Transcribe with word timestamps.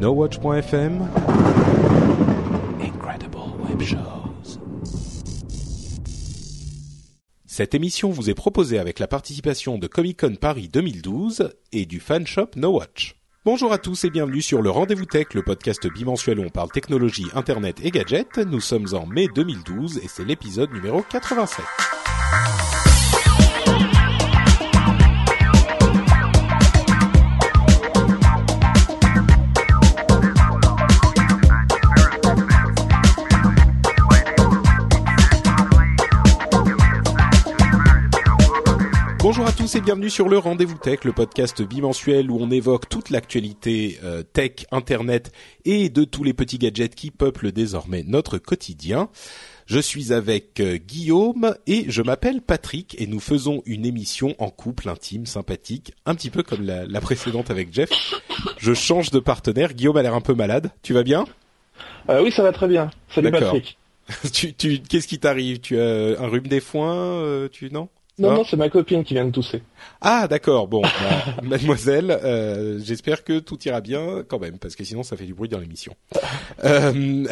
NoWatch.fm 0.00 1.08
Incredible 2.80 3.36
Web 3.68 3.82
Shows. 3.82 4.60
Cette 7.46 7.74
émission 7.74 8.10
vous 8.10 8.30
est 8.30 8.34
proposée 8.34 8.78
avec 8.78 9.00
la 9.00 9.08
participation 9.08 9.76
de 9.76 9.88
Comic 9.88 10.20
Con 10.20 10.36
Paris 10.36 10.68
2012 10.72 11.50
et 11.72 11.84
du 11.84 11.98
fan 11.98 12.24
shop 12.28 12.50
NoWatch. 12.54 13.16
Bonjour 13.44 13.72
à 13.72 13.78
tous 13.78 14.04
et 14.04 14.10
bienvenue 14.10 14.42
sur 14.42 14.62
le 14.62 14.70
Rendez-vous 14.70 15.06
Tech, 15.06 15.34
le 15.34 15.42
podcast 15.42 15.84
bimensuel 15.92 16.38
où 16.38 16.44
on 16.44 16.50
parle 16.50 16.70
technologie, 16.70 17.26
internet 17.34 17.80
et 17.82 17.90
gadgets. 17.90 18.38
Nous 18.38 18.60
sommes 18.60 18.86
en 18.92 19.04
mai 19.04 19.26
2012 19.34 19.98
et 19.98 20.06
c'est 20.06 20.24
l'épisode 20.24 20.70
numéro 20.72 21.02
87. 21.02 21.64
Bonjour 39.28 39.46
à 39.46 39.52
tous 39.52 39.74
et 39.74 39.82
bienvenue 39.82 40.08
sur 40.08 40.26
le 40.26 40.38
Rendez-vous 40.38 40.78
Tech, 40.78 41.04
le 41.04 41.12
podcast 41.12 41.60
bimensuel 41.60 42.30
où 42.30 42.38
on 42.40 42.50
évoque 42.50 42.88
toute 42.88 43.10
l'actualité 43.10 43.98
euh, 44.02 44.22
tech, 44.22 44.64
internet 44.72 45.32
et 45.66 45.90
de 45.90 46.04
tous 46.04 46.24
les 46.24 46.32
petits 46.32 46.56
gadgets 46.56 46.94
qui 46.94 47.10
peuplent 47.10 47.52
désormais 47.52 48.04
notre 48.06 48.38
quotidien. 48.38 49.10
Je 49.66 49.80
suis 49.80 50.14
avec 50.14 50.60
euh, 50.60 50.78
Guillaume 50.78 51.54
et 51.66 51.84
je 51.88 52.00
m'appelle 52.00 52.40
Patrick 52.40 52.98
et 52.98 53.06
nous 53.06 53.20
faisons 53.20 53.62
une 53.66 53.84
émission 53.84 54.34
en 54.38 54.48
couple 54.48 54.88
intime, 54.88 55.26
sympathique, 55.26 55.92
un 56.06 56.14
petit 56.14 56.30
peu 56.30 56.42
comme 56.42 56.62
la, 56.62 56.86
la 56.86 57.00
précédente 57.02 57.50
avec 57.50 57.70
Jeff. 57.70 57.90
Je 58.56 58.72
change 58.72 59.10
de 59.10 59.18
partenaire. 59.18 59.74
Guillaume 59.74 59.98
a 59.98 60.02
l'air 60.02 60.14
un 60.14 60.22
peu 60.22 60.32
malade. 60.32 60.70
Tu 60.82 60.94
vas 60.94 61.02
bien? 61.02 61.26
Euh, 62.08 62.22
oui, 62.22 62.32
ça 62.32 62.42
va 62.42 62.52
très 62.52 62.66
bien. 62.66 62.90
Salut. 63.10 63.30
Patrick. 63.30 63.76
tu, 64.32 64.54
tu, 64.54 64.80
Qu'est-ce 64.80 65.06
qui 65.06 65.18
t'arrive? 65.18 65.60
Tu 65.60 65.78
as 65.78 66.18
un 66.18 66.28
rhume 66.28 66.46
des 66.46 66.60
foins 66.60 66.96
euh, 66.96 67.50
Tu 67.52 67.70
non? 67.70 67.90
Non, 68.18 68.34
non, 68.34 68.44
c'est 68.44 68.56
ma 68.56 68.68
copine 68.68 69.04
qui 69.04 69.14
vient 69.14 69.24
de 69.24 69.30
tousser. 69.30 69.62
Ah 70.00 70.26
d'accord, 70.28 70.68
bon, 70.68 70.82
bah, 70.82 70.90
mademoiselle, 71.42 72.10
euh, 72.10 72.80
j'espère 72.82 73.24
que 73.24 73.38
tout 73.38 73.58
ira 73.64 73.80
bien 73.80 74.24
quand 74.26 74.38
même, 74.38 74.58
parce 74.58 74.76
que 74.76 74.84
sinon 74.84 75.02
ça 75.02 75.16
fait 75.16 75.26
du 75.26 75.34
bruit 75.34 75.48
dans 75.48 75.58
l'émission. 75.58 75.94
Euh, 76.64 77.26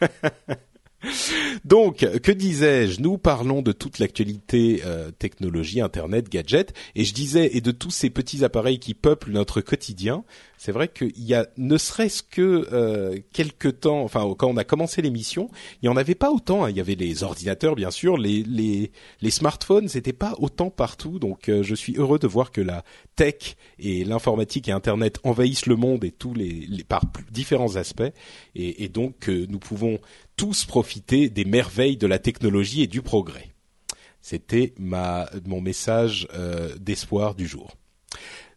Donc, 1.64 1.98
que 1.98 2.32
disais-je? 2.32 3.00
Nous 3.00 3.18
parlons 3.18 3.62
de 3.62 3.72
toute 3.72 3.98
l'actualité 3.98 4.82
euh, 4.84 5.10
technologie, 5.10 5.80
internet, 5.80 6.28
gadgets, 6.28 6.72
et 6.94 7.04
je 7.04 7.14
disais 7.14 7.50
et 7.56 7.60
de 7.60 7.70
tous 7.70 7.90
ces 7.90 8.10
petits 8.10 8.44
appareils 8.44 8.78
qui 8.78 8.94
peuplent 8.94 9.30
notre 9.30 9.60
quotidien. 9.60 10.24
C'est 10.64 10.70
vrai 10.70 10.86
qu'il 10.86 11.18
y 11.18 11.34
a, 11.34 11.48
ne 11.56 11.76
serait-ce 11.76 12.22
que 12.22 12.68
euh, 12.72 13.18
quelques 13.32 13.80
temps, 13.80 14.04
enfin 14.04 14.32
quand 14.38 14.48
on 14.48 14.56
a 14.56 14.62
commencé 14.62 15.02
l'émission, 15.02 15.50
il 15.82 15.86
y 15.86 15.88
en 15.88 15.96
avait 15.96 16.14
pas 16.14 16.30
autant. 16.30 16.62
hein. 16.62 16.70
Il 16.70 16.76
y 16.76 16.80
avait 16.80 16.94
les 16.94 17.24
ordinateurs, 17.24 17.74
bien 17.74 17.90
sûr, 17.90 18.16
les 18.16 18.44
les, 18.44 18.92
les 19.22 19.30
smartphones, 19.32 19.88
c'était 19.88 20.12
pas 20.12 20.34
autant 20.38 20.70
partout. 20.70 21.18
Donc, 21.18 21.48
euh, 21.48 21.64
je 21.64 21.74
suis 21.74 21.96
heureux 21.96 22.20
de 22.20 22.28
voir 22.28 22.52
que 22.52 22.60
la 22.60 22.84
tech 23.16 23.56
et 23.80 24.04
l'informatique 24.04 24.68
et 24.68 24.70
Internet 24.70 25.18
envahissent 25.24 25.66
le 25.66 25.74
monde 25.74 26.04
et 26.04 26.12
tous 26.12 26.32
les, 26.32 26.68
par 26.88 27.02
différents 27.32 27.74
aspects, 27.74 28.12
et, 28.54 28.84
et 28.84 28.88
donc 28.88 29.28
euh, 29.28 29.46
nous 29.48 29.58
pouvons 29.58 29.98
tous 30.36 30.64
profiter 30.64 31.28
des 31.28 31.44
merveilles 31.44 31.96
de 31.96 32.06
la 32.06 32.20
technologie 32.20 32.82
et 32.82 32.86
du 32.86 33.02
progrès. 33.02 33.48
C'était 34.20 34.74
ma 34.78 35.28
mon 35.44 35.60
message 35.60 36.28
euh, 36.34 36.72
d'espoir 36.78 37.34
du 37.34 37.48
jour. 37.48 37.72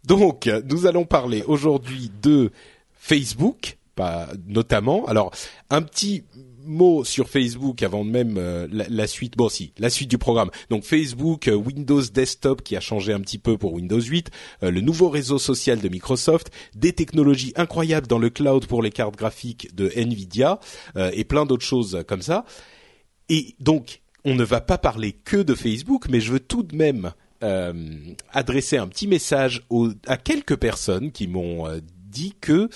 Donc, 0.06 0.50
nous 0.70 0.86
allons 0.86 1.06
parler 1.06 1.44
aujourd'hui 1.48 2.12
de 2.22 2.52
Facebook, 2.94 3.78
pas 3.96 4.28
notamment. 4.48 5.06
Alors, 5.06 5.32
un 5.70 5.82
petit 5.82 6.24
mot 6.66 7.04
sur 7.04 7.30
Facebook 7.30 7.84
avant 7.84 8.04
même 8.04 8.38
euh, 8.38 8.68
la, 8.72 9.08
suite. 9.08 9.38
Bon, 9.38 9.50
si, 9.50 9.72
la 9.78 9.90
suite 9.90 10.10
du 10.10 10.18
programme. 10.18 10.50
Donc, 10.70 10.84
Facebook, 10.84 11.48
euh, 11.48 11.54
Windows 11.54 12.02
Desktop 12.02 12.62
qui 12.62 12.76
a 12.76 12.80
changé 12.80 13.14
un 13.14 13.22
petit 13.22 13.38
peu 13.38 13.58
pour 13.58 13.74
Windows 13.74 14.02
8, 14.02 14.32
euh, 14.64 14.72
le 14.72 14.82
nouveau 14.82 15.10
réseau 15.10 15.38
social 15.38 15.80
de 15.80 15.90
Microsoft, 15.90 16.52
des 16.76 16.94
technologies 16.94 17.54
incroyables 17.56 18.08
dans 18.08 18.20
le 18.20 18.30
cloud 18.30 18.66
pour 18.66 18.82
les 18.82 18.92
cartes 18.92 19.16
graphiques 19.16 19.74
de 19.76 19.92
Nvidia 19.96 20.60
et 20.96 21.24
plein 21.24 21.46
d'autres 21.46 21.66
choses 21.66 22.04
comme 22.08 22.22
ça. 22.22 22.46
Et 23.30 23.56
donc, 23.60 24.02
on 24.24 24.36
ne 24.36 24.44
va 24.44 24.62
pas 24.62 24.78
parler 24.78 25.14
que 25.14 25.38
de 25.38 25.54
Facebook, 25.56 26.06
mais 26.10 26.20
je 26.20 26.32
veux 26.32 26.40
tout 26.40 26.64
de 26.64 26.76
même 26.76 27.14
euh, 27.44 27.74
adresser 28.32 28.78
un 28.78 28.88
petit 28.88 29.08
message 29.08 29.64
aux- 29.70 29.92
à 30.08 30.18
quelques 30.18 30.56
personnes 30.58 31.12
qui 31.12 31.28
m'ont 31.28 31.68
euh, 31.68 31.80
dit 32.10 32.34
que 32.40 32.70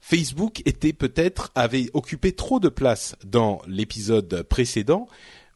Facebook 0.00 0.62
était 0.66 0.92
peut-être 0.92 1.52
avait 1.54 1.88
occupé 1.94 2.32
trop 2.32 2.58
de 2.60 2.68
place 2.68 3.14
dans 3.24 3.62
l'épisode 3.68 4.42
précédent, 4.42 5.06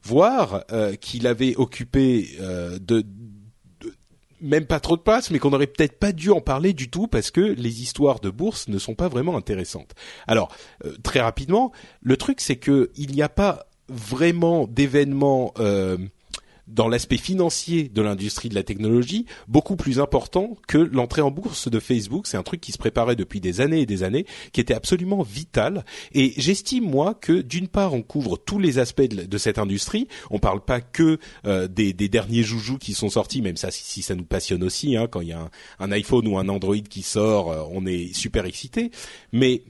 voire 0.03 0.63
euh, 0.71 0.95
qu'il 0.95 1.27
avait 1.27 1.55
occupé 1.57 2.29
euh, 2.39 2.79
de, 2.79 3.01
de- 3.01 3.93
même 4.39 4.65
pas 4.65 4.79
trop 4.79 4.95
de 4.95 5.01
place, 5.01 5.31
mais 5.31 5.39
qu'on 5.39 5.49
n'aurait 5.49 5.67
peut-être 5.67 5.99
pas 5.99 6.13
dû 6.13 6.31
en 6.31 6.39
parler 6.39 6.71
du 6.71 6.89
tout 6.89 7.07
parce 7.07 7.31
que 7.31 7.41
les 7.41 7.81
histoires 7.81 8.19
de 8.21 8.29
bourse 8.29 8.69
ne 8.69 8.77
sont 8.77 8.95
pas 8.95 9.09
vraiment 9.09 9.35
intéressantes. 9.35 9.93
Alors 10.27 10.55
euh, 10.85 10.95
très 11.03 11.19
rapidement, 11.19 11.73
le 12.01 12.15
truc 12.15 12.39
c'est 12.39 12.55
que 12.57 12.91
il 12.95 13.11
n'y 13.11 13.21
a 13.21 13.29
pas 13.29 13.65
vraiment 13.89 14.67
d'événements 14.67 15.53
euh, 15.59 15.97
dans 16.67 16.87
l'aspect 16.87 17.17
financier 17.17 17.89
de 17.89 18.01
l'industrie 18.01 18.49
de 18.49 18.55
la 18.55 18.63
technologie 18.63 19.25
beaucoup 19.47 19.75
plus 19.75 19.99
important 19.99 20.57
que 20.67 20.77
l'entrée 20.77 21.21
en 21.21 21.31
bourse 21.31 21.69
de 21.69 21.79
Facebook. 21.79 22.27
C'est 22.27 22.37
un 22.37 22.43
truc 22.43 22.61
qui 22.61 22.71
se 22.71 22.77
préparait 22.77 23.15
depuis 23.15 23.39
des 23.39 23.61
années 23.61 23.81
et 23.81 23.85
des 23.85 24.03
années, 24.03 24.25
qui 24.51 24.61
était 24.61 24.73
absolument 24.73 25.23
vital. 25.23 25.85
Et 26.13 26.33
j'estime 26.37 26.89
moi 26.89 27.13
que 27.13 27.41
d'une 27.41 27.67
part 27.67 27.93
on 27.93 28.01
couvre 28.01 28.37
tous 28.37 28.59
les 28.59 28.79
aspects 28.79 29.01
de, 29.01 29.37
cette 29.37 29.59
industrie. 29.59 30.07
On 30.31 30.39
parle 30.39 30.63
pas 30.63 30.81
que 30.81 31.19
euh, 31.45 31.67
des, 31.67 31.93
des 31.93 32.09
derniers 32.09 32.43
joujoux 32.43 32.77
qui 32.77 32.93
sont 32.93 33.09
sortis, 33.09 33.41
même 33.41 33.57
ça 33.57 33.71
si, 33.71 33.83
si 33.83 34.01
ça 34.01 34.15
nous 34.15 34.25
passionne 34.25 34.63
aussi. 34.63 34.97
Hein, 34.97 35.07
quand 35.07 35.21
il 35.21 35.29
y 35.29 35.33
a 35.33 35.39
un, 35.41 35.49
un 35.79 35.91
iPhone 35.91 36.27
ou 36.27 36.37
un 36.37 36.49
Android 36.49 36.75
qui 36.77 37.03
sort, 37.03 37.51
euh, 37.51 37.63
on 37.71 37.85
est 37.85 38.13
super 38.15 38.45
excité. 38.45 38.91
Mais 39.31 39.63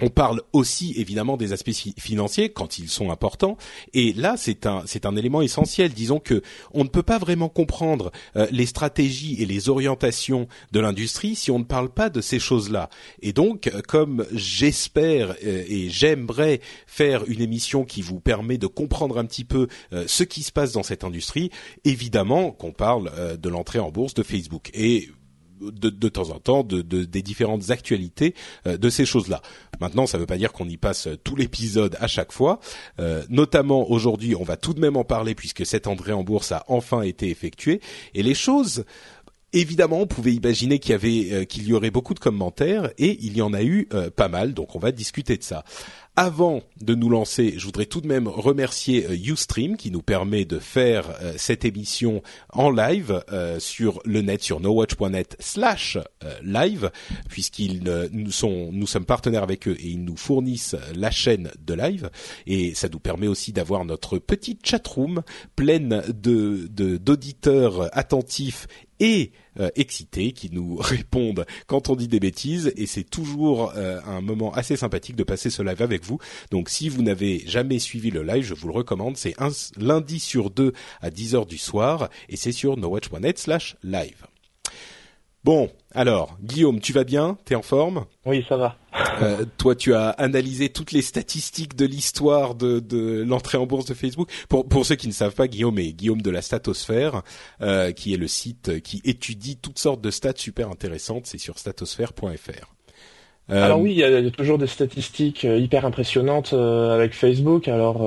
on 0.00 0.08
parle 0.08 0.40
aussi 0.52 0.94
évidemment 0.96 1.36
des 1.36 1.52
aspects 1.52 1.72
fi- 1.72 1.94
financiers 1.98 2.48
quand 2.48 2.78
ils 2.78 2.88
sont 2.88 3.10
importants. 3.10 3.56
Et 3.92 4.12
là 4.14 4.36
c'est 4.36 4.66
un 4.66 4.82
c'est 4.86 5.06
un 5.06 5.16
élément 5.16 5.42
essentiel. 5.42 5.92
Disons 5.92 6.18
que 6.18 6.42
on 6.72 6.82
ne 6.82 6.88
peut 6.88 7.02
pas 7.02 7.18
vraiment 7.18 7.48
comprendre 7.48 8.10
euh, 8.36 8.46
les 8.50 8.66
stratégies 8.66 9.40
et 9.40 9.46
les 9.46 9.68
orientations 9.68 10.48
de 10.72 10.80
l'industrie 10.80 11.36
si 11.36 11.50
on 11.50 11.58
ne 11.58 11.64
parle 11.64 11.90
pas 11.90 12.08
de 12.08 12.20
ces 12.20 12.38
choses-là. 12.38 12.88
Et 13.20 13.32
donc 13.32 13.66
euh, 13.66 13.82
comme 13.86 14.26
j'espère 14.32 15.36
euh, 15.44 15.64
et 15.68 15.90
j'aimerais 15.90 16.60
faire 16.86 17.24
une 17.28 17.42
émission 17.42 17.84
qui 17.84 18.00
vous 18.02 18.18
permet 18.18 18.58
de 18.58 18.66
comprendre 18.66 19.18
un 19.18 19.26
petit 19.26 19.44
peu 19.44 19.68
ce 20.06 20.24
qui 20.24 20.42
se 20.42 20.52
passe 20.52 20.72
dans 20.72 20.82
cette 20.82 21.04
industrie 21.04 21.50
évidemment 21.84 22.50
qu'on 22.50 22.72
parle 22.72 23.38
de 23.38 23.48
l'entrée 23.48 23.78
en 23.78 23.90
bourse 23.90 24.14
de 24.14 24.22
Facebook. 24.22 24.70
Et 24.74 25.08
de, 25.70 25.90
de 25.90 26.08
temps 26.08 26.30
en 26.30 26.38
temps 26.40 26.62
de, 26.64 26.82
de- 26.82 27.04
des 27.04 27.22
différentes 27.22 27.70
actualités 27.70 28.34
euh, 28.66 28.76
de 28.76 28.90
ces 28.90 29.04
choses-là. 29.06 29.42
Maintenant, 29.80 30.06
ça 30.06 30.16
ne 30.18 30.22
veut 30.22 30.26
pas 30.26 30.38
dire 30.38 30.52
qu'on 30.52 30.68
y 30.68 30.76
passe 30.76 31.06
euh, 31.06 31.16
tout 31.22 31.36
l'épisode 31.36 31.96
à 32.00 32.06
chaque 32.06 32.32
fois. 32.32 32.60
Euh, 33.00 33.22
notamment 33.28 33.90
aujourd'hui, 33.90 34.34
on 34.34 34.44
va 34.44 34.56
tout 34.56 34.74
de 34.74 34.80
même 34.80 34.96
en 34.96 35.04
parler 35.04 35.34
puisque 35.34 35.64
cette 35.66 35.86
entrée 35.86 36.12
en 36.12 36.24
bourse 36.24 36.52
a 36.52 36.64
enfin 36.68 37.02
été 37.02 37.28
effectuée 37.30 37.80
et 38.14 38.22
les 38.22 38.34
choses. 38.34 38.84
Évidemment, 39.54 40.00
on 40.00 40.06
pouvait 40.06 40.32
imaginer 40.32 40.78
qu'il 40.78 40.92
y 40.92 40.94
avait 40.94 41.28
euh, 41.32 41.44
qu'il 41.44 41.66
y 41.68 41.74
aurait 41.74 41.90
beaucoup 41.90 42.14
de 42.14 42.18
commentaires 42.20 42.90
et 42.96 43.18
il 43.20 43.36
y 43.36 43.42
en 43.42 43.52
a 43.52 43.62
eu 43.62 43.86
euh, 43.92 44.08
pas 44.08 44.28
mal, 44.28 44.54
donc 44.54 44.74
on 44.74 44.78
va 44.78 44.92
discuter 44.92 45.36
de 45.36 45.42
ça. 45.42 45.62
Avant 46.14 46.60
de 46.82 46.94
nous 46.94 47.08
lancer, 47.08 47.54
je 47.56 47.64
voudrais 47.64 47.86
tout 47.86 48.02
de 48.02 48.06
même 48.06 48.28
remercier 48.28 49.06
euh, 49.06 49.14
Ustream 49.32 49.78
qui 49.78 49.90
nous 49.90 50.02
permet 50.02 50.44
de 50.44 50.58
faire 50.58 51.06
euh, 51.22 51.32
cette 51.38 51.64
émission 51.64 52.22
en 52.50 52.70
live 52.70 53.24
euh, 53.32 53.58
sur 53.58 53.98
le 54.04 54.20
net 54.20 54.42
sur 54.42 54.60
nowatch.net 54.60 55.36
slash 55.40 55.96
euh, 56.22 56.34
live 56.44 56.90
puisqu'ils 57.30 57.88
euh, 57.88 58.08
nous 58.12 58.30
sont 58.30 58.68
nous 58.72 58.86
sommes 58.86 59.06
partenaires 59.06 59.42
avec 59.42 59.66
eux 59.66 59.76
et 59.80 59.86
ils 59.88 60.04
nous 60.04 60.18
fournissent 60.18 60.74
euh, 60.74 60.92
la 60.94 61.10
chaîne 61.10 61.50
de 61.64 61.72
live. 61.72 62.10
Et 62.46 62.74
ça 62.74 62.90
nous 62.90 63.00
permet 63.00 63.26
aussi 63.26 63.54
d'avoir 63.54 63.86
notre 63.86 64.18
petite 64.18 64.66
chatroom 64.66 65.22
pleine 65.56 66.02
de- 66.08 66.66
d'auditeurs 66.98 67.88
attentifs 67.96 68.66
et 69.02 69.32
euh, 69.58 69.68
excités 69.74 70.32
qui 70.32 70.48
nous 70.50 70.76
répondent 70.80 71.44
quand 71.66 71.90
on 71.90 71.96
dit 71.96 72.08
des 72.08 72.20
bêtises 72.20 72.72
et 72.76 72.86
c'est 72.86 73.02
toujours 73.02 73.72
euh, 73.76 74.00
un 74.06 74.22
moment 74.22 74.54
assez 74.54 74.76
sympathique 74.76 75.16
de 75.16 75.24
passer 75.24 75.50
ce 75.50 75.62
live 75.62 75.82
avec 75.82 76.04
vous. 76.04 76.18
Donc 76.50 76.70
si 76.70 76.88
vous 76.88 77.02
n'avez 77.02 77.40
jamais 77.46 77.80
suivi 77.80 78.10
le 78.10 78.22
live, 78.22 78.44
je 78.44 78.54
vous 78.54 78.68
le 78.68 78.74
recommande. 78.74 79.16
C'est 79.16 79.34
un 79.42 79.50
lundi 79.76 80.20
sur 80.20 80.50
deux 80.50 80.72
à 81.00 81.10
10h 81.10 81.46
du 81.46 81.58
soir 81.58 82.08
et 82.28 82.36
c'est 82.36 82.52
sur 82.52 82.76
nowatch.net 82.76 83.38
slash 83.38 83.76
live. 83.82 84.24
Bon, 85.42 85.68
alors, 85.92 86.38
Guillaume, 86.40 86.78
tu 86.78 86.92
vas 86.92 87.02
bien? 87.02 87.36
T'es 87.44 87.56
en 87.56 87.62
forme? 87.62 88.06
Oui, 88.24 88.46
ça 88.48 88.56
va. 88.56 88.76
Euh, 89.22 89.44
Toi, 89.58 89.74
tu 89.74 89.94
as 89.94 90.10
analysé 90.10 90.68
toutes 90.68 90.92
les 90.92 91.02
statistiques 91.02 91.76
de 91.76 91.86
l'histoire 91.86 92.54
de, 92.54 93.22
l'entrée 93.22 93.58
en 93.58 93.66
bourse 93.66 93.86
de 93.86 93.94
Facebook. 93.94 94.28
Pour, 94.48 94.68
pour 94.68 94.86
ceux 94.86 94.96
qui 94.96 95.08
ne 95.08 95.12
savent 95.12 95.34
pas, 95.34 95.48
Guillaume 95.48 95.78
est 95.78 95.92
Guillaume 95.92 96.22
de 96.22 96.30
la 96.30 96.42
Statosphère, 96.42 97.22
euh, 97.60 97.92
qui 97.92 98.14
est 98.14 98.16
le 98.16 98.28
site 98.28 98.80
qui 98.82 99.00
étudie 99.04 99.56
toutes 99.56 99.78
sortes 99.78 100.00
de 100.00 100.10
stats 100.10 100.32
super 100.36 100.70
intéressantes. 100.70 101.26
C'est 101.26 101.38
sur 101.38 101.58
statosphère.fr. 101.58 102.74
Euh, 103.50 103.64
Alors 103.64 103.80
oui, 103.80 103.92
il 103.92 103.98
y, 103.98 104.04
a, 104.04 104.30
toujours 104.30 104.58
des 104.58 104.66
statistiques 104.66 105.44
hyper 105.44 105.84
impressionnantes 105.84 106.52
avec 106.52 107.12
Facebook. 107.12 107.68
Alors, 107.68 107.98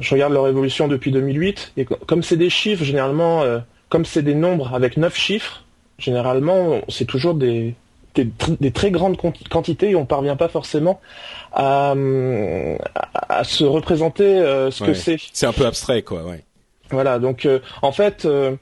je 0.00 0.10
regarde 0.14 0.32
leur 0.32 0.48
évolution 0.48 0.88
depuis 0.88 1.12
2008 1.12 1.72
et 1.76 1.84
co- 1.84 1.98
comme 2.06 2.22
c'est 2.22 2.36
des 2.36 2.50
chiffres, 2.50 2.84
généralement, 2.84 3.44
comme 3.88 4.04
c'est 4.04 4.22
des 4.22 4.34
nombres 4.34 4.74
avec 4.74 4.96
neuf 4.96 5.16
chiffres, 5.16 5.64
généralement, 5.98 6.80
c'est 6.88 7.04
toujours 7.04 7.34
des, 7.34 7.74
des, 8.14 8.24
tr- 8.26 8.56
des 8.60 8.70
très 8.70 8.90
grandes 8.90 9.16
quanti- 9.16 9.44
quantités 9.44 9.90
et 9.90 9.96
on 9.96 10.04
parvient 10.06 10.36
pas 10.36 10.48
forcément 10.48 11.00
à, 11.52 11.94
à, 12.94 13.38
à 13.38 13.44
se 13.44 13.64
représenter 13.64 14.24
euh, 14.24 14.70
ce 14.70 14.82
Ouais. 14.84 14.90
que 14.90 14.94
c'est. 14.94 15.16
C'est 15.32 15.46
un 15.46 15.52
peu 15.52 15.66
abstrait, 15.66 16.02
quoi. 16.02 16.22
Ouais. 16.24 16.42
Voilà, 16.90 17.18
donc 17.18 17.46
euh, 17.46 17.60
en 17.80 17.90
fait, 17.92 18.26
euh, 18.26 18.54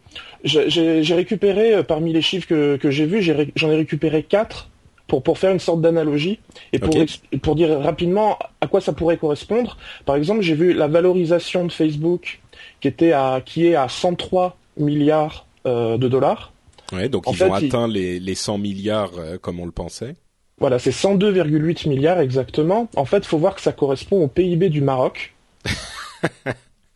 j'ai 0.44 1.14
récupéré 1.14 1.82
parmi 1.82 2.12
les 2.12 2.22
chiffres 2.22 2.46
que, 2.46 2.76
que 2.76 2.90
j'ai 2.90 3.04
vus, 3.06 3.22
j'en 3.56 3.70
ai, 3.70 3.76
récupéré 3.76 4.22
quatre 4.22 4.68
pour 5.08 5.24
pour 5.24 5.38
faire 5.38 5.50
une 5.50 5.58
sorte 5.58 5.80
d'analogie 5.80 6.38
et 6.72 6.78
pour 6.78 6.94
pour 7.42 7.56
dire 7.56 7.80
rapidement 7.80 8.38
à 8.60 8.68
quoi 8.68 8.80
ça 8.80 8.92
pourrait 8.92 9.16
correspondre. 9.16 9.76
Par 10.06 10.14
exemple, 10.14 10.42
j'ai 10.42 10.54
vu 10.54 10.72
la 10.72 10.86
valorisation 10.86 11.64
de 11.64 11.72
Facebook 11.72 12.40
qui 12.80 12.86
était 12.86 13.10
à 13.12 13.40
qui 13.44 13.66
est 13.66 13.74
à 13.74 13.88
103 13.88 14.56
milliards 14.76 15.46
de 15.64 15.96
dollars. 16.08 16.52
Ouais, 16.92 17.08
donc 17.08 17.28
En 17.28 17.32
ils 17.32 17.36
fait, 17.36 17.44
ont 17.44 17.54
atteint 17.54 17.88
les, 17.88 18.18
les 18.20 18.34
100 18.34 18.58
milliards 18.58 19.12
euh, 19.18 19.38
comme 19.38 19.60
on 19.60 19.66
le 19.66 19.72
pensait. 19.72 20.14
Voilà, 20.58 20.78
c'est 20.78 20.90
102,8 20.90 21.88
milliards 21.88 22.20
exactement. 22.20 22.88
En 22.96 23.04
fait, 23.04 23.24
faut 23.24 23.38
voir 23.38 23.54
que 23.54 23.60
ça 23.62 23.72
correspond 23.72 24.22
au 24.22 24.28
PIB 24.28 24.68
du 24.68 24.80
Maroc. 24.82 25.34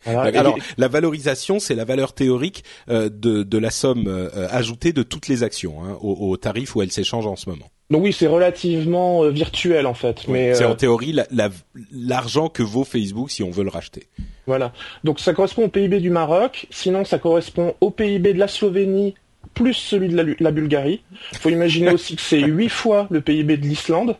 Et- 0.07 0.11
Alors, 0.11 0.55
la 0.77 0.87
valorisation, 0.87 1.57
c'est 1.59 1.73
la 1.73 1.83
valeur 1.83 2.13
théorique 2.13 2.63
euh, 2.89 3.09
de, 3.11 3.41
de 3.41 3.57
la 3.57 3.71
somme 3.71 4.05
euh, 4.07 4.29
ajoutée 4.51 4.93
de 4.93 5.01
toutes 5.01 5.27
les 5.27 5.41
actions 5.41 5.83
hein, 5.83 5.97
au, 5.99 6.29
au 6.29 6.37
tarif 6.37 6.75
où 6.75 6.83
elles 6.83 6.91
s'échangent 6.91 7.25
en 7.25 7.35
ce 7.35 7.49
moment. 7.49 7.65
donc 7.89 8.03
oui, 8.03 8.13
c'est 8.13 8.27
relativement 8.27 9.23
euh, 9.23 9.31
virtuel 9.31 9.87
en 9.87 9.95
fait, 9.95 10.27
mais 10.27 10.53
c'est 10.53 10.63
euh, 10.63 10.69
en 10.69 10.75
théorie 10.75 11.11
la- 11.11 11.25
la- 11.31 11.49
l'argent 11.91 12.49
que 12.49 12.61
vaut 12.61 12.83
Facebook 12.83 13.31
si 13.31 13.41
on 13.41 13.49
veut 13.49 13.63
le 13.63 13.71
racheter. 13.71 14.05
Voilà. 14.45 14.73
Donc 15.03 15.19
ça 15.19 15.33
correspond 15.33 15.63
au 15.63 15.69
PIB 15.69 15.99
du 15.99 16.11
Maroc, 16.11 16.67
sinon 16.69 17.03
ça 17.03 17.17
correspond 17.17 17.73
au 17.81 17.89
PIB 17.89 18.33
de 18.33 18.37
la 18.39 18.47
Slovénie 18.47 19.15
plus 19.55 19.73
celui 19.73 20.09
de 20.09 20.15
la, 20.15 20.23
la 20.39 20.51
Bulgarie. 20.51 21.01
faut 21.39 21.49
imaginer 21.49 21.89
aussi 21.91 22.15
que 22.15 22.21
c'est 22.21 22.41
huit 22.41 22.69
fois 22.69 23.07
le 23.09 23.21
PIB 23.21 23.57
de 23.57 23.63
l'Islande. 23.65 24.15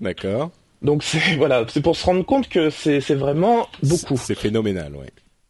D'accord. 0.00 0.50
Donc 0.82 1.02
c'est 1.02 1.20
voilà, 1.38 1.64
c'est 1.68 1.80
pour 1.80 1.96
se 1.96 2.04
rendre 2.04 2.24
compte 2.24 2.48
que 2.48 2.68
c'est 2.68 2.98
vraiment 3.14 3.68
beaucoup. 3.82 4.16
C'est 4.18 4.34
phénoménal, 4.34 4.94
ouais. 4.96 5.08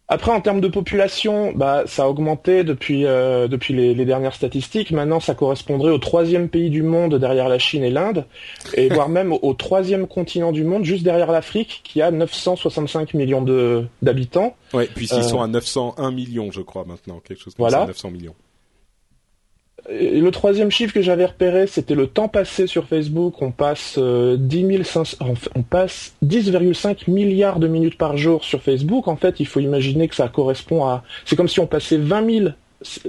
Après 0.09 0.31
en 0.31 0.43
termes 0.43 0.61
de 0.61 0.69
population, 0.69 1.53
bah 1.57 1.85
ça 1.87 2.03
a 2.03 2.07
augmenté 2.07 2.65
depuis 2.65 3.07
euh, 3.07 3.49
depuis 3.49 3.73
les, 3.73 3.95
les 3.95 4.05
dernières 4.05 4.35
statistiques. 4.35 4.91
Maintenant 4.91 5.21
ça 5.21 5.35
correspondrait 5.35 5.91
au 5.91 5.97
troisième 5.97 6.51
pays 6.51 6.69
du 6.69 6.83
monde 6.83 7.15
derrière 7.19 7.49
la 7.49 7.59
Chine 7.59 7.83
et 7.83 7.89
l'Inde, 7.91 8.27
et 8.75 8.89
voire 8.93 9.09
même 9.09 9.33
au, 9.33 9.55
troisième 9.55 10.07
continent 10.07 10.53
du 10.53 10.65
monde 10.65 10.85
juste 10.85 11.03
derrière 11.03 11.33
l'Afrique 11.33 11.81
qui 11.83 12.03
a 12.03 12.11
965 12.11 13.15
millions 13.15 13.43
d'habitants. 14.03 14.55
Ouais, 14.75 14.87
puisqu'ils 14.95 15.21
Euh, 15.21 15.23
sont 15.23 15.41
à 15.41 15.47
901 15.47 16.11
millions, 16.11 16.51
je 16.53 16.61
crois 16.61 16.85
maintenant, 16.85 17.21
quelque 17.27 17.41
chose 17.43 17.55
comme 17.55 17.65
Voilà. 17.65 17.79
ça, 17.81 17.87
900 17.87 18.11
millions. 18.11 18.35
Et 19.91 20.21
le 20.21 20.31
troisième 20.31 20.71
chiffre 20.71 20.95
que 20.95 21.03
j'avais 21.03 21.25
repéré, 21.25 21.67
c'était 21.67 21.97
le 21.97 22.07
temps 22.07 22.29
passé 22.29 22.67
sur 22.69 22.87
Facebook. 22.87 23.43
On 23.43 23.51
passe 23.51 23.97
euh, 23.99 24.37
10 24.39 24.85
500 24.85 25.17
on 25.21 25.35
fait- 25.35 25.51
on 25.57 25.63
passe 25.63 26.15
10,5 26.25 27.09
milliards 27.11 27.59
de 27.59 27.67
minutes 27.67 27.99
par 27.99 28.17
jour 28.17 28.45
sur 28.45 28.63
Facebook. 28.63 29.09
En 29.09 29.17
fait, 29.17 29.41
il 29.41 29.47
faut 29.47 29.59
imaginer 29.61 30.07
que 30.07 30.15
ça 30.15 30.29
correspond 30.29 30.85
à, 30.85 31.03
c'est 31.25 31.35
comme 31.35 31.49
si 31.49 31.59
on 31.59 31.67
passait 31.67 31.97
20 31.97 32.31
000, 32.31 32.49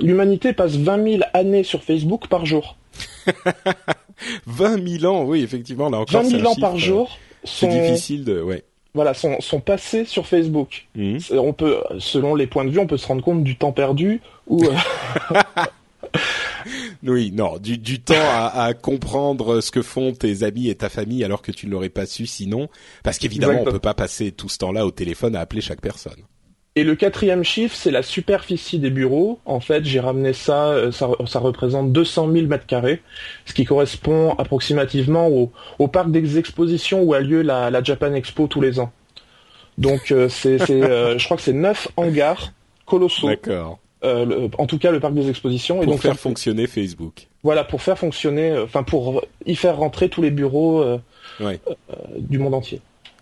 l'humanité 0.02 0.52
passe 0.54 0.76
20 0.76 1.04
000 1.12 1.24
années 1.34 1.64
sur 1.64 1.84
Facebook 1.84 2.28
par 2.28 2.46
jour. 2.46 2.76
20 4.48 5.00
000 5.00 5.14
ans, 5.14 5.24
oui, 5.26 5.44
effectivement, 5.44 5.90
là 5.90 6.00
encore, 6.00 6.22
20 6.24 6.30
c'est 6.30 6.38
000 6.38 6.42
un 6.42 6.52
ans 6.52 6.56
par 6.56 6.78
chiffre, 6.78 6.92
euh, 6.92 6.96
jour 6.96 7.18
C'est 7.44 7.70
sont, 7.70 7.82
difficile 7.82 8.24
de, 8.24 8.42
ouais. 8.42 8.64
voilà, 8.96 9.14
sont, 9.14 9.40
sont 9.42 9.60
passés 9.60 10.06
sur 10.06 10.26
Facebook. 10.28 10.88
Mhm. 10.96 11.20
On 11.38 11.54
peut, 11.54 11.78
selon 12.00 12.34
les 12.36 12.48
points 12.48 12.66
de 12.66 12.72
vue, 12.72 12.80
on 12.80 12.88
peut 12.88 12.98
se 12.98 13.08
rendre 13.08 13.24
compte 13.24 13.44
du 13.44 13.58
temps 13.58 13.72
perdu 13.74 14.22
ou, 14.48 14.64
euh, 14.64 15.40
Oui, 17.06 17.32
non, 17.34 17.58
du, 17.58 17.78
du 17.78 18.02
temps 18.02 18.14
à, 18.18 18.64
à 18.64 18.74
comprendre 18.74 19.60
ce 19.62 19.72
que 19.72 19.82
font 19.82 20.14
tes 20.14 20.44
amis 20.44 20.70
et 20.70 20.76
ta 20.76 20.90
famille 20.90 21.24
alors 21.24 21.42
que 21.42 21.52
tu 21.52 21.68
ne 21.68 21.72
l'aurais 21.72 21.90
pas 21.90 22.06
su 22.06 22.26
sinon, 22.26 22.70
parce 23.04 23.18
qu'évidemment 23.18 23.54
on 23.54 23.56
Exactement. 23.58 23.74
peut 23.74 23.80
pas 23.82 23.94
passer 23.94 24.32
tout 24.32 24.48
ce 24.48 24.58
temps-là 24.60 24.86
au 24.86 24.92
téléphone 24.92 25.36
à 25.36 25.42
appeler 25.42 25.62
chaque 25.62 25.82
personne. 25.82 26.22
Et 26.76 26.84
le 26.84 26.96
quatrième 26.96 27.44
chiffre, 27.44 27.76
c'est 27.76 27.92
la 27.92 28.02
superficie 28.02 28.80
des 28.80 28.90
bureaux. 28.90 29.40
En 29.46 29.60
fait, 29.60 29.86
j'ai 29.86 30.00
ramené 30.00 30.34
ça, 30.34 30.70
euh, 30.70 30.92
ça, 30.92 31.08
ça 31.28 31.38
représente 31.40 31.92
200 31.92 32.32
000 32.32 32.48
mètres 32.48 32.66
carrés, 32.66 33.02
ce 33.46 33.54
qui 33.54 33.64
correspond 33.64 34.34
approximativement 34.40 35.28
au, 35.28 35.52
au 35.78 35.88
parc 35.88 36.10
des 36.10 36.40
expositions 36.40 37.04
où 37.04 37.14
a 37.14 37.20
lieu 37.20 37.44
la, 37.44 37.70
la 37.70 37.84
Japan 37.84 38.14
Expo 38.14 38.48
tous 38.48 38.62
les 38.62 38.80
ans. 38.80 38.92
Donc, 39.78 40.12
euh, 40.12 40.30
c'est, 40.30 40.58
c'est, 40.58 40.82
euh, 40.84 41.18
je 41.20 41.26
crois 41.26 41.38
que 41.38 41.44
c'est 41.44 41.54
neuf 41.54 41.90
hangars 41.96 42.54
colossaux, 42.88 43.28
D'accord. 43.28 43.80
Euh, 44.04 44.26
le- 44.26 44.50
en 44.58 44.66
tout 44.68 44.78
cas 44.78 44.92
le 44.92 45.00
parc 45.00 45.14
des 45.14 45.30
expositions. 45.30 45.82
Et 45.82 45.86
Pour 45.86 45.94
donc, 45.94 46.02
faire 46.02 46.14
ça- 46.14 46.18
fonctionner 46.20 46.68
Facebook. 46.68 47.28
voilà, 47.44 47.64
pour 47.64 47.82
faire 47.82 47.98
fonctionner, 47.98 48.52
euh, 48.52 48.64
enfin 48.66 48.84
pour 48.84 49.24
y 49.46 49.56
faire 49.56 49.78
rentrer 49.78 50.10
tous 50.10 50.22
les 50.22 50.32
bureaux 50.32 50.82
euh, 50.82 50.98
Ouais. 51.40 51.60
du 52.20 52.38
monde 52.40 52.54
entier, 52.54 52.82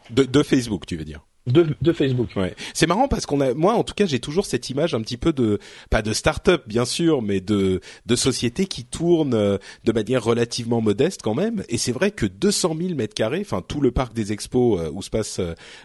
De, 0.09 0.23
de 0.23 0.43
Facebook, 0.43 0.85
tu 0.85 0.97
veux 0.97 1.05
dire. 1.05 1.21
de, 1.47 1.65
de 1.81 1.91
Facebook. 1.93 2.29
Ouais. 2.35 2.53
C'est 2.75 2.85
marrant 2.87 3.07
parce 3.07 3.25
qu'on 3.25 3.41
a, 3.41 3.53
moi 3.55 3.73
en 3.73 3.83
tout 3.83 3.93
cas, 3.95 4.05
j'ai 4.05 4.19
toujours 4.19 4.45
cette 4.45 4.69
image 4.69 4.93
un 4.93 5.01
petit 5.01 5.17
peu 5.17 5.33
de, 5.33 5.57
pas 5.89 6.01
de 6.03 6.13
start-up 6.13 6.63
bien 6.67 6.85
sûr, 6.85 7.21
mais 7.23 7.39
de 7.41 7.79
de 8.05 8.15
société 8.15 8.65
qui 8.67 8.83
tourne 8.85 9.31
de 9.31 9.91
manière 9.91 10.23
relativement 10.23 10.81
modeste 10.81 11.21
quand 11.23 11.33
même. 11.33 11.63
Et 11.69 11.77
c'est 11.79 11.91
vrai 11.93 12.11
que 12.11 12.25
200 12.27 12.75
000 12.79 12.95
mètres 12.95 13.15
carrés, 13.15 13.41
enfin 13.41 13.63
tout 13.67 13.81
le 13.81 13.91
parc 13.91 14.13
des 14.13 14.31
expos 14.33 14.79
où 14.93 15.01
se 15.01 15.09
passe 15.09 15.39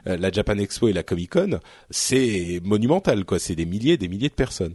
la 0.05 0.31
Japan 0.33 0.59
Expo 0.59 0.89
et 0.89 0.93
la 0.93 1.03
Comic 1.03 1.31
Con, 1.31 1.59
c'est 1.91 2.61
monumental 2.65 3.25
quoi. 3.25 3.39
C'est 3.39 3.55
des 3.55 3.67
milliers, 3.67 3.97
des 3.97 4.09
milliers 4.09 4.29
de 4.29 4.35
personnes. 4.35 4.75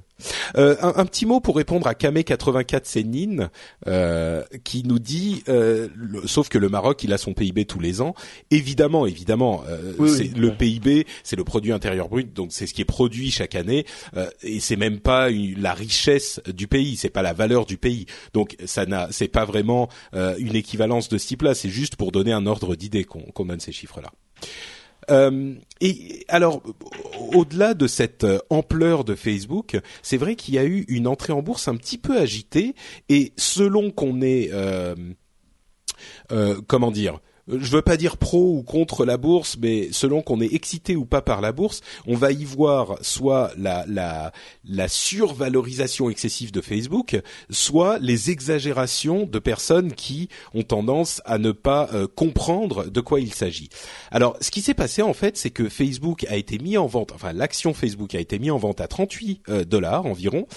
Euh, 0.58 0.76
un, 0.82 0.94
un 0.96 1.06
petit 1.06 1.26
mot 1.26 1.40
pour 1.40 1.56
répondre 1.56 1.88
à 1.88 1.94
Kame84 1.94 2.82
Sénine 2.86 3.50
euh, 3.88 4.44
qui 4.64 4.84
nous 4.84 5.00
dit, 5.00 5.44
euh, 5.50 5.88
le- 5.96 6.28
sauf 6.28 6.50
que 6.50 6.58
le 6.58 6.70
Maroc 6.70 7.04
il 7.04 7.14
a 7.14 7.18
son 7.18 7.34
PIB 7.34 7.66
tous 7.66 7.80
les 7.80 8.02
ans. 8.02 8.14
Évidemment, 8.52 9.06
évidemment, 9.06 9.64
euh, 9.70 9.94
Oui, 10.00 10.10
c'est 10.10 10.24
oui, 10.24 10.34
le. 10.36 10.52
PIB, 10.56 11.06
c'est 11.24 11.36
le 11.36 11.44
produit 11.44 11.72
intérieur 11.72 12.10
brut, 12.10 12.34
donc 12.34 12.50
c'est 12.52 12.68
ce 12.68 12.74
qui 12.74 12.82
est 12.82 12.86
produit 12.86 13.32
chaque 13.32 13.56
année, 13.56 13.86
euh, 14.18 14.30
et 14.44 14.60
c'est 14.60 14.76
même 14.76 15.00
pas 15.00 15.30
une- 15.30 15.60
la 15.62 15.74
richesse 15.74 16.40
du 16.54 16.68
pays, 16.68 16.96
c'est 16.98 17.10
pas 17.10 17.22
la 17.22 17.34
valeur 17.34 17.66
du 17.66 17.78
pays. 17.78 18.06
Donc 18.34 18.56
ça 18.66 18.86
n'a, 18.86 19.08
c'est 19.12 19.28
pas 19.28 19.46
vraiment 19.46 19.90
euh, 20.14 20.36
une 20.38 20.56
équivalence 20.56 21.10
de 21.10 21.18
ce 21.18 21.28
type-là. 21.28 21.54
C'est 21.56 21.70
juste 21.70 21.96
pour 21.96 22.12
donner 22.12 22.32
un 22.34 22.46
ordre 22.46 22.76
d'idée 22.76 23.04
qu'on 23.06 23.22
qu'on 23.22 23.46
donne 23.46 23.60
ces 23.60 23.72
chiffres-là. 23.72 24.12
Euh, 25.12 25.56
et 25.82 26.26
alors, 26.28 26.62
au-delà 27.34 27.74
de 27.74 27.88
cette 27.88 28.24
euh, 28.24 28.40
ampleur 28.50 29.04
de 29.04 29.16
Facebook, 29.16 29.78
c'est 30.02 30.18
vrai 30.18 30.36
qu'il 30.36 30.56
y 30.56 30.58
a 30.58 30.66
eu 30.66 30.86
une 30.88 31.08
entrée 31.08 31.34
en 31.34 31.42
bourse 31.42 31.68
un 31.68 31.76
petit 31.76 31.98
peu 31.98 32.18
agitée, 32.18 32.76
et 33.10 33.34
selon 33.38 33.92
qu'on 33.92 34.22
est, 34.22 34.50
euh, 34.54 34.96
comment 36.68 36.92
dire, 36.92 37.20
je 37.48 37.72
veux 37.72 37.82
pas 37.82 37.98
dire 37.98 38.18
pro 38.18 38.56
ou 38.58 38.64
contre 38.64 39.06
la 39.06 39.18
bourse, 39.18 39.58
mais 39.60 39.90
selon 39.92 40.22
qu'on 40.22 40.42
est 40.42 40.54
excité 40.54 40.96
ou 40.96 41.06
pas 41.06 41.22
par 41.22 41.42
la 41.42 41.52
bourse, 41.52 41.82
on 42.08 42.16
va 42.16 42.32
y 42.32 42.46
voir 42.46 42.98
soit 43.02 43.52
la 43.58 43.86
la 43.88 44.32
la 44.64 44.88
survalorisation 44.88 46.10
excessive 46.10 46.52
de 46.52 46.62
Facebook, 46.62 47.20
soit 47.50 48.00
les 48.00 48.30
exagérations 48.30 49.26
de 49.26 49.40
personnes 49.40 49.94
qui 49.94 50.30
ont 50.54 50.64
tendance 50.64 51.22
à 51.26 51.38
ne 51.38 51.52
pas 51.52 51.90
euh, 51.94 52.08
comprendre 52.08 52.90
de 52.90 53.02
quoi 53.02 53.20
il 53.20 53.34
s'agit. 53.34 53.70
Alors, 54.12 54.38
ce 54.42 54.52
qui 54.52 54.62
s'est 54.62 54.74
passé 54.74 55.02
en 55.02 55.14
fait, 55.14 55.38
c'est 55.38 55.50
que 55.50 55.70
Facebook 55.70 56.26
a 56.30 56.36
été 56.36 56.60
mis 56.60 56.78
en 56.78 56.88
vente, 56.88 57.12
enfin 57.14 57.34
l'action 57.34 57.74
Facebook 57.74 58.16
a 58.16 58.20
été 58.20 58.40
mis 58.40 58.52
en 58.52 58.58
vente 58.58 58.82
à 58.82 58.88
38 58.88 59.42
euh, 59.50 59.64
dollars 59.64 60.06
environ, 60.06 60.48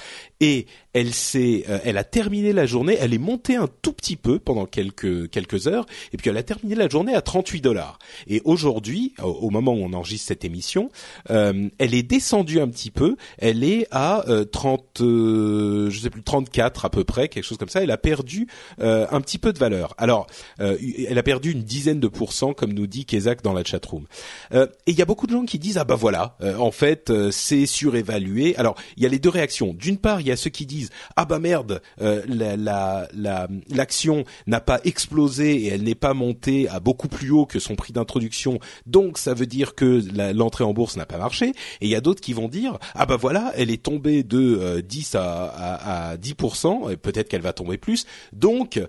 et 0.41 0.67
elle 0.93 1.13
s'est, 1.13 1.65
euh, 1.69 1.79
elle 1.85 1.99
a 1.99 2.05
terminé 2.05 2.53
la 2.53 2.67
journée, 2.67 2.97
elle 3.01 3.15
est 3.15 3.19
montée 3.19 3.57
un 3.57 3.69
tout 3.83 3.93
petit 3.93 4.17
peu 4.17 4.39
pendant 4.39 4.67
quelques 4.67 5.31
quelques 5.31 5.67
heures, 5.67 5.87
et 6.13 6.17
puis 6.17 6.31
elle 6.31 6.37
a 6.37 6.43
terminé 6.43 6.74
la 6.75 6.89
journée 6.89 7.15
à 7.15 7.23
38 7.23 7.61
dollars. 7.61 7.99
Et 8.27 8.41
aujourd'hui, 8.45 9.15
au, 9.23 9.51
moment 9.51 9.73
où 9.73 9.83
on 9.83 9.93
enregistre 9.93 10.29
cette 10.29 10.45
émission, 10.45 10.91
euh, 11.31 11.69
elle 11.79 11.95
est 11.95 12.03
descendue 12.03 12.61
un 12.61 12.69
petit 12.69 12.91
peu, 12.91 13.17
elle 13.39 13.65
est 13.65 13.87
à 13.91 14.29
euh, 14.29 14.45
30, 14.45 15.01
euh, 15.01 15.91
je 15.91 16.01
sais 16.01 16.11
plus 16.11 16.23
34 16.23 16.85
à 16.85 16.91
peu 16.91 17.05
près, 17.05 17.29
quelque 17.29 17.45
chose 17.45 17.59
comme 17.59 17.69
ça. 17.69 17.83
Elle 17.83 17.91
a 17.91 17.99
perdu 17.99 18.49
euh, 18.81 19.07
un 19.11 19.21
petit 19.21 19.39
peu 19.39 19.53
de 19.53 19.59
valeur. 19.59 19.95
Alors, 19.99 20.27
euh, 20.61 20.77
elle 21.09 21.19
a 21.19 21.23
perdu 21.23 21.53
une 21.53 21.63
dizaine 21.63 22.01
de 22.01 22.09
pourcents, 22.09 22.53
comme 22.53 22.73
nous 22.73 22.87
dit 22.87 23.05
Kezak 23.05 23.43
dans 23.43 23.53
la 23.53 23.65
chatroom. 23.65 24.07
Euh, 24.53 24.67
et 24.87 24.93
il 24.93 24.99
y 24.99 25.03
a 25.03 25.07
beaucoup 25.07 25.27
de 25.27 25.33
gens 25.33 25.45
qui 25.45 25.59
disent 25.59 25.79
ah 25.79 25.85
bah 25.85 25.95
voilà, 25.97 26.37
euh, 26.43 26.57
en 26.59 26.71
fait 26.71 27.11
euh, 27.11 27.31
c'est 27.31 27.67
surévalué. 27.67 28.57
Alors 28.57 28.77
il 28.97 29.03
y 29.03 29.07
a 29.07 29.09
les 29.09 29.19
deux 29.19 29.29
réactions. 29.29 29.75
D'une 29.75 29.99
part, 29.99 30.21
il 30.21 30.27
y 30.27 30.33
a 30.33 30.37
ceux 30.37 30.51
qui 30.51 30.67
disent 30.67 30.91
ah 31.17 31.25
bah 31.25 31.39
merde, 31.39 31.83
euh, 32.01 32.23
la 32.29 32.57
la 32.57 33.09
la- 33.15 33.49
l'action 33.69 34.25
n'a 34.47 34.61
pas 34.61 34.81
explosé 34.85 35.57
et 35.57 35.67
elle 35.69 35.83
n'est 35.83 35.95
pas 35.95 36.15
montée 36.15 36.64
à 36.69 36.81
beaucoup 36.81 37.09
plus 37.09 37.31
haut 37.31 37.47
que 37.47 37.59
son 37.59 37.77
prix 37.77 37.93
d'introduction, 37.93 38.59
donc 38.87 39.19
ça 39.19 39.35
veut 39.35 39.47
dire 39.47 39.75
que 39.75 40.03
l'entrée 40.33 40.65
en 40.65 40.73
bourse 40.73 40.97
n'a 40.97 41.07
pas 41.07 41.19
marché. 41.19 41.49
Et 41.81 41.87
il 41.87 41.89
y 41.89 41.95
a 41.95 42.01
d'autres 42.01 42.21
qui 42.21 42.33
vont 42.33 42.49
dire 42.49 42.79
ah 42.95 43.07
bah 43.07 43.17
voilà, 43.17 43.53
elle 43.57 43.71
est 43.71 43.83
tombée 43.83 44.23
de 44.23 44.81
10 44.81 45.15
à, 45.15 45.45
à, 45.47 46.11
à 46.11 46.17
10%, 46.17 46.93
et 46.93 46.97
peut-être 46.97 47.29
qu'elle 47.29 47.43
va 47.43 47.53
tomber 47.53 47.79
plus. 47.79 48.07
Donc 48.33 48.81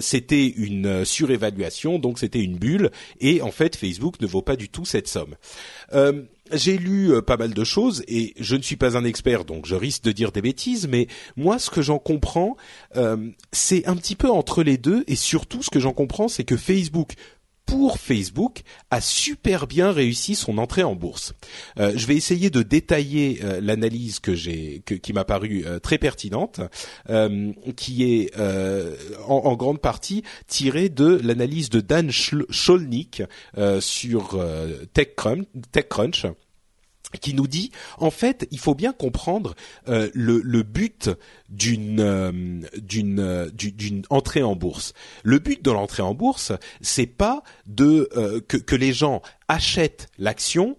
c'était 0.00 0.46
une 0.46 1.04
surévaluation, 1.04 1.98
donc 1.98 2.18
c'était 2.18 2.40
une 2.40 2.56
bulle. 2.56 2.90
Et 3.20 3.42
en 3.42 3.50
fait, 3.50 3.76
Facebook 3.76 4.20
ne 4.20 4.26
vaut 4.26 4.42
pas 4.42 4.56
du 4.56 4.68
tout 4.68 4.84
cette 4.84 5.08
somme. 5.08 5.34
Euh, 5.92 6.22
j'ai 6.52 6.78
lu 6.78 7.12
euh, 7.12 7.22
pas 7.22 7.36
mal 7.36 7.54
de 7.54 7.64
choses 7.64 8.02
et 8.08 8.34
je 8.38 8.56
ne 8.56 8.62
suis 8.62 8.76
pas 8.76 8.96
un 8.96 9.04
expert, 9.04 9.44
donc 9.44 9.66
je 9.66 9.74
risque 9.74 10.02
de 10.04 10.12
dire 10.12 10.32
des 10.32 10.42
bêtises, 10.42 10.88
mais 10.88 11.06
moi, 11.36 11.58
ce 11.58 11.70
que 11.70 11.82
j'en 11.82 11.98
comprends, 11.98 12.56
euh, 12.96 13.30
c'est 13.52 13.86
un 13.86 13.96
petit 13.96 14.16
peu 14.16 14.30
entre 14.30 14.62
les 14.62 14.76
deux 14.76 15.04
et 15.06 15.16
surtout, 15.16 15.62
ce 15.62 15.70
que 15.70 15.80
j'en 15.80 15.92
comprends, 15.92 16.28
c'est 16.28 16.44
que 16.44 16.56
Facebook 16.56 17.14
pour 17.70 17.98
Facebook 17.98 18.62
a 18.90 19.00
super 19.00 19.68
bien 19.68 19.92
réussi 19.92 20.34
son 20.34 20.58
entrée 20.58 20.82
en 20.82 20.96
bourse. 20.96 21.34
Euh, 21.78 21.92
je 21.94 22.04
vais 22.08 22.16
essayer 22.16 22.50
de 22.50 22.62
détailler 22.62 23.38
euh, 23.44 23.60
l'analyse 23.60 24.18
que 24.18 24.34
j'ai, 24.34 24.82
qui 24.84 25.12
m'a 25.12 25.24
paru 25.24 25.62
euh, 25.64 25.78
très 25.78 25.96
pertinente, 25.96 26.60
qui 27.76 28.02
est 28.02 28.36
en, 29.28 29.54
grande 29.54 29.80
partie 29.80 30.24
tirée 30.48 30.88
de 30.88 31.20
l'analyse 31.22 31.70
de 31.70 31.80
Dan 31.80 32.10
Scholnick 32.10 33.22
sur 33.80 34.44
TechCrunch. 34.92 35.46
TechCrunch 35.72 36.26
qui 37.18 37.34
nous 37.34 37.46
dit 37.46 37.70
en 37.98 38.10
fait 38.10 38.46
il 38.50 38.58
faut 38.58 38.74
bien 38.74 38.92
comprendre 38.92 39.54
euh, 39.88 40.10
le, 40.14 40.62
but 40.62 41.10
d'une 41.48 42.00
euh, 42.00 42.60
d'une 42.76 43.20
euh, 43.20 43.50
d'une 43.50 44.02
entrée 44.10 44.42
en 44.42 44.54
bourse. 44.54 44.92
Le 45.22 45.38
but 45.38 45.64
de 45.64 45.70
l'entrée 45.70 46.02
en 46.02 46.14
bourse, 46.14 46.52
c'est 46.80 47.06
pas 47.06 47.42
de 47.66 48.08
que, 48.46 48.56
que 48.56 48.76
les 48.76 48.92
gens 48.92 49.22
achètent 49.48 50.08
l'action 50.18 50.76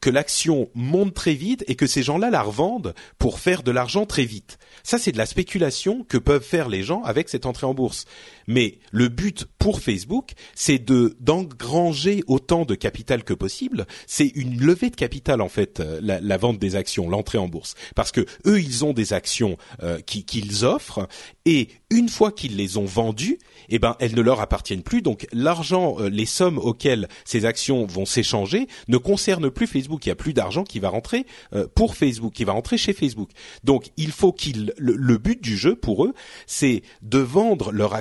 que 0.00 0.10
l'action 0.10 0.68
monte 0.74 1.14
très 1.14 1.34
vite 1.34 1.64
et 1.68 1.76
que 1.76 1.86
ces 1.86 2.02
gens-là 2.02 2.30
la 2.30 2.42
revendent 2.42 2.92
pour 3.18 3.38
faire 3.38 3.62
de 3.62 3.70
l'argent 3.70 4.04
très 4.04 4.24
vite. 4.24 4.58
Ça, 4.82 4.98
c'est 4.98 5.12
de 5.12 5.18
la 5.18 5.26
spéculation 5.26 6.04
que 6.08 6.18
peuvent 6.18 6.42
faire 6.42 6.68
les 6.68 6.82
gens 6.82 7.02
avec 7.04 7.28
cette 7.28 7.46
entrée 7.46 7.66
en 7.66 7.74
bourse. 7.74 8.04
Mais 8.50 8.78
le 8.90 9.08
but 9.08 9.46
pour 9.60 9.80
Facebook, 9.80 10.32
c'est 10.56 10.84
de 10.84 11.16
d'engranger 11.20 12.24
autant 12.26 12.64
de 12.64 12.74
capital 12.74 13.22
que 13.22 13.32
possible. 13.32 13.86
C'est 14.08 14.26
une 14.26 14.60
levée 14.60 14.90
de 14.90 14.96
capital 14.96 15.40
en 15.40 15.48
fait, 15.48 15.78
euh, 15.78 16.00
la, 16.02 16.36
vente 16.36 16.58
des 16.58 16.74
actions, 16.74 17.08
l'entrée 17.08 17.38
en 17.38 17.46
bourse, 17.46 17.76
parce 17.94 18.10
que 18.10 18.26
eux, 18.46 18.60
ils 18.60 18.84
ont 18.84 18.92
des 18.92 19.12
actions 19.12 19.56
euh, 19.84 20.00
qu'ils 20.00 20.64
offrent 20.64 21.06
et 21.44 21.68
une 21.90 22.08
fois 22.08 22.32
qu'ils 22.32 22.56
les 22.56 22.76
ont 22.76 22.84
vendues, 22.84 23.38
eh 23.68 23.78
ben 23.78 23.94
elles 24.00 24.16
ne 24.16 24.20
leur 24.20 24.40
appartiennent 24.40 24.82
plus. 24.82 25.00
Donc 25.00 25.28
l'argent, 25.32 25.98
les 26.00 26.26
sommes 26.26 26.58
auxquelles 26.58 27.08
ces 27.24 27.44
actions 27.44 27.86
vont 27.86 28.06
s'échanger 28.06 28.66
ne 28.88 28.96
concernent 28.96 29.50
plus 29.50 29.68
Facebook, 29.68 30.04
il 30.06 30.08
y 30.08 30.12
a 30.12 30.16
plus 30.16 30.34
d'argent 30.34 30.64
qui 30.64 30.80
va 30.80 30.88
rentrer 30.88 31.24
euh, 31.54 31.68
pour 31.72 31.96
Facebook, 31.96 32.32
qui 32.32 32.44
va 32.44 32.52
rentrer 32.52 32.78
chez 32.78 32.92
Facebook. 32.92 33.30
Donc 33.62 33.90
il 33.96 34.10
faut 34.10 34.32
qu'ils 34.32 34.72
le, 34.78 35.18
but 35.18 35.40
du 35.40 35.56
jeu 35.56 35.76
pour 35.76 36.04
eux, 36.04 36.14
c'est 36.46 36.82
de 37.02 37.18
vendre 37.18 37.72
leur 37.72 37.94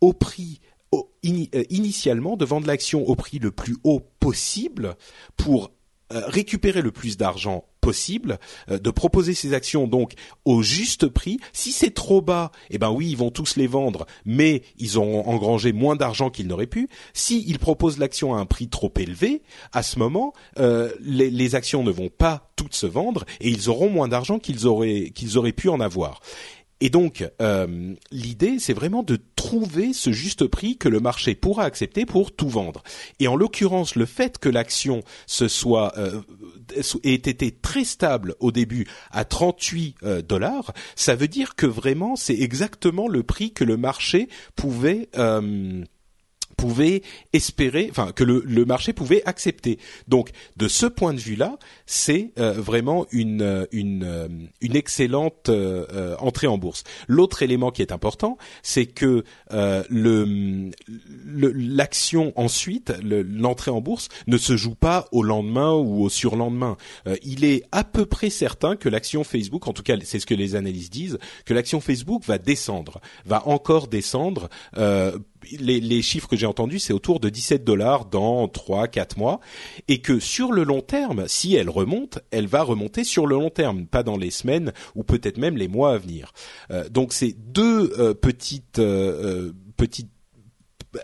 au 0.00 0.12
prix 0.12 0.60
euh, 0.94 1.64
initialement 1.70 2.36
de 2.36 2.44
vendre 2.44 2.66
l'action 2.66 3.06
au 3.08 3.16
prix 3.16 3.38
le 3.38 3.50
plus 3.50 3.76
haut 3.82 4.00
possible 4.20 4.96
pour 5.36 5.72
euh, 6.12 6.22
récupérer 6.26 6.82
le 6.82 6.92
plus 6.92 7.16
d'argent 7.16 7.64
possible, 7.80 8.38
euh, 8.70 8.78
de 8.78 8.90
proposer 8.90 9.34
ces 9.34 9.52
actions 9.52 9.88
donc 9.88 10.12
au 10.44 10.62
juste 10.62 11.08
prix. 11.08 11.38
Si 11.52 11.72
c'est 11.72 11.90
trop 11.90 12.22
bas, 12.22 12.52
eh 12.70 12.78
ben 12.78 12.90
oui, 12.90 13.08
ils 13.10 13.16
vont 13.16 13.32
tous 13.32 13.56
les 13.56 13.66
vendre, 13.66 14.06
mais 14.24 14.62
ils 14.78 15.00
ont 15.00 15.26
engrangé 15.28 15.72
moins 15.72 15.96
d'argent 15.96 16.30
qu'ils 16.30 16.46
n'auraient 16.46 16.68
pu. 16.68 16.88
S'ils 17.12 17.58
proposent 17.58 17.98
l'action 17.98 18.34
à 18.34 18.38
un 18.38 18.46
prix 18.46 18.68
trop 18.68 18.92
élevé, 18.96 19.42
à 19.72 19.82
ce 19.82 19.98
moment, 19.98 20.32
les, 21.00 21.54
actions 21.56 21.82
ne 21.82 21.90
vont 21.90 22.10
pas 22.10 22.52
toutes 22.54 22.74
se 22.74 22.86
vendre 22.86 23.24
et 23.40 23.48
ils 23.48 23.68
auront 23.68 23.90
moins 23.90 24.08
d'argent 24.08 24.38
qu'ils 24.38 24.66
auraient 24.66 25.52
pu 25.52 25.68
en 25.68 25.80
avoir. 25.80 26.20
Et 26.80 26.90
donc, 26.90 27.26
euh, 27.40 27.94
l'idée, 28.10 28.58
c'est 28.58 28.74
vraiment 28.74 29.02
de 29.02 29.18
trouver 29.34 29.92
ce 29.92 30.12
juste 30.12 30.46
prix 30.46 30.76
que 30.76 30.88
le 30.88 31.00
marché 31.00 31.34
pourra 31.34 31.64
accepter 31.64 32.04
pour 32.04 32.32
tout 32.32 32.48
vendre. 32.48 32.82
Et 33.18 33.28
en 33.28 33.36
l'occurrence, 33.36 33.96
le 33.96 34.04
fait 34.04 34.38
que 34.38 34.50
l'action 34.50 35.02
se 35.26 35.48
soit 35.48 35.96
euh, 35.96 36.20
ait 37.02 37.14
été 37.14 37.50
très 37.50 37.84
stable 37.84 38.34
au 38.40 38.52
début 38.52 38.86
à 39.10 39.24
38 39.24 39.96
euh, 40.02 40.22
dollars, 40.22 40.74
ça 40.96 41.14
veut 41.14 41.28
dire 41.28 41.54
que 41.54 41.66
vraiment, 41.66 42.14
c'est 42.14 42.38
exactement 42.38 43.08
le 43.08 43.22
prix 43.22 43.52
que 43.52 43.64
le 43.64 43.76
marché 43.78 44.28
pouvait 44.54 45.08
pouvait 46.56 47.02
espérer, 47.32 47.88
enfin 47.90 48.12
que 48.12 48.24
le, 48.24 48.42
le, 48.46 48.64
marché 48.64 48.92
pouvait 48.92 49.22
accepter. 49.26 49.78
Donc 50.08 50.30
de 50.56 50.68
ce 50.68 50.86
point 50.86 51.14
de 51.14 51.20
vue-là, 51.20 51.58
c'est 51.84 52.32
euh, 52.38 52.52
vraiment 52.52 53.06
une 53.12 53.42
euh, 53.42 53.66
une, 53.72 54.04
euh, 54.04 54.28
une 54.60 54.76
excellente 54.76 55.50
entrée 56.18 56.46
en 56.46 56.58
bourse. 56.58 56.84
L'autre 57.08 57.42
élément 57.42 57.70
qui 57.70 57.82
est 57.82 57.92
important, 57.92 58.38
c'est 58.62 58.86
que 58.86 59.24
le 59.50 60.70
l'action 61.30 62.32
ensuite, 62.36 62.92
l'entrée 63.02 63.70
en 63.70 63.80
bourse, 63.80 64.08
ne 64.26 64.36
se 64.38 64.56
joue 64.56 64.74
pas 64.74 65.06
au 65.12 65.22
lendemain 65.22 65.72
ou 65.72 66.04
au 66.04 66.08
surlendemain. 66.08 66.76
il 67.22 67.44
est 67.44 67.64
à 67.72 67.84
peu 67.84 68.06
près 68.06 68.30
certain 68.30 68.76
que 68.76 68.88
l'action 68.88 69.24
Facebook, 69.24 69.66
en 69.68 69.72
tout 69.72 69.82
cas 69.82 69.96
c'est 70.02 70.20
ce 70.20 70.26
que 70.26 70.34
les 70.34 70.54
analystes 70.54 70.92
disent, 70.92 71.18
que 71.44 71.54
l'action 71.54 71.80
Facebook 71.80 72.24
va 72.24 72.38
descendre, 72.38 73.00
va 73.24 73.46
encore 73.46 73.88
descendre 73.88 74.48
les, 75.58 76.02
chiffres 76.02 76.28
que 76.28 76.36
j'ai 76.36 76.46
entendus, 76.46 76.78
c'est 76.78 76.92
autour 76.92 77.20
de 77.20 77.28
17 77.28 77.64
dollars 77.64 78.06
dans 78.06 78.48
3 78.48 78.88
4 78.88 79.18
mois 79.18 79.40
et 79.88 79.98
que 79.98 80.18
sur 80.20 80.52
le 80.52 80.64
long 80.64 80.80
terme, 80.80 81.24
si 81.28 81.54
elle 81.54 81.70
remonte, 81.70 82.18
elle 82.30 82.46
va 82.46 82.62
remonter 82.62 83.04
sur 83.04 83.26
le 83.26 83.36
long 83.36 83.50
terme, 83.50 83.86
pas 83.86 84.02
dans 84.02 84.16
les 84.16 84.30
semaines 84.30 84.72
ou 84.94 85.04
peut-être 85.04 85.38
même 85.38 85.56
les 85.56 85.68
mois 85.68 85.92
à 85.92 85.98
venir. 85.98 86.32
Euh, 86.70 86.88
donc 86.88 87.12
c'est 87.12 87.34
deux 87.38 87.92
euh, 87.98 88.14
petites 88.14 88.78
euh, 88.78 89.52
petites 89.76 90.10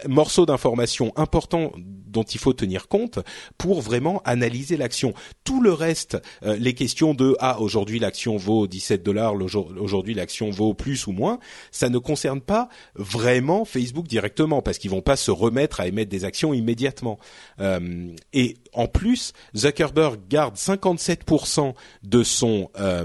morceaux 0.09 0.47
d'informations 0.47 1.13
importants 1.17 1.73
dont 1.77 2.23
il 2.23 2.39
faut 2.39 2.53
tenir 2.53 2.89
compte 2.89 3.19
pour 3.59 3.81
vraiment 3.81 4.21
analyser 4.25 4.77
l'action. 4.77 5.15
Tout 5.45 5.63
le 5.63 5.73
reste, 5.73 6.19
euh, 6.45 6.57
les 6.57 6.75
questions 6.75 7.15
de 7.15 7.35
ah 7.41 7.61
aujourd'hui 7.61 7.99
l'action 7.99 8.37
vaut 8.37 8.67
17 8.67 9.03
dollars, 9.03 9.35
aujourd'hui 9.35 10.15
l'action 10.15 10.51
vaut 10.51 10.75
plus 10.75 11.07
ou 11.07 11.13
moins, 11.13 11.39
ça 11.71 11.89
ne 11.89 11.99
concerne 11.99 12.41
pas 12.41 12.69
vraiment 12.95 13.65
Facebook 13.65 14.07
directement 14.07 14.63
parce 14.63 14.79
qu'ils 14.79 14.91
vont 14.91 15.01
pas 15.01 15.17
se 15.17 15.31
remettre 15.31 15.81
à 15.81 15.87
émettre 15.87 16.11
des 16.11 16.25
actions 16.25 16.53
immédiatement. 16.53 17.19
Euh, 17.61 18.09
et 18.33 18.57
en 18.75 18.87
plus, 18.87 19.33
Zuckerberg 19.57 20.21
garde 20.29 20.57
57% 20.57 21.75
de 22.03 22.23
son 22.23 22.71
euh, 22.79 23.05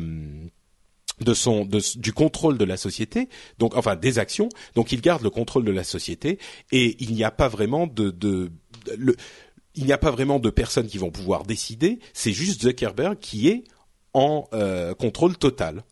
de 1.20 1.34
son 1.34 1.68
du 1.96 2.14
contrôle 2.14 2.58
de 2.58 2.66
la 2.66 2.78
société, 2.78 3.30
donc 3.58 3.76
enfin 3.76 3.96
des 3.96 4.20
actions, 4.20 4.50
donc 4.76 4.92
il 4.92 5.02
garde 5.02 5.24
le 5.24 5.30
contrôle 5.30 5.66
de 5.66 5.72
la 5.72 5.84
société 5.84 6.38
et 6.72 6.96
il 7.00 7.14
n'y 7.14 7.24
a 7.24 7.32
pas 7.32 7.48
vraiment 7.48 7.88
de, 7.88 8.12
de, 8.12 8.52
il 9.76 9.86
n'y 9.86 9.94
a 9.94 9.98
pas 9.98 10.12
vraiment 10.12 10.40
de 10.40 10.50
personnes 10.50 10.88
qui 10.88 10.98
vont 10.98 11.12
pouvoir 11.12 11.44
décider, 11.44 12.00
c'est 12.14 12.34
juste 12.34 12.62
Zuckerberg 12.62 13.18
qui 13.20 13.48
est 13.48 13.64
en 14.14 14.48
euh, 14.54 14.94
contrôle 14.94 15.38
total. 15.38 15.84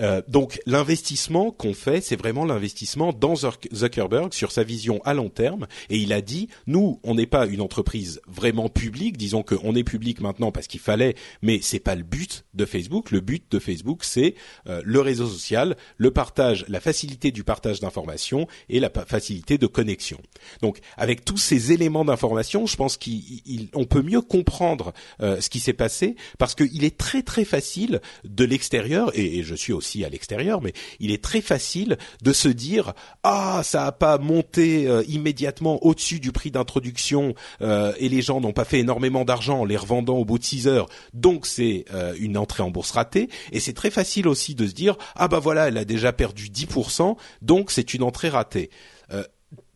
Euh, 0.00 0.22
donc 0.28 0.60
l'investissement 0.66 1.50
qu'on 1.50 1.74
fait, 1.74 2.00
c'est 2.00 2.16
vraiment 2.16 2.44
l'investissement 2.44 3.12
dans 3.12 3.34
Zuckerberg 3.36 4.32
sur 4.32 4.52
sa 4.52 4.62
vision 4.62 5.00
à 5.04 5.14
long 5.14 5.28
terme. 5.28 5.66
Et 5.88 5.98
il 5.98 6.12
a 6.12 6.20
dit, 6.20 6.48
nous, 6.66 7.00
on 7.02 7.14
n'est 7.14 7.26
pas 7.26 7.46
une 7.46 7.60
entreprise 7.60 8.20
vraiment 8.26 8.68
publique. 8.68 9.16
Disons 9.16 9.42
qu'on 9.42 9.74
est 9.74 9.84
public 9.84 10.20
maintenant 10.20 10.52
parce 10.52 10.66
qu'il 10.66 10.80
fallait, 10.80 11.14
mais 11.42 11.60
c'est 11.62 11.80
pas 11.80 11.94
le 11.94 12.02
but 12.02 12.44
de 12.54 12.64
Facebook. 12.64 13.10
Le 13.10 13.20
but 13.20 13.44
de 13.50 13.58
Facebook, 13.58 14.04
c'est 14.04 14.34
euh, 14.66 14.82
le 14.84 15.00
réseau 15.00 15.26
social, 15.26 15.76
le 15.96 16.10
partage, 16.10 16.64
la 16.68 16.80
facilité 16.80 17.30
du 17.30 17.44
partage 17.44 17.80
d'informations 17.80 18.46
et 18.68 18.80
la 18.80 18.90
facilité 19.06 19.58
de 19.58 19.66
connexion. 19.66 20.20
Donc 20.62 20.78
avec 20.96 21.24
tous 21.24 21.38
ces 21.38 21.72
éléments 21.72 22.04
d'information, 22.04 22.66
je 22.66 22.76
pense 22.76 22.98
qu'on 22.98 23.84
peut 23.84 24.02
mieux 24.02 24.20
comprendre 24.20 24.92
euh, 25.20 25.40
ce 25.40 25.50
qui 25.50 25.60
s'est 25.60 25.72
passé 25.72 26.16
parce 26.38 26.54
qu'il 26.54 26.84
est 26.84 26.96
très 26.96 27.22
très 27.22 27.44
facile 27.44 28.00
de 28.24 28.44
l'extérieur 28.44 29.10
et, 29.14 29.38
et 29.38 29.42
je 29.42 29.54
suis 29.54 29.72
aussi 29.72 29.89
à 30.04 30.08
l'extérieur, 30.08 30.60
mais 30.62 30.72
il 30.98 31.10
est 31.10 31.22
très 31.22 31.40
facile 31.40 31.98
de 32.22 32.32
se 32.32 32.48
dire 32.48 32.92
ah 33.22 33.62
ça 33.64 33.86
a 33.86 33.92
pas 33.92 34.18
monté 34.18 34.86
euh, 34.86 35.02
immédiatement 35.08 35.84
au-dessus 35.84 36.20
du 36.20 36.32
prix 36.32 36.50
d'introduction 36.50 37.34
euh, 37.60 37.92
et 37.98 38.08
les 38.08 38.22
gens 38.22 38.40
n'ont 38.40 38.52
pas 38.52 38.64
fait 38.64 38.80
énormément 38.80 39.24
d'argent 39.24 39.60
en 39.60 39.64
les 39.64 39.76
revendant 39.76 40.16
au 40.16 40.24
bout 40.24 40.38
de 40.38 40.44
6 40.44 40.68
heures, 40.68 40.88
donc 41.14 41.46
c'est 41.46 41.84
euh, 41.92 42.14
une 42.18 42.36
entrée 42.36 42.62
en 42.62 42.70
bourse 42.70 42.92
ratée. 42.92 43.28
Et 43.52 43.60
c'est 43.60 43.72
très 43.72 43.90
facile 43.90 44.28
aussi 44.28 44.54
de 44.54 44.66
se 44.66 44.72
dire 44.72 44.96
ah 45.16 45.28
bah 45.28 45.38
voilà 45.38 45.68
elle 45.68 45.78
a 45.78 45.84
déjà 45.84 46.12
perdu 46.12 46.48
10%, 46.48 47.16
donc 47.42 47.70
c'est 47.70 47.94
une 47.94 48.02
entrée 48.02 48.28
ratée 48.28 48.70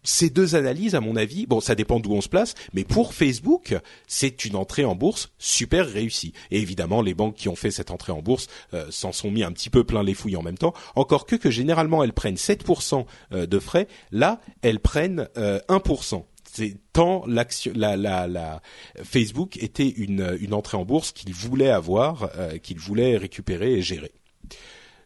ces 0.04 0.30
deux 0.30 0.54
analyses, 0.54 0.94
à 0.94 1.00
mon 1.00 1.16
avis, 1.16 1.46
bon, 1.46 1.60
ça 1.60 1.74
dépend 1.74 1.98
d'où 1.98 2.12
on 2.12 2.20
se 2.20 2.28
place, 2.28 2.54
mais 2.72 2.84
pour 2.84 3.14
Facebook, 3.14 3.74
c'est 4.06 4.44
une 4.44 4.56
entrée 4.56 4.84
en 4.84 4.94
bourse 4.94 5.32
super 5.38 5.86
réussie. 5.88 6.32
Et 6.50 6.60
évidemment, 6.60 7.02
les 7.02 7.14
banques 7.14 7.34
qui 7.34 7.48
ont 7.48 7.56
fait 7.56 7.70
cette 7.70 7.90
entrée 7.90 8.12
en 8.12 8.22
bourse 8.22 8.48
euh, 8.74 8.86
s'en 8.90 9.12
sont 9.12 9.30
mis 9.30 9.42
un 9.42 9.52
petit 9.52 9.70
peu 9.70 9.84
plein 9.84 10.02
les 10.02 10.14
fouilles 10.14 10.36
en 10.36 10.42
même 10.42 10.58
temps. 10.58 10.74
Encore 10.94 11.26
que 11.26 11.36
que 11.36 11.50
généralement 11.50 12.04
elles 12.04 12.12
prennent 12.12 12.36
7% 12.36 13.06
euh, 13.32 13.46
de 13.46 13.58
frais, 13.58 13.88
là 14.12 14.40
elles 14.62 14.80
prennent 14.80 15.28
1%. 15.36 16.14
Euh, 16.14 16.18
c'est 16.54 16.76
tant 16.92 17.24
l'action, 17.26 17.72
la, 17.74 17.96
la, 17.96 18.28
la, 18.28 18.62
Facebook 19.02 19.56
était 19.56 19.88
une, 19.88 20.36
une 20.40 20.54
entrée 20.54 20.76
en 20.76 20.84
bourse 20.84 21.10
qu'il 21.10 21.34
voulait 21.34 21.70
avoir, 21.70 22.30
euh, 22.36 22.58
qu'il 22.58 22.78
voulait 22.78 23.16
récupérer 23.16 23.72
et 23.72 23.82
gérer. 23.82 24.12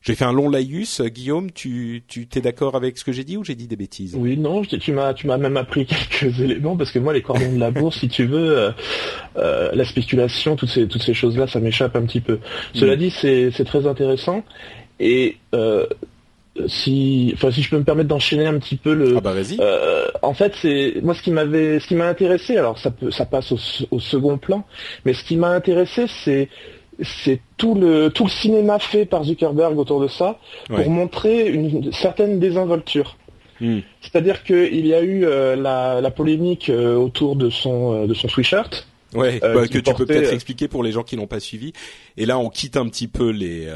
J'ai 0.02 0.14
fait 0.14 0.24
un 0.24 0.32
long 0.32 0.48
laïus. 0.48 1.00
Guillaume, 1.00 1.50
tu 1.50 2.02
tu 2.06 2.26
t'es 2.26 2.40
d'accord 2.40 2.76
avec 2.76 2.98
ce 2.98 3.04
que 3.04 3.12
j'ai 3.12 3.24
dit 3.24 3.36
ou 3.36 3.44
j'ai 3.44 3.54
dit 3.54 3.66
des 3.66 3.76
bêtises? 3.76 4.14
Oui, 4.16 4.36
non, 4.36 4.62
tu 4.62 4.92
m'as 4.92 5.14
tu 5.14 5.26
m'as 5.26 5.38
même 5.38 5.56
appris 5.56 5.86
quelques 6.10 6.40
éléments 6.40 6.76
parce 6.76 6.92
que 6.92 6.98
moi 6.98 7.12
les 7.12 7.22
cordons 7.22 7.52
de 7.52 7.58
la 7.58 7.70
bourse, 7.70 7.98
si 7.98 8.08
tu 8.08 8.24
veux, 8.24 8.58
euh, 8.58 8.70
euh, 9.36 9.70
la 9.72 9.84
spéculation, 9.84 10.56
toutes 10.56 10.70
ces 10.70 10.86
toutes 10.86 11.02
ces 11.02 11.14
choses-là, 11.14 11.46
ça 11.46 11.60
m'échappe 11.60 11.96
un 11.96 12.02
petit 12.02 12.20
peu. 12.20 12.38
Cela 12.74 12.94
mm. 12.94 12.98
dit, 12.98 13.10
c'est 13.10 13.50
c'est 13.50 13.64
très 13.64 13.86
intéressant 13.86 14.44
et 15.00 15.36
euh, 15.54 15.86
si, 16.66 17.30
enfin, 17.34 17.52
si 17.52 17.62
je 17.62 17.70
peux 17.70 17.78
me 17.78 17.84
permettre 17.84 18.08
d'enchaîner 18.08 18.46
un 18.46 18.58
petit 18.58 18.76
peu 18.76 18.94
le. 18.94 19.16
Ah 19.16 19.20
bah 19.20 19.32
vas-y. 19.32 19.58
en 20.22 20.34
fait, 20.34 20.52
c'est 20.60 20.94
moi 21.02 21.14
ce 21.14 21.22
qui 21.22 21.30
m'avait, 21.30 21.80
ce 21.80 21.86
qui 21.86 21.94
m'a 21.94 22.08
intéressé. 22.08 22.56
Alors 22.56 22.78
ça 22.78 22.90
peut, 22.90 23.10
ça 23.10 23.26
passe 23.26 23.52
au, 23.52 23.58
au 23.90 24.00
second 24.00 24.38
plan, 24.38 24.64
mais 25.04 25.12
ce 25.12 25.24
qui 25.24 25.36
m'a 25.36 25.50
intéressé, 25.50 26.06
c'est 26.24 26.48
c'est 27.02 27.40
tout 27.56 27.74
le 27.74 28.10
tout 28.10 28.24
le 28.24 28.30
cinéma 28.30 28.78
fait 28.78 29.04
par 29.04 29.24
Zuckerberg 29.24 29.78
autour 29.78 30.00
de 30.00 30.08
ça 30.08 30.38
pour 30.68 30.90
montrer 30.90 31.48
une 31.48 31.92
certaine 31.92 32.38
désinvolture. 32.38 33.16
Hmm. 33.60 33.80
C'est-à-dire 34.00 34.44
qu'il 34.44 34.86
y 34.86 34.94
a 34.94 35.02
eu 35.02 35.24
euh, 35.24 35.56
la, 35.56 36.00
la, 36.00 36.10
polémique 36.12 36.70
euh, 36.70 36.94
autour 36.94 37.34
de 37.34 37.50
son 37.50 37.92
euh, 37.92 38.06
de 38.06 38.14
son 38.14 38.28
sweatshirt. 38.28 38.86
Ouais, 39.14 39.40
bah, 39.40 39.66
que 39.66 39.78
tu 39.78 39.94
peux 39.94 40.04
peut-être 40.04 40.34
expliquer 40.34 40.68
pour 40.68 40.82
les 40.82 40.92
gens 40.92 41.02
qui 41.02 41.16
n'ont 41.16 41.26
pas 41.26 41.40
suivi. 41.40 41.72
Et 42.18 42.26
là, 42.26 42.38
on 42.38 42.50
quitte 42.50 42.76
un 42.76 42.86
petit 42.88 43.08
peu 43.08 43.30
les 43.30 43.66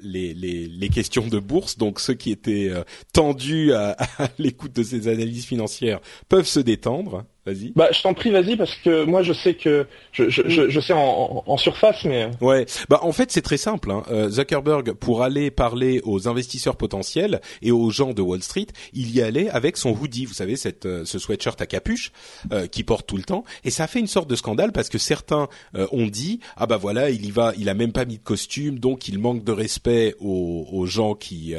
les, 0.00 0.32
les, 0.32 0.68
les, 0.68 0.88
questions 0.88 1.26
de 1.26 1.40
bourse. 1.40 1.76
Donc 1.76 1.98
ceux 1.98 2.14
qui 2.14 2.30
étaient 2.30 2.70
tendus 3.12 3.72
à, 3.72 3.96
à 4.18 4.28
l'écoute 4.38 4.72
de 4.72 4.84
ces 4.84 5.08
analyses 5.08 5.44
financières 5.44 5.98
peuvent 6.28 6.46
se 6.46 6.60
détendre. 6.60 7.24
Vas-y. 7.46 7.72
Bah, 7.74 7.88
je 7.90 8.02
t'en 8.02 8.12
prie, 8.12 8.30
vas-y, 8.30 8.54
parce 8.54 8.74
que 8.74 9.04
moi, 9.04 9.22
je 9.22 9.32
sais 9.32 9.54
que 9.54 9.86
je, 10.12 10.28
je, 10.28 10.68
je, 10.68 10.80
sais 10.80 10.92
en, 10.92 11.42
en, 11.46 11.56
surface, 11.56 12.04
mais. 12.04 12.24
Euh. 12.24 12.30
Ouais. 12.42 12.66
Bah, 12.90 13.00
en 13.02 13.12
fait, 13.12 13.32
c'est 13.32 13.40
très 13.40 13.56
simple. 13.56 13.90
Hein. 13.90 14.02
Euh, 14.10 14.28
Zuckerberg, 14.28 14.92
pour 14.92 15.22
aller 15.22 15.50
parler 15.50 16.02
aux 16.04 16.28
investisseurs 16.28 16.76
potentiels 16.76 17.40
et 17.62 17.72
aux 17.72 17.88
gens 17.88 18.12
de 18.12 18.20
Wall 18.20 18.42
Street, 18.42 18.66
il 18.92 19.10
y 19.10 19.22
allait 19.22 19.48
avec 19.48 19.78
son 19.78 19.96
hoodie. 19.98 20.26
Vous 20.26 20.34
savez, 20.34 20.56
cette, 20.56 20.84
euh, 20.84 21.06
ce 21.06 21.18
sweatshirt 21.18 21.58
à 21.62 21.66
capuche 21.66 22.12
euh, 22.52 22.66
qui 22.66 22.84
porte 22.84 23.06
tout 23.06 23.16
le 23.16 23.22
temps. 23.22 23.44
Et 23.64 23.70
ça 23.70 23.84
a 23.84 23.86
fait 23.86 24.00
une 24.00 24.06
sorte 24.06 24.28
de 24.28 24.36
scandale 24.36 24.72
parce 24.72 24.90
que 24.90 24.98
certains 24.98 25.48
ont 25.92 26.06
dit, 26.06 26.40
ah 26.56 26.66
bah 26.66 26.76
voilà, 26.76 27.10
il 27.10 27.24
y 27.24 27.30
va, 27.30 27.54
il 27.56 27.68
a 27.68 27.74
même 27.74 27.92
pas 27.92 28.04
mis 28.04 28.18
de 28.18 28.22
costume, 28.22 28.78
donc 28.78 29.08
il 29.08 29.18
manque 29.18 29.44
de 29.44 29.52
respect 29.52 30.14
aux, 30.20 30.66
aux 30.70 30.86
gens 30.86 31.14
qui, 31.14 31.54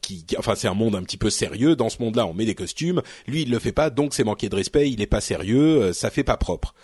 qui, 0.00 0.24
qui, 0.24 0.36
enfin, 0.36 0.54
c'est 0.54 0.68
un 0.68 0.74
monde 0.74 0.94
un 0.94 1.02
petit 1.02 1.16
peu 1.16 1.30
sérieux. 1.30 1.76
Dans 1.76 1.88
ce 1.88 2.02
monde-là, 2.02 2.26
on 2.26 2.34
met 2.34 2.44
des 2.44 2.54
costumes. 2.54 3.02
Lui, 3.26 3.42
il 3.42 3.50
le 3.50 3.58
fait 3.58 3.72
pas, 3.72 3.90
donc 3.90 4.14
c'est 4.14 4.24
manquer 4.24 4.48
de 4.48 4.56
respect 4.56 4.81
il 4.88 5.00
est 5.00 5.06
pas 5.06 5.20
sérieux, 5.20 5.82
euh, 5.82 5.92
ça 5.92 6.10
fait 6.10 6.24
pas 6.24 6.36
propre. 6.36 6.74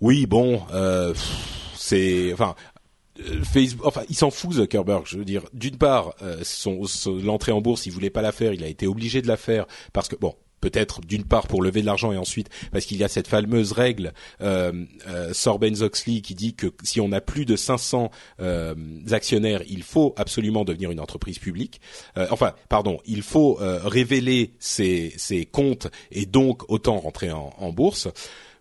Oui, 0.00 0.26
bon, 0.26 0.62
euh, 0.72 1.14
c'est, 1.76 2.32
enfin, 2.32 2.54
euh, 3.20 3.42
enfin, 3.84 4.02
il 4.08 4.16
s'en 4.16 4.30
fout 4.30 4.52
Zuckerberg. 4.52 5.04
Je 5.06 5.18
veux 5.18 5.24
dire, 5.24 5.42
d'une 5.52 5.76
part, 5.76 6.14
son, 6.42 6.82
l'entrée 7.22 7.52
en 7.52 7.60
bourse, 7.60 7.86
il 7.86 7.92
voulait 7.92 8.10
pas 8.10 8.22
la 8.22 8.32
faire, 8.32 8.52
il 8.52 8.64
a 8.64 8.68
été 8.68 8.86
obligé 8.86 9.22
de 9.22 9.28
la 9.28 9.36
faire 9.36 9.66
parce 9.92 10.08
que 10.08 10.16
bon, 10.16 10.34
peut-être 10.60 11.00
d'une 11.00 11.24
part 11.24 11.46
pour 11.46 11.62
lever 11.62 11.80
de 11.80 11.86
l'argent 11.86 12.12
et 12.12 12.18
ensuite 12.18 12.48
parce 12.72 12.84
qu'il 12.84 12.98
y 12.98 13.04
a 13.04 13.08
cette 13.08 13.28
fameuse 13.28 13.72
règle 13.72 14.12
euh, 14.40 14.72
euh, 15.08 15.32
Sorben-Oxley 15.32 16.20
qui 16.20 16.34
dit 16.34 16.54
que 16.54 16.68
si 16.82 17.00
on 17.00 17.12
a 17.12 17.20
plus 17.20 17.44
de 17.44 17.56
500 17.56 18.10
euh, 18.40 18.74
actionnaires, 19.10 19.62
il 19.68 19.82
faut 19.82 20.14
absolument 20.16 20.64
devenir 20.64 20.90
une 20.90 21.00
entreprise 21.00 21.38
publique. 21.38 21.80
Euh, 22.16 22.26
enfin, 22.30 22.54
pardon, 22.68 23.00
il 23.06 23.22
faut 23.22 23.60
euh, 23.60 23.80
révéler 23.84 24.54
ses, 24.58 25.12
ses, 25.16 25.46
comptes 25.46 25.88
et 26.10 26.26
donc 26.26 26.70
autant 26.70 26.98
rentrer 26.98 27.30
en, 27.32 27.52
en 27.58 27.72
bourse. 27.72 28.08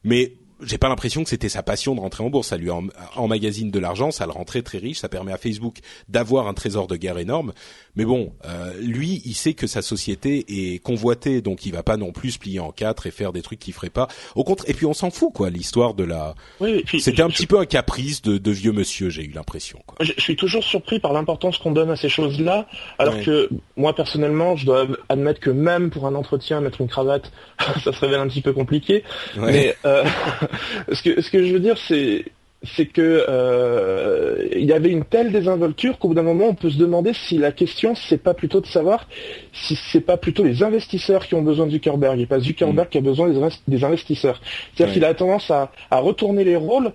Mais 0.04 0.34
j'ai 0.62 0.78
pas 0.78 0.90
l'impression 0.90 1.24
que 1.24 1.30
c'était 1.30 1.50
sa 1.50 1.64
passion 1.64 1.96
de 1.96 2.00
rentrer 2.00 2.24
en 2.24 2.30
bourse. 2.30 2.48
Ça 2.48 2.58
lui 2.58 2.70
emmagasine 3.16 3.72
de 3.72 3.80
l'argent, 3.80 4.12
ça 4.12 4.26
le 4.26 4.32
rend 4.32 4.46
très 4.46 4.62
très 4.62 4.78
riche, 4.78 5.00
ça 5.00 5.10
permet 5.10 5.32
à 5.32 5.38
Facebook 5.38 5.78
d'avoir 6.08 6.48
un 6.48 6.54
trésor 6.54 6.88
de 6.88 6.96
guerre 6.96 7.18
énorme. 7.18 7.54
Mais 7.96 8.06
bon, 8.06 8.34
euh, 8.46 8.74
lui, 8.80 9.22
il 9.26 9.34
sait 9.34 9.54
que 9.54 9.68
sa 9.68 9.82
société 9.82 10.46
est 10.74 10.80
convoitée, 10.80 11.42
donc 11.42 11.66
il 11.66 11.74
va 11.74 11.84
pas 11.84 11.98
non 11.98 12.12
plus 12.12 12.32
se 12.32 12.40
plier 12.40 12.60
en 12.60 12.72
quatre 12.72 13.08
et 13.08 13.12
faire 13.12 13.34
des 13.34 13.42
trucs 13.42 13.60
qu'il 13.60 13.74
ferait 13.74 13.90
pas. 13.90 14.08
Au 14.36 14.44
contraire, 14.44 14.70
et 14.70 14.74
puis 14.74 14.86
on 14.86 14.94
s'en 14.94 15.12
fout 15.12 15.34
quoi. 15.34 15.50
L'histoire 15.50 15.94
de 15.94 16.04
la, 16.04 16.36
oui, 16.60 16.84
c'était 17.00 17.22
un 17.22 17.30
petit 17.30 17.48
peu 17.48 17.60
un 17.60 17.66
caprice 17.66 18.22
de, 18.22 18.38
de 18.38 18.52
vieux 18.52 18.72
monsieur, 18.72 19.10
j'ai 19.10 19.24
eu 19.24 19.32
l'impression. 19.32 19.80
Je, 20.00 20.14
je, 20.16 20.22
suis 20.22 20.36
toujours 20.36 20.64
surpris 20.64 21.00
par 21.00 21.14
l'importance 21.14 21.58
qu'on 21.58 21.72
donne 21.72 21.90
à 21.90 21.96
ces 21.96 22.10
choses-là, 22.10 22.68
alors 22.98 23.20
que 23.22 23.50
moi 23.76 23.96
personnellement, 23.96 24.56
je 24.56 24.66
dois 24.66 24.88
admettre 25.10 25.40
que 25.40 25.50
même 25.50 25.90
pour 25.90 26.06
un 26.06 26.16
entretien, 26.16 26.62
mettre 26.62 26.82
une 26.82 26.88
cravate, 26.88 27.32
ça 27.84 27.92
se 27.92 28.00
révèle 28.00 28.20
un 28.20 28.28
petit 28.28 28.42
peu 28.42 28.54
compliqué. 28.54 29.04
Mais 29.38 29.76
euh, 29.86 30.04
ce 30.92 31.04
que 31.04 31.22
ce 31.22 31.30
que 31.30 31.44
je 31.44 31.54
veux 31.54 31.60
dire, 31.60 31.78
c'est 31.78 32.26
c'est 32.64 32.86
que 32.86 33.26
euh, 33.30 34.48
il 34.54 34.66
y 34.66 34.74
avait 34.74 34.90
une 34.90 35.06
telle 35.06 35.32
désinvolture 35.32 35.98
qu'au 35.98 36.10
bout 36.10 36.14
d'un 36.14 36.24
moment 36.24 36.48
on 36.50 36.56
peut 36.56 36.70
se 36.70 36.78
demander 36.78 37.14
si 37.14 37.38
la 37.38 37.52
question 37.52 37.96
c'est 37.96 38.22
pas 38.22 38.34
plutôt 38.34 38.60
de 38.60 38.66
savoir 38.66 39.08
si 39.54 39.76
c'est 39.76 40.02
pas 40.02 40.18
plutôt 40.18 40.44
les 40.44 40.62
investisseurs 40.62 41.26
qui 41.26 41.36
ont 41.36 41.42
besoin 41.42 41.68
de 41.68 41.72
Zuckerberg 41.72 42.20
et 42.20 42.26
pas 42.26 42.40
Zuckerberg 42.40 42.88
mm. 42.88 42.90
qui 42.90 42.98
a 42.98 43.02
besoin 43.02 43.30
des, 43.68 43.84
investisseurs. 43.84 44.42
C'est-à-dire 44.74 44.94
qu'il 44.94 45.06
a 45.06 45.14
tendance 45.14 45.50
à, 45.52 45.72
retourner 45.92 46.44
les 46.44 46.58
rôles 46.58 46.92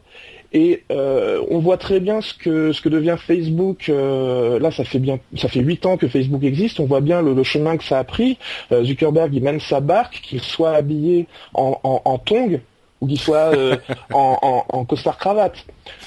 et 0.53 0.85
euh, 0.93 1.43
on 1.51 1.59
voit 1.61 1.79
très 1.79 1.99
bien 1.99 2.21
ce 2.21 2.35
que 2.35 2.73
ce 2.73 2.81
que 2.83 2.89
devient 2.89 3.17
Facebook. 3.19 3.89
Euh, 3.89 4.59
là, 4.61 4.71
ça 4.71 4.85
fait 4.85 5.01
bien, 5.01 5.19
ça 5.37 5.49
fait 5.49 5.61
huit 5.61 5.85
ans 5.87 5.97
que 5.97 6.07
Facebook 6.07 6.45
existe. 6.45 6.79
On 6.79 6.85
voit 6.85 7.01
bien 7.01 7.23
le, 7.23 7.43
chemin 7.43 7.77
que 7.77 7.85
ça 7.85 7.99
a 7.99 8.05
pris. 8.05 8.39
Zuckerberg, 8.71 9.35
il 9.35 9.43
mène 9.43 9.61
sa 9.61 9.81
barque, 9.81 10.21
qu'il 10.23 10.41
soit 10.41 10.73
habillé 10.73 11.27
en, 11.55 11.81
en, 11.83 12.03
en 12.05 12.19
tongs 12.19 12.61
ou 13.01 13.07
qu'il 13.07 13.19
soit 13.19 13.55
euh, 13.55 13.77
en, 14.13 14.65
en, 14.69 14.85
costard 14.85 15.19
cravate. 15.19 15.57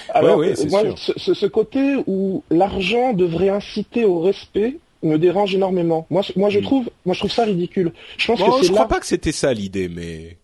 Alors 0.10 0.38
moi, 0.70 0.84
ce, 0.96 1.34
ce, 1.34 1.46
côté 1.46 1.96
où 2.08 2.44
l'argent 2.50 3.14
devrait 3.14 3.50
inciter 3.50 4.06
au 4.06 4.20
respect 4.20 4.78
me 5.04 5.18
dérange 5.18 5.54
énormément. 5.56 6.08
Moi, 6.10 6.24
moi 6.36 6.50
je 6.50 6.60
hmm. 6.60 6.64
trouve, 6.64 6.90
moi 7.06 7.14
je 7.14 7.20
trouve 7.20 7.32
ça 7.32 7.44
ridicule. 7.44 7.94
Je 8.18 8.28
pense 8.28 8.40
que 8.40 8.66
je 8.66 8.72
crois 8.72 8.88
pas 8.88 9.00
que 9.00 9.06
c'était 9.06 9.32
ça 9.32 9.54
l'idée, 9.54 9.90
mais 9.90 10.38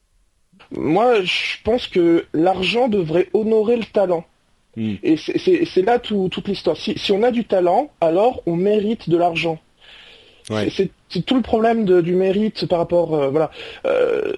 moi 0.72 1.22
je 1.22 1.58
pense 1.64 1.88
que 1.88 2.26
l'argent 2.34 2.88
devrait 2.88 3.30
honorer 3.34 3.78
le 3.78 3.86
talent. 3.86 4.26
Hmm. 4.76 4.96
Et 5.04 5.18
c'est 5.18 5.82
là 5.84 6.00
tout, 6.00 6.30
toute 6.32 6.48
l'histoire. 6.48 6.78
Si, 6.78 6.98
si, 6.98 7.12
on 7.12 7.22
a 7.22 7.32
du 7.32 7.46
talent, 7.46 7.92
alors 8.02 8.42
on 8.46 8.56
mérite 8.56 9.10
de 9.10 9.18
l'argent. 9.18 9.60
Ouais. 10.50 10.70
C'est 10.72 10.90
tout 11.26 11.36
le 11.36 11.42
problème 11.42 11.86
de, 11.86 12.02
du 12.02 12.16
mérite 12.16 12.66
par 12.66 12.80
rapport, 12.80 13.14
euh, 13.14 13.30
voilà. 13.30 13.52
Euh, 13.86 14.34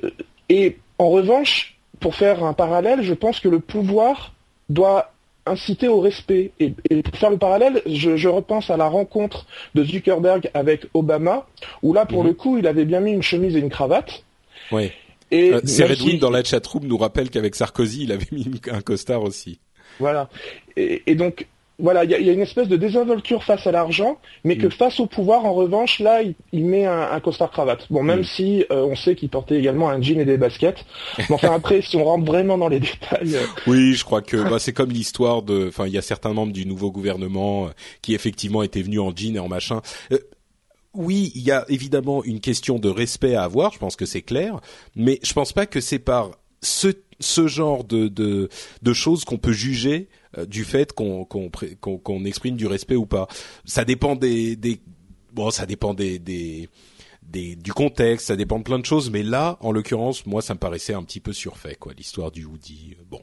et 0.49 0.77
en 0.99 1.09
revanche, 1.09 1.74
pour 1.99 2.15
faire 2.15 2.43
un 2.43 2.53
parallèle, 2.53 3.01
je 3.01 3.13
pense 3.13 3.39
que 3.39 3.47
le 3.47 3.59
pouvoir 3.59 4.33
doit 4.69 5.11
inciter 5.45 5.87
au 5.87 5.99
respect. 5.99 6.51
Et, 6.59 6.73
pour 7.01 7.15
faire 7.15 7.29
le 7.29 7.37
parallèle, 7.37 7.81
je, 7.85 8.27
repense 8.27 8.69
à 8.69 8.77
la 8.77 8.87
rencontre 8.87 9.45
de 9.75 9.83
Zuckerberg 9.83 10.49
avec 10.53 10.87
Obama, 10.93 11.45
où 11.83 11.93
là, 11.93 12.05
pour 12.05 12.23
mhm. 12.23 12.29
le 12.29 12.33
coup, 12.33 12.57
il 12.57 12.67
avait 12.67 12.85
bien 12.85 12.99
mis 12.99 13.11
une 13.11 13.23
chemise 13.23 13.55
et 13.55 13.59
une 13.59 13.69
cravate. 13.69 14.23
Oui. 14.71 14.91
Et 15.31 15.51
euh, 15.51 15.59
Redwin 15.59 16.19
dans 16.19 16.29
la 16.29 16.43
chatroom 16.43 16.85
nous 16.85 16.97
rappelle 16.97 17.29
qu'avec 17.29 17.55
Sarkozy, 17.55 18.03
il 18.03 18.11
avait 18.11 18.27
mis 18.31 18.61
un 18.71 18.81
costard 18.81 19.23
aussi. 19.23 19.59
Voilà. 19.99 20.29
et 20.75 21.15
donc, 21.15 21.47
voilà, 21.77 22.05
il 22.05 22.11
y 22.11 22.13
a, 22.13 22.33
une 22.33 22.41
espèce 22.41 22.67
de 22.67 22.77
désinvolture 22.77 23.43
face 23.43 23.67
à 23.67 23.71
l'argent, 23.71 24.17
mais 24.43 24.57
que 24.57 24.67
mm. 24.67 24.71
face 24.71 24.99
au 24.99 25.07
pouvoir, 25.07 25.45
en 25.45 25.53
revanche, 25.53 25.99
là, 25.99 26.21
il, 26.53 26.65
met 26.65 26.85
un, 26.85 27.19
costard 27.19 27.51
cravate. 27.51 27.85
Bon, 27.89 28.01
même 28.01 28.21
mm. 28.21 28.25
si 28.25 28.65
euh, 28.71 28.85
on 28.85 28.95
sait 28.95 29.15
qu'il 29.15 29.29
portait 29.29 29.57
également 29.57 29.89
un 29.89 30.01
jean 30.01 30.19
et 30.19 30.25
des 30.25 30.37
baskets. 30.37 30.85
Mais 31.17 31.35
enfin, 31.35 31.53
après, 31.55 31.81
si 31.81 31.97
on 31.97 32.05
rentre 32.05 32.25
vraiment 32.25 32.57
dans 32.57 32.69
les 32.69 32.79
détails. 32.79 33.35
Euh, 33.35 33.45
oui, 33.67 33.93
je 33.93 34.05
crois 34.05 34.21
que 34.21 34.37
bah, 34.37 34.59
c'est 34.59 34.73
comme 34.73 34.91
l'histoire 34.91 35.41
de. 35.41 35.67
Enfin, 35.67 35.87
il 35.87 35.93
y 35.93 35.97
a 35.97 36.01
certains 36.01 36.33
membres 36.33 36.53
du 36.53 36.65
nouveau 36.65 36.91
gouvernement 36.91 37.65
euh, 37.65 37.69
qui 38.01 38.15
effectivement 38.15 38.63
étaient 38.63 38.81
venus 38.81 39.01
en 39.01 39.13
jean 39.13 39.35
et 39.35 39.39
en 39.39 39.49
machin. 39.49 39.81
oui, 40.93 41.33
il 41.35 41.41
y 41.41 41.51
a 41.51 41.65
évidemment 41.67 42.23
une 42.23 42.39
question 42.39 42.79
de 42.79 42.89
respect 42.89 43.35
à 43.35 43.43
avoir. 43.43 43.73
Je 43.73 43.79
pense 43.79 43.97
que 43.97 44.05
c'est 44.05 44.21
clair, 44.21 44.61
mais 44.95 45.19
je 45.23 45.33
pense 45.33 45.51
pas 45.51 45.65
que 45.65 45.81
c'est 45.81 45.99
par 45.99 46.31
ce, 46.65 46.89
ce 47.19 47.47
genre 47.47 47.83
de, 47.83 48.07
de, 48.07 48.49
de 48.81 48.93
choses 48.93 49.25
qu'on 49.25 49.37
peut 49.37 49.53
juger 49.53 50.07
euh, 50.37 50.45
du 50.45 50.63
fait 50.63 50.93
qu'on 50.93 51.25
qu'on 51.25 52.25
exprime 52.25 52.55
du 52.55 52.67
respect 52.67 52.95
ou 52.95 53.05
pas. 53.05 53.27
Ça 53.65 53.85
dépend 53.85 54.15
des, 54.15 54.55
des 54.55 54.79
bon, 55.33 55.51
ça 55.51 55.65
dépend 55.65 55.93
des, 55.93 56.19
des 56.19 56.69
des, 57.27 57.55
du 57.55 57.73
contexte, 57.73 58.27
ça 58.27 58.35
dépend 58.35 58.59
de 58.59 58.63
plein 58.63 58.77
de 58.79 58.85
choses, 58.85 59.09
mais 59.09 59.23
là, 59.23 59.57
en 59.61 59.71
l'occurrence, 59.71 60.25
moi, 60.27 60.43
ça 60.43 60.53
me 60.53 60.59
paraissait 60.59 60.93
un 60.93 61.03
petit 61.03 61.19
peu 61.19 61.33
surfait, 61.33 61.75
quoi, 61.79 61.93
l'histoire 61.97 62.29
du 62.31 62.45
hoodie. 62.45 62.95
Bon, 63.09 63.21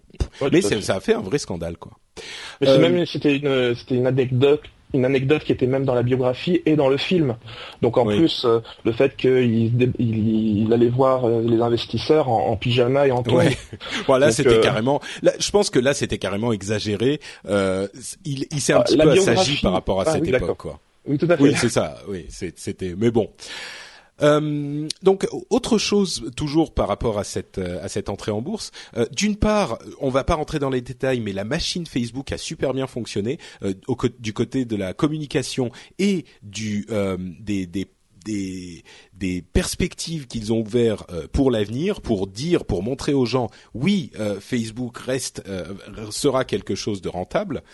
mais 0.50 0.60
ça 0.60 0.96
a 0.96 1.00
fait 1.00 1.14
un 1.14 1.20
vrai 1.20 1.38
scandale, 1.38 1.76
quoi. 1.76 1.92
Mais 2.60 2.68
euh, 2.68 2.78
même, 2.78 3.06
c'était 3.06 3.36
une, 3.36 3.74
c'était 3.76 3.94
une 3.94 4.06
anecdote 4.08 4.62
une 4.94 5.04
anecdote 5.04 5.44
qui 5.44 5.52
était 5.52 5.66
même 5.66 5.84
dans 5.84 5.94
la 5.94 6.02
biographie 6.02 6.62
et 6.66 6.76
dans 6.76 6.88
le 6.88 6.96
film. 6.96 7.36
Donc 7.80 7.96
en 7.96 8.04
plus, 8.04 8.44
euh, 8.44 8.60
le 8.84 8.92
fait 8.92 9.16
qu'il 9.16 9.72
il, 9.98 10.72
allait 10.72 10.88
voir 10.88 11.24
euh, 11.24 11.42
les 11.44 11.60
investisseurs 11.60 12.28
en, 12.28 12.56
pyjama 12.56 13.06
et 13.06 13.10
en 13.10 13.22
tongs. 13.22 13.42
voilà, 14.06 14.30
c'était 14.30 14.54
euh, 14.54 14.60
carrément. 14.60 15.00
je 15.22 15.50
pense 15.50 15.70
que 15.70 15.78
là, 15.78 15.94
c'était 15.94 16.18
carrément 16.18 16.52
exagéré. 16.52 17.20
il, 17.48 18.46
il 18.50 18.60
s'est 18.60 18.72
un 18.72 18.80
ah, 18.80 18.82
petit 18.84 18.96
peu 18.96 19.10
assagi 19.10 19.58
par 19.62 19.72
rapport 19.72 20.00
à 20.00 20.04
ah 20.06 20.12
cette 20.12 20.26
époque, 20.26 20.56
quoi. 20.56 20.78
Oui, 21.06 21.18
tout 21.18 21.26
à 21.28 21.36
fait. 21.36 21.42
Oui, 21.42 21.54
c'est 21.56 21.68
ça. 21.68 21.98
Oui, 22.08 22.26
c'était. 22.28 22.94
Mais 22.96 23.10
bon. 23.10 23.28
Euh, 24.20 24.86
donc 25.02 25.26
autre 25.50 25.78
chose 25.78 26.30
toujours 26.36 26.74
par 26.74 26.86
rapport 26.86 27.18
à 27.18 27.24
cette 27.24 27.58
à 27.58 27.88
cette 27.88 28.08
entrée 28.08 28.30
en 28.30 28.42
bourse. 28.42 28.70
Euh, 28.96 29.06
D'une 29.10 29.36
part, 29.36 29.78
on 30.00 30.10
va 30.10 30.22
pas 30.22 30.34
rentrer 30.34 30.58
dans 30.58 30.70
les 30.70 30.82
détails, 30.82 31.20
mais 31.20 31.32
la 31.32 31.44
machine 31.44 31.86
Facebook 31.86 32.30
a 32.32 32.38
super 32.38 32.74
bien 32.74 32.86
fonctionné 32.86 33.38
euh, 33.62 33.72
au, 33.88 33.96
du 34.18 34.32
côté 34.32 34.64
de 34.64 34.76
la 34.76 34.92
communication 34.92 35.70
et 35.98 36.24
du 36.42 36.86
euh, 36.90 37.16
des, 37.40 37.66
des 37.66 37.88
des, 38.24 38.84
des 39.14 39.42
perspectives 39.42 40.28
qu'ils 40.28 40.52
ont 40.52 40.60
ouvertes 40.60 41.10
euh, 41.10 41.26
pour 41.32 41.50
l'avenir, 41.50 42.00
pour 42.00 42.28
dire, 42.28 42.64
pour 42.64 42.84
montrer 42.84 43.14
aux 43.14 43.26
gens, 43.26 43.50
oui, 43.74 44.12
euh, 44.20 44.38
Facebook 44.38 44.96
reste 44.98 45.42
sera 46.10 46.44
quelque 46.44 46.76
chose 46.76 47.02
de 47.02 47.08
rentable. 47.08 47.64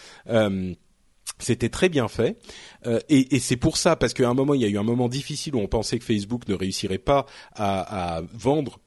C'était 1.39 1.69
très 1.69 1.89
bien 1.89 2.09
fait 2.09 2.39
euh, 2.87 3.01
et, 3.09 3.39
c'est 3.39 3.57
pour 3.57 3.77
ça 3.77 3.97
parce 3.97 4.15
qu'à 4.15 4.29
un 4.29 4.35
moment 4.35 4.55
il 4.55 4.63
y 4.63 4.65
a 4.65 4.69
eu 4.69 4.79
un 4.79 4.83
moment 4.83 5.09
difficile 5.09 5.55
où 5.55 5.61
on 5.61 5.69
pensait 5.69 5.99
que 5.99 6.05
Facebook 6.05 6.49
ne 6.49 6.55
réussirait 6.55 6.99
pas 6.99 7.27
à, 7.55 8.23
vendre 8.33 8.81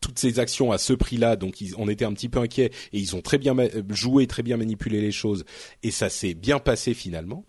toutes 0.00 0.18
ces 0.18 0.38
actions 0.38 0.72
à 0.72 0.78
ce 0.78 0.94
prix-là, 0.94 1.36
donc 1.36 1.60
ils, 1.60 1.74
on 1.76 1.88
était 1.88 2.06
un 2.06 2.12
petit 2.14 2.30
peu 2.30 2.40
inquiets 2.40 2.70
et 2.92 2.98
ils 2.98 3.14
ont 3.16 3.20
très 3.20 3.36
bien 3.36 3.54
joué, 3.90 4.26
très 4.26 4.42
bien 4.42 4.56
manipulé 4.56 5.00
les 5.00 5.12
choses 5.12 5.44
et 5.82 5.90
ça 5.90 6.08
s'est 6.08 6.34
bien 6.34 6.58
passé 6.58 6.94
finalement. 6.94 7.44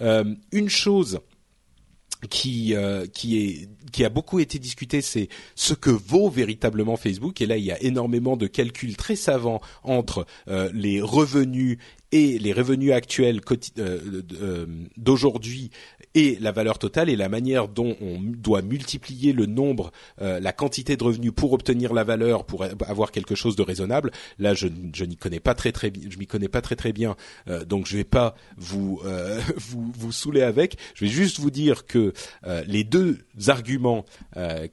Euh, 0.00 0.24
une 0.52 0.68
chose 0.68 1.20
qui 2.30 2.74
euh, 2.74 3.06
qui 3.06 3.38
est 3.38 3.68
qui 3.92 4.04
a 4.04 4.08
beaucoup 4.08 4.40
été 4.40 4.58
discuté, 4.58 5.00
c'est 5.00 5.28
ce 5.54 5.74
que 5.74 5.90
vaut 5.90 6.28
véritablement 6.28 6.96
Facebook. 6.96 7.40
Et 7.40 7.46
là, 7.46 7.56
il 7.56 7.64
y 7.64 7.72
a 7.72 7.82
énormément 7.82 8.36
de 8.36 8.46
calculs 8.46 8.96
très 8.96 9.16
savants 9.16 9.60
entre 9.84 10.26
euh, 10.48 10.70
les 10.74 11.00
revenus 11.00 11.78
et 12.12 12.38
les 12.38 12.52
revenus 12.52 12.92
actuels 12.92 13.40
euh, 13.78 14.22
euh, 14.40 14.66
d'aujourd'hui 14.96 15.70
et 16.14 16.38
la 16.40 16.52
valeur 16.52 16.78
totale 16.78 17.10
et 17.10 17.16
la 17.16 17.28
manière 17.28 17.68
dont 17.68 17.96
on 18.00 18.20
doit 18.20 18.62
multiplier 18.62 19.32
le 19.32 19.46
nombre, 19.46 19.92
euh, 20.22 20.40
la 20.40 20.52
quantité 20.52 20.96
de 20.96 21.04
revenus 21.04 21.32
pour 21.34 21.52
obtenir 21.52 21.92
la 21.92 22.04
valeur, 22.04 22.44
pour 22.44 22.64
avoir 22.64 23.10
quelque 23.10 23.34
chose 23.34 23.56
de 23.56 23.62
raisonnable. 23.62 24.12
Là, 24.38 24.54
je, 24.54 24.68
je 24.94 25.04
n'y 25.04 25.16
connais 25.16 25.40
pas 25.40 25.54
très 25.54 25.72
très, 25.72 25.92
je 26.08 26.18
m'y 26.18 26.26
connais 26.26 26.48
pas 26.48 26.62
très 26.62 26.76
très 26.76 26.92
bien, 26.92 27.16
donc 27.66 27.86
je 27.86 27.96
vais 27.96 28.04
pas 28.04 28.34
vous 28.56 29.00
vous 29.56 29.92
vous 29.96 30.12
saouler 30.12 30.42
avec. 30.42 30.78
Je 30.94 31.04
vais 31.04 31.10
juste 31.10 31.38
vous 31.38 31.50
dire 31.50 31.86
que 31.86 32.05
les 32.66 32.84
deux 32.84 33.18
arguments 33.48 34.04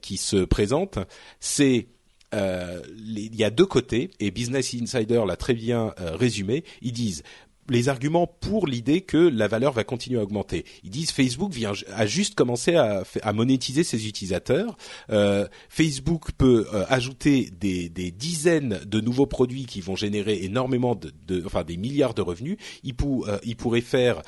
qui 0.00 0.16
se 0.16 0.44
présentent, 0.44 0.98
c'est 1.40 1.88
euh, 2.34 2.80
il 2.96 3.34
y 3.36 3.44
a 3.44 3.50
deux 3.50 3.66
côtés 3.66 4.10
et 4.18 4.30
Business 4.30 4.74
Insider 4.74 5.22
l'a 5.26 5.36
très 5.36 5.54
bien 5.54 5.94
euh, 6.00 6.16
résumé. 6.16 6.64
Ils 6.82 6.92
disent 6.92 7.22
les 7.68 7.88
arguments 7.88 8.26
pour 8.26 8.66
l'idée 8.66 9.00
que 9.00 9.16
la 9.16 9.48
valeur 9.48 9.72
va 9.72 9.84
continuer 9.84 10.18
à 10.18 10.22
augmenter. 10.22 10.64
Ils 10.82 10.90
disent 10.90 11.10
Facebook 11.10 11.52
vient 11.52 11.72
a 11.94 12.06
juste 12.06 12.34
commencé 12.34 12.76
à, 12.76 13.04
à 13.22 13.32
monétiser 13.32 13.84
ses 13.84 14.06
utilisateurs. 14.06 14.76
Euh, 15.10 15.46
Facebook 15.68 16.32
peut 16.36 16.66
euh, 16.72 16.84
ajouter 16.88 17.50
des, 17.58 17.88
des, 17.88 18.10
dizaines 18.10 18.80
de 18.86 19.00
nouveaux 19.00 19.26
produits 19.26 19.66
qui 19.66 19.80
vont 19.80 19.96
générer 19.96 20.44
énormément 20.44 20.94
de, 20.94 21.12
de 21.26 21.42
enfin 21.44 21.64
des 21.64 21.76
milliards 21.76 22.14
de 22.14 22.22
revenus. 22.22 22.56
Il, 22.82 22.94
pour, 22.94 23.28
euh, 23.28 23.38
pourrait 23.58 23.80
faire 23.80 24.20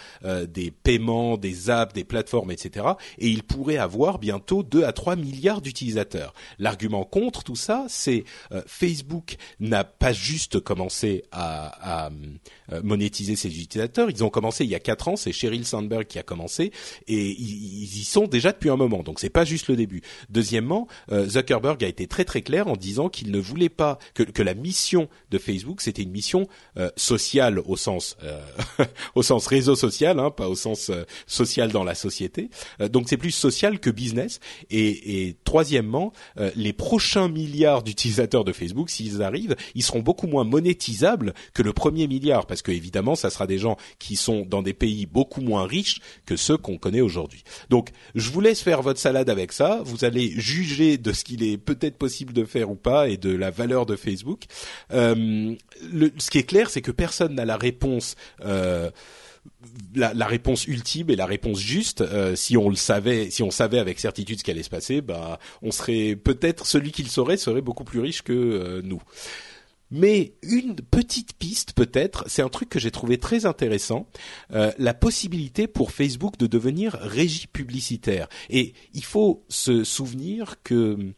des 0.48 0.70
paiements, 0.70 1.36
des 1.36 1.68
apps, 1.68 1.92
des 1.92 2.04
plateformes, 2.04 2.50
etc. 2.50 2.86
Et 3.18 3.28
il 3.28 3.42
pourrait 3.42 3.76
avoir 3.76 4.18
bientôt 4.18 4.62
2 4.62 4.84
à 4.84 4.92
3 4.92 5.16
milliards 5.16 5.60
d'utilisateurs. 5.60 6.32
L'argument 6.58 7.04
contre 7.04 7.42
tout 7.42 7.56
ça, 7.56 7.84
c'est 7.88 8.24
Facebook 8.66 9.36
n'a 9.60 9.84
pas 9.84 10.12
juste 10.12 10.60
commencé 10.60 11.24
à, 11.32 12.06
à 12.06 12.10
monétiser 12.82 13.25
ses 13.34 13.48
utilisateurs. 13.48 14.10
Ils 14.10 14.22
ont 14.22 14.30
commencé 14.30 14.64
il 14.64 14.70
y 14.70 14.74
a 14.74 14.80
quatre 14.80 15.08
ans, 15.08 15.16
c'est 15.16 15.32
Sheryl 15.32 15.64
Sandberg 15.64 16.06
qui 16.06 16.18
a 16.18 16.22
commencé 16.22 16.70
et 17.08 17.30
ils, 17.30 17.98
y 17.98 18.04
sont 18.04 18.26
déjà 18.26 18.52
depuis 18.52 18.70
un 18.70 18.76
moment. 18.76 19.02
Donc 19.02 19.18
c'est 19.18 19.30
pas 19.30 19.44
juste 19.44 19.68
le 19.68 19.76
début. 19.76 20.02
Deuxièmement, 20.28 20.86
euh, 21.10 21.28
Zuckerberg 21.28 21.82
a 21.82 21.88
été 21.88 22.06
très 22.06 22.24
très 22.24 22.42
clair 22.42 22.68
en 22.68 22.76
disant 22.76 23.08
qu'il 23.08 23.30
ne 23.30 23.38
voulait 23.38 23.68
pas 23.68 23.98
que, 24.14 24.22
que 24.22 24.42
la 24.42 24.54
mission 24.54 25.08
de 25.30 25.38
Facebook 25.38 25.80
c'était 25.80 26.02
une 26.02 26.10
mission 26.10 26.46
euh, 26.76 26.90
sociale 26.96 27.58
au 27.58 27.76
sens 27.76 28.16
euh, 28.22 28.40
au 29.14 29.22
sens 29.22 29.46
réseau 29.46 29.74
social, 29.74 30.18
hein, 30.18 30.30
pas 30.30 30.48
au 30.48 30.54
sens 30.54 30.90
social 31.26 31.72
dans 31.72 31.84
la 31.84 31.94
société. 31.94 32.50
donc 32.90 33.08
c'est 33.08 33.16
plus 33.16 33.30
social 33.30 33.80
que 33.80 33.90
business. 33.90 34.40
Et, 34.70 35.28
et 35.28 35.36
troisièmement, 35.44 36.12
les 36.54 36.72
prochains 36.72 37.28
milliards 37.28 37.82
d'utilisateurs 37.82 38.44
de 38.44 38.52
Facebook, 38.52 38.90
s'ils 38.90 39.22
arrivent, 39.22 39.56
ils 39.74 39.82
seront 39.82 40.00
beaucoup 40.00 40.26
moins 40.26 40.44
monétisables 40.44 41.34
que 41.54 41.62
le 41.62 41.72
premier 41.72 42.06
milliard 42.06 42.46
parce 42.46 42.62
que 42.62 42.72
évidemment 42.72 43.15
ça 43.16 43.30
sera 43.30 43.46
des 43.46 43.58
gens 43.58 43.76
qui 43.98 44.16
sont 44.16 44.44
dans 44.46 44.62
des 44.62 44.74
pays 44.74 45.06
beaucoup 45.06 45.40
moins 45.40 45.66
riches 45.66 46.00
que 46.24 46.36
ceux 46.36 46.56
qu'on 46.56 46.78
connaît 46.78 47.00
aujourd'hui. 47.00 47.42
Donc, 47.70 47.90
je 48.14 48.30
vous 48.30 48.40
laisse 48.40 48.60
faire 48.60 48.82
votre 48.82 49.00
salade 49.00 49.30
avec 49.30 49.52
ça. 49.52 49.80
Vous 49.84 50.04
allez 50.04 50.32
juger 50.36 50.98
de 50.98 51.12
ce 51.12 51.24
qu'il 51.24 51.42
est 51.42 51.58
peut-être 51.58 51.96
possible 51.96 52.32
de 52.32 52.44
faire 52.44 52.70
ou 52.70 52.76
pas 52.76 53.08
et 53.08 53.16
de 53.16 53.34
la 53.34 53.50
valeur 53.50 53.86
de 53.86 53.96
Facebook. 53.96 54.44
Euh, 54.92 55.54
ce 56.18 56.30
qui 56.30 56.38
est 56.38 56.44
clair, 56.44 56.70
c'est 56.70 56.82
que 56.82 56.90
personne 56.90 57.34
n'a 57.34 57.44
la 57.44 57.56
réponse. 57.56 58.16
Euh, 58.44 58.90
la, 59.94 60.26
réponse 60.26 60.66
ultime 60.66 61.10
et 61.10 61.16
la 61.16 61.26
réponse 61.26 61.60
juste, 61.60 62.00
euh, 62.00 62.34
si 62.34 62.56
on 62.56 62.68
le 62.68 62.74
savait, 62.74 63.30
si 63.30 63.42
on 63.44 63.50
savait 63.50 63.78
avec 63.78 64.00
certitude 64.00 64.38
ce 64.38 64.44
qui 64.44 64.50
allait 64.50 64.64
se 64.64 64.70
passer, 64.70 65.00
bah, 65.00 65.38
on 65.62 65.70
serait 65.70 66.16
peut-être 66.16 66.66
celui 66.66 66.90
qui 66.90 67.02
le 67.02 67.08
saurait 67.08 67.36
serait 67.36 67.60
beaucoup 67.60 67.84
plus 67.84 68.00
riche 68.00 68.22
que 68.22 68.80
nous. 68.84 69.00
Mais 69.90 70.34
une 70.42 70.74
petite 70.74 71.34
piste 71.34 71.72
peut-être, 71.72 72.24
c'est 72.26 72.42
un 72.42 72.48
truc 72.48 72.68
que 72.68 72.78
j'ai 72.78 72.90
trouvé 72.90 73.18
très 73.18 73.46
intéressant, 73.46 74.08
euh, 74.52 74.72
la 74.78 74.94
possibilité 74.94 75.68
pour 75.68 75.92
Facebook 75.92 76.36
de 76.38 76.46
devenir 76.46 76.94
régie 76.94 77.46
publicitaire. 77.46 78.28
Et 78.50 78.74
il 78.94 79.04
faut 79.04 79.44
se 79.48 79.84
souvenir 79.84 80.62
que 80.62 81.14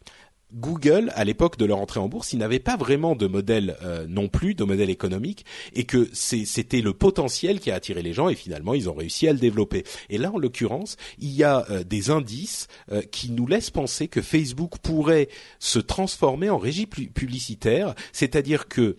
Google, 0.55 1.13
à 1.15 1.25
l'époque 1.25 1.59
de 1.59 1.65
leur 1.65 1.79
entrée 1.79 2.01
en 2.01 2.09
bourse, 2.09 2.33
ils 2.33 2.39
n'avaient 2.39 2.59
pas 2.59 2.77
vraiment 2.77 3.15
de 3.15 3.27
modèle 3.27 3.77
euh, 3.83 4.07
non 4.09 4.29
plus, 4.29 4.55
de 4.55 4.65
modèle 4.65 4.91
économique, 4.91 5.45
et 5.75 5.85
que 5.85 6.09
c'était 6.13 6.81
le 6.81 6.95
potentiel 6.95 7.61
qui 7.61 7.71
a 7.71 7.75
attiré 7.75 8.03
les 8.03 8.13
gens, 8.13 8.29
et 8.29 8.35
finalement, 8.35 8.75
ils 8.75 8.89
ont 8.89 8.95
réussi 8.95 9.29
à 9.29 9.33
le 9.33 9.39
développer. 9.39 9.85
Et 10.09 10.19
là, 10.19 10.33
en 10.33 10.39
l'occurrence, 10.39 10.97
il 11.19 11.31
y 11.31 11.45
a 11.45 11.67
euh, 11.71 11.85
des 11.85 12.11
indices 12.11 12.69
euh, 12.91 13.03
qui 13.03 13.31
nous 13.31 13.47
laissent 13.47 13.71
penser 13.71 14.09
que 14.09 14.23
Facebook 14.23 14.79
pourrait 14.79 15.29
se 15.59 15.79
transformer 15.79 16.51
en 16.51 16.59
régie 16.59 16.87
publicitaire, 16.87 17.95
c'est-à-dire 18.13 18.69
que 18.69 18.97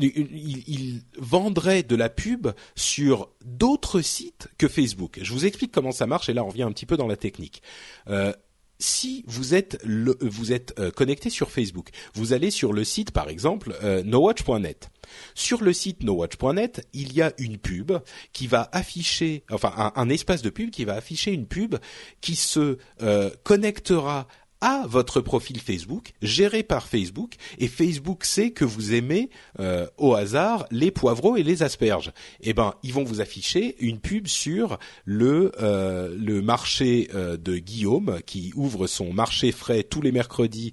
il, 0.00 0.64
il, 0.66 1.02
vendrait 1.18 1.82
de 1.82 1.96
la 1.96 2.08
pub 2.08 2.48
sur 2.74 3.30
d'autres 3.44 4.00
sites 4.00 4.48
que 4.58 4.68
Facebook. 4.68 5.18
Je 5.22 5.32
vous 5.32 5.46
explique 5.46 5.72
comment 5.72 5.92
ça 5.92 6.06
marche 6.06 6.28
et 6.28 6.34
là 6.34 6.44
on 6.44 6.48
revient 6.48 6.62
un 6.62 6.72
petit 6.72 6.86
peu 6.86 6.96
dans 6.96 7.06
la 7.06 7.16
technique. 7.16 7.62
Euh, 8.08 8.32
si 8.78 9.24
vous 9.26 9.54
êtes 9.54 9.82
vous 9.84 10.52
êtes 10.52 10.74
euh, 10.78 10.90
connecté 10.90 11.30
sur 11.30 11.50
Facebook, 11.50 11.90
vous 12.14 12.32
allez 12.32 12.50
sur 12.50 12.72
le 12.72 12.84
site 12.84 13.10
par 13.10 13.28
exemple 13.28 13.74
euh, 13.82 14.02
nowatch.net. 14.02 14.90
Sur 15.34 15.62
le 15.62 15.72
site 15.72 16.02
nowatch.net, 16.02 16.86
il 16.92 17.12
y 17.12 17.22
a 17.22 17.32
une 17.38 17.58
pub 17.58 17.92
qui 18.32 18.46
va 18.46 18.68
afficher, 18.72 19.44
enfin 19.50 19.92
un, 19.94 20.08
espace 20.08 20.42
de 20.42 20.50
pub 20.50 20.70
qui 20.70 20.84
va 20.84 20.94
afficher 20.94 21.32
une 21.32 21.46
pub 21.46 21.76
qui 22.20 22.34
se 22.34 22.78
euh, 23.02 23.30
connectera 23.44 24.26
à 24.60 24.84
votre 24.86 25.20
profil 25.20 25.60
Facebook, 25.60 26.12
géré 26.22 26.62
par 26.62 26.86
Facebook, 26.86 27.34
et 27.58 27.68
Facebook 27.68 28.24
sait 28.24 28.50
que 28.50 28.64
vous 28.64 28.94
aimez 28.94 29.30
euh, 29.60 29.86
au 29.98 30.14
hasard 30.14 30.66
les 30.70 30.90
poivreaux 30.90 31.36
et 31.36 31.42
les 31.42 31.62
asperges. 31.62 32.12
Eh 32.40 32.54
ben, 32.54 32.74
ils 32.82 32.92
vont 32.92 33.04
vous 33.04 33.20
afficher 33.20 33.76
une 33.80 34.00
pub 34.00 34.26
sur 34.26 34.78
le 35.04 35.52
euh, 35.60 36.14
le 36.18 36.40
marché 36.42 37.08
euh, 37.14 37.36
de 37.36 37.56
Guillaume 37.58 38.20
qui 38.24 38.52
ouvre 38.56 38.86
son 38.86 39.12
marché 39.12 39.52
frais 39.52 39.82
tous 39.82 40.00
les 40.00 40.12
mercredis 40.12 40.72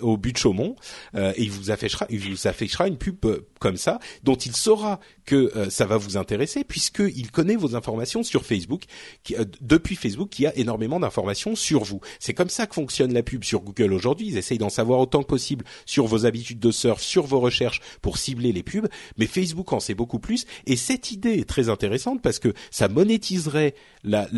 au 0.00 0.16
but 0.16 0.32
de 0.32 0.38
Chaumont, 0.38 0.76
et 1.14 1.42
il 1.42 1.50
vous 1.50 1.70
affichera 1.70 2.06
il 2.10 2.18
vous 2.18 2.46
affichera 2.46 2.88
une 2.88 2.96
pub 2.96 3.16
comme 3.58 3.76
ça 3.76 3.98
dont 4.22 4.34
il 4.34 4.54
saura 4.56 5.00
que 5.30 5.70
ça 5.70 5.86
va 5.86 5.96
vous 5.96 6.16
intéresser 6.16 6.64
puisque 6.64 6.98
il 7.14 7.30
connaît 7.30 7.54
vos 7.54 7.76
informations 7.76 8.24
sur 8.24 8.44
Facebook 8.44 8.82
qui, 9.22 9.36
depuis 9.60 9.94
Facebook 9.94 10.28
qui 10.28 10.44
a 10.44 10.56
énormément 10.56 10.98
d'informations 10.98 11.54
sur 11.54 11.84
vous. 11.84 12.00
C'est 12.18 12.34
comme 12.34 12.48
ça 12.48 12.66
fonctionne 12.66 13.12
la 13.12 13.22
pub 13.22 13.44
sur 13.44 13.60
Google 13.60 13.92
aujourd'hui. 13.92 14.26
Ils 14.26 14.38
essayent 14.38 14.58
d'en 14.58 14.70
savoir 14.70 14.98
autant 14.98 15.22
que 15.22 15.28
possible 15.28 15.64
sur 15.86 16.06
vos 16.06 16.26
habitudes 16.26 16.58
de 16.58 16.72
surf, 16.72 17.00
sur 17.00 17.26
vos 17.26 17.38
recherches 17.38 17.80
pour 18.02 18.18
cibler 18.18 18.50
les 18.50 18.64
pubs. 18.64 18.88
Mais 19.18 19.26
Facebook 19.26 19.72
en 19.72 19.78
sait 19.78 19.94
beaucoup 19.94 20.18
plus. 20.18 20.46
Et 20.66 20.74
cette 20.74 21.12
idée 21.12 21.38
est 21.38 21.48
très 21.48 21.68
intéressante 21.68 22.22
parce 22.22 22.40
que 22.40 22.52
ça 22.72 22.88
monétiserait 22.88 23.74
la, 24.02 24.28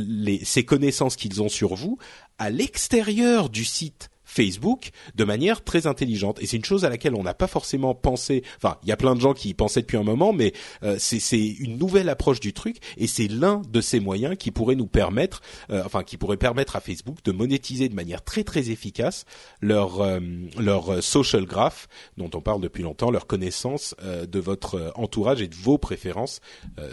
ces 0.44 0.64
connaissances 0.64 1.16
qu'ils 1.16 1.40
ont 1.40 1.48
sur 1.48 1.74
vous 1.74 1.96
à 2.38 2.50
l'extérieur 2.50 3.48
du 3.48 3.64
site 3.64 4.10
Facebook 4.32 4.90
de 5.14 5.24
manière 5.24 5.62
très 5.62 5.86
intelligente. 5.86 6.42
Et 6.42 6.46
c'est 6.46 6.56
une 6.56 6.64
chose 6.64 6.86
à 6.86 6.88
laquelle 6.88 7.14
on 7.14 7.22
n'a 7.22 7.34
pas 7.34 7.46
forcément 7.46 7.94
pensé. 7.94 8.42
Enfin, 8.56 8.78
il 8.82 8.88
y 8.88 8.92
a 8.92 8.96
plein 8.96 9.14
de 9.14 9.20
gens 9.20 9.34
qui 9.34 9.50
y 9.50 9.54
pensaient 9.54 9.82
depuis 9.82 9.98
un 9.98 10.02
moment, 10.02 10.32
mais 10.32 10.54
euh, 10.82 10.96
c'est 10.98 11.38
une 11.38 11.76
nouvelle 11.76 12.08
approche 12.08 12.40
du 12.40 12.54
truc 12.54 12.78
et 12.96 13.06
c'est 13.06 13.28
l'un 13.28 13.60
de 13.68 13.80
ces 13.82 14.00
moyens 14.00 14.36
qui 14.38 14.50
pourrait 14.50 14.74
nous 14.74 14.86
permettre, 14.86 15.42
euh, 15.70 15.82
enfin, 15.84 16.02
qui 16.02 16.16
pourrait 16.16 16.38
permettre 16.38 16.76
à 16.76 16.80
Facebook 16.80 17.18
de 17.24 17.32
monétiser 17.32 17.90
de 17.90 17.94
manière 17.94 18.24
très 18.24 18.42
très 18.42 18.70
efficace 18.70 19.26
leur 19.60 20.00
euh, 20.00 20.20
leur 20.58 21.02
social 21.02 21.44
graph 21.44 21.88
dont 22.16 22.30
on 22.34 22.40
parle 22.40 22.62
depuis 22.62 22.82
longtemps, 22.82 23.10
leur 23.10 23.26
connaissance 23.26 23.94
de 24.02 24.38
votre 24.38 24.92
entourage 24.96 25.42
et 25.42 25.48
de 25.48 25.54
vos 25.54 25.78
préférences 25.78 26.40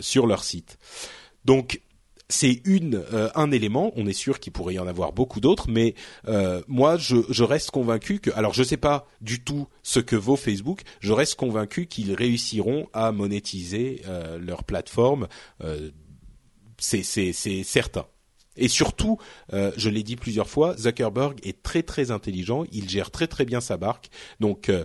sur 0.01 0.27
leur 0.27 0.43
site. 0.43 0.77
Donc 1.45 1.81
c'est 2.29 2.61
une 2.65 3.03
un 3.35 3.51
élément. 3.51 3.91
On 3.95 4.05
est 4.07 4.13
sûr 4.13 4.39
qu'il 4.39 4.53
pourrait 4.53 4.75
y 4.75 4.79
en 4.79 4.87
avoir 4.87 5.13
beaucoup 5.13 5.39
d'autres, 5.39 5.67
mais 5.69 5.95
moi, 6.67 6.97
je, 6.97 7.43
reste 7.43 7.71
convaincu 7.71 8.19
que, 8.19 8.29
alors, 8.31 8.53
je 8.53 8.63
sais 8.63 8.77
pas 8.77 9.07
du 9.21 9.43
tout 9.43 9.67
ce 9.83 9.99
que 9.99 10.15
vaut 10.15 10.35
Facebook. 10.35 10.81
Je 10.99 11.11
reste 11.11 11.35
convaincu 11.35 11.87
qu'ils 11.87 12.13
réussiront 12.13 12.87
à 12.93 13.11
monétiser 13.11 14.03
leur 14.39 14.63
plateforme. 14.63 15.27
c'est 16.77 17.03
certain. 17.63 18.05
Et 18.59 18.67
surtout, 18.67 19.17
euh, 19.53 19.71
je 19.77 19.89
l'ai 19.89 20.03
dit 20.03 20.15
plusieurs 20.15 20.49
fois, 20.49 20.75
Zuckerberg 20.77 21.39
est 21.43 21.63
très 21.63 21.81
très 21.81 22.11
intelligent, 22.11 22.65
il 22.71 22.89
gère 22.89 23.09
très 23.09 23.27
très 23.27 23.45
bien 23.45 23.61
sa 23.61 23.77
barque. 23.77 24.09
Donc 24.39 24.69
euh, 24.69 24.83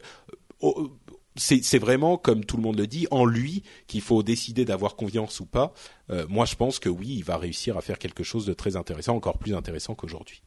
c'est 1.37 1.79
vraiment, 1.79 2.17
comme 2.17 2.45
tout 2.45 2.57
le 2.57 2.63
monde 2.63 2.79
le 2.79 2.87
dit, 2.87 3.07
en 3.11 3.25
lui 3.25 3.63
qu'il 3.87 4.01
faut 4.01 4.23
décider 4.23 4.65
d'avoir 4.65 4.97
confiance 4.97 5.41
ou 5.41 5.47
pas. 5.47 5.73
Euh, 6.11 6.27
moi, 6.29 6.45
je 6.45 6.55
pense 6.55 6.79
que 6.79 6.89
oui, 6.89 7.09
il 7.09 7.25
va 7.25 7.37
réussir 7.37 7.77
à 7.77 7.81
faire 7.81 7.99
quelque 7.99 8.23
chose 8.23 8.47
de 8.47 8.55
très 8.55 8.77
intéressant, 8.77 9.17
encore 9.17 9.39
plus 9.39 9.55
intéressant 9.55 9.95
qu'aujourd'hui. 9.95 10.43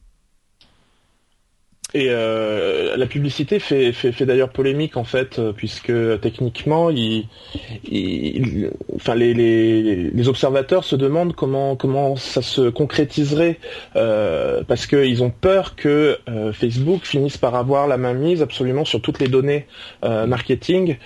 Et 1.94 2.08
euh, 2.10 2.98
la 2.98 3.06
publicité 3.06 3.58
fait, 3.58 3.92
fait, 3.92 4.12
fait 4.12 4.26
d'ailleurs 4.26 4.50
polémique 4.50 4.98
en 4.98 5.04
fait, 5.04 5.38
euh, 5.38 5.54
puisque 5.54 5.92
techniquement, 6.20 6.90
il, 6.90 7.24
il, 7.90 8.70
enfin 8.94 9.14
les, 9.14 9.32
les, 9.32 10.10
les, 10.10 10.28
observateurs 10.28 10.84
se 10.84 10.96
demandent 10.96 11.34
comment 11.34 11.76
comment 11.76 12.14
ça 12.16 12.42
se 12.42 12.68
concrétiserait, 12.68 13.58
euh, 13.96 14.62
parce 14.68 14.86
qu'ils 14.86 15.22
ont 15.22 15.30
peur 15.30 15.76
que 15.76 16.18
euh, 16.28 16.52
Facebook 16.52 17.06
finisse 17.06 17.38
par 17.38 17.54
avoir 17.54 17.86
la 17.86 17.96
main 17.96 18.12
mise 18.12 18.42
absolument 18.42 18.84
sur 18.84 19.00
toutes 19.00 19.18
les 19.18 19.28
données 19.28 19.66
euh, 20.04 20.26
marketing 20.26 20.98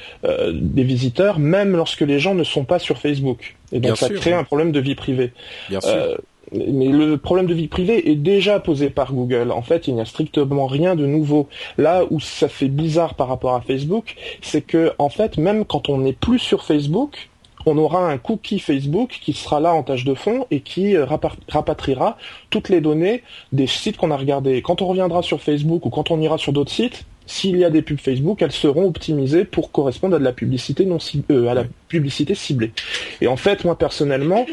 des 0.53 0.83
visiteurs, 0.83 1.39
même 1.39 1.77
lorsque 1.77 2.01
les 2.01 2.19
gens 2.19 2.35
ne 2.35 2.43
sont 2.43 2.65
pas 2.65 2.81
sur 2.81 2.99
Facebook. 2.99 3.55
Et 3.71 3.79
donc 3.79 3.97
ça 3.97 4.09
crée 4.09 4.33
un 4.33 4.43
problème 4.43 4.73
de 4.73 4.81
vie 4.81 4.97
privée. 4.97 5.33
Bien 5.69 5.81
sûr 5.81 6.19
mais 6.53 6.89
le 6.89 7.17
problème 7.17 7.47
de 7.47 7.55
vie 7.55 7.69
privée 7.69 8.11
est 8.11 8.17
déjà 8.17 8.61
posé 8.61 8.91
par 8.91 9.13
Google. 9.13 9.51
En 9.51 9.63
fait, 9.63 9.89
il 9.89 9.95
n'y 9.95 10.01
a 10.01 10.05
strictement 10.05 10.67
rien 10.67 10.95
de 10.95 11.07
nouveau. 11.07 11.49
Là 11.79 12.05
où 12.11 12.21
ça 12.21 12.49
fait 12.49 12.69
bizarre 12.69 13.15
par 13.15 13.29
rapport 13.29 13.55
à 13.55 13.61
Facebook, 13.61 14.15
c'est 14.41 14.63
que 14.63 14.93
en 14.99 15.09
fait, 15.09 15.39
même 15.39 15.65
quand 15.65 15.89
on 15.89 15.99
n'est 15.99 16.13
plus 16.13 16.39
sur 16.39 16.65
Facebook, 16.65 17.29
on 17.67 17.79
aura 17.79 18.11
un 18.11 18.19
cookie 18.19 18.59
Facebook 18.59 19.19
qui 19.23 19.33
sera 19.33 19.61
là 19.61 19.73
en 19.73 19.83
tâche 19.83 20.05
de 20.05 20.15
fond 20.15 20.47
et 20.51 20.61
qui 20.61 20.97
euh, 20.97 21.07
rapatriera 21.49 22.19
toutes 22.51 22.69
les 22.69 22.81
données 22.81 23.23
des 23.53 23.67
sites 23.67 23.97
qu'on 23.97 24.11
a 24.11 24.17
regardés. 24.17 24.63
Quand 24.63 24.83
on 24.83 24.87
reviendra 24.89 25.23
sur 25.23 25.41
Facebook 25.41 25.87
ou 25.87 25.91
quand 25.91 26.11
on 26.11 26.21
ira 26.21 26.39
sur 26.39 26.53
d'autres 26.53 26.73
sites, 26.73 27.05
s'il 27.27 27.57
y 27.57 27.65
a 27.65 27.71
des 27.71 27.83
pubs 27.83 28.01
Facebook, 28.01 28.43
elles 28.43 28.53
seront 28.53 28.87
optimisées 28.87 29.45
pour 29.45 29.71
correspondre 29.71 30.17
à 30.17 30.19
de 30.19 30.25
la 30.25 30.33
publicité 30.33 30.85
non 30.85 30.99
euh, 31.31 31.49
à 31.49 31.55
la 31.55 31.65
publicité 31.89 32.35
ciblée. 32.35 32.73
Et 33.21 33.29
en 33.29 33.37
fait, 33.37 33.65
moi 33.65 33.79
personnellement, 33.79 34.45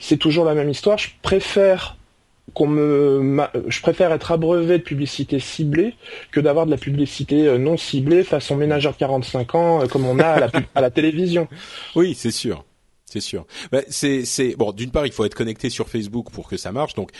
c'est 0.00 0.16
toujours 0.16 0.44
la 0.44 0.54
même 0.54 0.70
histoire. 0.70 0.98
Je 0.98 1.10
préfère 1.22 1.96
qu'on 2.54 2.66
me, 2.66 3.40
je 3.68 3.80
préfère 3.80 4.12
être 4.12 4.32
abreuvé 4.32 4.78
de 4.78 4.82
publicité 4.82 5.38
ciblée 5.38 5.94
que 6.32 6.40
d'avoir 6.40 6.66
de 6.66 6.70
la 6.72 6.78
publicité 6.78 7.46
euh, 7.46 7.58
non 7.58 7.76
ciblée 7.76 8.24
façon 8.24 8.56
ménagère 8.56 8.92
de 8.92 8.96
45 8.96 9.54
ans 9.54 9.82
euh, 9.82 9.86
comme 9.86 10.04
on 10.04 10.18
a 10.18 10.48
à 10.74 10.80
la 10.80 10.90
télévision. 10.90 11.46
Oui, 11.94 12.14
c'est 12.14 12.32
sûr. 12.32 12.64
C'est 13.10 13.20
sûr. 13.20 13.44
Bah, 13.72 13.80
c'est, 13.88 14.24
c'est 14.24 14.54
bon. 14.54 14.70
D'une 14.70 14.92
part, 14.92 15.04
il 15.04 15.12
faut 15.12 15.24
être 15.24 15.34
connecté 15.34 15.68
sur 15.68 15.88
Facebook 15.88 16.30
pour 16.30 16.48
que 16.48 16.56
ça 16.56 16.70
marche. 16.70 16.94
Donc, 16.94 17.10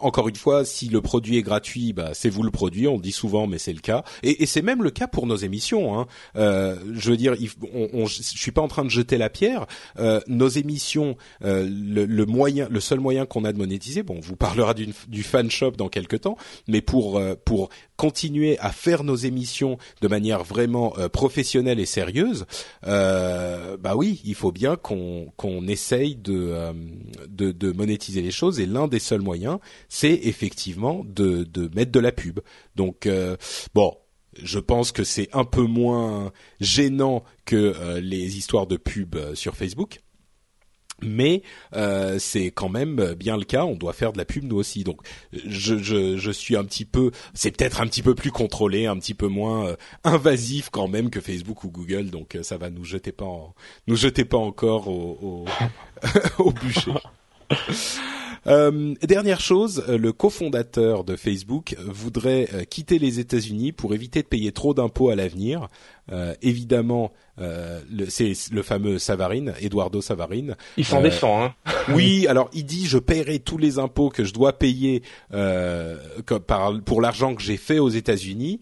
encore 0.00 0.28
une 0.28 0.34
fois, 0.34 0.64
si 0.64 0.88
le 0.88 1.00
produit 1.00 1.36
est 1.36 1.42
gratuit, 1.42 1.92
bah, 1.92 2.10
c'est 2.14 2.28
vous 2.28 2.42
le 2.42 2.50
produit. 2.50 2.88
On 2.88 2.96
le 2.96 3.00
dit 3.00 3.12
souvent, 3.12 3.46
mais 3.46 3.58
c'est 3.58 3.72
le 3.72 3.78
cas. 3.78 4.02
Et, 4.24 4.44
c'est 4.46 4.62
même 4.62 4.82
le 4.82 4.90
cas 4.90 5.06
pour 5.06 5.28
nos 5.28 5.36
émissions. 5.36 5.96
Hein. 5.96 6.06
Euh, 6.34 6.76
je 6.94 7.10
veux 7.10 7.16
dire, 7.16 7.36
je 7.36 8.22
suis 8.22 8.50
pas 8.50 8.60
en 8.60 8.66
train 8.66 8.84
de 8.84 8.90
jeter 8.90 9.18
la 9.18 9.30
pierre. 9.30 9.66
Euh, 10.00 10.20
nos 10.26 10.48
émissions, 10.48 11.16
euh, 11.44 11.68
le, 11.70 12.26
moyen, 12.26 12.66
le 12.68 12.80
seul 12.80 12.98
moyen 12.98 13.24
qu'on 13.24 13.44
a 13.44 13.52
de 13.52 13.58
monétiser, 13.58 14.02
bon, 14.02 14.16
on 14.16 14.20
vous 14.20 14.36
parlera 14.36 14.74
du 14.74 15.22
fan 15.22 15.48
shop 15.48 15.72
dans 15.72 15.88
quelques 15.88 16.22
temps, 16.22 16.36
mais 16.66 16.80
pour 16.80 17.20
pour 17.44 17.68
continuer 17.96 18.58
à 18.58 18.70
faire 18.70 19.04
nos 19.04 19.16
émissions 19.16 19.78
de 20.00 20.08
manière 20.08 20.44
vraiment 20.44 20.94
euh, 20.98 21.08
professionnelle 21.08 21.80
et 21.80 21.86
sérieuse, 21.86 22.46
euh, 22.86 23.76
bah 23.76 23.96
oui, 23.96 24.20
il 24.24 24.34
faut 24.34 24.52
bien 24.52 24.76
qu'on 24.76 25.32
qu'on 25.36 25.66
essaye 25.66 26.18
euh, 26.28 26.72
de, 27.28 27.52
de, 27.52 27.72
monétiser 27.72 28.22
les 28.22 28.30
choses. 28.30 28.60
Et 28.60 28.66
l'un 28.66 28.88
des 28.88 28.98
seuls 28.98 29.22
moyens, 29.22 29.58
c'est 29.88 30.14
effectivement 30.24 31.04
de 31.04 31.44
de 31.44 31.70
mettre 31.74 31.92
de 31.92 32.00
la 32.00 32.12
pub. 32.12 32.40
Donc 32.74 33.08
bon, 33.74 33.96
je 34.42 34.58
pense 34.58 34.92
que 34.92 35.04
c'est 35.04 35.28
un 35.32 35.44
peu 35.44 35.62
moins 35.62 36.32
gênant 36.60 37.24
que 37.44 37.98
les 38.00 38.36
histoires 38.36 38.66
de 38.66 38.76
pub 38.76 39.16
sur 39.34 39.56
Facebook 39.56 40.00
mais 41.02 41.42
euh, 41.74 42.18
c'est 42.18 42.50
quand 42.50 42.68
même 42.68 43.14
bien 43.14 43.36
le 43.36 43.44
cas. 43.44 43.64
On 43.64 43.74
doit 43.74 43.92
faire 43.92 44.12
de 44.12 44.18
la 44.18 44.24
pub 44.24 44.44
nous 44.44 44.56
aussi. 44.56 44.84
Donc 44.84 45.00
je, 45.32 45.78
je, 45.78 46.16
je 46.16 46.30
suis 46.30 46.56
un 46.56 46.64
petit 46.64 46.84
peu, 46.84 47.10
c'est 47.34 47.56
peut-être 47.56 47.80
un 47.80 47.86
petit 47.86 48.02
peu 48.02 48.14
plus 48.14 48.30
contrôlé, 48.30 48.86
un 48.86 48.96
petit 48.96 49.14
peu 49.14 49.28
moins 49.28 49.66
euh, 49.66 49.76
invasif 50.04 50.70
quand 50.70 50.88
même 50.88 51.10
que 51.10 51.20
Facebook 51.20 51.64
ou 51.64 51.70
Google. 51.70 52.10
Donc 52.10 52.36
euh, 52.36 52.42
ça 52.42 52.56
va 52.56 52.70
nous 52.70 52.84
jeter 52.84 53.12
pas, 53.12 53.26
en, 53.26 53.54
nous 53.86 53.96
jeter 53.96 54.24
pas 54.24 54.38
encore 54.38 54.88
au, 54.88 55.18
au, 55.22 55.44
au 56.38 56.52
bûcher. 56.52 56.92
Euh, 58.46 58.94
dernière 59.02 59.40
chose, 59.40 59.84
euh, 59.88 59.98
le 59.98 60.12
cofondateur 60.12 61.04
de 61.04 61.16
Facebook 61.16 61.76
voudrait 61.84 62.48
euh, 62.54 62.64
quitter 62.64 62.98
les 62.98 63.18
États-Unis 63.18 63.72
pour 63.72 63.94
éviter 63.94 64.22
de 64.22 64.28
payer 64.28 64.52
trop 64.52 64.74
d'impôts 64.74 65.10
à 65.10 65.16
l'avenir. 65.16 65.68
évidemment, 66.40 67.12
c'est 68.08 68.32
le 68.52 68.62
fameux 68.62 68.98
Savarine, 68.98 69.54
Eduardo 69.60 70.00
Savarine. 70.00 70.56
Il 70.76 70.84
s'en 70.84 71.00
défend. 71.02 71.44
Hein. 71.44 71.54
oui, 71.88 72.28
alors 72.28 72.48
il 72.52 72.64
dit 72.64 72.86
je 72.86 72.98
paierai 72.98 73.40
tous 73.40 73.58
les 73.58 73.80
impôts 73.80 74.08
que 74.08 74.22
je 74.22 74.32
dois 74.32 74.56
payer 74.56 75.02
pour 76.84 77.00
l'argent 77.00 77.34
que 77.34 77.42
j'ai 77.42 77.56
fait 77.56 77.80
aux 77.80 77.88
États-Unis. 77.88 78.60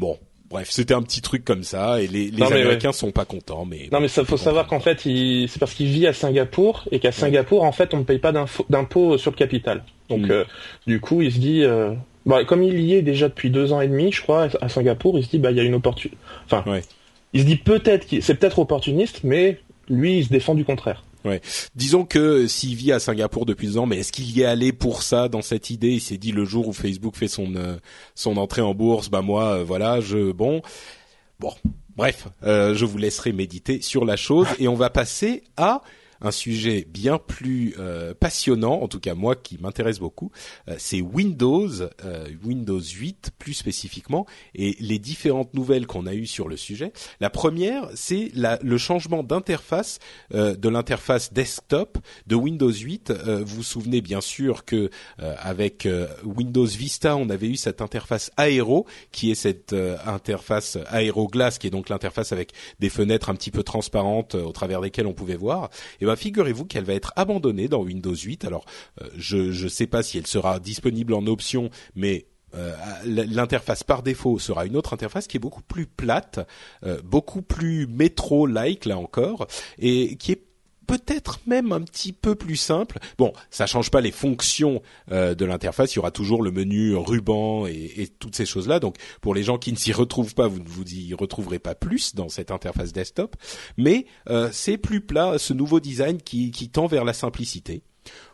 Bon, 0.00 0.18
Bref, 0.50 0.68
c'était 0.70 0.94
un 0.94 1.02
petit 1.02 1.20
truc 1.22 1.44
comme 1.44 1.62
ça 1.62 2.02
et 2.02 2.08
les, 2.08 2.30
les 2.30 2.42
Américains 2.42 2.90
sont 2.92 3.12
pas 3.12 3.24
contents. 3.24 3.64
Mais 3.64 3.88
non, 3.92 4.00
mais 4.00 4.08
ça 4.08 4.24
faut 4.24 4.36
savoir 4.36 4.66
qu'en 4.66 4.80
fait, 4.80 5.00
c'est 5.00 5.58
parce 5.60 5.74
qu'il 5.74 5.86
vit 5.86 6.08
à 6.08 6.12
Singapour 6.12 6.88
et 6.90 6.98
qu'à 6.98 7.12
Singapour, 7.12 7.62
en 7.62 7.70
fait, 7.70 7.94
on 7.94 7.98
ne 7.98 8.02
paye 8.02 8.18
pas 8.18 8.32
d'impôts 8.68 9.16
sur 9.16 9.30
le 9.30 9.36
capital. 9.36 9.84
Donc, 10.08 10.26
mm. 10.26 10.30
euh, 10.30 10.44
du 10.88 11.00
coup, 11.00 11.22
il 11.22 11.32
se 11.32 11.38
dit, 11.38 11.62
euh... 11.62 11.92
bah, 12.26 12.44
comme 12.44 12.64
il 12.64 12.80
y 12.80 12.94
est 12.94 13.02
déjà 13.02 13.28
depuis 13.28 13.50
deux 13.50 13.72
ans 13.72 13.80
et 13.80 13.86
demi, 13.86 14.10
je 14.10 14.22
crois, 14.22 14.48
à 14.60 14.68
Singapour, 14.68 15.18
il 15.18 15.24
se 15.24 15.30
dit, 15.30 15.38
bah, 15.38 15.52
il 15.52 15.56
y 15.56 15.60
a 15.60 15.62
une 15.62 15.74
opportunité. 15.74 16.18
Enfin, 16.46 16.64
il 17.32 17.40
se 17.40 17.46
dit 17.46 17.56
peut-être, 17.56 18.08
c'est 18.20 18.34
peut-être 18.34 18.58
opportuniste, 18.58 19.20
mais 19.22 19.60
lui, 19.88 20.18
il 20.18 20.24
se 20.24 20.30
défend 20.30 20.56
du 20.56 20.64
contraire. 20.64 21.04
Ouais. 21.24 21.40
Disons 21.74 22.04
que 22.04 22.46
s'il 22.46 22.76
vit 22.76 22.92
à 22.92 22.98
Singapour 22.98 23.44
depuis 23.46 23.66
deux 23.66 23.78
ans, 23.78 23.86
mais 23.86 23.98
est-ce 23.98 24.12
qu'il 24.12 24.30
y 24.30 24.42
est 24.42 24.46
allé 24.46 24.72
pour 24.72 25.02
ça 25.02 25.28
dans 25.28 25.42
cette 25.42 25.70
idée? 25.70 25.90
Il 25.90 26.00
s'est 26.00 26.16
dit 26.16 26.32
le 26.32 26.44
jour 26.44 26.68
où 26.68 26.72
Facebook 26.72 27.16
fait 27.16 27.28
son 27.28 27.54
euh, 27.56 27.76
son 28.14 28.36
entrée 28.36 28.62
en 28.62 28.74
bourse, 28.74 29.10
bah 29.10 29.22
moi, 29.22 29.58
euh, 29.58 29.64
voilà, 29.64 30.00
je 30.00 30.32
bon, 30.32 30.62
bon, 31.38 31.52
bref, 31.96 32.28
euh, 32.44 32.74
je 32.74 32.84
vous 32.84 32.98
laisserai 32.98 33.32
méditer 33.32 33.82
sur 33.82 34.04
la 34.04 34.16
chose 34.16 34.46
et 34.58 34.68
on 34.68 34.74
va 34.74 34.88
passer 34.88 35.42
à 35.56 35.82
un 36.20 36.30
sujet 36.30 36.86
bien 36.88 37.18
plus 37.18 37.74
euh, 37.78 38.14
passionnant, 38.14 38.80
en 38.82 38.88
tout 38.88 39.00
cas 39.00 39.14
moi 39.14 39.36
qui 39.36 39.58
m'intéresse 39.58 39.98
beaucoup, 39.98 40.30
euh, 40.68 40.74
c'est 40.78 41.00
Windows, 41.00 41.70
euh, 42.04 42.26
Windows 42.44 42.80
8 42.80 43.30
plus 43.38 43.54
spécifiquement, 43.54 44.26
et 44.54 44.76
les 44.80 44.98
différentes 44.98 45.54
nouvelles 45.54 45.86
qu'on 45.86 46.06
a 46.06 46.14
eues 46.14 46.26
sur 46.26 46.48
le 46.48 46.56
sujet. 46.56 46.92
La 47.20 47.30
première, 47.30 47.88
c'est 47.94 48.30
le 48.34 48.78
changement 48.78 49.22
d'interface 49.22 49.98
de 50.32 50.68
l'interface 50.68 51.32
desktop 51.32 51.98
de 52.26 52.34
Windows 52.34 52.72
8. 52.72 53.12
vous 53.12 53.56
vous 53.56 53.62
souvenez 53.62 54.00
bien 54.00 54.20
sûr 54.20 54.64
que 54.64 54.90
avec 55.18 55.88
Windows 56.24 56.66
Vista, 56.66 57.16
on 57.16 57.28
avait 57.30 57.48
eu 57.48 57.56
cette 57.56 57.80
interface 57.80 58.30
aéro, 58.36 58.86
qui 59.12 59.30
est 59.30 59.34
cette 59.34 59.74
interface 60.04 60.78
aéroglace, 60.88 61.58
qui 61.58 61.66
est 61.66 61.70
donc 61.70 61.88
l'interface 61.88 62.32
avec 62.32 62.52
des 62.78 62.88
fenêtres 62.88 63.30
un 63.30 63.34
petit 63.34 63.50
peu 63.50 63.62
transparentes 63.62 64.34
au 64.34 64.52
travers 64.52 64.80
desquelles 64.80 65.06
on 65.06 65.14
pouvait 65.14 65.36
voir. 65.36 65.70
Ben, 66.10 66.16
figurez-vous 66.16 66.64
qu'elle 66.64 66.84
va 66.84 66.94
être 66.94 67.12
abandonnée 67.14 67.68
dans 67.68 67.82
Windows 67.82 68.14
8. 68.14 68.44
Alors, 68.44 68.64
euh, 69.00 69.08
je 69.16 69.62
ne 69.62 69.68
sais 69.68 69.86
pas 69.86 70.02
si 70.02 70.18
elle 70.18 70.26
sera 70.26 70.58
disponible 70.58 71.14
en 71.14 71.26
option, 71.26 71.70
mais 71.94 72.26
euh, 72.56 72.74
l'interface 73.04 73.84
par 73.84 74.02
défaut 74.02 74.40
sera 74.40 74.66
une 74.66 74.76
autre 74.76 74.92
interface 74.92 75.28
qui 75.28 75.36
est 75.36 75.40
beaucoup 75.40 75.62
plus 75.62 75.86
plate, 75.86 76.40
euh, 76.84 77.00
beaucoup 77.04 77.42
plus 77.42 77.86
métro-like 77.86 78.86
là 78.86 78.98
encore, 78.98 79.46
et 79.78 80.16
qui 80.16 80.32
est 80.32 80.49
peut-être 80.90 81.38
même 81.46 81.72
un 81.72 81.80
petit 81.80 82.12
peu 82.12 82.34
plus 82.34 82.56
simple. 82.56 82.98
Bon, 83.18 83.32
ça 83.50 83.66
change 83.66 83.90
pas 83.90 84.00
les 84.00 84.10
fonctions 84.10 84.82
euh, 85.12 85.34
de 85.34 85.44
l'interface. 85.44 85.94
Il 85.94 85.96
y 85.96 85.98
aura 85.98 86.10
toujours 86.10 86.42
le 86.42 86.50
menu 86.50 86.94
ruban 86.94 87.66
et, 87.66 87.92
et 87.96 88.08
toutes 88.08 88.34
ces 88.34 88.46
choses-là. 88.46 88.80
Donc, 88.80 88.96
pour 89.20 89.34
les 89.34 89.42
gens 89.42 89.58
qui 89.58 89.72
ne 89.72 89.76
s'y 89.76 89.92
retrouvent 89.92 90.34
pas, 90.34 90.48
vous 90.48 90.58
ne 90.58 90.68
vous 90.68 90.84
y 90.92 91.14
retrouverez 91.14 91.58
pas 91.58 91.74
plus 91.74 92.14
dans 92.14 92.28
cette 92.28 92.50
interface 92.50 92.92
desktop. 92.92 93.36
Mais 93.76 94.06
euh, 94.28 94.48
c'est 94.52 94.78
plus 94.78 95.00
plat, 95.00 95.38
ce 95.38 95.52
nouveau 95.52 95.80
design 95.80 96.18
qui, 96.18 96.50
qui 96.50 96.68
tend 96.68 96.86
vers 96.86 97.04
la 97.04 97.12
simplicité. 97.12 97.82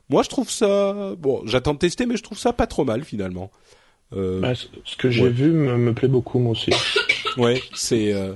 Moi, 0.09 0.23
je 0.23 0.29
trouve 0.29 0.51
ça. 0.51 1.15
Bon, 1.19 1.43
j'attends 1.45 1.75
de 1.75 1.79
tester, 1.79 2.07
mais 2.07 2.17
je 2.17 2.23
trouve 2.23 2.39
ça 2.39 2.53
pas 2.53 2.67
trop 2.67 2.85
mal 2.85 3.05
finalement. 3.05 3.51
Euh, 4.13 4.41
bah, 4.41 4.53
ce 4.55 4.97
que 4.97 5.11
j'ai 5.11 5.29
vu 5.29 5.51
me, 5.51 5.77
me, 5.77 5.93
plaît 5.93 6.09
beaucoup 6.09 6.39
moi 6.39 6.53
aussi. 6.53 6.71
ouais, 7.37 7.61
c'est 7.75 8.13
euh, 8.13 8.35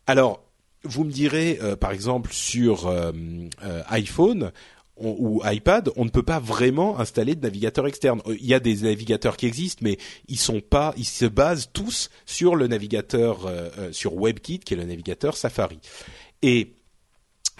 Alors, 0.06 0.42
vous 0.84 1.04
me 1.04 1.10
direz, 1.10 1.58
euh, 1.62 1.76
par 1.76 1.92
exemple, 1.92 2.32
sur 2.32 2.86
euh, 2.86 3.12
euh, 3.62 3.82
iPhone 5.00 5.16
ou 5.18 5.42
iPad, 5.44 5.90
on 5.96 6.04
ne 6.04 6.10
peut 6.10 6.22
pas 6.22 6.38
vraiment 6.38 6.98
installer 6.98 7.34
de 7.34 7.42
navigateur 7.42 7.86
externe. 7.86 8.20
Il 8.28 8.46
y 8.46 8.54
a 8.54 8.60
des 8.60 8.82
navigateurs 8.82 9.36
qui 9.36 9.46
existent, 9.46 9.80
mais 9.82 9.98
ils 10.28 10.38
sont 10.38 10.60
pas, 10.60 10.92
ils 10.96 11.04
se 11.04 11.24
basent 11.24 11.70
tous 11.72 12.10
sur 12.26 12.56
le 12.56 12.66
navigateur 12.66 13.50
sur 13.92 14.14
WebKit, 14.14 14.60
qui 14.60 14.74
est 14.74 14.76
le 14.76 14.84
navigateur 14.84 15.36
Safari. 15.36 15.78
Et 16.42 16.74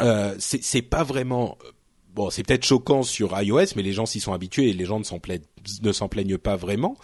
euh, 0.01 0.35
c'est 0.39 0.83
pas 0.83 1.03
vraiment 1.03 1.59
bon, 2.15 2.31
c'est 2.31 2.43
peut-être 2.43 2.65
choquant 2.65 3.03
sur 3.03 3.41
iOS, 3.41 3.75
mais 3.77 3.83
les 3.83 3.93
gens 3.93 4.07
s'y 4.07 4.21
sont 4.21 4.33
habitués 4.33 4.71
et 4.71 4.73
les 4.73 4.85
gens 4.85 4.99
ne 5.01 5.93
s'en 5.93 6.09
plaignent 6.09 6.39
pas 6.39 6.57
vraiment. 6.57 6.97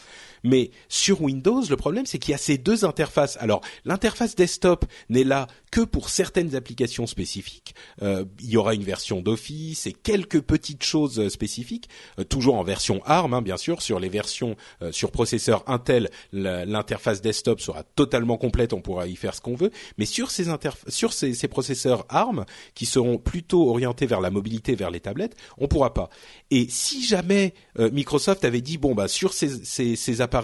Mais 0.45 0.71
sur 0.89 1.23
Windows, 1.23 1.63
le 1.69 1.77
problème 1.77 2.07
c'est 2.07 2.19
qu'il 2.19 2.33
y 2.33 2.35
a 2.35 2.39
ces 2.39 2.59
deux 2.59 2.85
interfaces. 2.85 3.37
Alors 3.41 3.61
l'interface 3.85 4.35
desktop 4.35 4.85
n'est 5.09 5.25
là 5.25 5.47
que 5.71 5.81
pour 5.81 6.09
certaines 6.09 6.55
applications 6.55 7.07
spécifiques. 7.07 7.75
Euh, 8.03 8.25
il 8.41 8.51
y 8.51 8.57
aura 8.57 8.75
une 8.75 8.83
version 8.83 9.21
d'Office 9.21 9.87
et 9.87 9.93
quelques 9.93 10.41
petites 10.41 10.85
choses 10.85 11.19
euh, 11.19 11.29
spécifiques, 11.29 11.89
euh, 12.19 12.25
toujours 12.25 12.55
en 12.55 12.63
version 12.63 13.03
ARM 13.05 13.35
hein, 13.35 13.43
bien 13.43 13.57
sûr. 13.57 13.83
Sur 13.83 14.01
les 14.01 14.09
versions 14.09 14.57
sur 14.91 15.11
processeur 15.11 15.63
Intel, 15.67 16.11
l'interface 16.33 17.21
desktop 17.21 17.61
sera 17.61 17.83
totalement 17.83 18.37
complète, 18.37 18.73
on 18.73 18.81
pourra 18.81 19.07
y 19.07 19.17
faire 19.17 19.35
ce 19.35 19.41
qu'on 19.41 19.55
veut. 19.55 19.71
Mais 19.99 20.07
sur 20.07 20.31
ces, 20.31 20.47
sur 20.89 21.13
ces, 21.13 21.35
ces, 21.35 21.49
processeurs 21.49 22.05
ARM 22.09 22.45
qui 22.75 22.87
seront 22.87 23.19
plutôt 23.19 23.69
orientés 23.69 24.07
vers 24.07 24.21
la 24.21 24.31
mobilité, 24.31 24.75
vers 24.75 24.91
les 24.91 25.01
tablettes, 25.01 25.37
on 25.59 25.69
pourra 25.69 25.95
pas. 25.95 26.09
Et 26.51 26.67
si 26.69 27.05
jamais 27.05 27.55
Microsoft 27.79 28.45
avait 28.45 28.61
dit 28.61 28.79
bon 28.79 28.95
bah 28.95 29.09
sur 29.09 29.33
ces, 29.33 29.65
ces, 29.65 29.97
ces 29.97 30.21
appareils 30.21 30.36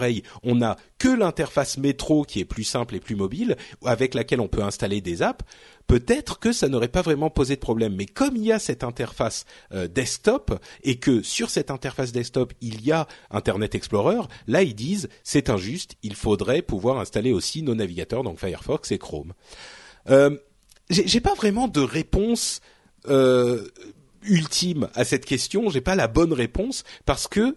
on 0.43 0.55
n'a 0.55 0.77
que 0.97 1.07
l'interface 1.07 1.77
métro 1.77 2.23
qui 2.23 2.39
est 2.39 2.45
plus 2.45 2.63
simple 2.63 2.95
et 2.95 2.99
plus 2.99 3.15
mobile, 3.15 3.57
avec 3.85 4.13
laquelle 4.13 4.39
on 4.39 4.47
peut 4.47 4.63
installer 4.63 5.01
des 5.01 5.21
apps, 5.21 5.43
peut-être 5.87 6.39
que 6.39 6.51
ça 6.51 6.69
n'aurait 6.69 6.87
pas 6.87 7.01
vraiment 7.01 7.29
posé 7.29 7.55
de 7.55 7.59
problème. 7.59 7.95
Mais 7.95 8.05
comme 8.05 8.35
il 8.35 8.43
y 8.43 8.51
a 8.51 8.59
cette 8.59 8.83
interface 8.83 9.45
euh, 9.73 9.87
desktop 9.87 10.59
et 10.83 10.97
que 10.97 11.21
sur 11.21 11.49
cette 11.49 11.71
interface 11.71 12.11
desktop 12.11 12.53
il 12.61 12.85
y 12.85 12.91
a 12.91 13.07
Internet 13.31 13.75
Explorer, 13.75 14.21
là 14.47 14.63
ils 14.63 14.75
disent 14.75 15.09
c'est 15.23 15.49
injuste, 15.49 15.95
il 16.03 16.15
faudrait 16.15 16.61
pouvoir 16.61 16.99
installer 16.99 17.31
aussi 17.31 17.63
nos 17.63 17.75
navigateurs, 17.75 18.23
donc 18.23 18.39
Firefox 18.39 18.91
et 18.91 18.97
Chrome. 18.97 19.33
Euh, 20.09 20.37
j'ai 20.89 21.21
pas 21.21 21.33
vraiment 21.33 21.67
de 21.67 21.81
réponse. 21.81 22.61
Euh, 23.09 23.67
ultime 24.25 24.87
à 24.95 25.03
cette 25.03 25.25
question, 25.25 25.69
j'ai 25.69 25.81
pas 25.81 25.95
la 25.95 26.07
bonne 26.07 26.31
réponse 26.31 26.83
parce 27.05 27.27
que 27.27 27.55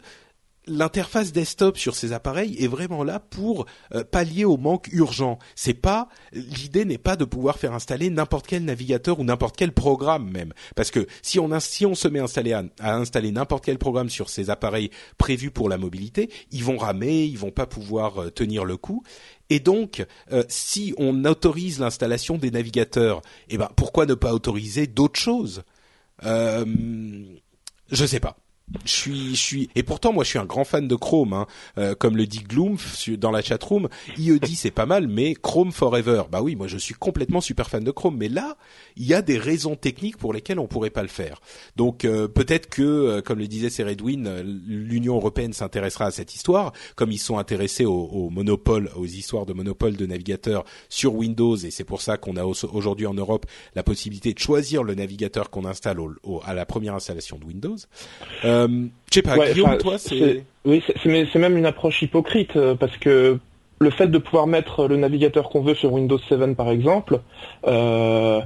l'interface 0.67 1.33
desktop 1.33 1.79
sur 1.79 1.95
ces 1.95 2.13
appareils 2.13 2.57
est 2.63 2.67
vraiment 2.67 3.05
là 3.05 3.21
pour 3.21 3.67
euh, 3.95 4.05
pallier 4.05 4.45
au 4.45 4.57
manque 4.57 4.89
urgent. 4.93 5.39
C'est 5.55 5.75
pas 5.75 6.09
l'idée 6.33 6.85
n'est 6.85 6.99
pas 6.99 7.17
de 7.17 7.25
pouvoir 7.25 7.59
faire 7.59 7.73
installer 7.73 8.11
n'importe 8.11 8.47
quel 8.47 8.65
navigateur 8.65 9.19
ou 9.19 9.25
n'importe 9.25 9.57
quel 9.57 9.73
programme 9.73 10.31
même, 10.31 10.53
parce 10.75 10.91
que 10.91 11.07
si 11.23 11.39
on 11.39 11.49
si 11.61 11.87
on 11.87 11.95
se 11.95 12.09
met 12.09 12.19
à 12.19 12.25
installer 12.25 12.53
à, 12.53 12.95
installer 12.95 13.33
n'importe 13.33 13.65
quel 13.65 13.79
programme 13.79 14.11
sur 14.11 14.29
ces 14.29 14.51
appareils 14.51 14.91
prévus 15.19 15.51
pour 15.51 15.69
la 15.69 15.79
mobilité, 15.79 16.31
ils 16.51 16.65
vont 16.65 16.77
ramer, 16.77 17.25
ils 17.25 17.39
vont 17.39 17.51
pas 17.51 17.67
pouvoir 17.67 18.23
euh, 18.23 18.31
tenir 18.31 18.65
le 18.65 18.77
coup. 18.77 19.03
Et 19.49 19.61
donc, 19.61 20.05
euh, 20.33 20.43
si 20.49 20.95
on 20.99 21.25
autorise 21.25 21.79
l'installation 21.79 22.37
des 22.37 22.51
navigateurs, 22.51 23.23
eh 23.49 23.59
ben 23.59 23.71
pourquoi 23.77 24.07
ne 24.07 24.15
pas 24.15 24.35
autoriser 24.35 24.87
d'autres 24.87 25.21
choses? 25.21 25.63
Euh, 26.25 26.65
Je 27.91 28.07
sais 28.07 28.21
pas 28.21 28.37
je 28.85 28.91
suis, 28.91 29.31
je 29.31 29.41
suis, 29.41 29.71
et 29.77 29.85
pourtant 29.85 30.13
moi 30.13 30.25
je 30.25 30.31
suis 30.31 30.39
un 30.41 30.45
grand 30.45 30.65
fan 30.65 30.89
de 30.89 30.97
Chrome, 30.97 31.33
hein. 31.33 31.47
euh, 31.79 31.95
comme 31.95 32.17
le 32.17 32.27
dit 32.27 32.41
Gloomf 32.41 33.09
dans 33.11 33.31
la 33.31 33.41
chatroom. 33.41 33.89
dit 34.17 34.57
c'est 34.57 34.73
pas 34.73 34.87
mal, 34.87 35.07
mais 35.07 35.35
Chrome 35.35 35.71
forever. 35.71 36.25
Bah 36.33 36.43
oui, 36.43 36.57
moi 36.57 36.67
je 36.67 36.77
suis 36.77 36.95
complètement 36.95 37.41
super 37.41 37.71
fan 37.71 37.85
de 37.85 37.91
Chrome, 37.93 38.17
mais 38.17 38.29
là 38.29 38.57
il 38.97 39.07
y 39.07 39.15
a 39.15 39.23
des 39.23 39.39
raisons 39.39 39.77
techniques 39.77 40.17
pour 40.17 40.33
lesquelles 40.33 40.59
on 40.59 40.67
pourrait 40.67 40.91
pas 40.91 41.03
le 41.03 41.09
faire. 41.09 41.41
Donc 41.77 42.05
euh, 42.05 42.27
peut-être 42.27 42.69
que, 42.69 42.83
euh, 42.83 43.23
comme 43.23 43.39
le 43.39 43.47
disait 43.47 43.71
Seredwin, 43.71 44.43
l'Union 44.67 45.15
européenne 45.15 45.53
s'intéressera 45.53 46.07
à 46.07 46.11
cette 46.11 46.35
histoire, 46.35 46.73
comme 46.97 47.13
ils 47.13 47.19
sont 47.19 47.39
intéressés 47.39 47.85
au, 47.85 48.07
au, 48.07 48.31
monopole, 48.31 48.91
aux 48.97 49.07
histoires 49.07 49.47
de 49.47 49.53
monopole 49.53 49.97
de 49.97 50.07
navigateurs 50.07 50.65
sur 50.89 51.15
Windows, 51.15 51.57
et 51.57 51.71
c'est 51.71 51.85
pour 51.85 52.03
ça 52.03 52.17
qu'on 52.17 52.37
a 52.37 52.45
aujourd'hui 52.45 53.07
en 53.07 53.15
Europe 53.15 53.47
la 53.77 53.85
possibilité 53.85 54.35
de 54.35 54.39
choisir 54.41 54.83
le 54.83 54.95
navigateur 54.95 55.51
qu'on 55.51 55.67
installe 55.67 56.01
au, 56.01 56.41
à 56.45 56.53
la 56.53 56.67
première 56.67 56.95
installation 56.95 57.39
de 57.39 57.45
Windows. 57.45 57.77
Euh, 58.45 58.56
je 59.11 59.15
sais 59.15 59.23
pas, 59.23 59.37
Guillaume, 59.53 59.79
toi, 59.79 59.99
c'est... 59.99 60.45
Oui, 60.65 60.83
c'est 61.03 61.37
même 61.37 61.57
une 61.57 61.67
approche 61.67 62.03
hypocrite, 62.03 62.57
euh, 62.57 62.75
parce 62.75 62.97
que 62.97 63.39
le 63.79 63.91
fait 63.91 64.09
de 64.09 64.19
pouvoir 64.19 64.47
mettre 64.49 64.89
le 64.89 64.97
navigateur 64.97 65.49
qu'on 65.49 65.61
veut 65.61 65.75
sur 65.75 65.93
Windows 65.93 66.19
7 66.19 66.57
par 66.57 66.71
exemple, 66.71 67.21
euh, 67.67 68.41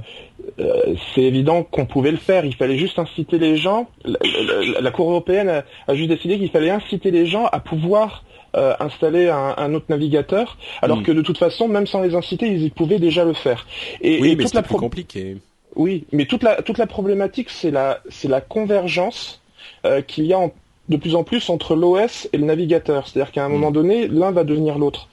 c'est 1.15 1.21
évident 1.21 1.63
qu'on 1.63 1.85
pouvait 1.85 2.11
le 2.11 2.17
faire. 2.17 2.45
Il 2.45 2.53
fallait 2.53 2.77
juste 2.77 2.99
inciter 2.99 3.39
les 3.39 3.55
gens. 3.55 3.89
La, 4.03 4.91
Cour 4.91 5.09
européenne 5.09 5.63
a, 5.87 5.95
juste 5.95 6.09
décidé 6.09 6.37
qu'il 6.37 6.49
fallait 6.49 6.69
inciter 6.69 7.11
les 7.11 7.25
gens 7.25 7.45
à 7.45 7.59
pouvoir 7.59 8.23
installer 8.53 9.29
un, 9.29 9.73
autre 9.73 9.85
navigateur, 9.87 10.57
alors 10.81 10.97
hmm. 10.97 11.03
que 11.03 11.11
de 11.13 11.21
toute 11.21 11.37
façon, 11.37 11.69
même 11.69 11.87
sans 11.87 12.01
les 12.01 12.15
inciter, 12.15 12.51
ils 12.51 12.69
pouvaient 12.69 12.99
déjà 12.99 13.23
le 13.23 13.31
faire. 13.31 13.65
Et, 14.01 14.19
oui, 14.19 14.35
mais 14.35 14.45
c'est 14.45 14.67
compliqué. 14.67 15.37
Oui, 15.75 16.03
mais 16.11 16.25
toute 16.25 16.43
la 16.43 16.61
toute 16.61 16.77
la 16.77 16.87
problématique, 16.87 17.49
c'est 17.49 17.71
la 17.71 18.01
c'est 18.09 18.27
la 18.27 18.41
convergence 18.41 19.40
euh, 19.85 20.01
qu'il 20.01 20.25
y 20.25 20.33
a 20.33 20.49
de 20.89 20.97
plus 20.97 21.15
en 21.15 21.23
plus 21.23 21.49
entre 21.49 21.75
l'OS 21.75 22.27
et 22.33 22.37
le 22.37 22.45
navigateur. 22.45 23.07
C'est-à-dire 23.07 23.31
qu'à 23.31 23.45
un 23.45 23.49
moment 23.49 23.71
mm. 23.71 23.73
donné, 23.73 24.07
l'un 24.07 24.31
va 24.31 24.43
devenir 24.43 24.77
l'autre. 24.77 25.07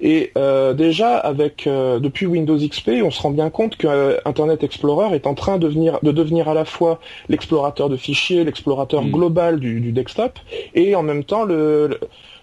Et 0.00 0.30
euh, 0.36 0.74
déjà, 0.74 1.16
avec 1.16 1.66
euh, 1.66 1.98
depuis 1.98 2.26
Windows 2.26 2.56
XP, 2.56 2.90
on 3.02 3.10
se 3.10 3.20
rend 3.22 3.30
bien 3.30 3.50
compte 3.50 3.76
que 3.76 4.18
Internet 4.24 4.62
Explorer 4.62 5.14
est 5.14 5.26
en 5.26 5.34
train 5.34 5.58
de, 5.58 5.68
de 5.68 6.12
devenir 6.12 6.48
à 6.48 6.54
la 6.54 6.64
fois 6.64 7.00
l'explorateur 7.28 7.88
de 7.88 7.96
fichiers, 7.96 8.44
l'explorateur 8.44 9.02
mm. 9.02 9.10
global 9.10 9.58
du, 9.58 9.92
desktop, 9.92 10.38
et 10.74 10.94
en 10.94 11.02
même 11.02 11.24
temps 11.24 11.44
le, 11.44 11.98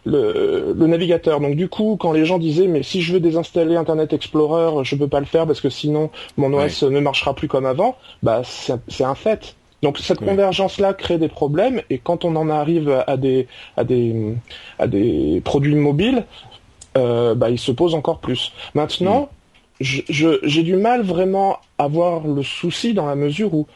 le, 0.06 0.74
navigateur. 0.88 1.40
Donc 1.40 1.56
du 1.56 1.70
coup, 1.70 1.98
quand 2.00 2.12
les 2.12 2.26
gens 2.26 2.40
disaient 2.40 2.68
mais 2.68 2.84
si 2.84 3.02
je 3.02 3.14
veux 3.14 3.20
désinstaller 3.20 3.76
Internet 3.76 4.14
Explorer, 4.14 4.84
je 4.84 4.96
peux 4.96 5.08
pas 5.08 5.20
le 5.20 5.26
faire 5.26 5.46
parce 5.46 5.62
que 5.62 5.70
sinon 5.70 6.10
mon 6.38 6.54
OS 6.54 6.84
ne 6.84 7.00
marchera 7.00 7.34
plus 7.34 7.48
comme 7.48 7.66
avant, 7.66 7.96
bah 8.24 8.42
c'est 8.44 9.04
un 9.04 9.16
fait. 9.16 9.56
Donc 9.82 9.98
cette 9.98 10.20
convergence-là 10.20 10.94
crée 10.94 11.18
des 11.18 11.30
problèmes 11.30 11.82
et 11.90 12.00
quand 12.00 12.26
on 12.26 12.36
en 12.36 12.50
arrive 12.50 13.04
à 13.08 13.18
des 13.18 13.48
à 13.78 13.84
des 13.84 14.36
à 14.78 14.88
des 14.88 15.42
produits 15.46 15.76
mobiles, 15.76 16.26
euh, 16.98 17.36
bah, 17.36 17.50
il 17.50 17.60
se 17.60 17.72
pose 17.72 17.96
encore 17.96 18.20
plus. 18.20 18.52
Maintenant, 18.74 19.30
mm. 19.80 19.84
j'ai 20.10 20.64
du 20.64 20.76
mal 20.76 21.02
vraiment 21.02 21.60
à 21.78 21.88
voir 21.88 22.28
le 22.28 22.44
souci 22.44 22.94
dans 22.94 23.06
la 23.06 23.16
mesure 23.16 23.54
où 23.54 23.68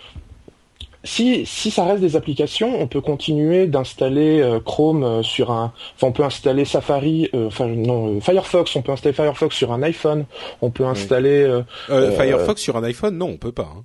si, 1.03 1.45
si 1.45 1.69
ça 1.69 1.83
reste 1.83 2.01
des 2.01 2.15
applications, 2.15 2.81
on 2.81 2.87
peut 2.87 3.01
continuer 3.01 3.67
d'installer 3.67 4.41
euh, 4.41 4.59
Chrome 4.59 5.03
euh, 5.03 5.21
sur 5.21 5.51
un, 5.51 5.73
enfin 5.95 6.07
on 6.07 6.11
peut 6.11 6.23
installer 6.23 6.63
Safari, 6.65 7.29
euh, 7.33 7.47
enfin 7.47 7.67
non 7.67 8.21
Firefox, 8.21 8.75
on 8.75 8.81
peut 8.81 8.93
installer 8.93 9.13
Firefox 9.13 9.55
sur 9.55 9.73
un 9.73 9.83
iPhone, 9.83 10.25
on 10.61 10.69
peut 10.69 10.85
installer 10.85 11.61
Firefox 11.87 12.61
sur 12.61 12.77
un 12.77 12.83
iPhone, 12.83 13.17
non, 13.17 13.27
on 13.27 13.37
peut 13.37 13.51
pas. 13.51 13.69
Hein. 13.75 13.83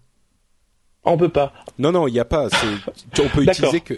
On 1.04 1.16
peut 1.16 1.28
pas. 1.28 1.52
Non 1.78 1.92
non, 1.92 2.06
il 2.06 2.14
y 2.14 2.20
a 2.20 2.24
pas. 2.24 2.48
On 3.18 3.28
peut 3.28 3.44
utiliser 3.44 3.80
que. 3.80 3.94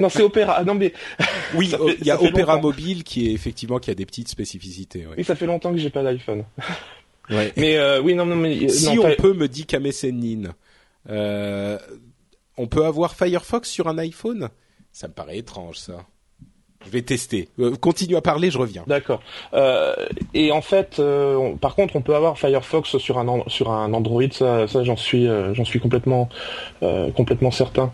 non, 0.00 0.08
c'est 0.08 0.22
Opera. 0.22 0.64
Non 0.64 0.74
mais. 0.74 0.92
Oui, 1.54 1.72
il 2.00 2.06
y 2.06 2.10
a 2.10 2.20
Opera 2.20 2.58
mobile 2.58 3.04
qui 3.04 3.28
est 3.28 3.32
effectivement 3.32 3.78
qui 3.78 3.90
a 3.90 3.94
des 3.94 4.06
petites 4.06 4.28
spécificités. 4.28 5.06
Oui, 5.16 5.24
ça 5.24 5.34
fait 5.34 5.46
longtemps 5.46 5.72
que 5.72 5.78
j'ai 5.78 5.90
pas 5.90 6.02
d'iPhone. 6.02 6.44
Ouais. 7.28 7.52
Mais 7.56 7.78
oui, 8.00 8.16
non, 8.16 8.26
non, 8.26 8.34
mais 8.34 8.68
si 8.68 8.98
on 8.98 9.14
peut, 9.14 9.34
me 9.34 9.46
dit 9.46 9.64
Kamesenin. 9.64 10.52
Euh, 11.08 11.78
on 12.56 12.66
peut 12.66 12.84
avoir 12.84 13.14
Firefox 13.14 13.68
sur 13.68 13.88
un 13.88 13.98
iPhone? 13.98 14.50
Ça 14.92 15.08
me 15.08 15.12
paraît 15.12 15.38
étrange 15.38 15.78
ça. 15.78 16.06
Je 16.86 16.90
vais 16.90 17.02
tester. 17.02 17.48
Euh, 17.58 17.76
continue 17.76 18.16
à 18.16 18.22
parler, 18.22 18.50
je 18.50 18.58
reviens. 18.58 18.84
D'accord. 18.86 19.20
Euh, 19.52 19.94
et 20.32 20.50
en 20.50 20.62
fait, 20.62 20.96
euh, 20.98 21.54
par 21.60 21.74
contre, 21.74 21.94
on 21.96 22.00
peut 22.00 22.14
avoir 22.14 22.38
Firefox 22.38 22.96
sur 22.96 23.18
un 23.18 23.42
sur 23.48 23.70
un 23.70 23.92
Android. 23.92 24.22
Ça, 24.32 24.66
j'en 24.66 24.96
suis 24.96 25.28
j'en 25.52 25.64
suis 25.64 25.80
complètement 25.80 26.28
complètement 27.14 27.50
certain. 27.50 27.92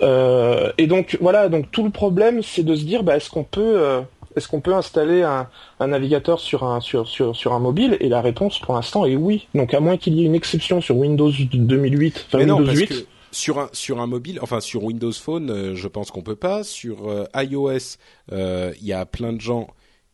et 0.00 0.86
donc 0.86 1.16
voilà. 1.20 1.48
Donc 1.48 1.70
tout 1.70 1.84
le 1.84 1.90
problème, 1.90 2.42
c'est 2.42 2.62
de 2.62 2.74
se 2.74 2.84
dire, 2.84 3.02
bah, 3.02 3.16
est-ce 3.16 3.30
qu'on 3.30 3.44
peut 3.44 4.02
est-ce 4.36 4.48
qu'on 4.48 4.60
peut 4.60 4.74
installer 4.74 5.22
un, 5.22 5.48
navigateur 5.86 6.40
sur 6.40 6.64
un 6.64 6.80
sur, 6.80 7.08
sur, 7.08 7.52
un 7.52 7.58
mobile? 7.58 7.96
Et 8.00 8.08
la 8.08 8.20
réponse 8.20 8.58
pour 8.58 8.74
l'instant 8.74 9.06
est 9.06 9.16
oui. 9.16 9.48
Donc 9.54 9.72
à 9.72 9.80
moins 9.80 9.96
qu'il 9.96 10.14
y 10.14 10.22
ait 10.22 10.26
une 10.26 10.34
exception 10.34 10.80
sur 10.80 10.96
Windows 10.96 11.30
2008, 11.30 12.26
enfin 12.28 12.38
Windows 12.40 12.72
8 12.72 13.06
sur 13.32 13.58
un 13.58 13.68
sur 13.72 14.00
un 14.00 14.06
mobile, 14.06 14.38
enfin 14.42 14.60
sur 14.60 14.84
Windows 14.84 15.12
Phone, 15.12 15.50
euh, 15.50 15.74
je 15.74 15.88
pense 15.88 16.10
qu'on 16.10 16.22
peut 16.22 16.36
pas. 16.36 16.62
Sur 16.62 17.08
euh, 17.08 17.24
iOS, 17.34 17.96
euh, 18.30 18.72
il 18.80 18.86
y 18.86 18.92
a 18.92 19.04
plein 19.06 19.32
de 19.32 19.40
gens 19.40 19.68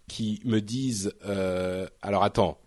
qui 0.06 0.40
me 0.44 0.60
disent 0.60 1.12
alors 2.00 2.24
attends. 2.24 2.58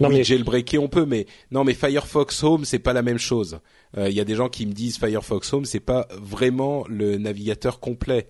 Non 0.00 0.08
oui, 0.08 0.16
mais 0.16 0.24
jailbreaker 0.24 0.82
on 0.82 0.88
peut, 0.88 1.04
mais 1.04 1.26
non 1.50 1.62
mais 1.62 1.74
Firefox 1.74 2.42
Home 2.42 2.64
c'est 2.64 2.78
pas 2.78 2.94
la 2.94 3.02
même 3.02 3.18
chose. 3.18 3.60
Il 3.96 4.12
y 4.12 4.18
a 4.18 4.24
des 4.24 4.34
gens 4.34 4.48
qui 4.48 4.66
me 4.66 4.72
disent 4.72 4.98
Firefox 4.98 5.52
Home 5.52 5.66
c'est 5.66 5.78
pas 5.78 6.08
vraiment 6.10 6.84
le 6.88 7.18
navigateur 7.18 7.78
complet. 7.78 8.28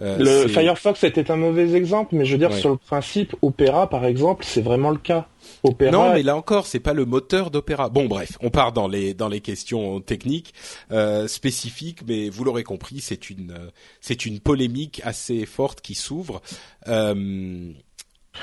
Euh, 0.00 0.16
le 0.18 0.48
Firefox 0.48 1.04
était 1.04 1.30
un 1.30 1.36
mauvais 1.36 1.74
exemple, 1.74 2.14
mais 2.14 2.24
je 2.24 2.32
veux 2.32 2.38
dire 2.38 2.54
sur 2.54 2.70
le 2.70 2.76
principe, 2.76 3.36
Opera 3.42 3.88
par 3.88 4.06
exemple, 4.06 4.44
c'est 4.46 4.62
vraiment 4.62 4.90
le 4.90 4.98
cas. 4.98 5.26
Opera. 5.62 5.90
Non, 5.90 6.12
mais 6.14 6.22
là 6.22 6.36
encore, 6.36 6.66
c'est 6.66 6.80
pas 6.80 6.94
le 6.94 7.04
moteur 7.04 7.50
d'Opera. 7.50 7.90
Bon, 7.90 8.06
bref, 8.06 8.38
on 8.40 8.50
part 8.50 8.72
dans 8.72 8.88
les 8.88 9.12
dans 9.14 9.28
les 9.28 9.40
questions 9.40 10.00
techniques 10.00 10.54
euh, 10.90 11.28
spécifiques, 11.28 12.00
mais 12.06 12.30
vous 12.30 12.44
l'aurez 12.44 12.64
compris, 12.64 13.00
c'est 13.00 13.28
une 13.28 13.50
euh, 13.50 13.70
c'est 14.00 14.24
une 14.24 14.40
polémique 14.40 15.02
assez 15.04 15.44
forte 15.44 15.80
qui 15.80 15.94
s'ouvre. 15.94 16.40
Euh... 16.88 17.72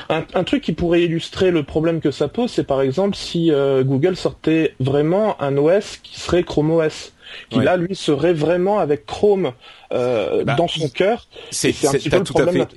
Un, 0.09 0.25
un, 0.33 0.43
truc 0.43 0.61
qui 0.63 0.73
pourrait 0.73 1.03
illustrer 1.03 1.49
le 1.49 1.63
problème 1.63 2.01
que 2.01 2.11
ça 2.11 2.27
pose, 2.27 2.51
c'est 2.51 2.65
par 2.65 2.81
exemple 2.81 3.15
si 3.15 3.51
euh, 3.51 3.83
Google 3.83 4.17
sortait 4.17 4.75
vraiment 4.81 5.41
un 5.41 5.55
OS 5.57 5.97
qui 6.03 6.19
serait 6.19 6.43
Chrome 6.43 6.71
OS 6.71 7.13
qui 7.49 7.59
là 7.59 7.77
lui 7.77 7.95
serait 7.95 8.33
vraiment 8.33 8.79
avec 8.79 9.05
Chrome 9.05 9.53
euh, 9.91 10.43
bah, 10.43 10.55
dans 10.55 10.67
son 10.67 10.89
cœur. 10.89 11.27
C'est 11.51 11.69
un 11.85 11.91
petit 11.91 12.09
peu 12.09 12.17
le 12.17 12.23
problème. 12.23 12.67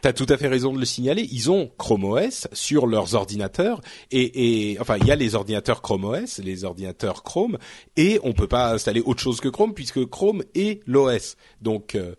T'as 0.00 0.12
tout 0.12 0.26
à 0.28 0.36
fait 0.36 0.46
raison 0.46 0.72
de 0.72 0.78
le 0.78 0.84
signaler. 0.84 1.26
Ils 1.32 1.50
ont 1.50 1.70
Chrome 1.76 2.04
OS 2.04 2.46
sur 2.52 2.86
leurs 2.86 3.16
ordinateurs 3.16 3.80
et, 4.12 4.72
et 4.72 4.80
enfin 4.80 4.96
il 4.96 5.06
y 5.06 5.10
a 5.10 5.16
les 5.16 5.34
ordinateurs 5.34 5.82
Chrome 5.82 6.04
OS, 6.04 6.38
les 6.38 6.64
ordinateurs 6.64 7.24
Chrome 7.24 7.58
et 7.96 8.20
on 8.22 8.32
peut 8.32 8.46
pas 8.46 8.72
installer 8.72 9.00
autre 9.00 9.20
chose 9.20 9.40
que 9.40 9.48
Chrome 9.48 9.74
puisque 9.74 10.04
Chrome 10.06 10.44
est 10.54 10.80
l'OS. 10.86 11.36
Donc 11.62 11.96
euh, 11.96 12.14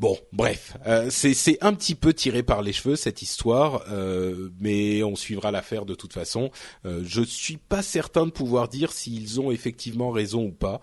Bon, 0.00 0.16
bref, 0.32 0.78
euh, 0.86 1.10
c'est 1.10 1.62
un 1.62 1.74
petit 1.74 1.94
peu 1.94 2.14
tiré 2.14 2.42
par 2.42 2.62
les 2.62 2.72
cheveux 2.72 2.96
cette 2.96 3.20
histoire, 3.20 3.84
euh, 3.90 4.48
mais 4.58 5.02
on 5.02 5.14
suivra 5.14 5.50
l'affaire 5.50 5.84
de 5.84 5.94
toute 5.94 6.14
façon. 6.14 6.50
Euh, 6.86 7.02
je 7.04 7.20
suis 7.20 7.58
pas 7.58 7.82
certain 7.82 8.24
de 8.24 8.30
pouvoir 8.30 8.68
dire 8.68 8.92
s'ils 8.92 9.42
ont 9.42 9.50
effectivement 9.50 10.10
raison 10.10 10.46
ou 10.46 10.52
pas. 10.52 10.80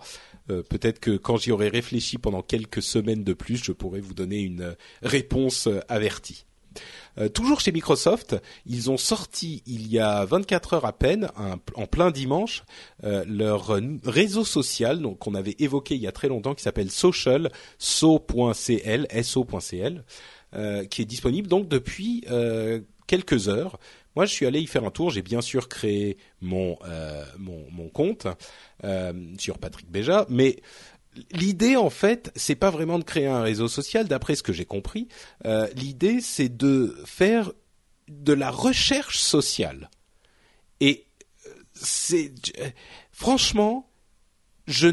Euh, 0.50 0.62
peut-être 0.62 1.00
que 1.00 1.16
quand 1.16 1.36
j'y 1.36 1.50
aurai 1.50 1.68
réfléchi 1.68 2.16
pendant 2.16 2.42
quelques 2.42 2.80
semaines 2.80 3.24
de 3.24 3.32
plus, 3.32 3.56
je 3.56 3.72
pourrai 3.72 3.98
vous 3.98 4.14
donner 4.14 4.38
une 4.38 4.76
réponse 5.02 5.68
avertie. 5.88 6.46
Euh, 7.18 7.28
toujours 7.28 7.60
chez 7.60 7.72
Microsoft, 7.72 8.36
ils 8.66 8.90
ont 8.90 8.96
sorti 8.96 9.62
il 9.66 9.88
y 9.88 9.98
a 9.98 10.24
24 10.24 10.74
heures 10.74 10.84
à 10.84 10.92
peine, 10.92 11.28
en 11.74 11.86
plein 11.86 12.10
dimanche, 12.10 12.64
euh, 13.04 13.24
leur 13.26 13.78
réseau 14.04 14.44
social, 14.44 15.02
qu'on 15.18 15.34
avait 15.34 15.56
évoqué 15.58 15.94
il 15.94 16.00
y 16.00 16.06
a 16.06 16.12
très 16.12 16.28
longtemps, 16.28 16.54
qui 16.54 16.62
s'appelle 16.62 16.90
Social, 16.90 17.50
so.cl, 17.78 19.06
so.cl, 19.22 20.04
euh, 20.54 20.84
qui 20.84 21.02
est 21.02 21.06
disponible 21.06 21.48
donc 21.48 21.68
depuis 21.68 22.24
quelques 23.06 23.48
heures. 23.48 23.78
Moi, 24.16 24.26
je 24.26 24.32
suis 24.32 24.46
allé 24.46 24.60
y 24.60 24.66
faire 24.66 24.84
un 24.84 24.90
tour. 24.90 25.10
J'ai 25.10 25.22
bien 25.22 25.40
sûr 25.40 25.68
créé 25.68 26.16
mon 26.40 26.76
mon, 27.38 27.64
mon, 27.70 27.88
compte 27.88 28.26
sur 29.38 29.58
Patrick 29.58 29.90
Béja, 29.90 30.26
mais 30.28 30.60
l'idée 31.32 31.76
en 31.76 31.90
fait, 31.90 32.32
c'est 32.36 32.54
pas 32.54 32.70
vraiment 32.70 32.98
de 32.98 33.04
créer 33.04 33.26
un 33.26 33.42
réseau 33.42 33.68
social, 33.68 34.08
d'après 34.08 34.34
ce 34.34 34.42
que 34.42 34.52
j'ai 34.52 34.64
compris. 34.64 35.08
Euh, 35.44 35.68
l'idée, 35.74 36.20
c'est 36.20 36.54
de 36.54 36.96
faire 37.04 37.52
de 38.08 38.32
la 38.32 38.50
recherche 38.50 39.18
sociale. 39.18 39.90
Et 40.80 41.06
euh, 41.46 41.50
c'est 41.74 42.32
franchement, 43.12 43.90
je 44.66 44.88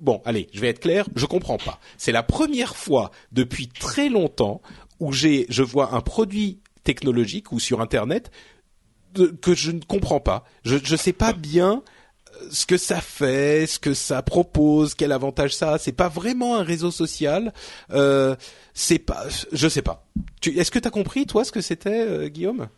bon, 0.00 0.22
allez, 0.24 0.48
je 0.52 0.60
vais 0.60 0.68
être 0.68 0.80
clair, 0.80 1.08
je 1.14 1.26
comprends 1.26 1.58
pas. 1.58 1.80
C'est 1.96 2.12
la 2.12 2.22
première 2.22 2.76
fois 2.76 3.10
depuis 3.32 3.68
très 3.68 4.08
longtemps 4.08 4.60
où 5.00 5.12
j'ai, 5.12 5.46
je 5.48 5.62
vois 5.62 5.94
un 5.94 6.00
produit 6.00 6.60
technologique 6.84 7.52
ou 7.52 7.58
sur 7.58 7.80
Internet 7.80 8.30
que 9.40 9.54
je 9.54 9.70
ne 9.70 9.80
comprends 9.80 10.20
pas. 10.20 10.44
Je 10.64 10.76
ne 10.76 10.96
sais 10.96 11.12
pas 11.12 11.32
bien 11.32 11.82
ce 12.50 12.66
que 12.66 12.76
ça 12.76 13.00
fait, 13.00 13.66
ce 13.66 13.78
que 13.78 13.94
ça 13.94 14.22
propose, 14.22 14.94
quel 14.94 15.12
avantage 15.12 15.54
ça 15.54 15.72
a. 15.72 15.78
C'est 15.78 15.92
pas 15.92 16.08
vraiment 16.08 16.56
un 16.56 16.62
réseau 16.62 16.90
social. 16.90 17.52
Euh, 17.92 18.34
c'est 18.72 18.98
pas, 18.98 19.24
je 19.52 19.68
sais 19.68 19.82
pas. 19.82 20.04
Est-ce 20.44 20.70
que 20.70 20.78
tu 20.78 20.88
as 20.88 20.90
compris 20.90 21.26
toi 21.26 21.44
ce 21.44 21.52
que 21.52 21.60
c'était, 21.60 22.06
euh, 22.06 22.28
Guillaume? 22.28 22.68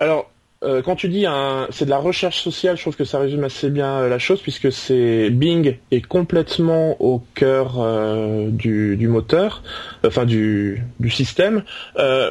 Alors, 0.00 0.30
euh, 0.64 0.82
quand 0.82 0.96
tu 0.96 1.08
dis 1.08 1.24
c'est 1.70 1.84
de 1.84 1.90
la 1.90 1.98
recherche 1.98 2.42
sociale, 2.42 2.76
je 2.76 2.82
trouve 2.82 2.96
que 2.96 3.04
ça 3.04 3.18
résume 3.18 3.44
assez 3.44 3.70
bien 3.70 4.08
la 4.08 4.18
chose 4.18 4.40
puisque 4.40 4.72
c'est 4.72 5.30
Bing 5.30 5.78
est 5.90 6.06
complètement 6.06 7.00
au 7.00 7.22
cœur 7.34 7.78
du, 8.50 8.96
du, 8.96 9.08
moteur, 9.08 9.62
enfin 10.04 10.24
du, 10.24 10.82
du 10.98 11.10
système. 11.10 11.62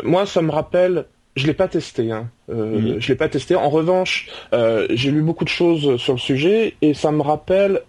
moi, 0.03 0.26
ça 0.26 0.41
me 0.41 0.51
rappelle 0.51 1.05
je 1.38 1.47
l'ai 1.47 1.53
pas 1.53 1.67
testé. 1.67 2.11
Hein. 2.11 2.29
Euh, 2.49 2.95
mhm. 2.95 2.99
Je 2.99 3.07
l'ai 3.07 3.15
pas 3.15 3.29
testé. 3.29 3.55
En 3.55 3.69
revanche, 3.69 4.27
euh, 4.53 4.88
j'ai 4.89 5.11
lu 5.11 5.21
beaucoup 5.21 5.43
de 5.43 5.49
choses 5.49 5.97
sur 5.97 6.13
le 6.13 6.19
sujet 6.19 6.75
et 6.81 6.93
ça 6.93 7.11
me 7.11 7.21
rappelle 7.21 7.81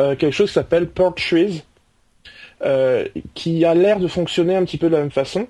euh, 0.00 0.16
quelque 0.16 0.32
chose 0.32 0.48
qui 0.48 0.54
s'appelle 0.54 0.88
Trees, 0.90 1.62
qui 3.34 3.64
a 3.64 3.74
l'air 3.74 4.00
de 4.00 4.08
fonctionner 4.08 4.56
un 4.56 4.64
petit 4.64 4.78
peu 4.78 4.88
de 4.88 4.94
la 4.94 5.00
même 5.00 5.10
façon. 5.10 5.46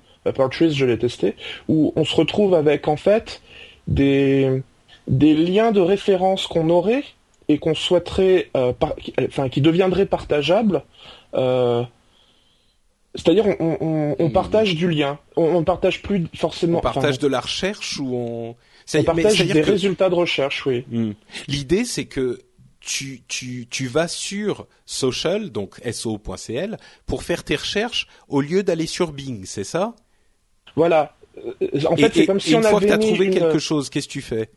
Trees, 0.50 0.72
je 0.72 0.84
l'ai 0.84 0.98
testé, 0.98 1.36
où 1.68 1.92
on 1.94 2.04
se 2.04 2.16
retrouve 2.16 2.54
avec 2.54 2.88
en 2.88 2.96
fait 2.96 3.42
des 3.86 4.62
des 5.06 5.34
liens 5.34 5.70
de 5.70 5.80
référence 5.80 6.48
qu'on 6.48 6.68
aurait 6.68 7.04
et 7.46 7.58
qu'on 7.58 7.76
souhaiterait, 7.76 8.50
enfin 8.54 9.48
qui 9.48 9.60
deviendraient 9.60 10.06
partageables. 10.06 10.82
C'est-à-dire, 13.16 13.46
on, 13.60 14.16
on, 14.18 14.30
partage 14.30 14.74
du 14.74 14.90
lien. 14.90 15.18
On, 15.36 15.60
ne 15.60 15.64
partage 15.64 16.02
plus 16.02 16.26
forcément. 16.34 16.78
On 16.78 16.82
partage 16.82 17.18
de 17.18 17.26
la 17.26 17.40
recherche 17.40 17.98
ou 17.98 18.14
on. 18.14 18.56
On 18.94 19.02
partage 19.02 19.44
des 19.44 19.62
résultats 19.62 20.08
de 20.08 20.14
recherche, 20.14 20.64
oui. 20.66 20.84
Hmm. 20.90 21.12
L'idée, 21.48 21.84
c'est 21.84 22.04
que 22.04 22.40
tu, 22.80 23.22
tu, 23.26 23.66
tu 23.68 23.88
vas 23.88 24.06
sur 24.06 24.66
social, 24.84 25.50
donc 25.50 25.80
so.cl, 25.92 26.76
pour 27.04 27.24
faire 27.24 27.42
tes 27.42 27.56
recherches 27.56 28.06
au 28.28 28.40
lieu 28.40 28.62
d'aller 28.62 28.86
sur 28.86 29.12
Bing, 29.12 29.44
c'est 29.44 29.64
ça? 29.64 29.94
Voilà. 30.76 31.16
Euh, 31.38 31.84
en 31.90 31.96
fait, 31.96 32.14
c'est 32.14 32.26
comme 32.26 32.38
si 32.38 32.54
on 32.54 32.58
une 32.60 32.64
fois 32.64 32.80
que 32.80 32.86
tu 32.86 32.92
as 32.92 32.98
trouvé 32.98 33.30
quelque 33.30 33.58
chose, 33.58 33.90
qu'est-ce 33.90 34.06
que 34.06 34.12
tu 34.12 34.22
fais? 34.22 34.50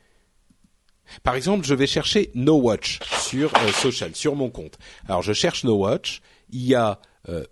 Par 1.24 1.36
exemple, 1.36 1.66
je 1.66 1.74
vais 1.74 1.88
chercher 1.88 2.30
No 2.36 2.58
Watch 2.58 3.00
sur 3.20 3.52
euh, 3.56 3.72
social, 3.72 4.12
sur 4.14 4.36
mon 4.36 4.50
compte. 4.50 4.78
Alors, 5.08 5.24
je 5.24 5.34
cherche 5.34 5.64
No 5.64 5.76
Watch. 5.76 6.22
Il 6.52 6.66
y 6.66 6.76
a 6.76 7.00
euh, 7.30 7.44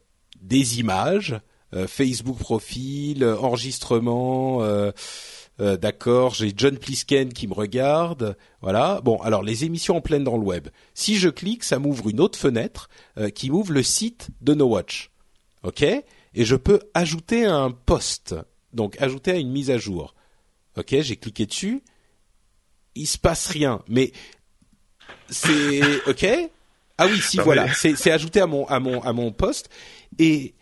des 0.42 0.80
images, 0.80 1.40
euh, 1.74 1.88
Facebook 1.88 2.38
profil, 2.38 3.26
enregistrement, 3.26 4.62
euh, 4.62 4.92
Euh, 5.60 5.76
d'accord, 5.76 6.36
j'ai 6.36 6.54
John 6.56 6.78
Plisken 6.78 7.34
qui 7.34 7.48
me 7.48 7.54
regarde. 7.54 8.38
Voilà. 8.62 9.02
Bon, 9.04 9.20
alors 9.22 9.42
les 9.42 9.66
émissions 9.66 9.98
en 9.98 10.02
pleine 10.02 10.24
dans 10.24 10.38
le 10.38 10.44
web. 10.44 10.68
Si 10.94 11.18
je 11.18 11.30
clique, 11.30 11.64
ça 11.64 11.80
m'ouvre 11.80 12.10
une 12.10 12.20
autre 12.20 12.38
fenêtre 12.38 12.90
euh, 13.18 13.30
qui 13.30 13.50
m'ouvre 13.50 13.74
le 13.74 13.84
site 13.84 14.30
de 14.42 14.54
No 14.54 14.68
Watch. 14.68 15.10
OK? 15.64 15.82
Et 15.82 16.06
je 16.46 16.56
peux 16.56 16.80
ajouter 16.94 17.46
un 17.46 17.72
post. 17.72 18.36
Donc 18.74 19.02
ajouter 19.02 19.32
à 19.32 19.38
une 19.38 19.50
mise 19.50 19.72
à 19.72 19.78
jour. 19.78 20.14
OK, 20.78 20.96
j'ai 21.00 21.16
cliqué 21.16 21.48
dessus. 21.48 21.82
Il 22.94 23.08
se 23.08 23.18
passe 23.18 23.48
rien, 23.48 23.82
mais 23.88 24.12
c'est 25.30 25.82
OK? 26.08 26.28
Ah 27.00 27.08
oui, 27.08 27.20
si 27.20 27.38
voilà, 27.38 27.72
c'est 27.74 28.12
ajouté 28.12 28.42
à 28.42 28.48
mon 28.48 28.66
à 28.68 28.80
mon 28.80 29.02
à 29.02 29.14
mon 29.14 29.32
post 29.32 29.70
et 30.20 30.56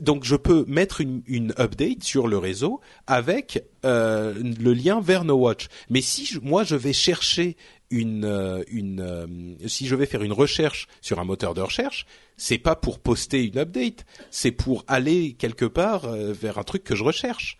donc 0.00 0.24
je 0.24 0.36
peux 0.36 0.64
mettre 0.66 1.00
une, 1.00 1.52
update 1.58 2.02
sur 2.02 2.28
le 2.28 2.38
réseau 2.38 2.80
avec 3.06 3.64
euh, 3.84 4.34
le 4.34 4.72
lien 4.72 5.00
vers 5.00 5.24
No 5.24 5.34
Watch. 5.36 5.68
Mais 5.90 6.00
si 6.00 6.38
moi 6.42 6.64
je 6.64 6.76
vais 6.76 6.92
chercher 6.92 7.56
une, 7.90 8.24
euh, 8.24 8.62
euh, 8.72 9.26
si 9.66 9.86
je 9.86 9.94
vais 9.94 10.06
faire 10.06 10.22
une 10.22 10.32
recherche 10.32 10.88
sur 11.00 11.18
un 11.20 11.24
moteur 11.24 11.54
de 11.54 11.60
recherche, 11.60 12.06
c'est 12.36 12.58
pas 12.58 12.76
pour 12.76 12.98
poster 12.98 13.44
une 13.44 13.58
update, 13.58 14.04
c'est 14.30 14.52
pour 14.52 14.84
aller 14.86 15.34
quelque 15.34 15.64
part 15.64 16.08
vers 16.08 16.58
un 16.58 16.64
truc 16.64 16.84
que 16.84 16.94
je 16.94 17.04
recherche. 17.04 17.58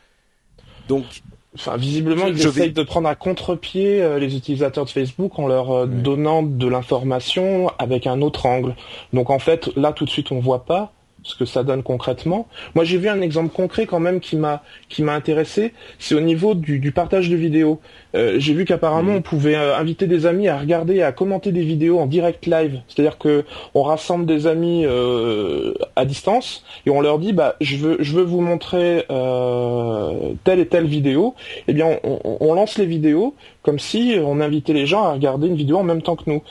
Donc 0.89 1.23
Enfin, 1.55 1.77
visiblement, 1.77 2.27
ils 2.27 2.47
essayent 2.47 2.73
de 2.73 2.83
prendre 2.83 3.09
à 3.09 3.15
contre-pied 3.15 4.19
les 4.19 4.37
utilisateurs 4.37 4.85
de 4.85 4.91
Facebook 4.91 5.39
en 5.39 5.47
leur 5.47 5.87
donnant 5.87 6.43
de 6.43 6.69
l'information 6.69 7.71
avec 7.79 8.07
un 8.07 8.21
autre 8.21 8.47
angle. 8.47 8.77
Donc 9.13 9.31
en 9.31 9.39
fait, 9.39 9.75
là 9.75 9.93
tout 9.93 10.05
de 10.05 10.11
suite, 10.11 10.31
on 10.31 10.41
voit 10.41 10.65
pas 10.65 10.93
ce 11.29 11.37
que 11.37 11.45
ça 11.45 11.63
donne 11.63 11.83
concrètement. 11.83 12.49
Moi, 12.75 12.85
j'ai 12.85 12.97
vu 12.97 13.09
un 13.09 13.21
exemple 13.21 13.55
concret 13.55 13.87
quand 13.87 14.01
même 14.01 14.21
qui 14.21 14.37
m'a 14.37 14.63
qui 14.89 15.03
m'a 15.03 15.15
intéressé. 15.15 15.75
C'est 15.99 16.15
au 16.15 16.21
niveau 16.21 16.55
du, 16.55 16.79
du, 16.79 16.91
partage 16.91 17.29
de 17.29 17.37
vidéos. 17.37 17.81
Euh, 18.15 18.37
j'ai 18.39 18.55
vu 18.55 18.65
qu'apparemment, 18.65 19.13
on 19.13 19.23
pouvait 19.23 19.55
euh, 19.55 19.77
inviter 19.77 20.07
des 20.07 20.25
amis 20.25 20.49
à 20.49 20.59
regarder 20.59 20.97
et 20.97 21.03
à 21.03 21.13
commenter 21.13 21.53
des 21.53 21.63
vidéos 21.63 21.99
en 21.99 22.07
direct 22.07 22.47
live. 22.47 22.81
C'est-à-dire 22.89 23.19
que 23.19 23.45
on 23.75 23.83
rassemble 23.83 24.25
des 24.25 24.47
amis 24.47 24.85
euh, 24.87 25.75
à 25.97 26.07
distance 26.07 26.65
et 26.87 26.91
on 26.91 27.01
leur 27.01 27.19
dit, 27.19 27.33
bah, 27.33 27.57
je 27.61 27.77
veux 27.77 27.97
je 28.01 28.13
veux 28.15 28.25
vous 28.25 28.41
montrer 28.41 29.05
euh, 29.11 30.33
telle 30.45 30.61
et 30.61 30.67
telle 30.67 30.87
vidéo. 30.87 31.35
Eh 31.69 31.75
bien, 31.75 31.99
on, 32.05 32.39
on, 32.41 32.55
lance 32.55 32.79
les 32.79 32.87
vidéos 32.87 33.35
comme 33.63 33.79
si 33.79 34.17
on 34.25 34.41
invitait 34.41 34.73
les 34.73 34.87
gens 34.87 35.05
à 35.05 35.13
regarder 35.13 35.47
une 35.47 35.57
vidéo 35.57 35.77
en 35.77 35.85
même 35.85 36.01
temps 36.01 36.17
que 36.17 36.25
nous. 36.27 36.43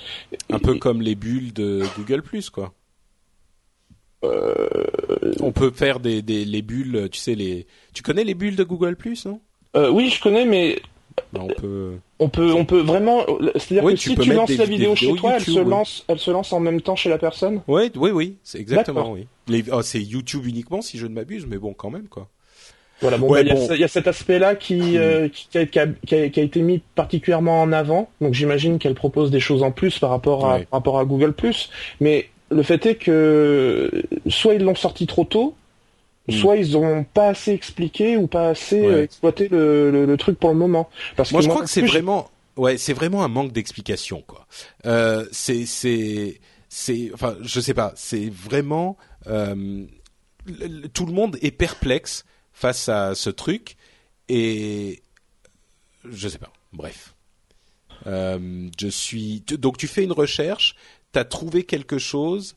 Un 0.51 0.59
peu 0.59 0.75
comme 0.75 1.01
les 1.01 1.15
bulles 1.15 1.51
de 1.51 1.81
Google 1.97 2.21
quoi. 2.53 2.71
Euh, 4.23 4.67
on 5.41 5.51
peut 5.51 5.71
faire 5.71 5.99
des, 5.99 6.21
des, 6.21 6.45
les 6.45 6.61
bulles, 6.61 7.09
tu 7.11 7.19
sais 7.19 7.35
les. 7.35 7.67
Tu 7.93 8.03
connais 8.03 8.23
les 8.23 8.33
bulles 8.33 8.55
de 8.55 8.63
Google 8.63 8.95
Plus, 8.95 9.25
non? 9.25 9.39
Euh, 9.75 9.89
Oui, 9.89 10.09
je 10.09 10.21
connais, 10.21 10.45
mais 10.45 10.81
ben, 11.33 11.41
on 11.41 11.47
peut. 11.47 11.91
On 12.19 12.29
peut, 12.29 12.53
on 12.53 12.65
peut 12.65 12.81
vraiment. 12.81 13.25
C'est-à-dire 13.55 13.83
que 13.83 13.95
si 13.95 14.15
tu 14.15 14.33
lances 14.33 14.57
la 14.57 14.65
vidéo 14.65 14.95
chez 14.95 15.13
toi, 15.13 15.33
elle 15.35 15.43
se 15.43 15.59
lance, 15.59 16.03
elle 16.07 16.19
se 16.19 16.31
lance 16.31 16.51
en 16.53 16.59
même 16.59 16.81
temps 16.81 16.95
chez 16.95 17.09
la 17.09 17.17
personne? 17.17 17.61
Oui, 17.67 17.91
oui, 17.95 18.11
oui, 18.11 18.37
c'est 18.43 18.59
exactement 18.59 19.11
oui. 19.11 19.27
Oh, 19.71 19.81
c'est 19.81 20.01
YouTube 20.01 20.45
uniquement 20.45 20.81
si 20.81 20.97
je 20.97 21.05
ne 21.05 21.13
m'abuse, 21.13 21.45
mais 21.45 21.57
bon, 21.57 21.73
quand 21.73 21.89
même 21.89 22.07
quoi. 22.07 22.27
Voilà, 23.01 23.19
bon, 23.19 23.29
bah, 23.29 23.41
il 23.41 23.77
y, 23.77 23.83
a 23.83 23.87
cet 23.87 24.07
aspect-là 24.07 24.55
qui, 24.55 24.97
euh, 24.97 25.29
qui, 25.29 25.57
a, 25.57 25.65
qui, 25.67 25.79
a, 25.79 25.87
qui, 25.87 26.15
a, 26.15 26.43
été 26.43 26.61
mis 26.61 26.81
particulièrement 26.95 27.61
en 27.61 27.71
avant. 27.71 28.09
Donc 28.21 28.33
j'imagine 28.33 28.79
qu'elle 28.79 28.95
propose 28.95 29.29
des 29.29 29.39
choses 29.39 29.61
en 29.61 29.71
plus 29.71 29.99
par 29.99 30.09
rapport 30.09 30.49
à, 30.49 30.59
par 30.59 30.71
rapport 30.71 30.99
à 30.99 31.05
Google 31.05 31.35
Mais 32.01 32.29
le 32.49 32.63
fait 32.63 32.85
est 32.85 32.95
que 32.95 34.03
soit 34.27 34.55
ils 34.55 34.63
l'ont 34.63 34.75
sorti 34.75 35.07
trop 35.07 35.25
tôt, 35.25 35.55
hmm. 36.27 36.33
soit 36.33 36.57
ils 36.57 36.77
ont 36.77 37.03
pas 37.03 37.29
assez 37.29 37.51
expliqué 37.51 38.17
ou 38.17 38.27
pas 38.27 38.49
assez 38.49 38.85
euh, 38.85 39.03
exploité 39.03 39.47
le, 39.47 40.05
le, 40.05 40.17
truc 40.17 40.39
pour 40.39 40.49
le 40.49 40.55
moment. 40.55 40.89
Parce 41.15 41.31
moi, 41.31 41.41
je 41.41 41.49
crois 41.49 41.63
que 41.63 41.69
c'est 41.69 41.85
vraiment, 41.85 42.29
ouais, 42.55 42.77
c'est 42.77 42.93
vraiment 42.93 43.23
un 43.23 43.27
manque 43.27 43.51
d'explication, 43.51 44.23
quoi. 44.25 44.47
Euh, 44.85 45.25
c'est, 45.31 45.65
c'est, 45.65 46.39
c'est, 46.69 47.11
enfin, 47.13 47.35
je 47.41 47.59
sais 47.59 47.73
pas, 47.73 47.93
c'est 47.95 48.29
vraiment 48.29 48.97
euh, 49.27 49.85
tout 50.93 51.05
le 51.05 51.11
monde 51.11 51.37
est 51.41 51.51
perplexe 51.51 52.25
face 52.53 52.89
à 52.89 53.15
ce 53.15 53.29
truc 53.29 53.75
et 54.29 55.01
je 56.09 56.27
sais 56.27 56.39
pas. 56.39 56.51
Bref. 56.73 57.13
Euh, 58.05 58.69
je 58.79 58.87
suis 58.87 59.41
donc 59.41 59.77
tu 59.77 59.87
fais 59.87 60.03
une 60.03 60.11
recherche 60.11 60.75
t'as 61.11 61.25
trouvé 61.25 61.63
quelque 61.63 61.97
chose 61.97 62.55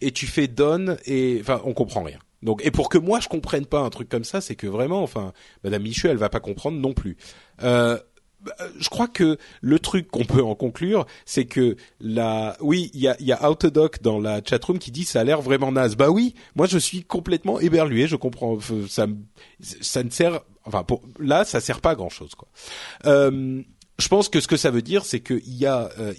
et 0.00 0.12
tu 0.12 0.26
fais 0.26 0.48
donne 0.48 0.98
et 1.06 1.38
enfin 1.40 1.60
on 1.64 1.74
comprend 1.74 2.02
rien. 2.02 2.18
Donc 2.42 2.64
et 2.64 2.70
pour 2.70 2.88
que 2.88 2.98
moi 2.98 3.20
je 3.20 3.28
comprenne 3.28 3.66
pas 3.66 3.80
un 3.80 3.90
truc 3.90 4.08
comme 4.08 4.24
ça, 4.24 4.40
c'est 4.40 4.56
que 4.56 4.66
vraiment, 4.66 5.02
enfin, 5.02 5.32
Madame 5.64 5.82
Michu, 5.82 6.08
elle 6.08 6.16
va 6.16 6.28
pas 6.28 6.40
comprendre 6.40 6.78
non 6.78 6.92
plus. 6.92 7.16
Euh, 7.62 7.98
je 8.78 8.88
crois 8.88 9.08
que 9.08 9.36
le 9.60 9.78
truc 9.78 10.08
qu'on 10.08 10.24
peut 10.24 10.42
en 10.42 10.54
conclure, 10.54 11.06
c'est 11.26 11.44
que 11.44 11.76
la, 12.00 12.56
oui, 12.60 12.90
il 12.94 13.00
y 13.00 13.08
a, 13.08 13.16
y 13.20 13.32
a 13.32 13.50
Autodoc 13.50 14.00
dans 14.02 14.18
la 14.18 14.40
chatroom 14.42 14.78
qui 14.78 14.90
dit 14.90 15.04
ça 15.04 15.20
a 15.20 15.24
l'air 15.24 15.42
vraiment 15.42 15.72
naze. 15.72 15.96
Bah 15.96 16.10
oui, 16.10 16.34
moi 16.56 16.66
je 16.66 16.78
suis 16.78 17.04
complètement 17.04 17.60
éberlué. 17.60 18.06
Je 18.06 18.16
comprends, 18.16 18.58
ça, 18.88 19.06
ça 19.60 20.02
ne 20.02 20.10
sert, 20.10 20.40
enfin, 20.64 20.84
pour, 20.84 21.02
là, 21.18 21.44
ça 21.44 21.60
sert 21.60 21.80
pas 21.80 21.90
à 21.90 21.94
grand 21.94 22.08
chose, 22.08 22.34
quoi. 22.34 22.48
Euh, 23.06 23.62
je 24.00 24.08
pense 24.08 24.28
que 24.28 24.40
ce 24.40 24.48
que 24.48 24.56
ça 24.56 24.70
veut 24.70 24.82
dire, 24.82 25.04
c'est 25.04 25.20
qu'il 25.20 25.56
y 25.56 25.66
a 25.66 25.90
euh, 25.98 26.14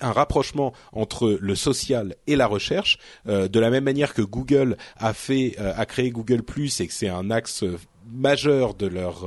un 0.00 0.12
rapprochement 0.12 0.72
entre 0.92 1.38
le 1.40 1.54
social 1.54 2.16
et 2.26 2.36
la 2.36 2.46
recherche, 2.46 2.98
euh, 3.28 3.48
de 3.48 3.60
la 3.60 3.70
même 3.70 3.84
manière 3.84 4.14
que 4.14 4.22
Google 4.22 4.76
a 4.96 5.12
fait, 5.12 5.56
euh, 5.60 5.72
a 5.76 5.86
créé 5.86 6.10
Google 6.10 6.42
Plus 6.42 6.80
et 6.80 6.86
que 6.86 6.92
c'est 6.92 7.08
un 7.08 7.30
axe 7.30 7.64
majeur 8.08 8.74
de 8.74 8.86
leur 8.86 9.24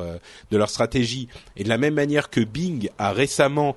de 0.52 0.58
leur 0.58 0.70
stratégie. 0.70 1.28
Et 1.58 1.66
de 1.66 1.70
la 1.70 1.78
même 1.78 1.96
manière 1.96 2.30
que 2.30 2.40
Bing 2.40 2.90
a 2.98 3.12
récemment 3.12 3.76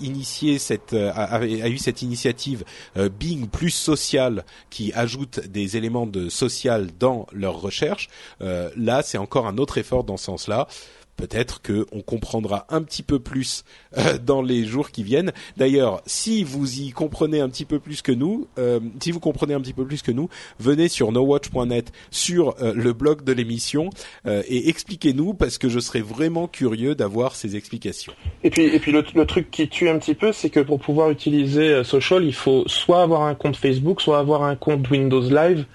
initié 0.00 0.58
cette 0.58 0.94
a, 0.94 1.44
eu 1.44 1.76
cette 1.76 2.00
initiative 2.00 2.64
Bing 2.96 3.48
plus 3.48 3.68
social 3.68 4.46
qui 4.70 4.94
ajoute 4.94 5.40
des 5.40 5.76
éléments 5.76 6.06
de 6.06 6.30
social 6.30 6.88
dans 6.98 7.26
leur 7.32 7.60
recherche 7.60 8.08
là 8.40 9.02
c'est 9.02 9.18
encore 9.18 9.46
un 9.46 9.58
autre 9.58 9.76
effort 9.76 10.04
dans 10.04 10.16
ce 10.16 10.24
sens-là 10.24 10.68
peut-être 11.16 11.62
que 11.62 11.86
on 11.92 12.00
comprendra 12.00 12.66
un 12.70 12.82
petit 12.82 13.02
peu 13.02 13.18
plus 13.18 13.64
euh, 13.96 14.18
dans 14.18 14.42
les 14.42 14.64
jours 14.64 14.90
qui 14.90 15.02
viennent. 15.02 15.32
D'ailleurs, 15.56 16.02
si 16.06 16.44
vous 16.44 16.80
y 16.80 16.90
comprenez 16.90 17.40
un 17.40 17.48
petit 17.48 17.64
peu 17.64 17.78
plus 17.78 18.02
que 18.02 18.12
nous, 18.12 18.48
euh, 18.58 18.80
si 19.00 19.10
vous 19.10 19.20
comprenez 19.20 19.54
un 19.54 19.60
petit 19.60 19.72
peu 19.72 19.84
plus 19.84 20.02
que 20.02 20.10
nous, 20.10 20.28
venez 20.58 20.88
sur 20.88 21.12
nowatch.net 21.12 21.92
sur 22.10 22.54
euh, 22.60 22.72
le 22.74 22.92
blog 22.92 23.24
de 23.24 23.32
l'émission 23.32 23.90
et 24.26 24.68
expliquez-nous 24.68 25.34
parce 25.34 25.58
que 25.58 25.68
je 25.68 25.78
serais 25.78 26.00
vraiment 26.00 26.48
curieux 26.48 26.94
d'avoir 26.94 27.36
ces 27.36 27.56
explications. 27.56 28.12
Et 28.42 28.50
puis, 28.50 28.64
et 28.64 28.78
puis 28.78 28.92
le, 28.92 29.02
truc 29.26 29.50
qui 29.50 29.68
tue 29.68 29.88
un 29.88 29.98
petit 29.98 30.14
peu, 30.14 30.32
c'est 30.32 30.50
que 30.50 30.60
pour 30.60 30.80
pouvoir 30.80 31.10
utiliser 31.10 31.84
Social, 31.84 32.24
il 32.24 32.34
faut 32.34 32.64
soit 32.66 33.02
avoir 33.02 33.22
un 33.22 33.34
compte 33.34 33.56
Facebook, 33.56 34.00
soit 34.00 34.18
avoir 34.18 34.42
un 34.42 34.56
compte 34.56 34.88
Windows 34.90 35.28
Live. 35.28 35.66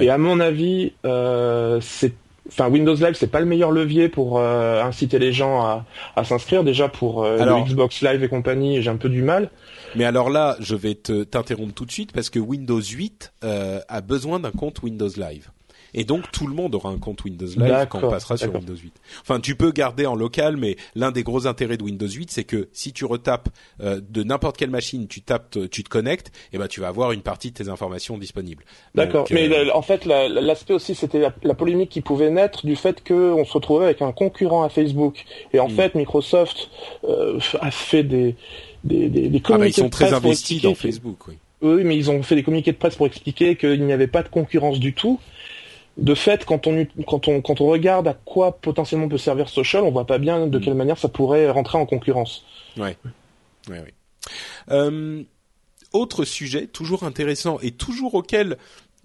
Et 0.00 0.10
à 0.10 0.18
mon 0.18 0.40
avis, 0.40 0.92
c'est 1.80 2.14
enfin 2.50 2.68
Windows 2.68 2.94
Live 2.94 3.14
c'est 3.14 3.30
pas 3.30 3.40
le 3.40 3.46
meilleur 3.46 3.70
levier 3.70 4.08
pour 4.08 4.38
euh, 4.38 4.82
inciter 4.82 5.18
les 5.18 5.32
gens 5.32 5.62
à, 5.62 5.86
à 6.16 6.24
s'inscrire. 6.24 6.64
Déjà 6.64 6.88
pour 6.88 7.24
euh, 7.24 7.44
le 7.44 7.64
Xbox 7.64 8.02
Live 8.02 8.22
et 8.22 8.28
compagnie 8.28 8.82
j'ai 8.82 8.90
un 8.90 8.96
peu 8.96 9.08
du 9.08 9.22
mal. 9.22 9.50
Mais 9.96 10.04
alors 10.04 10.30
là 10.30 10.56
je 10.60 10.74
vais 10.74 10.94
te 10.94 11.24
t'interrompre 11.24 11.74
tout 11.74 11.86
de 11.86 11.92
suite 11.92 12.12
parce 12.12 12.30
que 12.30 12.38
Windows 12.38 12.80
8 12.80 13.32
euh, 13.44 13.80
a 13.88 14.00
besoin 14.00 14.40
d'un 14.40 14.50
compte 14.50 14.82
Windows 14.82 15.10
Live 15.16 15.50
et 15.94 16.04
donc 16.04 16.30
tout 16.32 16.46
le 16.46 16.54
monde 16.54 16.74
aura 16.74 16.90
un 16.90 16.98
compte 16.98 17.24
Windows 17.24 17.46
Live 17.46 17.86
quand 17.88 18.02
on 18.02 18.10
passera 18.10 18.36
sur 18.36 18.54
Windows 18.54 18.76
8. 18.76 18.92
Enfin, 19.22 19.40
tu 19.40 19.54
peux 19.54 19.72
garder 19.72 20.06
en 20.06 20.14
local, 20.14 20.56
mais 20.56 20.76
l'un 20.94 21.10
des 21.10 21.22
gros 21.22 21.46
intérêts 21.46 21.76
de 21.76 21.82
Windows 21.82 22.08
8, 22.08 22.30
c'est 22.30 22.44
que 22.44 22.68
si 22.72 22.92
tu 22.92 23.04
retapes 23.04 23.48
euh, 23.80 24.00
de 24.08 24.22
n'importe 24.22 24.56
quelle 24.56 24.70
machine, 24.70 25.06
tu 25.06 25.22
tapes, 25.22 25.58
tu 25.70 25.84
te 25.84 25.88
connectes, 25.88 26.28
et 26.28 26.30
eh 26.54 26.58
ben 26.58 26.68
tu 26.68 26.80
vas 26.80 26.88
avoir 26.88 27.12
une 27.12 27.22
partie 27.22 27.50
de 27.50 27.56
tes 27.56 27.68
informations 27.68 28.18
disponibles. 28.18 28.64
D'accord. 28.94 29.26
Mais 29.30 29.48
euh, 29.48 29.70
en 29.74 29.82
fait, 29.82 30.04
l'aspect 30.04 30.74
aussi, 30.74 30.94
c'était 30.94 31.20
la, 31.20 31.54
polémique 31.54 31.90
qui 31.90 32.00
pouvait 32.00 32.30
naître 32.30 32.64
du 32.64 32.76
fait 32.76 33.06
qu'on 33.06 33.44
se 33.44 33.52
retrouvait 33.52 33.86
avec 33.86 34.02
un 34.02 34.12
concurrent 34.12 34.62
à 34.62 34.68
Facebook. 34.68 35.24
Et 35.52 35.60
en 35.60 35.68
hmm. 35.68 35.72
fait, 35.72 35.94
Microsoft 35.94 36.70
euh, 37.04 37.38
a 37.60 37.70
fait 37.70 38.02
des 38.02 38.36
des, 38.84 39.08
des, 39.08 39.28
des 39.28 39.42
ah 39.44 39.58
bah, 39.58 39.66
ils 39.66 39.74
sont 39.74 39.90
très 39.90 40.12
investis 40.14 40.62
dans 40.62 40.74
Facebook, 40.74 41.28
oui. 41.28 41.34
Oui, 41.62 41.84
mais 41.84 41.94
ils 41.96 42.10
ont 42.10 42.22
fait 42.22 42.36
des 42.36 42.42
communiqués 42.42 42.72
de 42.72 42.78
presse 42.78 42.96
pour 42.96 43.06
expliquer 43.06 43.54
qu'il 43.56 43.84
n'y 43.84 43.92
avait 43.92 44.06
pas 44.06 44.22
de 44.22 44.28
concurrence 44.28 44.78
du 44.78 44.94
tout 44.94 45.20
de 45.96 46.14
fait, 46.14 46.44
quand 46.44 46.66
on, 46.66 46.86
quand, 47.06 47.28
on, 47.28 47.40
quand 47.42 47.60
on 47.60 47.66
regarde 47.66 48.08
à 48.08 48.14
quoi 48.14 48.58
potentiellement 48.58 49.08
peut 49.08 49.18
servir 49.18 49.48
social, 49.48 49.84
on 49.84 49.90
voit 49.90 50.06
pas 50.06 50.18
bien 50.18 50.46
de 50.46 50.58
mm. 50.58 50.60
quelle 50.62 50.74
manière 50.74 50.98
ça 50.98 51.08
pourrait 51.08 51.50
rentrer 51.50 51.78
en 51.78 51.86
concurrence. 51.86 52.44
Ouais. 52.76 52.96
Ouais, 53.68 53.80
ouais. 53.80 53.94
Euh, 54.70 55.22
autre 55.92 56.24
sujet, 56.24 56.66
toujours 56.66 57.02
intéressant 57.02 57.58
et 57.60 57.72
toujours 57.72 58.14
auquel 58.14 58.56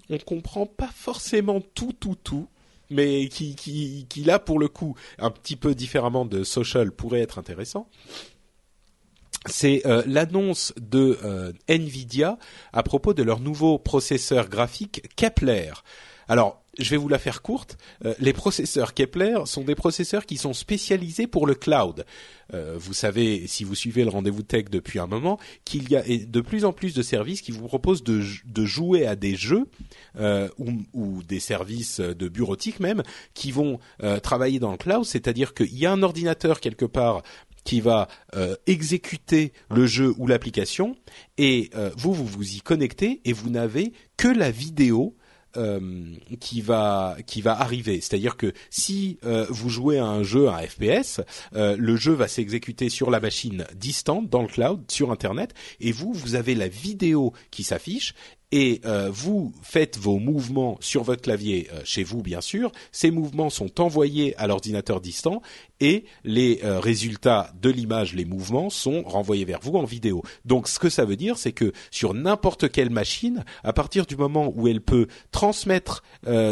on 0.10 0.18
comprend 0.18 0.66
pas 0.66 0.90
forcément 0.94 1.62
tout, 1.74 1.94
tout, 2.00 2.16
tout, 2.24 2.48
mais 2.90 3.28
qui, 3.28 3.56
qui, 3.56 4.06
qui 4.08 4.24
là 4.24 4.40
pour 4.40 4.60
le 4.60 4.68
coup, 4.68 4.96
un 5.18 5.32
petit 5.32 5.56
peu 5.56 5.74
différemment 5.74 6.26
de 6.26 6.44
social, 6.44 6.92
pourrait 6.92 7.22
être 7.22 7.40
intéressant. 7.40 7.90
C'est 9.48 9.86
euh, 9.86 10.02
l'annonce 10.08 10.74
de 10.78 11.20
euh, 11.24 11.52
Nvidia 11.68 12.38
à 12.74 12.84
propos 12.84 13.14
de 13.14 13.22
leur 13.24 13.40
nouveau 13.40 13.78
processeur 13.78 14.50
graphique 14.50 15.04
Kepler. 15.16 15.72
Alors, 16.28 16.66
je 16.78 16.90
vais 16.90 16.98
vous 16.98 17.08
la 17.08 17.20
faire 17.20 17.42
courte. 17.42 17.78
Euh, 18.04 18.14
les 18.20 18.34
processeurs 18.34 18.94
Kepler 18.94 19.40
sont 19.46 19.64
des 19.64 19.76
processeurs 19.76 20.26
qui 20.26 20.38
sont 20.38 20.54
spécialisés 20.54 21.28
pour 21.28 21.48
le 21.48 21.56
cloud. 21.56 22.06
Euh, 22.54 22.76
vous 22.78 22.94
savez, 22.94 23.48
si 23.48 23.64
vous 23.64 23.76
suivez 23.76 24.04
le 24.04 24.10
rendez-vous 24.10 24.44
tech 24.44 24.66
depuis 24.70 25.00
un 25.00 25.08
moment, 25.08 25.40
qu'il 25.64 25.90
y 25.90 25.96
a 25.96 26.04
de 26.04 26.42
plus 26.42 26.66
en 26.66 26.74
plus 26.74 26.94
de 26.94 27.02
services 27.02 27.42
qui 27.42 27.52
vous 27.52 27.68
proposent 27.68 28.04
de, 28.04 28.22
jouer 28.66 29.06
à 29.06 29.16
des 29.16 29.36
jeux 29.36 29.68
euh, 30.20 30.50
ou, 30.94 31.24
des 31.24 31.40
services 31.40 32.00
de 32.00 32.28
bureautique 32.28 32.80
même 32.80 33.04
qui 33.34 33.52
vont 33.52 33.80
travailler 34.22 34.60
dans 34.60 34.72
le 34.72 34.78
cloud. 34.78 35.06
C'est-à-dire 35.06 35.54
qu'il 35.54 35.78
y 35.78 35.86
a 35.86 35.92
un 35.92 36.04
ordinateur 36.04 36.60
quelque 36.60 36.86
part 36.86 37.22
qui 37.64 37.82
va 37.82 38.08
exécuter 38.68 39.54
le 39.72 39.86
jeu 39.86 40.14
ou 40.18 40.28
l'application 40.28 40.96
et 41.38 41.70
vous 41.98 42.14
vous 42.14 42.26
vous 42.26 42.56
y 42.56 42.62
connectez 42.62 43.22
et 43.26 43.34
vous 43.34 43.50
n'avez 43.50 43.94
que 44.18 44.28
la 44.28 44.52
vidéo 44.52 45.16
qui 46.40 46.62
va 46.62 47.18
qui 47.26 47.42
va 47.42 47.60
arriver. 47.60 48.02
C'est-à-dire 48.02 48.38
que 48.38 48.54
si 48.70 49.20
euh, 49.26 49.46
vous 49.50 49.70
jouez 49.70 49.98
à 49.98 50.06
un 50.06 50.24
jeu, 50.24 50.50
un 50.50 50.58
FPS, 50.58 51.22
euh, 51.56 51.76
le 51.78 51.96
jeu 51.96 52.14
va 52.14 52.28
s'exécuter 52.28 52.90
sur 52.90 53.10
la 53.10 53.20
machine 53.20 53.66
distante 53.76 54.30
dans 54.30 54.42
le 54.42 54.48
cloud, 54.48 54.84
sur 54.90 55.12
Internet, 55.12 55.54
et 55.80 55.92
vous 55.92 56.14
vous 56.14 56.36
avez 56.36 56.56
la 56.56 56.68
vidéo 56.68 57.34
qui 57.52 57.64
s'affiche 57.64 58.14
et 58.56 58.80
euh, 58.86 59.10
vous 59.12 59.52
faites 59.62 59.98
vos 59.98 60.18
mouvements 60.18 60.78
sur 60.80 61.04
votre 61.04 61.22
clavier 61.22 61.68
euh, 61.74 61.82
chez 61.84 62.06
vous, 62.06 62.22
bien 62.22 62.40
sûr. 62.40 62.72
Ces 62.94 63.12
mouvements 63.12 63.50
sont 63.50 63.82
envoyés 63.82 64.34
à 64.38 64.48
l'ordinateur 64.48 65.02
distant 65.02 65.42
et 65.82 66.06
les 66.24 66.62
euh, 66.64 66.80
résultats 66.80 67.52
de 67.62 67.70
l'image, 67.70 68.16
les 68.16 68.24
mouvements, 68.24 68.70
sont 68.70 69.04
renvoyés 69.04 69.44
vers 69.44 69.60
vous 69.60 69.74
en 69.74 69.84
vidéo. 69.84 70.24
Donc, 70.46 70.70
ce 70.70 70.80
que 70.80 70.88
ça 70.88 71.04
veut 71.04 71.18
dire, 71.18 71.38
c'est 71.38 71.52
que 71.52 71.74
sur 71.92 72.14
n'importe 72.14 72.72
quelle 72.72 72.90
machine, 72.90 73.44
à 73.66 73.74
partir 73.74 74.06
du 74.06 74.16
moment 74.16 74.50
où 74.56 74.70
elle 74.70 74.80
peut 74.80 75.08
transmettre 75.32 76.04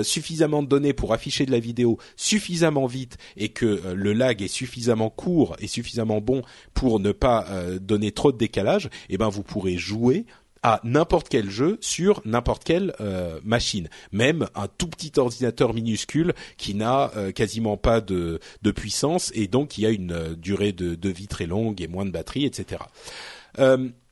suffisamment 0.04 0.62
de 0.62 0.68
données 0.68 0.94
pour 0.94 1.14
afficher 1.14 1.46
de 1.46 1.52
la 1.52 1.60
vidéo 1.60 1.98
suffisamment 2.18 2.86
vite 2.86 3.18
et 3.38 3.50
que 3.50 3.94
le 3.96 4.12
lag 4.12 4.42
est 4.42 4.48
suffisamment 4.50 5.10
court 5.10 5.56
et 5.60 5.68
suffisamment 5.68 6.20
bon 6.20 6.42
pour 6.74 7.00
ne 7.00 7.12
pas 7.12 7.48
donner 7.80 8.12
trop 8.12 8.32
de 8.32 8.38
décalage, 8.38 8.90
eh 9.10 9.18
ben 9.18 9.30
vous 9.30 9.44
pourrez 9.44 9.78
jouer 9.78 10.26
à 10.64 10.80
n'importe 10.86 11.28
quel 11.28 11.50
jeu 11.50 11.78
sur 11.82 12.22
n'importe 12.26 12.64
quelle 12.64 12.94
euh, 13.02 13.40
machine, 13.44 13.90
même 14.14 14.48
un 14.56 14.68
tout 14.70 14.88
petit 14.88 15.12
ordinateur 15.18 15.74
minuscule 15.74 16.34
qui 16.58 16.74
n'a 16.74 17.12
euh, 17.18 17.32
quasiment 17.32 17.76
pas 17.76 18.00
de, 18.00 18.40
de, 18.62 18.72
puissance 18.72 19.32
et 19.36 19.48
donc 19.48 19.70
qui 19.70 19.86
a 19.86 19.90
une 19.90 20.14
euh, 20.14 20.36
durée 20.36 20.72
de, 20.72 20.96
de, 20.96 21.10
vie 21.10 21.28
très 21.28 21.46
longue 21.46 21.82
et 21.82 21.88
moins 21.88 22.06
de 22.06 22.12
batterie, 22.12 22.46
etc. 22.46 22.82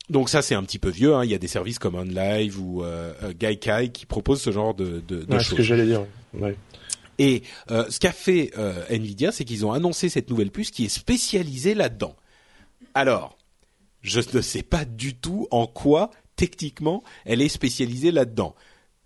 donc 0.10 0.30
ça 0.30 0.41
c'est 0.41 0.56
un 0.56 0.64
petit 0.64 0.78
peu 0.78 0.89
vieux. 0.89 1.16
Hein. 1.16 1.24
Il 1.24 1.32
y 1.32 1.34
a 1.34 1.38
des 1.38 1.47
services 1.47 1.80
comme 1.80 1.95
OnLive 1.95 2.60
ou 2.60 2.84
Gaikai 3.39 3.89
qui 3.93 4.06
proposent 4.06 4.41
ce 4.41 4.52
genre 4.52 4.74
de, 4.74 5.02
de, 5.08 5.24
de 5.24 5.39
choses. 5.39 5.47
Ce 5.47 5.56
que 5.56 5.64
j'allais 5.64 5.86
dire. 5.86 6.06
Ouais. 6.34 6.56
Et 7.18 7.43
ce 7.70 7.97
qu'a 7.99 8.12
fait 8.12 8.52
Nvidia, 8.89 9.32
c'est 9.32 9.45
qu'ils 9.45 9.66
ont 9.66 9.72
annoncé 9.72 10.10
cette 10.10 10.30
nouvelle 10.30 10.52
puce 10.52 10.70
qui 10.70 10.86
est 10.86 10.89
spécialisée 10.89 11.76
là-dedans. 11.76 12.16
Alors, 12.93 13.38
je 14.02 14.20
ne 14.34 14.41
sais 14.41 14.64
pas 14.64 14.86
du 14.86 15.16
tout 15.16 15.47
en 15.52 15.66
quoi 15.66 16.12
techniquement, 16.42 17.04
elle 17.24 17.39
est 17.39 17.50
spécialisée 17.50 18.10
là-dedans. 18.10 18.56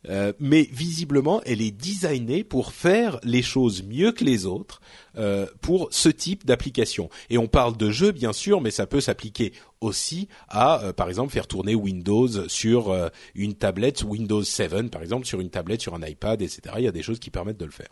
Euh, 0.07 0.31
mais 0.39 0.69
visiblement, 0.71 1.41
elle 1.45 1.61
est 1.61 1.71
designée 1.71 2.45
pour 2.45 2.71
faire 2.71 3.19
les 3.23 3.41
choses 3.41 3.83
mieux 3.83 4.13
que 4.13 4.23
les 4.23 4.45
autres 4.45 4.79
euh, 5.17 5.47
pour 5.59 5.89
ce 5.91 6.07
type 6.07 6.45
d'application. 6.45 7.09
Et 7.29 7.37
on 7.37 7.47
parle 7.47 7.75
de 7.75 7.91
jeu, 7.91 8.13
bien 8.13 8.31
sûr, 8.31 8.61
mais 8.61 8.71
ça 8.71 8.87
peut 8.87 9.01
s'appliquer 9.01 9.51
aussi 9.81 10.29
à, 10.47 10.81
euh, 10.81 10.93
par 10.93 11.09
exemple, 11.09 11.33
faire 11.33 11.47
tourner 11.47 11.75
Windows 11.75 12.47
sur 12.47 12.95
une 13.33 13.55
tablette, 13.55 14.03
Windows 14.03 14.43
7, 14.43 14.89
par 14.89 15.01
exemple, 15.01 15.25
sur 15.25 15.41
une 15.41 15.49
tablette, 15.49 15.81
sur 15.81 15.93
un 15.93 16.07
iPad, 16.07 16.41
etc. 16.41 16.61
Il 16.77 16.83
y 16.83 16.87
a 16.87 16.93
des 16.93 17.03
choses 17.03 17.19
qui 17.19 17.31
permettent 17.31 17.59
de 17.59 17.65
le 17.65 17.71
faire. 17.71 17.89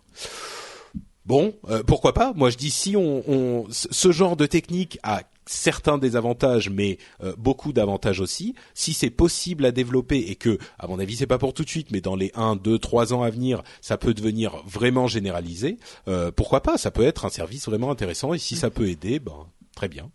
Bon, 1.26 1.54
pourquoi 1.86 2.14
pas? 2.14 2.32
Moi, 2.34 2.50
je 2.50 2.58
dis 2.58 2.70
si 2.70 2.96
on, 2.96 3.66
ce 3.70 4.12
genre 4.12 4.38
de 4.38 4.46
technique 4.46 5.00
a 5.04 5.24
certains 5.46 5.98
désavantages, 5.98 6.70
mais 6.70 6.98
euh, 7.24 7.34
beaucoup 7.38 7.74
d'avantages 7.74 8.20
aussi. 8.20 8.56
Si 8.74 8.94
c'est 8.94 9.10
possible 9.10 9.66
à 9.66 9.72
développer 9.72 10.18
et 10.18 10.36
que, 10.36 10.58
à 10.80 10.88
mon 10.88 11.00
avis, 11.00 11.16
c'est 11.16 11.28
pas 11.28 11.38
pour 11.38 11.54
tout 11.54 11.64
de 11.64 11.70
suite, 11.70 11.92
mais 11.92 12.02
dans 12.02 12.16
les 12.16 12.32
1, 12.36 12.56
2, 12.56 12.78
3 12.80 13.14
ans 13.14 13.24
à 13.24 13.30
venir, 13.30 13.64
ça 13.82 13.98
peut 13.98 14.14
devenir 14.14 14.64
vraiment 14.66 15.08
généralisé, 15.08 15.78
euh, 16.08 16.32
pourquoi 16.32 16.62
pas 16.62 16.78
Ça 16.78 16.92
peut 16.92 17.04
être 17.04 17.26
un 17.26 17.30
service 17.30 17.66
vraiment 17.68 17.92
intéressant 17.92 18.34
et 18.34 18.40
si 18.40 18.56
ça 18.56 18.70
peut 18.70 18.88
aider, 18.88 19.20
ben 19.20 19.48
très 19.76 19.88
bien. 19.88 20.10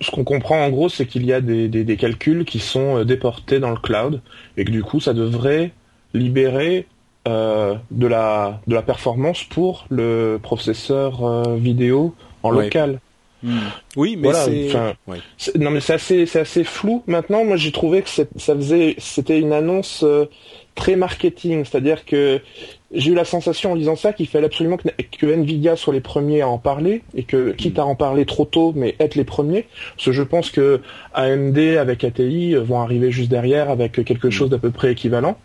Ce 0.00 0.10
qu'on 0.10 0.24
comprend 0.24 0.64
en 0.64 0.70
gros, 0.70 0.88
c'est 0.88 1.06
qu'il 1.06 1.26
y 1.26 1.32
a 1.32 1.40
des, 1.42 1.68
des, 1.68 1.96
calculs 1.96 2.46
qui 2.46 2.58
sont 2.58 2.98
euh, 2.98 3.04
déportés 3.04 3.60
dans 3.60 3.70
le 3.70 3.76
cloud 3.76 4.22
et 4.56 4.64
que 4.64 4.70
du 4.70 4.82
coup, 4.82 5.00
ça 5.00 5.12
devrait 5.12 5.72
libérer 6.14 6.86
de 7.26 8.06
la 8.06 8.60
de 8.66 8.74
la 8.74 8.82
performance 8.82 9.44
pour 9.44 9.86
le 9.88 10.38
processeur 10.42 11.56
vidéo 11.56 12.14
en 12.42 12.50
local. 12.50 13.00
Hmm. 13.44 13.58
Oui, 13.96 14.16
mais 14.16 14.32
c'est 14.32 15.58
non 15.58 15.70
mais 15.70 15.80
c'est 15.80 15.92
assez 15.92 16.24
c'est 16.24 16.40
assez 16.40 16.64
flou 16.64 17.02
maintenant. 17.06 17.44
Moi 17.44 17.58
j'ai 17.58 17.72
trouvé 17.72 18.00
que 18.00 18.08
ça 18.08 18.24
faisait 18.36 18.94
c'était 18.96 19.38
une 19.38 19.52
annonce 19.52 20.02
euh, 20.02 20.24
très 20.74 20.96
marketing, 20.96 21.66
c'est-à-dire 21.66 22.06
que 22.06 22.40
j'ai 22.94 23.12
eu 23.12 23.14
la 23.14 23.24
sensation 23.24 23.72
en 23.72 23.74
lisant 23.74 23.96
ça 23.96 24.12
qu'il 24.12 24.26
fallait 24.26 24.46
absolument 24.46 24.76
que, 24.76 25.26
Nvidia 25.26 25.76
soit 25.76 25.92
les 25.92 26.00
premiers 26.00 26.42
à 26.42 26.48
en 26.48 26.58
parler 26.58 27.02
et 27.14 27.24
que 27.24 27.52
quitte 27.52 27.78
à 27.78 27.84
en 27.84 27.94
parler 27.94 28.24
trop 28.24 28.44
tôt, 28.44 28.72
mais 28.76 28.94
être 29.00 29.14
les 29.14 29.24
premiers. 29.24 29.66
Parce 29.96 30.06
que 30.06 30.12
je 30.12 30.22
pense 30.22 30.50
que 30.50 30.80
AMD 31.14 31.58
avec 31.58 32.04
ATI 32.04 32.54
vont 32.54 32.80
arriver 32.80 33.10
juste 33.10 33.30
derrière 33.30 33.70
avec 33.70 34.04
quelque 34.04 34.30
chose 34.30 34.50
d'à 34.50 34.58
peu 34.58 34.70
près 34.70 34.92
équivalent. 34.92 35.36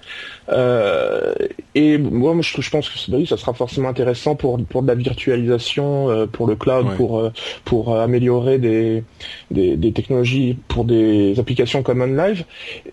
Euh, 0.50 1.34
et 1.76 1.98
moi, 1.98 2.36
je, 2.42 2.62
je, 2.62 2.70
pense 2.70 2.90
que 2.90 3.12
bah 3.12 3.18
oui, 3.20 3.28
ça 3.28 3.38
sera 3.38 3.54
forcément 3.54 3.90
intéressant 3.90 4.36
pour 4.36 4.60
pour 4.66 4.82
de 4.82 4.88
la 4.88 4.96
virtualisation, 4.96 6.10
euh, 6.10 6.26
pour 6.26 6.48
le 6.48 6.56
cloud, 6.56 6.88
pour 6.98 7.20
euh, 7.20 7.32
pour 7.66 7.96
améliorer 7.98 8.58
des, 8.58 9.04
des, 9.52 9.76
des 9.76 9.92
technologies 9.92 10.58
pour 10.68 10.86
des 10.86 11.40
applications 11.40 11.84
comme 11.84 12.02
OnLive. 12.02 12.46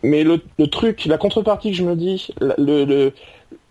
Mais 0.02 0.24
le, 0.24 0.40
le 0.59 0.66
truc, 0.66 1.04
la 1.07 1.18
contrepartie 1.18 1.70
que 1.70 1.76
je 1.76 1.84
me 1.84 1.96
dis, 1.96 2.28
le, 2.40 2.84
le 2.84 3.12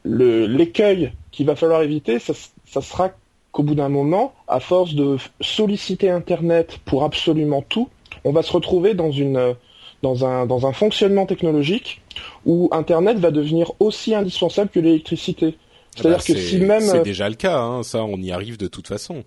l'écueil 0.05 1.11
qu'il 1.31 1.45
va 1.45 1.55
falloir 1.55 1.81
éviter, 1.81 2.19
ça, 2.19 2.33
sera 2.81 3.11
qu'au 3.51 3.63
bout 3.63 3.75
d'un 3.75 3.89
moment, 3.89 4.33
à 4.47 4.59
force 4.59 4.93
de 4.93 5.17
solliciter 5.41 6.09
Internet 6.09 6.77
pour 6.85 7.03
absolument 7.03 7.61
tout, 7.61 7.89
on 8.23 8.31
va 8.31 8.43
se 8.43 8.51
retrouver 8.51 8.93
dans 8.93 9.11
une 9.11 9.55
dans 10.01 10.25
un 10.25 10.45
dans 10.45 10.67
un 10.67 10.73
fonctionnement 10.73 11.25
technologique 11.25 12.01
où 12.45 12.69
Internet 12.71 13.17
va 13.17 13.31
devenir 13.31 13.71
aussi 13.79 14.13
indispensable 14.13 14.69
que 14.69 14.79
l'électricité. 14.79 15.57
C'est-à-dire 15.95 16.17
bah, 16.17 16.23
que 16.25 16.37
si 16.37 16.57
même 16.59 16.81
c'est 16.81 17.03
déjà 17.03 17.29
le 17.29 17.35
cas, 17.35 17.57
hein, 17.57 17.83
ça, 17.83 18.03
on 18.03 18.17
y 18.17 18.31
arrive 18.31 18.57
de 18.57 18.67
toute 18.67 18.87
façon. 18.87 19.23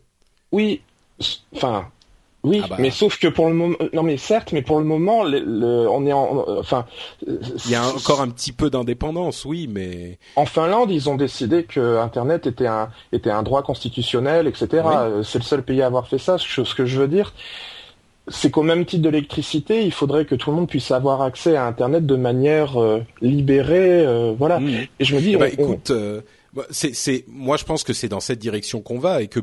Oui, 0.53 0.83
enfin, 1.55 1.89
oui, 2.49 2.61
ah 2.65 2.69
bah. 2.69 2.77
mais 2.79 2.91
sauf 2.91 3.19
que 3.19 3.29
pour 3.29 3.49
le 3.49 3.55
moment, 3.55 3.77
non 3.93 4.03
mais 4.03 4.17
certes, 4.17 4.53
mais 4.53 4.63
pour 4.63 4.79
le 4.79 4.85
moment, 4.85 5.21
on 5.21 6.07
est 6.07 6.13
en, 6.13 6.45
enfin, 6.59 6.87
il 7.27 7.71
y 7.71 7.75
a 7.75 7.87
encore 7.87 8.23
un 8.23 8.29
petit 8.29 8.53
peu 8.53 8.71
d'indépendance, 8.71 9.45
oui, 9.45 9.69
mais 9.71 10.19
en 10.37 10.47
Finlande, 10.47 10.91
ils 10.91 11.11
ont 11.11 11.17
décidé 11.17 11.65
que 11.65 11.99
Internet 11.99 12.47
était 12.47 12.67
un 12.67 12.89
était 13.13 13.31
un 13.31 13.43
droit 13.43 13.63
constitutionnel, 13.63 14.47
etc. 14.47 14.69
Euh, 14.87 15.23
c'est 15.23 15.39
le 15.39 15.45
seul 15.45 15.63
pays 15.63 15.83
à 15.83 15.87
avoir 15.87 16.09
fait 16.09 16.19
ça. 16.19 16.39
Ce 16.39 16.75
que 16.75 16.87
je 16.87 17.01
veux 17.01 17.09
dire, 17.09 17.35
c'est 18.29 18.51
qu'au 18.51 18.63
même 18.63 18.87
titre 18.87 19.03
de 19.03 19.11
l'électricité, 19.11 19.85
il 19.85 19.93
faudrait 19.93 20.25
que 20.25 20.35
tout 20.35 20.51
le 20.51 20.57
monde 20.57 20.69
puisse 20.69 20.91
avoir 20.91 21.21
accès 21.21 21.55
à 21.55 21.67
Internet 21.67 22.07
de 22.07 22.17
manière 22.17 22.81
euh, 22.81 23.01
libérée, 23.21 24.07
euh, 24.07 24.35
voilà. 24.39 24.59
Mmh. 24.61 24.87
Et 25.01 25.05
je 25.05 25.15
me 25.15 25.21
dis, 25.21 25.37
bah, 25.37 25.49
écoute. 25.49 25.93
Bah, 26.55 26.65
c'est, 26.71 27.27
moi 27.29 27.59
je 27.59 27.65
pense 27.65 27.85
que 27.85 27.93
c'est 27.93 28.09
dans 28.09 28.21
cette 28.21 28.39
direction 28.39 28.81
qu'on 28.81 28.99
va 28.99 29.21
et 29.21 29.29
que 29.29 29.41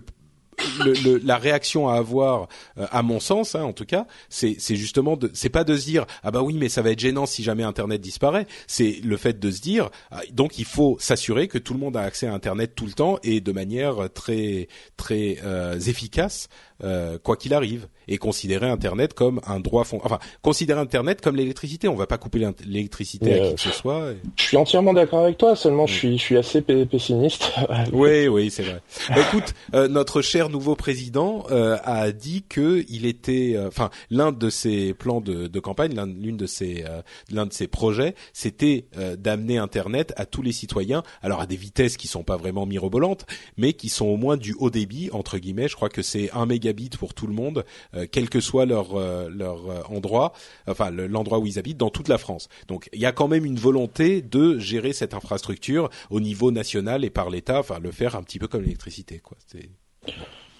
le, 0.80 1.18
la 1.24 1.38
réaction 1.38 1.90
à 1.90 1.96
avoir, 1.96 2.48
euh, 2.78 2.86
à 2.92 3.02
mon 3.02 3.20
sens, 3.20 3.56
hein, 3.56 3.64
en 3.64 3.74
tout 3.74 3.86
cas, 3.86 4.08
c'est 4.30 4.58
justement 4.76 5.18
c'est 5.34 5.50
pas 5.50 5.64
de 5.64 5.76
se 5.76 5.86
dire 5.86 6.06
ah 6.24 6.32
bah 6.32 6.42
oui 6.42 6.56
mais 6.58 6.70
ça 6.70 6.82
va 6.82 6.92
être 6.92 7.00
gênant 7.00 7.26
si 7.26 7.44
jamais 7.44 7.64
Internet 7.64 8.02
disparaît. 8.02 8.48
C'est 8.68 9.00
le 9.04 9.18
fait 9.18 9.40
de 9.40 9.52
se 9.52 9.62
dire 9.62 9.90
ah, 10.12 10.22
donc 10.32 10.60
il 10.60 10.66
faut 10.66 10.98
s'assurer 11.00 11.48
que 11.48 11.58
tout 11.58 11.74
le 11.74 11.80
monde 11.80 11.98
a 11.98 12.02
accès 12.02 12.28
à 12.28 12.34
Internet 12.34 12.74
tout 12.76 12.86
le 12.86 12.94
temps 12.94 13.20
et 13.24 13.42
de 13.42 13.52
manière 13.52 14.10
très 14.14 14.68
très 14.98 15.40
euh, 15.44 15.80
efficace 15.80 16.50
euh, 16.84 17.18
quoi 17.18 17.38
qu'il 17.38 17.54
arrive, 17.54 17.88
et 18.08 18.18
considérer 18.18 18.68
Internet 18.68 19.14
comme 19.14 19.40
un 19.48 19.62
droit 19.62 19.86
fond. 19.86 20.02
Enfin, 20.04 20.20
considérer 20.42 20.80
Internet 20.80 21.22
comme 21.22 21.38
l'électricité. 21.38 21.88
On 21.88 21.96
va 21.96 22.06
pas 22.06 22.18
couper 22.18 22.46
l'électricité 22.66 23.34
à 23.34 23.48
qui 23.48 23.56
que 23.56 23.62
ce 23.62 23.72
soit. 23.72 24.10
Je 24.36 24.44
suis 24.44 24.58
entièrement 24.58 24.94
d'accord 24.94 25.24
avec 25.24 25.38
toi. 25.38 25.56
Seulement, 25.56 25.88
je 25.88 25.94
suis, 25.94 26.18
je 26.18 26.22
suis 26.22 26.38
assez 26.38 26.62
pessimiste. 26.62 27.52
oui, 27.94 28.28
oui, 28.28 28.52
c'est 28.52 28.64
vrai. 28.64 28.82
Bah, 29.10 29.22
écoute, 29.28 29.54
euh, 29.74 29.88
notre 29.88 30.22
cher 30.22 30.50
nouveau 30.50 30.76
président 30.76 31.46
euh, 31.50 31.78
a 31.84 32.12
dit 32.12 32.44
que 32.48 32.84
il 32.90 33.06
était, 33.06 33.58
enfin, 33.66 33.90
l'un 34.10 34.34
de 34.34 34.50
ses 34.50 34.94
plans 34.94 35.22
de, 35.22 35.48
de 35.48 35.60
campagne, 35.60 35.96
l'une 36.20 36.38
de 36.38 36.46
ses, 36.46 36.84
l'un 37.32 37.46
de 37.46 37.54
ses 37.54 37.68
projets, 37.68 38.16
c'était 38.34 38.86
d'amener 39.18 39.58
Internet 39.58 40.14
à 40.18 40.26
tous 40.26 40.42
les 40.42 40.52
citoyens. 40.52 41.04
Alors 41.22 41.40
à 41.40 41.46
des 41.46 41.56
vitesses 41.56 41.96
qui 41.96 42.08
sont 42.08 42.24
pas 42.24 42.38
vraiment 42.38 42.66
mirobolantes, 42.66 43.26
mais 43.58 43.74
qui 43.74 43.88
sont 43.90 44.08
au 44.08 44.18
moins 44.18 44.38
du 44.38 44.54
haut 44.60 44.70
débit 44.70 45.10
entre 45.14 45.38
guillemets. 45.38 45.70
Je 45.70 45.76
crois 45.76 45.90
que 45.90 46.02
c'est 46.02 46.30
un 46.32 46.46
méga 46.46 46.65
gigabits 46.66 46.98
pour 46.98 47.14
tout 47.14 47.28
le 47.28 47.34
monde, 47.34 47.66
quel 48.12 48.30
que 48.30 48.40
soit 48.40 48.66
leur 48.66 48.98
leur 49.30 49.92
endroit, 49.92 50.34
enfin 50.68 50.90
l'endroit 50.92 51.40
où 51.40 51.46
ils 51.46 51.60
habitent 51.60 51.78
dans 51.78 51.90
toute 51.90 52.08
la 52.08 52.18
France. 52.18 52.50
Donc 52.68 52.90
il 52.94 53.00
y 53.00 53.06
a 53.06 53.12
quand 53.12 53.28
même 53.28 53.46
une 53.46 53.58
volonté 53.58 54.22
de 54.22 54.58
gérer 54.60 54.94
cette 54.94 55.14
infrastructure 55.14 55.90
au 56.10 56.20
niveau 56.20 56.52
national 56.52 57.06
et 57.06 57.10
par 57.10 57.30
l'État, 57.30 57.60
enfin 57.60 57.80
le 57.80 57.92
faire 57.92 58.16
un 58.16 58.24
petit 58.24 58.40
peu 58.40 58.48
comme 58.48 58.62
l'électricité, 58.62 59.20
quoi. 59.20 59.38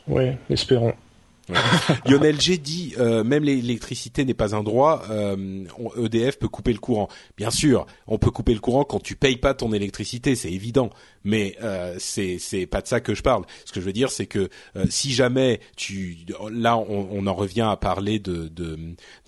Oui, 0.08 0.26
espérons. 0.50 0.94
Lionel 2.06 2.40
G 2.42 2.58
dit 2.58 2.94
euh, 2.98 3.24
même 3.24 3.44
l'électricité 3.44 4.26
n'est 4.26 4.34
pas 4.34 4.56
un 4.56 4.64
droit. 4.64 5.04
EDF 5.06 5.12
euh, 5.12 6.30
e 6.30 6.32
peut 6.40 6.48
couper 6.48 6.74
le 6.74 6.80
courant. 6.80 7.08
Bien 7.38 7.52
sûr, 7.52 7.86
on 8.08 8.18
peut 8.18 8.32
couper 8.32 8.54
le 8.54 8.60
courant 8.60 8.84
quand 8.84 9.00
tu 9.02 9.16
payes 9.16 9.38
pas 9.38 9.54
ton 9.54 9.74
électricité, 9.74 10.36
c'est 10.36 10.52
évident. 10.52 10.90
Mais 11.24 11.56
euh, 11.62 11.96
c'est 12.00 12.68
pas 12.68 12.82
de 12.82 12.88
ça 12.88 13.00
que 13.00 13.14
je 13.14 13.22
parle. 13.22 13.46
Ce 13.66 13.72
que 13.72 13.80
je 13.80 13.86
veux 13.86 13.94
dire, 13.94 14.12
c'est 14.12 14.28
que 14.28 14.50
euh, 14.76 14.86
si 14.90 15.14
jamais 15.14 15.60
tu 15.76 16.18
là 16.52 16.78
on, 16.78 17.08
on, 17.12 17.28
en 17.28 17.34
revient 17.34 17.68
à 17.70 17.76
parler 17.76 18.20
de, 18.20 18.48
de 18.48 18.78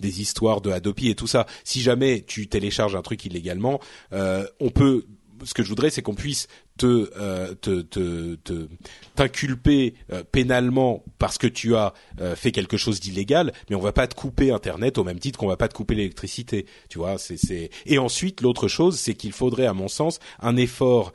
des 0.00 0.20
histoires 0.20 0.60
de 0.60 0.70
Adopi 0.70 1.08
et 1.08 1.14
tout 1.14 1.26
ça. 1.26 1.46
Si 1.64 1.80
jamais 1.80 2.24
tu 2.26 2.48
télécharges 2.48 2.96
un 2.96 3.02
truc 3.02 3.24
illégalement, 3.24 3.80
on 4.12 4.70
peut 4.70 5.04
ce 5.44 5.54
que 5.54 5.62
je 5.62 5.68
voudrais, 5.68 5.90
c'est 5.90 6.02
qu'on 6.02 6.14
puisse 6.14 6.48
te 6.78 7.10
euh, 7.18 7.54
te 7.54 7.82
te 7.82 8.68
t'inculper 9.14 9.94
euh, 10.12 10.22
pénalement 10.30 11.04
parce 11.18 11.36
que 11.36 11.48
tu 11.48 11.74
as 11.74 11.92
euh, 12.20 12.36
fait 12.36 12.52
quelque 12.52 12.76
chose 12.76 13.00
d'illégal, 13.00 13.52
mais 13.68 13.76
on 13.76 13.80
va 13.80 13.92
pas 13.92 14.06
te 14.06 14.14
couper 14.14 14.52
Internet 14.52 14.96
au 14.96 15.04
même 15.04 15.18
titre 15.18 15.38
qu'on 15.38 15.48
va 15.48 15.56
pas 15.56 15.68
te 15.68 15.74
couper 15.74 15.96
l'électricité. 15.96 16.66
Tu 16.88 16.98
vois, 16.98 17.18
c'est 17.18 17.70
et 17.84 17.98
ensuite 17.98 18.40
l'autre 18.40 18.68
chose, 18.68 18.98
c'est 18.98 19.14
qu'il 19.14 19.32
faudrait, 19.32 19.66
à 19.66 19.74
mon 19.74 19.88
sens, 19.88 20.20
un 20.40 20.56
effort 20.56 21.12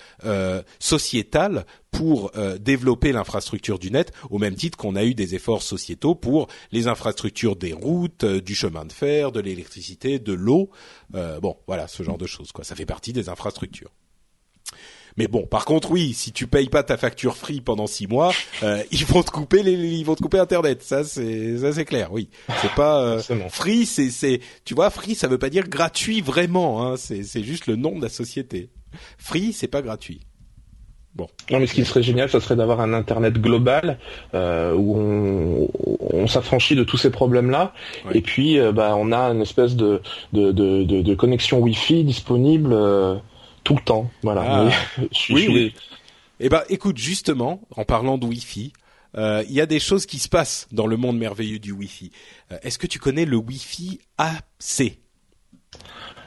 sociétal 0.80 1.66
pour 1.92 2.32
développer 2.60 3.12
l'infrastructure 3.12 3.80
du 3.80 3.92
net, 3.92 4.12
au 4.30 4.40
même 4.40 4.56
titre 4.56 4.78
qu'on 4.78 4.96
a 4.96 5.04
eu 5.04 5.14
des 5.14 5.36
efforts 5.36 5.62
sociétaux 5.62 6.16
pour 6.16 6.48
les 6.72 6.88
infrastructures 6.88 7.56
des 7.56 7.74
routes, 7.74 8.26
du 8.26 8.56
chemin 8.56 8.86
de 8.86 8.92
fer, 8.92 9.32
de 9.32 9.40
l'électricité, 9.40 10.20
de 10.20 10.34
l'eau. 10.34 10.70
bon, 11.12 11.56
voilà, 11.68 11.88
ce 11.88 12.04
genre 12.04 12.18
de 12.18 12.28
choses. 12.28 12.52
Quoi, 12.52 12.64
ça 12.64 12.76
fait 12.76 12.86
partie 12.86 13.14
des 13.14 13.30
infrastructures. 13.30 13.92
Mais 15.18 15.28
bon, 15.28 15.46
par 15.46 15.66
contre, 15.66 15.92
oui, 15.92 16.14
si 16.14 16.32
tu 16.32 16.48
payes 16.48 16.70
pas 16.70 16.84
ta 16.84 16.98
facture 16.98 17.38
free 17.38 17.62
pendant 17.62 17.88
six 17.88 18.08
mois, 18.08 18.32
euh, 18.64 18.82
ils 18.92 19.06
vont 19.06 19.24
te 19.24 19.32
couper 19.32 19.64
les, 19.64 19.74
ils 19.74 20.04
vont 20.06 20.16
te 20.16 20.22
couper 20.22 20.40
Internet. 20.40 20.82
Ça, 20.84 21.04
c'est, 21.04 21.58
ça 21.60 21.74
c'est 21.74 21.86
clair. 21.86 22.12
Oui, 22.12 22.30
c'est 22.62 22.74
pas 22.74 23.02
euh, 23.04 23.22
free, 23.50 23.86
c'est, 23.86 24.10
c'est, 24.10 24.40
tu 24.66 24.74
vois, 24.74 24.90
free, 24.90 25.16
ça 25.16 25.28
veut 25.28 25.38
pas 25.38 25.50
dire 25.50 25.68
gratuit 25.68 26.22
vraiment. 26.22 26.84
Hein, 26.86 26.96
c'est, 26.98 27.24
c'est 27.24 27.44
juste 27.44 27.68
le 27.68 27.76
nom 27.76 27.98
de 27.98 28.02
la 28.02 28.10
société. 28.10 28.70
Free, 29.18 29.54
c'est 29.54 29.68
pas 29.68 29.82
gratuit. 29.82 30.22
Bon. 31.16 31.28
Non, 31.52 31.60
mais 31.60 31.68
ce 31.68 31.76
qui 31.76 31.86
serait 31.86 32.02
génial, 32.02 32.28
ça 32.28 32.40
serait 32.40 32.56
d'avoir 32.56 32.82
un 32.82 32.92
internet 32.92 33.36
global 33.36 34.00
euh, 34.34 34.74
où 34.74 34.98
on, 34.98 35.70
on 36.10 36.28
s'affranchit 36.28 36.76
de 36.76 36.84
tous 36.84 36.98
ces 36.98 37.12
problèmes-là, 37.12 37.74
et 38.14 38.22
puis 38.22 38.58
euh, 38.58 38.72
bah 38.72 38.96
on 38.98 39.12
a 39.12 39.20
une 39.32 39.42
espèce 39.44 39.76
de 39.76 40.02
de, 40.34 40.52
de, 40.52 40.84
de, 40.84 41.02
de 41.04 41.14
connexion 41.14 41.60
Wi-Fi 41.60 42.04
disponible 42.04 42.74
euh, 42.74 43.16
tout 43.64 43.76
le 43.76 43.82
temps. 43.82 44.12
Voilà. 44.22 44.44
Ah. 44.46 44.70
oui, 45.30 45.48
oui. 45.50 45.74
Eh 46.40 46.50
ben, 46.50 46.64
écoute, 46.70 46.98
justement, 46.98 47.62
en 47.76 47.86
parlant 47.86 48.18
de 48.18 48.26
Wi-Fi, 48.26 48.74
euh, 49.16 49.44
il 49.48 49.54
y 49.54 49.62
a 49.62 49.66
des 49.66 49.80
choses 49.80 50.06
qui 50.06 50.20
se 50.20 50.28
passent 50.28 50.68
dans 50.72 50.88
le 50.88 50.98
monde 50.98 51.18
merveilleux 51.18 51.60
du 51.60 51.72
Wi-Fi. 51.72 52.12
Euh, 52.52 52.58
est-ce 52.64 52.80
que 52.80 52.88
tu 52.88 53.00
connais 53.00 53.26
le 53.26 53.38
Wi-Fi 53.38 54.00
AC 54.18 54.98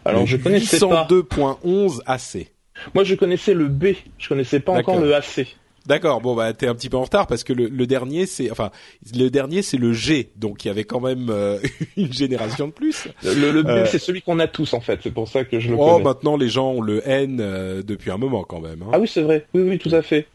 Alors, 0.05 0.27
je 0.27 0.37
connaissais 0.37 0.79
pas. 0.79 1.07
802.11 1.11 2.01
AC. 2.07 2.53
Moi, 2.95 3.05
je 3.05 3.15
connaissais 3.15 3.55
le 3.55 3.69
B. 3.69 3.95
Je 4.19 4.29
connaissais 4.29 4.61
pas 4.61 4.73
encore 4.73 5.01
le 5.01 5.15
AC. 5.15 5.47
D'accord, 5.87 6.21
bon 6.21 6.35
bah 6.35 6.53
t'es 6.53 6.67
un 6.67 6.75
petit 6.75 6.89
peu 6.89 6.97
en 6.97 7.05
retard 7.05 7.27
parce 7.27 7.45
que 7.45 7.53
le, 7.53 7.69
le 7.69 7.87
dernier 7.87 8.27
c'est 8.27 8.51
enfin 8.51 8.71
le 9.15 9.29
dernier 9.29 9.63
c'est 9.63 9.77
le 9.77 9.93
G 9.93 10.33
donc 10.37 10.65
il 10.65 10.69
y 10.69 10.71
avait 10.71 10.85
quand 10.85 11.01
même 11.01 11.29
euh, 11.31 11.59
une 11.97 12.13
génération 12.13 12.67
de 12.69 12.73
plus. 12.73 13.09
Le, 13.23 13.51
le 13.53 13.63
B 13.63 13.69
euh, 13.69 13.87
c'est 13.87 13.99
celui 13.99 14.23
qu'on 14.23 14.39
a 14.39 14.49
tous 14.49 14.75
en 14.75 14.81
fait, 14.81 15.01
c'est 15.03 15.13
pour 15.13 15.29
ça 15.29 15.45
que 15.45 15.61
je 15.61 15.69
le 15.71 15.77
oh, 15.79 15.93
connais. 15.93 16.05
maintenant 16.05 16.37
les 16.37 16.49
gens 16.49 16.73
ont 16.73 16.81
le 16.81 17.07
N 17.09 17.39
euh, 17.41 17.83
depuis 17.83 18.11
un 18.11 18.19
moment 18.19 18.43
quand 18.45 18.61
même. 18.61 18.83
Hein. 18.83 18.91
Ah 18.93 18.99
oui 18.99 19.09
c'est 19.09 19.23
vrai, 19.23 19.47
oui 19.55 19.63
oui 19.63 19.79
tout 19.79 19.95
à 19.95 20.03
fait. 20.03 20.27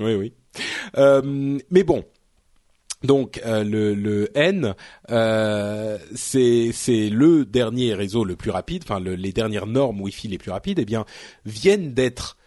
Oui 0.00 0.14
oui. 0.14 0.32
mais 1.70 1.82
bon, 1.84 2.04
donc 3.02 3.40
le, 3.44 3.94
le, 3.94 4.30
N, 4.34 4.74
euh, 5.10 5.98
c'est 6.14 6.70
c'est 6.72 7.10
le 7.10 7.44
dernier 7.44 7.92
réseau 7.92 8.24
le 8.24 8.34
plus 8.36 8.50
rapide, 8.50 8.84
enfin 8.84 8.98
le, 8.98 9.14
les 9.14 9.32
dernières 9.32 9.66
normes 9.66 10.00
Wi-Fi 10.00 10.28
les 10.28 10.38
plus 10.38 10.50
rapides, 10.50 10.78
eh 10.78 10.86
bien 10.86 11.04
viennent 11.44 11.92
d'être 11.92 12.38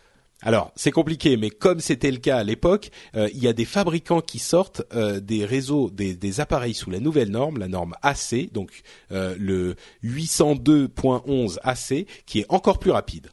alors, 0.43 0.71
c'est 0.75 0.91
compliqué, 0.91 1.35
mais 1.35 1.49
comme 1.49 1.79
c'était 1.79 2.11
le 2.11 2.17
cas 2.17 2.37
à 2.37 2.43
l'époque, 2.43 2.91
euh, 3.15 3.27
il 3.33 3.39
y 3.39 3.47
a 3.47 3.53
des 3.53 3.65
fabricants 3.65 4.21
qui 4.21 4.37
sortent 4.37 4.83
euh, 4.93 5.19
des 5.19 5.45
réseaux, 5.45 5.89
des, 5.89 6.39
appareils 6.39 6.75
sous 6.75 6.91
la 6.91 6.99
nouvelle 6.99 7.29
norme, 7.29 7.57
la 7.57 7.67
norme 7.67 7.95
AC, 8.03 8.51
donc 8.51 8.83
euh, 9.11 9.35
le 9.39 9.75
802.11 10.03 11.57
AC, 11.63 12.05
qui 12.27 12.39
est 12.39 12.45
encore 12.49 12.77
plus 12.77 12.91
rapide. 12.91 13.31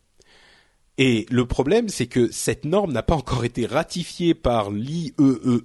Et 0.96 1.26
le 1.28 1.44
problème, 1.44 1.88
c'est 1.88 2.07
que 2.07 2.30
cette 2.30 2.64
norme 2.64 2.92
n'a 2.92 3.02
pas 3.02 3.16
encore 3.16 3.44
été 3.44 3.66
ratifiée 3.66 4.32
par 4.32 4.70
l'IEEE, 4.70 5.12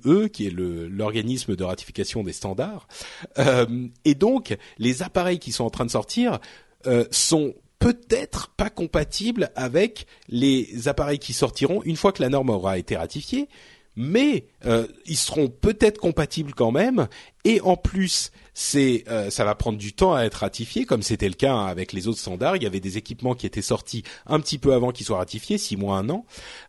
e, 0.06 0.28
qui 0.28 0.48
est 0.48 0.52
l'organisme 0.52 1.56
de 1.56 1.64
ratification 1.64 2.24
des 2.24 2.34
standards. 2.34 2.88
et 4.06 4.16
donc, 4.16 4.58
les 4.80 5.04
appareils 5.04 5.38
qui 5.38 5.52
sont 5.52 5.66
en 5.66 5.70
train 5.70 5.86
de 5.86 5.92
sortir 5.92 6.40
sont 7.12 7.54
peut-être 7.80 8.50
pas 8.50 8.70
compatible 8.70 9.52
avec 9.56 10.06
les 10.28 10.88
appareils 10.88 11.20
qui 11.20 11.34
sortiront 11.34 11.82
une 11.84 11.96
fois 11.96 12.12
que 12.12 12.22
la 12.22 12.30
norme 12.30 12.50
aura 12.50 12.78
été 12.78 12.96
ratifiée, 12.96 13.48
mais 13.96 14.46
euh, 14.66 14.88
ils 15.06 15.18
seront 15.18 15.50
peut-être 15.50 15.98
compatibles 15.98 16.54
quand 16.54 16.72
même. 16.72 17.08
Et 17.46 17.60
en 17.62 17.76
plus, 17.76 18.32
c'est 18.54 19.04
euh, 19.08 19.30
ça 19.30 19.46
va 19.46 19.56
prendre 19.56 19.78
du 19.78 19.94
temps 19.94 20.14
à 20.14 20.24
être 20.24 20.36
ratifié, 20.36 20.86
comme 20.86 21.02
c'était 21.02 21.28
le 21.28 21.34
cas 21.34 21.58
avec 21.66 21.94
les 21.94 22.08
autres 22.08 22.20
standards. 22.20 22.58
Il 22.58 22.64
y 22.64 22.68
avait 22.68 22.80
des 22.80 22.98
équipements 22.98 23.34
qui 23.34 23.46
étaient 23.46 23.62
sortis 23.62 24.04
un 24.26 24.40
petit 24.40 24.58
peu 24.58 24.74
avant 24.74 24.92
qu'ils 24.92 25.06
soient 25.06 25.18
ratifiés, 25.18 25.58
six 25.58 25.78
mois, 25.78 25.98
un 25.98 26.10
an. 26.10 26.26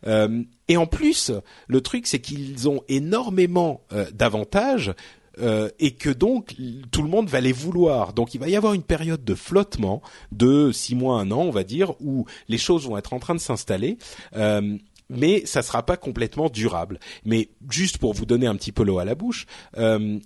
Euh, 0.07 0.43
et 0.67 0.77
en 0.77 0.87
plus, 0.87 1.31
le 1.67 1.81
truc, 1.81 2.07
c'est 2.07 2.19
qu'ils 2.19 2.69
ont 2.69 2.81
énormément 2.87 3.81
d'avantages 4.13 4.93
euh, 5.39 5.69
et 5.79 5.91
que 5.91 6.09
donc 6.09 6.55
tout 6.91 7.01
le 7.01 7.09
monde 7.09 7.29
va 7.29 7.41
les 7.41 7.51
vouloir. 7.51 8.13
Donc 8.13 8.33
il 8.33 8.39
va 8.39 8.49
y 8.49 8.55
avoir 8.55 8.73
une 8.73 8.83
période 8.83 9.23
de 9.23 9.35
flottement 9.35 10.01
de 10.31 10.71
six 10.71 10.95
mois, 10.95 11.19
un 11.19 11.31
an, 11.31 11.41
on 11.41 11.51
va 11.51 11.63
dire, 11.63 11.93
où 12.01 12.25
les 12.47 12.57
choses 12.57 12.87
vont 12.87 12.97
être 12.97 13.13
en 13.13 13.19
train 13.19 13.35
de 13.35 13.39
s'installer. 13.39 13.97
Euh, 14.35 14.77
mais 15.09 15.45
ça 15.45 15.61
sera 15.61 15.85
pas 15.85 15.97
complètement 15.97 16.49
durable. 16.49 16.99
Mais 17.25 17.49
juste 17.69 17.97
pour 17.97 18.13
vous 18.13 18.25
donner 18.25 18.47
un 18.47 18.55
petit 18.55 18.71
peu 18.71 18.83
l'eau 18.83 18.99
à 18.99 19.05
la 19.05 19.15
bouche, 19.15 19.45
euh, 19.77 20.19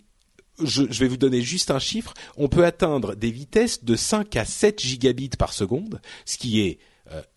je, 0.64 0.84
je, 0.89 0.99
vais 0.99 1.08
vous 1.08 1.18
donner 1.18 1.41
juste 1.41 1.72
un 1.72 1.80
chiffre. 1.80 2.14
On 2.38 2.47
peut 2.47 2.66
atteindre 2.66 3.16
des 3.16 3.32
vitesses 3.32 3.84
de 3.84 3.95
5 3.95 4.36
à 4.36 4.45
7 4.45 4.80
gigabits 4.80 5.30
par 5.38 5.53
seconde, 5.53 6.01
ce 6.26 6.38
qui 6.38 6.62
est 6.62 6.80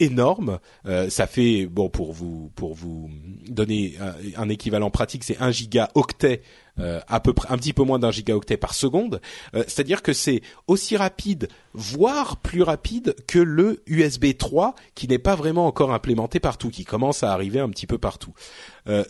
énorme. 0.00 0.58
Euh, 0.86 1.10
ça 1.10 1.26
fait 1.26 1.66
bon 1.66 1.88
pour 1.88 2.12
vous 2.12 2.50
pour 2.54 2.74
vous 2.74 3.10
donner 3.48 3.94
un, 4.36 4.48
équivalent 4.48 4.90
pratique, 4.90 5.24
c'est 5.24 5.38
un 5.40 5.50
gigaoctet 5.50 6.42
euh, 6.78 7.00
à 7.06 7.20
peu 7.20 7.32
près 7.32 7.52
un 7.52 7.58
petit 7.58 7.72
peu 7.72 7.82
moins 7.82 7.98
d'un 7.98 8.10
gigaoctet 8.10 8.56
par 8.56 8.74
seconde. 8.74 9.20
C'est-à-dire 9.52 10.02
que 10.02 10.12
c'est 10.12 10.40
aussi 10.66 10.96
rapide, 10.96 11.48
voire 11.74 12.38
plus 12.38 12.62
rapide 12.62 13.14
que 13.26 13.38
le 13.38 13.82
USB 13.86 14.36
3 14.36 14.74
qui 14.94 15.08
n'est 15.08 15.18
pas 15.18 15.34
vraiment 15.34 15.66
encore 15.66 15.92
implémenté 15.92 16.40
partout, 16.40 16.70
qui 16.70 16.84
commence 16.84 17.22
à 17.22 17.32
arriver 17.32 17.60
un 17.60 17.68
petit 17.68 17.86
peu 17.86 17.98
partout. 17.98 18.32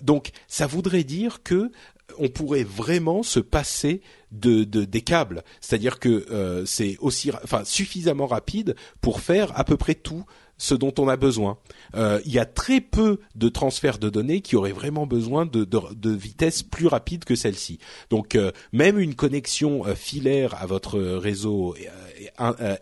donc 0.02 0.30
ça 0.48 0.66
voudrait 0.66 1.04
dire 1.04 1.42
que 1.42 1.70
on 2.18 2.28
pourrait 2.28 2.64
vraiment 2.64 3.22
se 3.22 3.38
passer 3.38 4.00
de, 4.32 4.64
des 4.64 5.02
câbles, 5.02 5.44
c'est-à-dire 5.60 5.98
que 5.98 6.64
c'est 6.66 6.96
aussi, 7.00 7.30
enfin 7.44 7.64
suffisamment 7.64 8.26
rapide 8.26 8.76
pour 9.00 9.20
faire 9.20 9.58
à 9.58 9.64
peu 9.64 9.76
près 9.76 9.94
tout 9.94 10.24
ce 10.58 10.74
dont 10.74 10.92
on 10.98 11.08
a 11.08 11.16
besoin. 11.16 11.56
Euh, 11.94 12.20
il 12.26 12.32
y 12.32 12.38
a 12.38 12.44
très 12.44 12.80
peu 12.80 13.20
de 13.36 13.48
transferts 13.48 13.98
de 13.98 14.10
données 14.10 14.40
qui 14.40 14.56
auraient 14.56 14.72
vraiment 14.72 15.06
besoin 15.06 15.46
de, 15.46 15.64
de, 15.64 15.78
de 15.94 16.10
vitesse 16.10 16.62
plus 16.62 16.88
rapide 16.88 17.24
que 17.24 17.36
celle-ci. 17.36 17.78
Donc 18.10 18.34
euh, 18.34 18.50
même 18.72 18.98
une 18.98 19.14
connexion 19.14 19.86
euh, 19.86 19.94
filaire 19.94 20.54
à 20.60 20.66
votre 20.66 20.98
réseau 20.98 21.74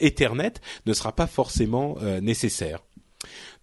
Ethernet 0.00 0.54
ne 0.86 0.92
sera 0.94 1.12
pas 1.12 1.26
forcément 1.26 1.98
nécessaire. 2.22 2.80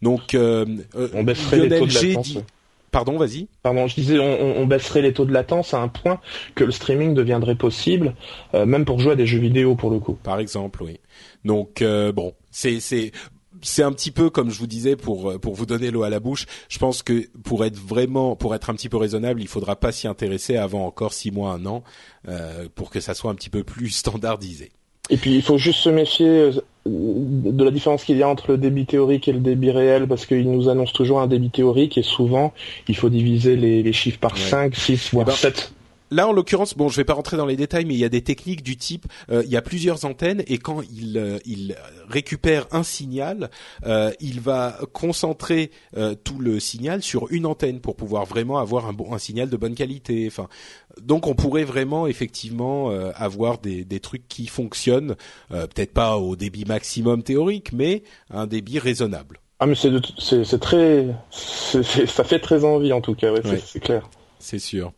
Donc 0.01 0.35
on 0.35 1.23
baisserait 1.23 1.67
les 1.67 1.79
taux 1.79 1.87
de 1.87 1.93
latence. 1.93 2.37
Pardon, 2.91 3.17
vas-y. 3.17 3.47
Pardon, 3.63 3.87
je 3.87 3.95
disais, 3.95 4.19
on, 4.19 4.59
on, 4.61 4.67
baisserait 4.67 5.01
les 5.01 5.13
taux 5.13 5.25
de 5.25 5.33
latence 5.33 5.73
à 5.73 5.81
un 5.81 5.87
point 5.87 6.19
que 6.53 6.63
le 6.63 6.71
streaming 6.71 7.15
deviendrait 7.15 7.55
possible, 7.55 8.13
même 8.53 8.85
pour 8.85 8.99
jouer 8.99 9.13
à 9.13 9.15
des 9.15 9.25
jeux 9.25 9.39
vidéo 9.39 9.75
pour 9.75 9.89
le 9.89 9.97
coup. 9.97 10.13
Par 10.13 10.39
exemple, 10.39 10.83
oui. 10.83 10.99
Donc 11.43 11.83
bon, 11.83 12.33
c'est 12.51 12.79
c'est 12.79 13.11
c'est 13.63 13.83
un 13.83 13.91
petit 13.91 14.11
peu 14.11 14.29
comme 14.29 14.51
je 14.51 14.59
vous 14.59 14.67
disais 14.67 14.95
pour 14.95 15.31
euh, 15.31 15.39
pour 15.39 15.55
vous 15.55 15.65
donner 15.65 15.89
l'eau 15.89 16.03
à 16.03 16.09
la 16.09 16.19
bouche. 16.19 16.45
Je 16.69 16.77
pense 16.77 17.01
que 17.01 17.27
pour 17.43 17.65
être 17.65 17.77
vraiment 17.77 18.35
pour 18.35 18.53
être 18.53 18.69
un 18.69 18.75
petit 18.75 18.89
peu 18.89 18.97
raisonnable, 18.97 19.41
il 19.41 19.47
faudra 19.47 19.75
pas 19.75 19.91
s'y 19.91 20.07
intéresser 20.07 20.57
avant 20.57 20.85
encore 20.85 21.13
six 21.13 21.31
mois, 21.31 21.53
un 21.53 21.65
an, 21.65 21.83
euh, 22.27 22.67
pour 22.75 22.89
que 22.89 22.99
ça 22.99 23.13
soit 23.13 23.31
un 23.31 23.35
petit 23.35 23.49
peu 23.49 23.63
plus 23.63 23.89
standardisé. 23.89 24.71
Et 25.09 25.17
puis 25.17 25.35
il 25.35 25.41
faut 25.41 25.57
juste 25.57 25.79
se 25.79 25.89
méfier 25.89 26.27
euh, 26.27 26.51
de 26.85 27.63
la 27.63 27.71
différence 27.71 28.03
qu'il 28.03 28.17
y 28.17 28.23
a 28.23 28.29
entre 28.29 28.51
le 28.51 28.57
débit 28.57 28.85
théorique 28.85 29.27
et 29.27 29.33
le 29.33 29.39
débit 29.39 29.71
réel 29.71 30.07
parce 30.07 30.25
qu'ils 30.25 30.49
nous 30.49 30.69
annoncent 30.69 30.93
toujours 30.93 31.19
un 31.19 31.27
débit 31.27 31.49
théorique 31.49 31.97
et 31.97 32.03
souvent 32.03 32.53
il 32.87 32.95
faut 32.95 33.09
diviser 33.09 33.55
les, 33.55 33.93
chiffres 33.93 34.19
par 34.19 34.37
5, 34.37 34.75
6 34.75 35.13
voire 35.13 35.31
7. 35.31 35.73
Là, 36.13 36.27
en 36.27 36.31
l'occurrence, 36.31 36.75
bon, 36.75 36.89
je 36.89 36.97
vais 36.97 37.03
pas 37.03 37.13
rentrer 37.13 37.37
dans 37.37 37.45
les 37.45 37.55
détails, 37.55 37.85
mais 37.85 37.93
il 37.93 37.99
y 37.99 38.05
a 38.05 38.09
des 38.09 38.21
techniques 38.21 38.63
du 38.63 38.77
type, 38.77 39.05
il 39.31 39.49
y 39.49 39.57
a 39.57 39.61
plusieurs 39.61 40.05
antennes 40.05 40.43
et 40.47 40.57
quand 40.57 40.81
il, 40.81 41.39
il 41.45 41.75
récupère 42.07 42.67
un 42.71 42.83
signal, 42.83 43.49
il 44.19 44.39
va 44.39 44.77
concentrer 44.93 45.71
tout 46.23 46.39
le 46.39 46.59
signal 46.59 47.01
sur 47.01 47.31
une 47.31 47.45
antenne 47.45 47.79
pour 47.79 47.95
pouvoir 47.95 48.25
vraiment 48.25 48.59
avoir 48.59 48.87
un 48.87 48.93
bon 48.93 49.13
un 49.13 49.17
signal 49.17 49.49
de 49.49 49.57
bonne 49.57 49.75
qualité. 49.75 50.25
Enfin, 50.27 50.47
donc 51.01 51.27
on 51.27 51.35
pourrait 51.35 51.63
vraiment 51.63 52.07
effectivement 52.07 52.89
avoir 53.15 53.57
des, 53.57 53.83
des 53.83 53.99
trucs 53.99 54.27
qui 54.27 54.47
fonctionnent, 54.47 55.15
peut-être 55.49 55.93
pas 55.93 56.17
au 56.17 56.35
débit 56.35 56.65
maximum 56.65 57.23
théorique, 57.23 57.73
mais 57.73 58.03
un 58.29 58.47
débit 58.47 58.79
raisonnable. 58.79 59.39
Ah 59.59 59.65
mais 59.65 59.75
c'est 59.75 60.59
très 60.59 61.07
ça 61.31 62.23
fait 62.23 62.39
très 62.39 62.65
envie 62.65 62.91
en 62.91 63.01
tout 63.01 63.15
cas, 63.15 63.33
c'est 63.65 63.79
clair. 63.79 64.09
C'est 64.39 64.59
sûr. 64.59 64.93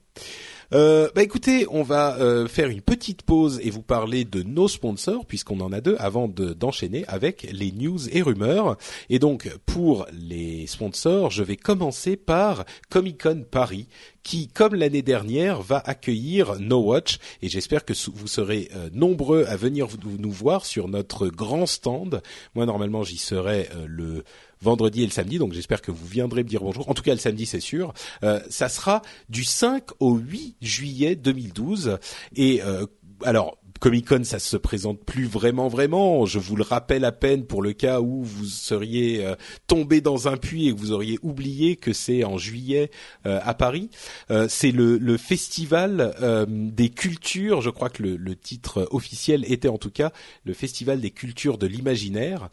Euh, 0.74 1.10
bah 1.14 1.22
écoutez, 1.22 1.68
on 1.70 1.84
va 1.84 2.18
euh, 2.18 2.48
faire 2.48 2.70
une 2.70 2.82
petite 2.82 3.22
pause 3.22 3.60
et 3.64 3.70
vous 3.70 3.82
parler 3.82 4.26
de 4.26 4.42
nos 4.42 4.68
sponsors 4.68 5.26
puisqu'on 5.26 5.60
en 5.60 5.72
a 5.72 5.82
deux 5.82 5.96
avant 6.00 6.28
d'enchaîner 6.28 7.06
avec 7.08 7.48
les 7.52 7.72
news 7.72 8.10
et 8.10 8.22
rumeurs. 8.22 8.78
Et 9.10 9.20
donc 9.20 9.50
pour 9.66 10.08
les 10.12 10.66
sponsors, 10.68 11.30
je 11.30 11.44
vais 11.44 11.58
commencer 11.58 12.16
par 12.16 12.66
Comic 12.90 13.22
Con 13.24 13.46
Paris 13.50 13.88
qui, 14.24 14.48
comme 14.48 14.74
l'année 14.74 15.04
dernière, 15.04 15.62
va 15.62 15.78
accueillir 15.86 16.60
No 16.60 16.80
Watch 16.80 17.20
et 17.44 17.50
j'espère 17.50 17.86
que 17.86 17.94
vous 18.14 18.28
serez 18.28 18.70
euh, 18.76 18.90
nombreux 18.92 19.46
à 19.46 19.56
venir 19.56 19.88
nous 20.18 20.32
voir 20.32 20.66
sur 20.66 20.88
notre 20.88 21.28
grand 21.28 21.68
stand. 21.68 22.22
Moi 22.56 22.66
normalement 22.66 23.04
j'y 23.04 23.18
serai 23.18 23.70
le 23.88 24.24
vendredi 24.62 25.04
et 25.04 25.06
le 25.06 25.12
samedi, 25.12 25.38
donc 25.38 25.54
j'espère 25.54 25.82
que 25.82 25.92
vous 25.92 26.06
viendrez 26.06 26.44
me 26.44 26.50
dire 26.50 26.62
bonjour. 26.62 26.90
En 26.90 26.94
tout 26.94 27.04
cas, 27.04 27.14
le 27.14 27.20
samedi, 27.20 27.46
c'est 27.46 27.60
sûr. 27.60 27.94
Euh, 28.24 28.40
ça 28.50 28.70
sera 28.70 29.02
du 29.30 29.44
5 29.44 29.84
au 30.00 30.16
8 30.16 30.58
juillet 30.62 31.16
2012. 31.16 32.00
Et 32.36 32.62
euh, 32.64 32.86
alors, 33.24 33.58
Comic 33.86 34.08
Con, 34.08 34.24
ça 34.24 34.40
se 34.40 34.58
présente 34.58 35.06
plus 35.06 35.28
vraiment, 35.28 35.68
vraiment. 35.68 36.26
Je 36.26 36.40
vous 36.40 36.56
le 36.56 36.64
rappelle 36.64 37.06
à 37.06 37.12
peine 37.12 37.46
pour 37.46 37.62
le 37.62 37.72
cas 37.72 38.02
où 38.02 38.24
vous 38.24 38.46
seriez 38.46 39.24
euh, 39.24 39.36
tombé 39.68 40.02
dans 40.02 40.28
un 40.28 40.38
puits 40.38 40.70
et 40.70 40.74
que 40.74 40.80
vous 40.80 40.92
auriez 40.92 41.20
oublié 41.22 41.76
que 41.76 41.94
c'est 41.94 42.24
en 42.24 42.40
juillet 42.40 42.90
euh, 43.28 43.40
à 43.44 43.54
Paris. 43.54 43.92
Euh, 44.32 44.48
c'est 44.50 44.72
le, 44.72 44.98
le, 44.98 45.18
festival 45.18 46.16
des 46.48 46.90
cultures. 46.90 47.62
Je 47.62 47.70
crois 47.70 47.92
que 47.92 48.02
le, 48.02 48.16
le, 48.18 48.36
titre 48.36 48.88
officiel 48.90 49.46
était 49.48 49.68
en 49.68 49.78
tout 49.78 49.92
cas 49.92 50.12
le 50.46 50.56
festival 50.56 51.00
des 51.00 51.12
cultures 51.12 51.60
de 51.60 51.68
l'imaginaire. 51.68 52.50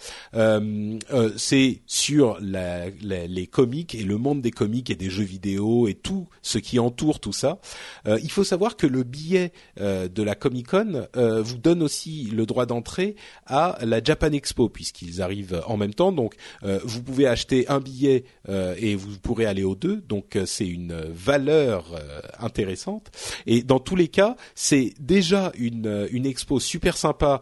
c'est 1.39 1.80
sur 1.87 2.37
la, 2.43 2.91
la, 3.03 3.26
les 3.26 3.47
comics 3.47 3.95
et 3.95 4.05
le 4.05 4.18
monde 4.18 4.43
des 4.43 4.51
comics 4.51 4.91
et 4.91 4.97
des 4.97 5.09
jeux 5.09 5.24
vidéo 5.24 5.89
et 5.89 5.95
tout 5.95 6.28
ce 6.43 6.59
qui 6.59 6.78
entoure 6.78 7.20
tout 7.20 7.33
ça. 7.33 7.59
il 8.07 8.30
faut 8.30 8.45
savoir 8.45 8.76
que 8.76 8.87
le 8.87 9.03
billet 9.03 9.53
de 9.78 10.22
la 10.22 10.35
Comic 10.35 10.68
Con 10.68 11.07
euh, 11.22 11.42
vous 11.42 11.58
donne 11.58 11.82
aussi 11.82 12.24
le 12.32 12.46
droit 12.46 12.66
d'entrée 12.66 13.14
à 13.46 13.78
la 13.82 14.02
Japan 14.02 14.32
Expo 14.32 14.68
puisqu'ils 14.68 15.22
arrivent 15.22 15.62
en 15.66 15.76
même 15.76 15.94
temps. 15.94 16.10
Donc 16.10 16.34
euh, 16.64 16.80
vous 16.84 17.02
pouvez 17.02 17.26
acheter 17.26 17.68
un 17.68 17.80
billet 17.80 18.24
euh, 18.48 18.74
et 18.78 18.96
vous 18.96 19.18
pourrez 19.18 19.46
aller 19.46 19.62
aux 19.62 19.76
deux. 19.76 20.02
Donc 20.08 20.36
c'est 20.46 20.66
une 20.66 20.94
valeur 21.12 21.84
intéressante. 22.38 23.10
Et 23.46 23.62
dans 23.62 23.78
tous 23.78 23.96
les 23.96 24.08
cas, 24.08 24.36
c'est 24.54 24.94
déjà 24.98 25.52
une 25.56 26.08
une 26.10 26.26
expo 26.26 26.58
super 26.60 26.96
sympa 26.96 27.40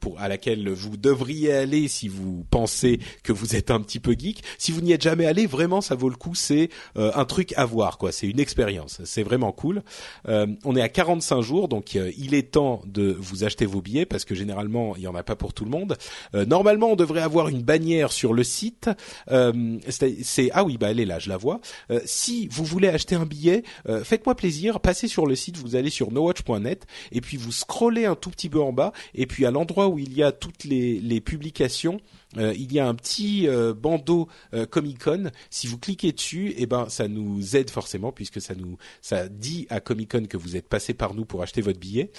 pour 0.00 0.20
à 0.20 0.28
laquelle 0.28 0.68
vous 0.70 0.96
devriez 0.96 1.52
aller 1.52 1.88
si 1.88 2.08
vous 2.08 2.44
pensez 2.50 2.98
que 3.22 3.32
vous 3.32 3.56
êtes 3.56 3.70
un 3.70 3.80
petit 3.80 4.00
peu 4.00 4.14
geek. 4.18 4.42
Si 4.58 4.72
vous 4.72 4.80
n'y 4.80 4.92
êtes 4.92 5.02
jamais 5.02 5.26
allé, 5.26 5.46
vraiment 5.46 5.80
ça 5.80 5.94
vaut 5.94 6.08
le 6.08 6.16
coup. 6.16 6.34
C'est 6.34 6.68
un 6.96 7.24
truc 7.24 7.54
à 7.56 7.64
voir 7.64 7.98
quoi. 7.98 8.12
C'est 8.12 8.26
une 8.26 8.40
expérience. 8.40 9.00
C'est 9.04 9.22
vraiment 9.22 9.52
cool. 9.52 9.82
on 10.26 10.76
est 10.76 10.82
à 10.82 10.88
45 10.88 11.40
jours, 11.40 11.68
donc 11.68 11.94
il 11.94 12.34
est 12.34 12.52
temps 12.52 12.82
de 12.86 12.95
vous 13.02 13.44
acheter 13.44 13.66
vos 13.66 13.80
billets 13.80 14.06
parce 14.06 14.24
que 14.24 14.34
généralement 14.34 14.94
il 14.96 15.02
y 15.02 15.08
en 15.08 15.14
a 15.14 15.22
pas 15.22 15.36
pour 15.36 15.52
tout 15.52 15.64
le 15.64 15.70
monde. 15.70 15.96
Euh, 16.34 16.44
normalement, 16.44 16.92
on 16.92 16.96
devrait 16.96 17.22
avoir 17.22 17.48
une 17.48 17.62
bannière 17.62 18.12
sur 18.12 18.32
le 18.32 18.44
site. 18.44 18.90
Euh, 19.30 19.78
c'est 19.88 20.50
ah 20.52 20.64
oui, 20.64 20.78
bah 20.78 20.90
elle 20.90 21.00
est 21.00 21.04
là, 21.04 21.18
je 21.18 21.28
la 21.28 21.36
vois. 21.36 21.60
Euh, 21.90 22.00
si 22.04 22.48
vous 22.48 22.64
voulez 22.64 22.88
acheter 22.88 23.14
un 23.14 23.26
billet, 23.26 23.62
faites-moi 24.04 24.34
plaisir, 24.34 24.80
passez 24.80 25.08
sur 25.08 25.26
le 25.26 25.34
site, 25.34 25.56
vous 25.56 25.76
allez 25.76 25.90
sur 25.90 26.12
nowatch.net 26.12 26.86
et 27.12 27.20
puis 27.20 27.36
vous 27.36 27.52
scrollez 27.52 28.06
un 28.06 28.14
tout 28.14 28.30
petit 28.30 28.48
peu 28.48 28.60
en 28.60 28.72
bas 28.72 28.92
et 29.14 29.26
puis 29.26 29.46
à 29.46 29.50
l'endroit 29.50 29.88
où 29.88 29.98
il 29.98 30.12
y 30.12 30.22
a 30.22 30.32
toutes 30.32 30.64
les 30.64 31.20
publications, 31.20 32.00
euh, 32.36 32.54
il 32.56 32.72
y 32.72 32.80
a 32.80 32.86
un 32.86 32.94
petit 32.94 33.48
euh, 33.48 33.74
bandeau 33.74 34.28
euh, 34.54 34.66
Comic 34.66 35.02
Con. 35.02 35.30
Si 35.50 35.66
vous 35.66 35.78
cliquez 35.78 36.12
dessus, 36.12 36.54
eh 36.56 36.66
ben 36.66 36.88
ça 36.88 37.08
nous 37.08 37.56
aide 37.56 37.70
forcément 37.70 38.12
puisque 38.12 38.40
ça 38.40 38.54
nous 38.54 38.76
ça 39.00 39.28
dit 39.28 39.66
à 39.70 39.80
Comic 39.80 40.12
Con 40.12 40.26
que 40.26 40.36
vous 40.36 40.56
êtes 40.56 40.68
passé 40.68 40.94
par 40.94 41.14
nous 41.14 41.24
pour 41.24 41.42
acheter 41.42 41.60
votre 41.60 41.78
billet. 41.78 42.10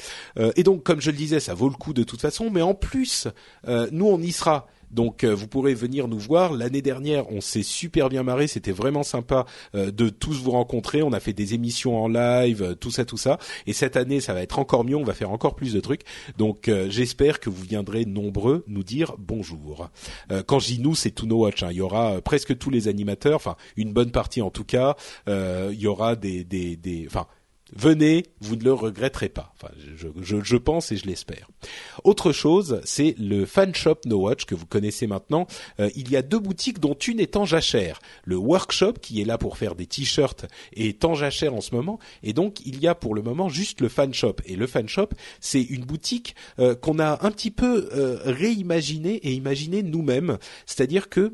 et 0.55 0.63
donc 0.63 0.84
comme 0.84 1.01
je 1.01 1.11
le 1.11 1.18
disais, 1.18 1.39
ça 1.39 1.53
vaut 1.53 1.70
le 1.70 1.76
coup 1.76 1.93
de 1.93 2.03
toute 2.03 2.22
façon. 2.22 2.49
Mais 2.49 2.61
en 2.61 2.74
plus, 2.74 3.28
nous 3.91 4.05
on 4.05 4.22
y 4.22 4.32
sera 4.32 4.68
donc 4.91 5.23
euh, 5.23 5.33
vous 5.33 5.47
pourrez 5.47 5.73
venir 5.73 6.07
nous 6.07 6.19
voir. 6.19 6.53
L'année 6.53 6.81
dernière, 6.81 7.31
on 7.31 7.41
s'est 7.41 7.63
super 7.63 8.09
bien 8.09 8.23
marré, 8.23 8.47
c'était 8.47 8.71
vraiment 8.71 9.03
sympa 9.03 9.45
euh, 9.75 9.91
de 9.91 10.09
tous 10.09 10.41
vous 10.41 10.51
rencontrer. 10.51 11.01
On 11.03 11.13
a 11.13 11.19
fait 11.19 11.33
des 11.33 11.53
émissions 11.53 12.01
en 12.01 12.07
live, 12.07 12.63
euh, 12.63 12.75
tout 12.75 12.91
ça, 12.91 13.05
tout 13.05 13.17
ça. 13.17 13.38
Et 13.65 13.73
cette 13.73 13.97
année, 13.97 14.21
ça 14.21 14.33
va 14.33 14.41
être 14.41 14.59
encore 14.59 14.83
mieux. 14.83 14.95
On 14.95 15.03
va 15.03 15.13
faire 15.13 15.31
encore 15.31 15.55
plus 15.55 15.73
de 15.73 15.79
trucs. 15.79 16.01
Donc 16.38 16.69
j'espère 16.89 17.39
que 17.39 17.49
vous 17.49 17.63
viendrez 17.63 18.05
nombreux 18.05 18.63
nous 18.67 18.83
dire 18.83 19.15
bonjour. 19.17 19.89
quand 20.45 20.59
je 20.59 20.67
dis 20.67 20.79
nous, 20.79 20.95
c'est 20.95 21.11
tout 21.11 21.25
no 21.25 21.38
watch. 21.39 21.63
Hein. 21.63 21.69
Il 21.71 21.77
y 21.77 21.81
aura 21.81 22.21
presque 22.21 22.57
tous 22.57 22.69
les 22.69 22.88
animateurs, 22.88 23.35
enfin 23.35 23.55
une 23.75 23.93
bonne 23.93 24.11
partie 24.11 24.41
en 24.41 24.49
tout 24.49 24.63
cas. 24.63 24.95
il 25.27 25.79
y 25.79 25.88
aura 25.88 26.15
des, 26.15 26.43
des, 26.43 26.75
des, 26.75 27.05
enfin 27.07 27.27
Venez, 27.76 28.26
vous 28.39 28.55
ne 28.55 28.63
le 28.63 28.74
regretterez 28.74 29.30
pas. 29.30 29.53
Enfin, 29.55 29.74
je, 29.95 30.07
je, 30.22 30.38
je 30.41 30.57
pense 30.57 30.91
et 30.91 30.97
je 30.97 31.05
l'espère. 31.05 31.49
Autre 32.03 32.32
chose, 32.32 32.82
c'est 32.86 33.15
le 33.20 33.45
fan 33.45 33.76
shop 33.76 33.97
No 34.05 34.22
Watch 34.22 34.45
que 34.45 34.55
vous 34.55 34.65
connaissez 34.65 35.07
maintenant. 35.07 35.47
Euh, 35.80 35.89
il 35.95 36.09
y 36.09 36.15
a 36.15 36.22
deux 36.22 36.39
boutiques 36.39 36.80
dont 36.80 36.93
une 36.93 37.20
est 37.20 37.36
en 37.36 37.45
jachère. 37.45 37.99
Le 38.24 38.38
workshop 38.38 38.93
qui 39.01 39.22
est 39.22 39.26
là 39.26 39.38
pour 39.38 39.57
faire 39.57 39.76
des 39.76 39.86
t-shirts 39.86 40.45
est 40.76 41.03
en 41.03 41.13
jachère 41.13 41.53
en 41.53 41.61
ce 41.61 41.76
moment. 41.76 41.99
Et 42.24 42.34
donc 42.34 42.65
il 42.65 42.80
y 42.80 42.88
a 42.88 42.95
pour 42.95 43.15
le 43.15 43.22
moment 43.22 43.49
juste 43.49 43.82
le 43.82 43.89
fan 43.89 44.13
shop. 44.13 44.36
Et 44.45 44.55
le 44.55 44.68
fan 44.68 44.88
shop, 44.88 45.09
c'est 45.41 45.63
une 45.63 45.84
boutique 45.84 46.36
euh, 46.59 46.76
qu'on 46.76 46.99
a 46.99 47.26
un 47.26 47.32
petit 47.32 47.51
peu 47.51 47.89
euh, 47.93 48.20
réimaginé 48.24 49.15
et 49.15 49.34
imaginé 49.34 49.84
nous-mêmes. 49.84 50.38
C'est-à-dire 50.65 51.09
que 51.09 51.34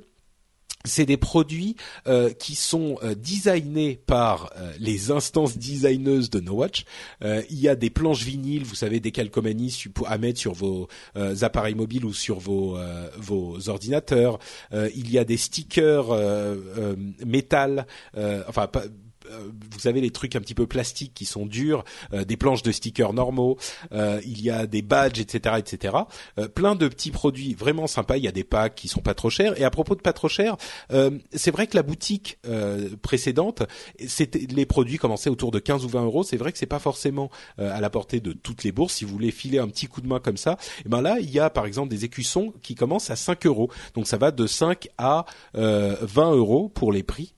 c'est 0.86 1.06
des 1.06 1.18
produits 1.18 1.76
euh, 2.08 2.32
qui 2.32 2.56
sont 2.56 2.98
euh, 3.04 3.16
designés 3.16 4.00
par 4.06 4.52
euh, 4.58 4.74
les 4.80 5.12
instances 5.12 5.58
designeuses 5.58 6.30
de 6.30 6.40
No 6.40 6.54
Watch. 6.54 6.86
il 7.22 7.60
y 7.60 7.70
a 7.70 7.76
des 7.76 7.90
planches 7.90 8.24
vinyles, 8.24 8.64
vous 8.64 8.76
savez, 8.76 9.00
des 9.00 9.12
calcomanies 9.12 9.84
à 10.06 10.18
mettre 10.18 10.40
sur 10.40 10.54
vos 10.54 10.88
appareils 11.42 11.76
mobiles 11.76 12.06
ou 12.06 12.14
sur 12.14 12.40
vos 12.40 12.78
vos 13.18 13.70
ordinateurs. 13.70 14.40
il 14.74 15.12
y 15.12 15.18
a 15.18 15.24
des 15.24 15.38
stickers 15.38 16.08
métal, 17.26 17.86
enfin 18.48 18.68
euh, 18.76 18.88
vous 19.30 19.80
savez 19.80 20.02
les 20.02 20.12
trucs 20.12 20.36
un 20.36 20.42
petit 20.42 20.54
peu 20.54 20.68
plastiques 20.68 21.14
qui 21.14 21.26
sont 21.26 21.46
durs, 21.46 21.84
euh, 22.14 22.24
des 22.26 22.38
planches 22.38 22.64
de 22.64 22.72
stickers 22.72 23.14
normaux, 23.14 23.58
euh, 23.92 24.22
il 24.26 24.42
y 24.42 24.50
a 24.50 24.68
des 24.68 24.82
badges, 24.82 25.20
etc., 25.20 25.56
etc. 25.58 25.96
plein 26.54 26.76
de 26.76 26.88
petits 26.88 27.12
produits 27.12 27.54
vraiment 27.54 27.88
sympas. 27.88 28.18
Il 28.18 28.24
y 28.24 28.28
a 28.28 28.32
des 28.32 28.44
packs 28.44 28.76
qui 28.76 28.88
sont 28.88 29.02
pas 29.02 29.14
trop 29.14 29.30
chers. 29.30 29.60
Et 29.60 29.64
à 29.64 29.70
propos 29.70 29.96
de 29.96 30.02
pas 30.02 30.14
trop 30.14 30.28
chers, 30.28 30.58
c'est 31.34 31.52
vrai 31.52 31.68
que 31.68 31.76
la 31.76 31.84
boutique 31.84 32.38
précédente, 33.02 33.64
c'était 34.08 34.46
les 34.50 34.66
produits 34.66 34.98
commençaient 34.98 35.30
autour 35.30 35.52
de 35.52 35.60
15 35.60 35.86
ou 35.86 35.90
20 35.90 36.04
euros. 36.04 36.24
C'est 36.24 36.38
vrai 36.38 36.52
que 36.52 36.58
c'est 36.58 36.66
pas 36.66 36.80
forcément 36.80 37.30
à 37.58 37.80
la 37.82 37.90
portée 37.90 38.20
de 38.20 38.34
toutes 38.34 38.64
les 38.64 38.72
bourses. 38.72 38.94
Si 38.94 39.06
vous 39.06 39.12
voulez 39.12 39.32
filer 39.32 39.60
un 39.60 39.68
petit 39.68 39.88
coup 39.88 40.02
de 40.02 40.08
main 40.08 40.20
comme 40.20 40.38
ça, 40.38 40.54
et 40.80 40.84
eh 40.86 40.90
ben 40.90 41.02
là 41.02 41.18
il 41.20 41.30
y 41.30 41.40
a 41.40 41.50
par 41.50 41.66
exemple 41.66 41.90
des 41.90 42.06
écussons 42.06 42.54
qui 42.62 42.76
commencent 42.76 43.10
à 43.10 43.16
5 43.16 43.46
euros. 43.46 43.70
Donc 43.96 44.08
ça 44.08 44.18
va 44.18 44.32
de 44.32 44.48
5 44.48 44.90
à 44.98 45.26
20 45.54 46.36
euros 46.36 46.70
pour 46.70 46.92
les 46.92 47.04
prix. 47.04 47.34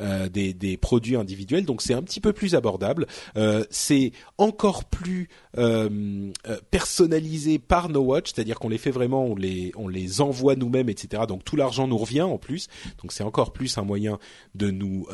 Euh, 0.00 0.28
des, 0.28 0.52
des, 0.52 0.76
produits 0.76 1.16
individuels, 1.16 1.64
donc 1.64 1.80
c'est 1.80 1.94
un 1.94 2.02
petit 2.02 2.20
peu 2.20 2.32
plus 2.32 2.54
abordable. 2.54 3.06
Euh, 3.36 3.64
c'est 3.70 4.12
encore 4.36 4.84
plus 4.84 5.28
euh, 5.56 6.32
personnalisé 6.70 7.58
par 7.58 7.88
No 7.88 8.00
Watch, 8.00 8.32
c'est-à-dire 8.34 8.58
qu'on 8.58 8.68
les 8.68 8.78
fait 8.78 8.90
vraiment, 8.90 9.24
on 9.24 9.34
les 9.34 9.72
on 9.76 9.88
les 9.88 10.20
envoie 10.20 10.54
nous-mêmes, 10.54 10.90
etc. 10.90 11.22
Donc 11.26 11.44
tout 11.44 11.56
l'argent 11.56 11.88
nous 11.88 11.96
revient 11.96 12.22
en 12.22 12.36
plus, 12.36 12.68
donc 13.00 13.12
c'est 13.12 13.24
encore 13.24 13.52
plus 13.52 13.78
un 13.78 13.82
moyen 13.84 14.18
de 14.54 14.70
nous 14.70 15.06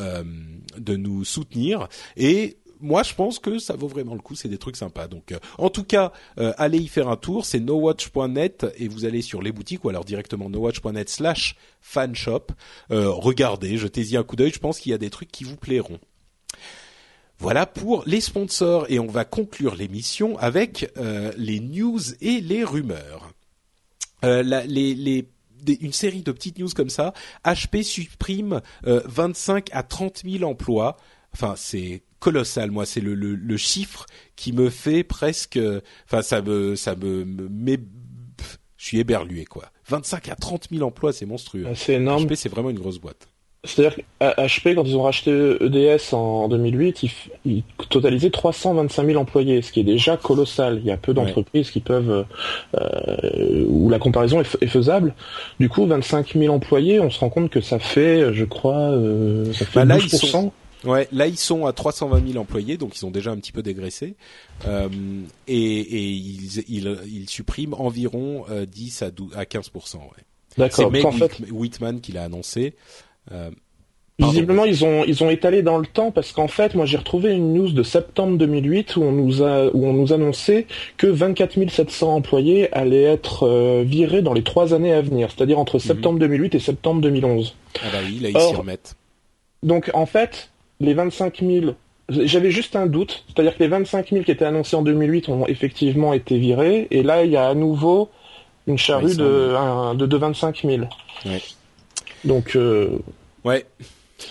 de 0.77 0.97
nous 0.97 1.25
soutenir 1.25 1.89
et 2.17 2.57
moi, 2.83 3.03
je 3.03 3.15
pense 3.15 3.39
que 3.39 3.59
ça 3.59 3.77
vaut 3.77 3.89
vraiment 3.89 4.15
le 4.15 4.21
coup. 4.21 4.35
C'est 4.35 4.49
des 4.49 4.59
trucs 4.59 4.77
sympas. 4.77 5.07
Donc, 5.07 5.33
euh, 5.33 5.39
en 5.59 5.71
tout 5.71 5.85
cas, 5.85 6.13
euh, 6.39 6.53
allez 6.59 6.79
y 6.79 6.89
faire 6.89 7.09
un 7.09 7.17
tour. 7.17 7.47
C'est 7.47 7.61
nowatch.net 7.61 8.67
et 8.77 8.89
vous 8.89 9.05
allez 9.05 9.23
sur 9.23 9.41
les 9.41 9.53
boutiques 9.53 9.85
ou 9.85 9.89
alors 9.89 10.05
directement 10.05 10.51
nowatch.net 10.51 11.09
slash 11.09 11.57
fanshop. 11.81 12.49
Euh, 12.91 13.09
regardez, 13.11 13.79
jetez-y 13.79 14.17
un 14.17 14.25
coup 14.25 14.37
d'œil. 14.37 14.51
Je 14.53 14.59
pense 14.59 14.79
qu'il 14.79 14.91
y 14.91 14.95
a 14.95 14.99
des 14.99 15.11
trucs 15.11 15.31
qui 15.31 15.45
vous 15.45 15.57
plairont. 15.57 15.99
Voilà 17.39 17.67
pour 17.67 18.05
les 18.07 18.21
sponsors 18.21 18.87
et 18.89 18.99
on 18.99 19.07
va 19.07 19.25
conclure 19.25 19.75
l'émission 19.75 20.39
avec 20.39 20.93
les 21.37 21.59
news 21.59 21.99
et 22.21 22.41
les 22.41 22.63
rumeurs. 22.63 23.33
une 24.23 25.93
série 25.93 26.23
de 26.23 26.31
petites 26.31 26.61
news 26.61 26.69
comme 26.69 26.91
ça. 26.91 27.15
HP 27.45 27.83
supprime 27.83 28.61
25 28.85 29.71
à 29.73 29.83
30 29.83 30.23
000 30.25 30.49
emplois 30.49 30.97
enfin 31.35 31.55
c'est 31.57 32.03
colossal. 32.23 32.71
Moi, 32.71 32.87
c'est 32.87 33.01
le, 33.01 33.15
le, 33.15 33.35
le, 33.35 33.57
chiffre 33.57 34.07
qui 34.37 34.53
me 34.53 34.71
fait 34.71 35.03
presque, 35.03 35.59
enfin 36.07 36.23
ça 36.23 36.41
me 36.41 36.77
ça 36.77 36.95
me, 36.95 37.25
me 37.25 37.77
je 38.77 38.87
suis 38.87 38.99
éberlué 38.99 39.45
quoi. 39.45 39.65
25 39.89 40.29
à 40.29 40.35
30 40.37 40.69
000 40.73 40.87
emplois, 40.87 41.13
c'est 41.13 41.27
monstrueux. 41.27 41.67
Ah, 41.69 41.75
c'est 41.75 41.95
énorme. 41.95 42.25
HP, 42.25 42.35
c'est 42.37 42.49
vraiment 42.49 42.71
une 42.71 42.79
grosse 42.79 42.99
boîte. 42.99 43.29
C'est-à-dire 43.65 43.97
HP, 44.21 44.75
quand 44.75 44.83
ils 44.85 44.97
ont 44.97 45.05
racheté 45.05 45.31
EDS 45.31 46.15
en 46.15 46.49
2008, 46.49 47.05
ils, 47.45 47.63
totalisaient 47.91 48.31
325 48.31 49.07
000 49.07 49.21
employés, 49.21 49.63
ce 49.63 49.71
qui 49.71 49.79
est 49.79 49.85
déjà 49.85 50.17
colossal. 50.17 50.81
Il 50.83 50.87
y 50.87 50.91
a 50.91 50.97
peu 50.97 51.15
d'entreprises 51.15 51.71
qui 51.71 51.79
peuvent, 51.79 52.27
euh, 52.75 53.65
où 53.69 53.89
la 53.89 54.01
comparaison 54.01 54.41
est, 54.41 54.67
faisable. 54.67 55.15
Du 55.61 55.69
coup, 55.69 55.87
25 55.87 56.33
000 56.37 56.53
employés, 56.53 56.99
on 56.99 57.11
se 57.11 57.21
rend 57.21 57.31
compte 57.31 57.51
que 57.51 57.61
ça 57.61 57.79
fait, 57.79 58.35
je 58.35 58.45
crois, 58.45 58.91
euh, 58.91 59.53
ça 59.53 59.65
fait 59.65 59.85
bah 59.85 59.97
12%. 59.97 60.51
Ouais, 60.85 61.09
là 61.13 61.27
ils 61.27 61.39
sont 61.39 61.67
à 61.67 61.73
320 61.73 62.27
000 62.33 62.39
employés, 62.41 62.77
donc 62.77 62.97
ils 62.97 63.07
ont 63.07 63.11
déjà 63.11 63.31
un 63.31 63.37
petit 63.37 63.53
peu 63.53 63.63
dégraissé, 63.63 64.17
euh, 64.67 64.89
et, 65.47 65.81
et 65.81 66.09
ils, 66.09 66.59
ils, 66.69 66.99
ils, 67.07 67.29
suppriment 67.29 67.75
environ 67.75 68.45
10 68.51 69.03
à, 69.03 69.11
12, 69.11 69.37
à 69.37 69.47
15 69.47 69.71
ouais. 69.75 69.81
D'accord. 70.59 70.91
C'est 70.93 71.03
Meg 71.03 71.13
fait... 71.13 71.51
Whitman 71.51 72.01
qui 72.01 72.13
l'a 72.13 72.25
annoncé. 72.25 72.75
Euh, 73.31 73.51
Visiblement, 74.19 74.65
ils 74.65 74.85
ont 74.85 75.05
ils 75.05 75.25
ont 75.25 75.31
étalé 75.31 75.63
dans 75.63 75.79
le 75.79 75.87
temps 75.87 76.11
parce 76.11 76.33
qu'en 76.33 76.47
fait, 76.47 76.75
moi 76.75 76.87
j'ai 76.87 76.97
retrouvé 76.97 77.33
une 77.33 77.55
news 77.55 77.73
de 77.73 77.83
septembre 77.83 78.37
2008 78.37 78.97
où 78.97 79.03
on 79.03 79.11
nous 79.11 79.43
a 79.43 79.67
où 79.75 79.87
on 79.87 79.95
nous 79.95 80.13
annonçait 80.13 80.67
que 80.97 81.07
24 81.07 81.69
700 81.69 82.15
employés 82.15 82.73
allaient 82.73 83.03
être 83.03 83.49
euh, 83.49 83.83
virés 83.85 84.23
dans 84.23 84.35
les 84.35 84.45
trois 84.45 84.75
années 84.75 84.93
à 84.93 85.01
venir, 85.01 85.31
c'est-à-dire 85.35 85.59
entre 85.59 85.77
mhm. 85.77 85.81
septembre 85.81 86.19
2008 86.21 86.55
et 86.55 86.59
septembre 86.59 87.01
2011. 87.01 87.57
Ah 87.77 87.87
bah 87.91 87.99
oui, 88.05 88.19
là 88.21 88.29
ils 88.29 88.39
s'y 88.39 88.55
remettent. 88.55 88.97
Donc 89.63 89.91
en 89.95 90.07
fait, 90.07 90.51
les 90.83 90.95
25 90.95 91.39
000 91.41 91.75
j'avais 92.09 92.51
juste 92.51 92.77
un 92.77 92.87
doute, 92.87 93.25
c'est-à-dire 93.29 93.57
que 93.57 93.63
les 93.63 93.69
25 93.69 94.11
000 94.11 94.25
qui 94.25 94.33
étaient 94.33 94.45
annoncés 94.45 94.77
en 94.77 94.83
2008 94.83 95.29
ont 95.31 95.47
effectivement 95.47 96.13
été 96.13 96.37
virés, 96.37 96.89
et 96.91 97.03
là 97.03 97.25
il 97.25 97.31
y 97.31 97.37
a 97.37 97.49
à 97.49 97.55
nouveau 97.55 98.11
une 98.67 98.77
charrue 98.77 99.15
de, 99.15 99.95
de, 99.95 100.07
de 100.07 100.17
25 100.17 100.63
000. 100.65 100.83
Ouais. 101.25 101.41
Donc 102.25 102.55
euh, 102.57 102.99
Ouais. 103.45 103.67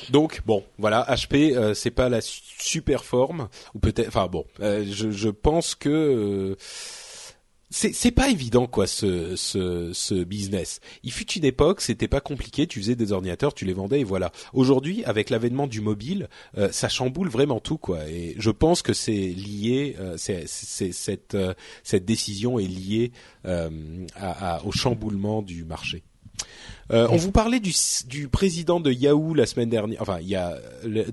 Donc 0.09 0.41
bon, 0.45 0.63
voilà, 0.77 1.05
HP 1.09 1.53
euh, 1.55 1.73
c'est 1.73 1.91
pas 1.91 2.07
la 2.07 2.19
super 2.21 3.03
forme 3.03 3.49
ou 3.73 3.79
peut-être 3.79 4.07
enfin 4.07 4.27
bon, 4.27 4.45
euh, 4.61 4.85
je, 4.89 5.11
je 5.11 5.29
pense 5.29 5.75
que 5.75 5.89
euh, 5.89 6.55
c'est 7.71 8.11
pas 8.11 8.29
évident 8.29 8.67
quoi 8.67 8.85
ce 8.85 9.35
ce 9.35 9.91
ce 9.93 10.23
business. 10.23 10.79
Il 11.03 11.11
fut 11.11 11.31
une 11.33 11.45
époque, 11.45 11.81
c'était 11.81 12.07
pas 12.07 12.21
compliqué, 12.21 12.67
tu 12.67 12.79
faisais 12.79 12.95
des 12.95 13.11
ordinateurs, 13.11 13.53
tu 13.53 13.65
les 13.65 13.73
vendais 13.73 14.01
et 14.01 14.03
voilà. 14.03 14.31
Aujourd'hui, 14.53 15.03
avec 15.05 15.29
l'avènement 15.29 15.67
du 15.67 15.81
mobile, 15.81 16.29
ça 16.71 16.89
chamboule 16.89 17.29
vraiment 17.29 17.59
tout 17.59 17.77
quoi 17.77 18.07
et 18.09 18.35
je 18.37 18.51
pense 18.51 18.81
que 18.81 18.93
c'est 18.93 19.11
lié 19.11 19.95
c'est 20.17 20.43
c'est 20.47 20.91
cette 20.91 21.37
cette 21.83 22.05
décision 22.05 22.59
est 22.59 22.67
liée 22.67 23.11
à, 23.43 24.61
au 24.65 24.71
chamboulement 24.71 25.41
du 25.41 25.63
marché. 25.63 26.03
Euh, 26.91 27.07
on 27.09 27.15
vous 27.15 27.31
parlait 27.31 27.59
du, 27.59 27.73
du, 28.07 28.27
président 28.27 28.79
de 28.79 28.91
Yahoo 28.91 29.33
la 29.33 29.45
semaine 29.45 29.69
dernière, 29.69 30.01
enfin 30.01 30.19
il 30.21 30.27
y 30.27 30.35
a 30.35 30.57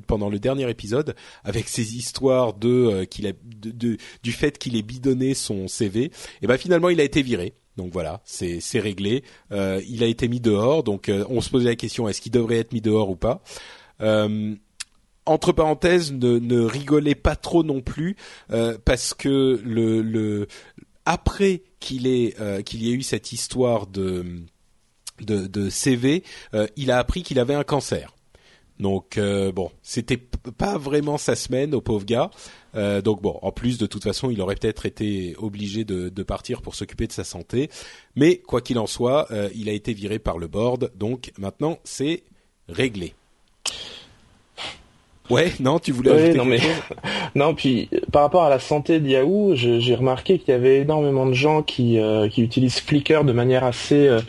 pendant 0.06 0.28
le 0.28 0.38
dernier 0.38 0.68
épisode 0.68 1.14
avec 1.44 1.68
ces 1.68 1.96
histoires 1.96 2.54
de 2.54 2.68
euh, 2.68 3.04
qu'il 3.04 3.26
a 3.26 3.32
de, 3.44 3.96
du 4.22 4.32
fait 4.32 4.58
qu'il 4.58 4.76
ait 4.76 4.82
bidonné 4.82 5.34
son 5.34 5.68
CV. 5.68 6.10
Et 6.42 6.46
ben 6.46 6.58
finalement 6.58 6.88
il 6.88 7.00
a 7.00 7.04
été 7.04 7.22
viré. 7.22 7.54
Donc 7.76 7.92
voilà, 7.92 8.22
c'est 8.24 8.58
c'est 8.60 8.80
réglé. 8.80 9.22
Euh, 9.52 9.80
il 9.88 10.02
a 10.02 10.06
été 10.06 10.26
mis 10.26 10.40
dehors. 10.40 10.82
Donc 10.82 11.08
euh, 11.08 11.24
on 11.28 11.40
se 11.40 11.50
posait 11.50 11.68
la 11.68 11.76
question 11.76 12.08
est-ce 12.08 12.20
qu'il 12.20 12.32
devrait 12.32 12.58
être 12.58 12.72
mis 12.72 12.80
dehors 12.80 13.10
ou 13.10 13.16
pas? 13.16 13.42
Entre 15.26 15.52
parenthèses, 15.52 16.10
ne, 16.10 16.38
ne, 16.38 16.62
rigolez 16.62 17.14
pas 17.14 17.36
trop 17.36 17.62
non 17.62 17.82
plus 17.82 18.16
parce 18.84 19.12
que 19.12 19.60
le, 19.62 20.00
le 20.00 20.48
après 21.04 21.62
qu'il 21.80 22.06
ait 22.06 22.34
qu'il 22.64 22.82
y 22.82 22.90
ait 22.90 22.94
eu 22.94 23.02
cette 23.02 23.32
histoire 23.32 23.86
de 23.86 24.24
de, 25.20 25.46
de 25.46 25.70
CV, 25.70 26.22
euh, 26.54 26.66
il 26.76 26.90
a 26.90 26.98
appris 26.98 27.22
qu'il 27.22 27.38
avait 27.38 27.54
un 27.54 27.64
cancer. 27.64 28.14
Donc 28.78 29.18
euh, 29.18 29.50
bon, 29.50 29.72
c'était 29.82 30.16
pas 30.16 30.78
vraiment 30.78 31.18
sa 31.18 31.34
semaine 31.34 31.74
au 31.74 31.80
pauvre 31.80 32.04
gars. 32.04 32.30
Euh, 32.76 33.02
donc 33.02 33.20
bon, 33.20 33.38
en 33.42 33.50
plus 33.50 33.76
de 33.76 33.86
toute 33.86 34.04
façon, 34.04 34.30
il 34.30 34.40
aurait 34.40 34.54
peut-être 34.54 34.86
été 34.86 35.34
obligé 35.38 35.84
de, 35.84 36.08
de, 36.08 36.22
partir 36.22 36.62
pour 36.62 36.76
s'occuper 36.76 37.08
de 37.08 37.12
sa 37.12 37.24
santé. 37.24 37.70
Mais 38.14 38.38
quoi 38.38 38.60
qu'il 38.60 38.78
en 38.78 38.86
soit, 38.86 39.28
il 39.54 39.68
a 39.68 39.72
été 39.72 39.92
viré 39.92 40.20
par 40.20 40.38
le 40.38 40.46
board. 40.46 40.92
Donc 40.94 41.32
maintenant, 41.38 41.78
c'est 41.82 42.22
réglé. 42.68 43.14
Ouais, 45.30 45.52
non, 45.60 45.78
tu 45.78 45.92
voulais 45.92 46.32
non, 46.34 46.44
mais... 46.44 46.58
non, 47.34 47.54
puis 47.54 47.88
par 48.12 48.22
rapport 48.22 48.44
à 48.44 48.50
la 48.50 48.58
santé 48.58 48.98
de 49.00 49.08
Yahoo, 49.08 49.54
j'ai 49.54 49.94
remarqué 49.94 50.38
qu'il 50.38 50.52
y 50.52 50.56
avait 50.56 50.78
énormément 50.78 51.26
de 51.26 51.34
gens 51.34 51.62
qui, 51.62 51.98
euh, 51.98 52.28
qui 52.28 52.42
utilisent 52.42 52.80
Flickr 52.80 53.24
de 53.24 53.32
manière 53.32 53.64
assez 53.64 54.08
euh, 54.08 54.20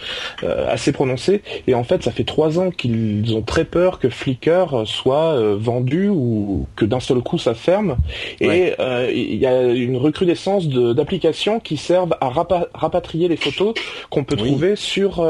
euh, 0.43 0.67
assez 0.69 0.91
prononcée, 0.91 1.41
et 1.67 1.73
en 1.73 1.83
fait, 1.83 2.03
ça 2.03 2.11
fait 2.11 2.23
trois 2.23 2.59
ans 2.59 2.71
qu'ils 2.71 3.33
ont 3.33 3.41
très 3.41 3.65
peur 3.65 3.99
que 3.99 4.09
Flickr 4.09 4.83
soit 4.85 5.55
vendu 5.55 6.09
ou 6.09 6.67
que 6.75 6.85
d'un 6.85 6.99
seul 6.99 7.19
coup 7.21 7.37
ça 7.37 7.53
ferme. 7.53 7.97
Et 8.41 8.73
il 9.13 9.37
y 9.37 9.45
a 9.45 9.63
une 9.63 9.97
recrudescence 9.97 10.67
d'applications 10.67 11.59
qui 11.59 11.77
servent 11.77 12.15
à 12.19 12.29
rapatrier 12.73 13.27
les 13.27 13.37
photos 13.37 13.73
qu'on 14.09 14.23
peut 14.23 14.35
trouver 14.35 14.75
sur 14.75 15.25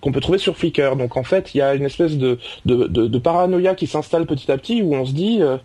qu'on 0.00 0.12
peut 0.12 0.20
trouver 0.20 0.38
sur 0.38 0.56
Flickr. 0.56 0.96
Donc 0.96 1.16
en 1.16 1.24
fait, 1.24 1.54
il 1.54 1.58
y 1.58 1.62
a 1.62 1.74
une 1.74 1.84
espèce 1.84 2.16
de, 2.16 2.38
de, 2.64 2.86
de, 2.86 3.06
de 3.06 3.18
paranoïa 3.18 3.74
qui 3.74 3.86
s'installe 3.86 4.26
petit 4.26 4.50
à 4.50 4.58
petit 4.58 4.65
où 4.82 4.94
on 4.94 5.04
se 5.04 5.12
dit 5.12 5.38
euh, 5.40 5.58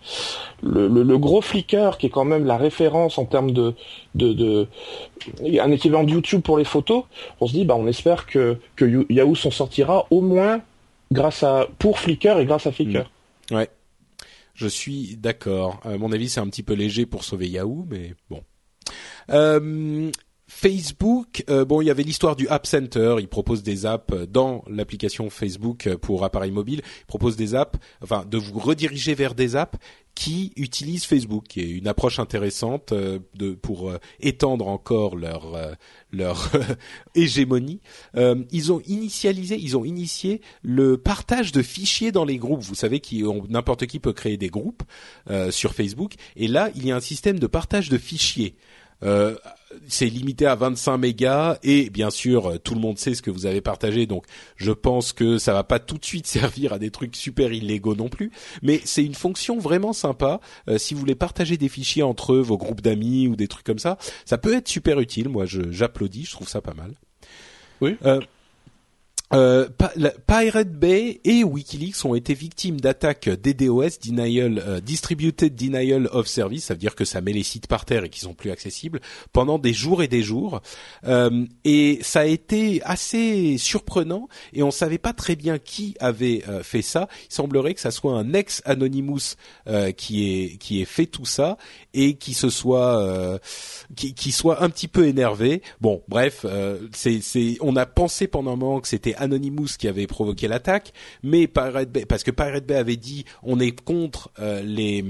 le, 0.62 1.18
gros 1.18 1.40
Flickr 1.40 1.98
qui 1.98 2.06
est 2.06 2.10
quand 2.10 2.24
même 2.24 2.46
la 2.46 2.56
référence 2.56 3.18
en 3.18 3.24
termes 3.24 3.52
de, 3.52 3.74
un 5.60 5.70
équivalent 5.70 6.04
de 6.04 6.10
YouTube 6.10 6.42
pour 6.42 6.58
les 6.58 6.64
photos, 6.64 7.04
on 7.40 7.46
se 7.46 7.52
dit 7.52 7.64
bah 7.64 7.76
on 7.76 7.86
espère 7.86 8.26
que, 8.26 8.58
Yahoo 8.80 9.34
s'en 9.34 9.50
sortira 9.50 10.06
au 10.10 10.20
moins 10.20 10.60
grâce 11.10 11.42
à 11.42 11.66
pour 11.78 11.98
Flickr 11.98 12.38
et 12.38 12.46
grâce 12.46 12.66
à 12.66 12.72
Flickr. 12.72 13.10
Mmh. 13.50 13.54
Ouais. 13.54 13.68
Je 14.54 14.68
suis 14.68 15.16
d'accord. 15.16 15.80
À 15.84 15.96
mon 15.96 16.12
avis, 16.12 16.28
c'est 16.28 16.40
un 16.40 16.46
petit 16.46 16.62
peu 16.62 16.74
léger 16.74 17.06
pour 17.06 17.24
sauver 17.24 17.48
Yahoo, 17.48 17.86
mais 17.88 18.14
bon. 18.28 18.42
Euh, 19.30 20.10
Facebook, 20.54 21.42
euh, 21.50 21.64
bon, 21.64 21.80
il 21.80 21.86
y 21.86 21.90
avait 21.90 22.04
l'histoire 22.04 22.36
du 22.36 22.46
App 22.46 22.68
Center. 22.68 23.16
Il 23.18 23.26
propose 23.26 23.64
des 23.64 23.84
apps 23.84 24.14
dans 24.28 24.62
l'application 24.68 25.28
Facebook 25.28 25.92
pour 25.96 26.24
appareils 26.24 26.52
mobiles. 26.52 26.82
Il 27.00 27.06
propose 27.06 27.34
des 27.34 27.56
apps, 27.56 27.80
enfin, 28.00 28.24
de 28.30 28.38
vous 28.38 28.60
rediriger 28.60 29.14
vers 29.14 29.34
des 29.34 29.56
apps 29.56 29.76
qui 30.14 30.52
utilisent 30.56 31.04
Facebook, 31.04 31.46
qui 31.48 31.60
est 31.62 31.70
une 31.70 31.88
approche 31.88 32.20
intéressante 32.20 32.92
euh, 32.92 33.18
de 33.34 33.52
pour 33.52 33.90
euh, 33.90 33.98
étendre 34.20 34.68
encore 34.68 35.16
leur 35.16 35.58
leur 36.12 36.52
hégémonie. 37.16 37.80
ils 38.14 38.72
ont 38.72 38.82
initialisé, 38.86 39.58
ils 39.58 39.76
ont 39.76 39.84
initié 39.84 40.42
le 40.62 40.96
partage 40.98 41.50
de 41.50 41.62
fichiers 41.62 42.12
dans 42.12 42.26
les 42.26 42.36
groupes. 42.36 42.60
Vous 42.60 42.74
savez 42.74 43.00
qui 43.00 43.24
n'importe 43.48 43.86
qui 43.86 43.98
peut 43.98 44.12
créer 44.12 44.36
des 44.36 44.48
groupes 44.48 44.82
sur 45.50 45.72
Facebook, 45.72 46.12
et 46.36 46.46
là 46.46 46.70
il 46.76 46.86
y 46.86 46.92
a 46.92 46.96
un 46.96 47.00
système 47.00 47.38
de 47.38 47.46
partage 47.46 47.88
de 47.88 47.98
fichiers. 47.98 48.54
Euh, 49.02 49.34
c'est 49.88 50.06
limité 50.06 50.46
à 50.46 50.54
25 50.54 50.98
mégas 50.98 51.58
et 51.62 51.90
bien 51.90 52.10
sûr 52.10 52.60
tout 52.62 52.74
le 52.74 52.80
monde 52.80 52.98
sait 52.98 53.14
ce 53.14 53.22
que 53.22 53.30
vous 53.30 53.46
avez 53.46 53.62
partagé 53.62 54.06
donc 54.06 54.24
je 54.56 54.70
pense 54.70 55.14
que 55.14 55.38
ça 55.38 55.54
va 55.54 55.64
pas 55.64 55.78
tout 55.78 55.96
de 55.96 56.04
suite 56.04 56.26
servir 56.42 56.74
à 56.74 56.78
des 56.78 56.90
trucs 56.90 57.16
super 57.16 57.52
illégaux 57.52 57.94
non 57.94 58.08
plus. 58.08 58.30
Mais 58.62 58.80
c'est 58.84 59.04
une 59.04 59.14
fonction 59.14 59.58
vraiment 59.58 59.92
sympa. 59.92 60.40
Euh, 60.68 60.78
si 60.78 60.94
vous 60.94 61.00
voulez 61.00 61.14
partager 61.14 61.56
des 61.56 61.68
fichiers 61.68 62.02
entre 62.02 62.36
vos 62.36 62.58
groupes 62.58 62.80
d'amis 62.82 63.28
ou 63.28 63.36
des 63.36 63.48
trucs 63.48 63.64
comme 63.64 63.78
ça 63.78 63.98
ça 64.24 64.38
peut 64.38 64.54
être 64.54 64.68
super 64.68 65.00
utile. 65.00 65.28
Moi 65.28 65.44
j'applaudis 65.46 66.24
je 66.24 66.32
trouve 66.32 66.48
ça 66.48 66.60
pas 66.60 66.74
mal. 66.74 66.92
Oui. 67.80 67.96
Euh, 68.04 68.20
euh, 69.34 69.68
Pirate 70.26 70.72
Bay 70.72 71.20
et 71.24 71.42
WikiLeaks 71.42 72.04
ont 72.04 72.14
été 72.14 72.34
victimes 72.34 72.80
d'attaques 72.80 73.28
DDoS, 73.28 73.98
denial, 74.04 74.62
euh, 74.66 74.80
distributed 74.80 75.54
denial 75.54 76.08
of 76.12 76.26
service, 76.26 76.64
ça 76.64 76.74
veut 76.74 76.80
dire 76.80 76.94
que 76.94 77.04
ça 77.04 77.20
met 77.20 77.32
les 77.32 77.42
sites 77.42 77.66
par 77.66 77.84
terre 77.84 78.04
et 78.04 78.08
qu'ils 78.10 78.22
sont 78.22 78.34
plus 78.34 78.50
accessibles 78.50 79.00
pendant 79.32 79.58
des 79.58 79.72
jours 79.72 80.02
et 80.02 80.08
des 80.08 80.22
jours. 80.22 80.60
Euh, 81.06 81.46
et 81.64 81.98
ça 82.02 82.20
a 82.20 82.24
été 82.24 82.82
assez 82.84 83.56
surprenant 83.58 84.28
et 84.52 84.62
on 84.62 84.70
savait 84.70 84.98
pas 84.98 85.12
très 85.12 85.36
bien 85.36 85.58
qui 85.58 85.94
avait 86.00 86.42
euh, 86.48 86.62
fait 86.62 86.82
ça. 86.82 87.08
Il 87.30 87.34
semblerait 87.34 87.74
que 87.74 87.80
ça 87.80 87.90
soit 87.90 88.12
un 88.12 88.34
ex 88.34 88.62
Anonymous 88.64 89.36
qui 89.96 90.24
est 90.24 90.56
qui 90.58 90.82
ait 90.82 90.86
fait 90.86 91.06
tout 91.06 91.24
ça 91.24 91.56
et 91.94 92.14
qui 92.14 92.34
se 92.34 92.50
soit 92.50 93.40
qui, 93.96 94.14
qui 94.14 94.32
soit 94.32 94.62
un 94.62 94.70
petit 94.70 94.88
peu 94.88 95.06
énervé. 95.06 95.62
Bon, 95.80 96.02
bref, 96.08 96.44
c'est 96.92 97.20
c'est 97.20 97.56
on 97.60 97.76
a 97.76 97.86
pensé 97.86 98.26
pendant 98.26 98.52
un 98.52 98.56
moment 98.56 98.80
que 98.80 98.88
c'était 98.88 99.14
Anonymous 99.22 99.76
qui 99.78 99.88
avait 99.88 100.06
provoqué 100.06 100.48
l'attaque, 100.48 100.92
mais 101.22 101.46
Pirate 101.46 101.90
Bay, 101.90 102.04
parce 102.04 102.24
que 102.24 102.30
Pirate 102.30 102.66
Bay 102.66 102.74
avait 102.74 102.96
dit 102.96 103.24
on 103.42 103.60
est 103.60 103.72
contre 103.80 104.30
euh, 104.40 104.62
les, 104.62 105.04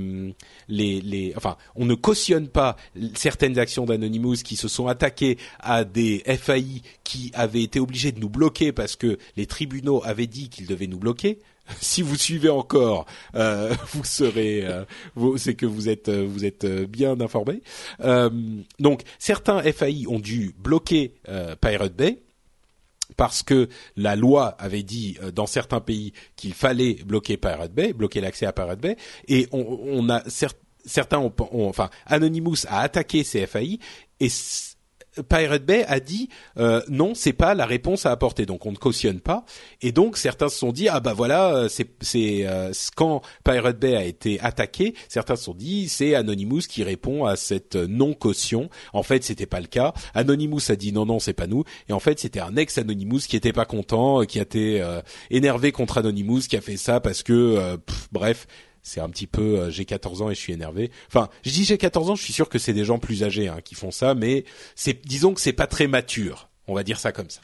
les, 0.68 1.00
les, 1.00 1.32
enfin, 1.36 1.56
on 1.74 1.86
ne 1.86 1.94
cautionne 1.94 2.48
pas 2.48 2.76
certaines 3.14 3.58
actions 3.58 3.86
d'Anonymous 3.86 4.42
qui 4.44 4.56
se 4.56 4.68
sont 4.68 4.86
attaquées 4.86 5.38
à 5.60 5.84
des 5.84 6.22
FAI 6.26 6.82
qui 7.04 7.30
avaient 7.34 7.62
été 7.62 7.80
obligés 7.80 8.12
de 8.12 8.20
nous 8.20 8.28
bloquer 8.28 8.72
parce 8.72 8.96
que 8.96 9.18
les 9.36 9.46
tribunaux 9.46 10.02
avaient 10.04 10.26
dit 10.26 10.48
qu'ils 10.50 10.66
devaient 10.66 10.86
nous 10.86 10.98
bloquer 10.98 11.38
si 11.80 12.02
vous 12.02 12.16
suivez 12.16 12.50
encore, 12.50 13.06
euh, 13.36 13.72
vous 13.92 14.04
serez, 14.04 14.66
euh, 14.66 14.84
c'est 15.36 15.54
que 15.54 15.64
vous 15.64 15.88
êtes, 15.88 16.10
vous 16.10 16.44
êtes 16.44 16.66
bien 16.66 17.20
informé. 17.20 17.62
donc 18.78 19.02
certains 19.18 19.62
FAI 19.62 20.04
ont 20.08 20.18
dû 20.18 20.54
bloquer 20.58 21.14
Pirate 21.60 21.94
Bay 21.94 22.22
parce 23.16 23.42
que 23.42 23.68
la 23.96 24.16
loi 24.16 24.56
avait 24.58 24.82
dit 24.82 25.18
dans 25.34 25.46
certains 25.46 25.80
pays 25.80 26.12
qu'il 26.36 26.54
fallait 26.54 26.94
bloquer 27.04 27.36
Pirate 27.36 27.72
Bay, 27.72 27.92
bloquer 27.92 28.20
l'accès 28.20 28.46
à 28.46 28.52
Pirate 28.52 28.80
Bay, 28.80 28.96
et 29.28 29.48
on, 29.52 29.78
on 29.84 30.08
a 30.08 30.22
certains 30.84 31.18
ont, 31.18 31.32
enfin 31.52 31.90
Anonymous 32.06 32.66
a 32.68 32.80
attaqué 32.80 33.24
ces 33.24 33.46
FAI 33.46 33.78
et 34.20 34.28
Pirate 35.28 35.64
Bay 35.64 35.84
a 35.86 36.00
dit 36.00 36.28
euh, 36.58 36.80
non, 36.88 37.14
c'est 37.14 37.32
pas 37.32 37.54
la 37.54 37.66
réponse 37.66 38.06
à 38.06 38.10
apporter, 38.10 38.46
donc 38.46 38.64
on 38.66 38.72
ne 38.72 38.76
cautionne 38.76 39.20
pas. 39.20 39.44
Et 39.82 39.92
donc 39.92 40.16
certains 40.16 40.48
se 40.48 40.58
sont 40.58 40.72
dit 40.72 40.88
ah 40.88 41.00
bah 41.00 41.12
voilà, 41.12 41.54
euh, 41.54 41.68
c'est 41.68 41.88
c'est 42.00 42.46
euh, 42.46 42.72
quand 42.96 43.22
Pirate 43.44 43.78
Bay 43.78 43.94
a 43.94 44.04
été 44.04 44.40
attaqué, 44.40 44.94
certains 45.08 45.36
se 45.36 45.44
sont 45.44 45.54
dit 45.54 45.88
c'est 45.88 46.14
Anonymous 46.14 46.62
qui 46.68 46.82
répond 46.82 47.26
à 47.26 47.36
cette 47.36 47.76
non 47.76 48.14
caution. 48.14 48.70
En 48.92 49.02
fait, 49.02 49.22
c'était 49.22 49.46
pas 49.46 49.60
le 49.60 49.66
cas. 49.66 49.92
Anonymous 50.14 50.70
a 50.70 50.76
dit 50.76 50.92
non 50.92 51.04
non, 51.04 51.18
c'est 51.18 51.32
pas 51.34 51.46
nous. 51.46 51.64
Et 51.88 51.92
en 51.92 52.00
fait, 52.00 52.18
c'était 52.18 52.40
un 52.40 52.56
ex 52.56 52.78
Anonymous 52.78 53.20
qui 53.28 53.36
était 53.36 53.52
pas 53.52 53.66
content, 53.66 54.22
qui 54.22 54.38
a 54.38 54.42
été 54.42 54.82
énervé 55.30 55.72
contre 55.72 55.98
Anonymous, 55.98 56.40
qui 56.48 56.56
a 56.56 56.60
fait 56.60 56.76
ça 56.76 57.00
parce 57.00 57.22
que 57.22 57.78
bref 58.12 58.46
c'est 58.82 59.00
un 59.00 59.08
petit 59.08 59.26
peu 59.26 59.58
euh, 59.58 59.70
j'ai 59.70 59.84
14 59.84 60.22
ans 60.22 60.30
et 60.30 60.34
je 60.34 60.40
suis 60.40 60.52
énervé. 60.52 60.90
Enfin, 61.08 61.28
je 61.44 61.50
dis 61.50 61.64
j'ai 61.64 61.78
14 61.78 62.10
ans, 62.10 62.14
je 62.14 62.22
suis 62.22 62.32
sûr 62.32 62.48
que 62.48 62.58
c'est 62.58 62.72
des 62.72 62.84
gens 62.84 62.98
plus 62.98 63.22
âgés 63.22 63.48
hein, 63.48 63.58
qui 63.64 63.74
font 63.74 63.90
ça, 63.90 64.14
mais 64.14 64.44
c'est 64.74 65.04
disons 65.06 65.34
que 65.34 65.40
c'est 65.40 65.52
pas 65.52 65.66
très 65.66 65.86
mature. 65.86 66.48
On 66.66 66.74
va 66.74 66.82
dire 66.82 66.98
ça 66.98 67.12
comme 67.12 67.30
ça. 67.30 67.40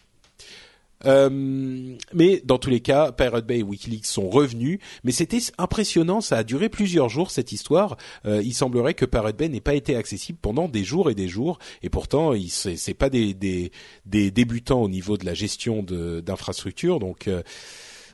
Euh, 1.05 1.97
mais 2.13 2.43
dans 2.45 2.59
tous 2.59 2.71
les 2.71 2.81
cas, 2.81 3.13
Pirate 3.13 3.47
Bay 3.47 3.61
et 3.61 3.63
WikiLeaks 3.63 4.07
sont 4.07 4.29
revenus, 4.29 4.79
mais 5.05 5.13
c'était 5.13 5.39
impressionnant. 5.59 6.21
Ça 6.21 6.39
a 6.39 6.45
duré 6.45 6.69
plusieurs 6.69 7.09
jours 7.09 7.31
cette 7.31 7.53
histoire. 7.53 7.97
Euh, 8.27 8.43
il 8.45 8.55
semblerait 8.55 8.95
que 8.95 9.05
Pirate 9.05 9.37
Bay 9.37 9.49
n'ait 9.49 9.61
pas 9.61 9.75
été 9.75 9.97
accessible 9.97 10.39
pendant 10.41 10.69
des 10.69 10.85
jours 10.85 11.11
et 11.11 11.15
des 11.15 11.29
jours, 11.29 11.59
et 11.83 11.89
pourtant, 11.89 12.33
c'est 12.49 12.95
pas 12.95 13.11
des, 13.11 13.35
des, 13.35 13.71
des, 14.07 14.31
débutants 14.31 14.83
au 14.83 14.89
niveau 14.89 15.17
de 15.17 15.25
la 15.25 15.35
gestion 15.35 15.83
d'infrastructures, 15.83 16.99
donc. 16.99 17.29
Euh, 17.29 17.43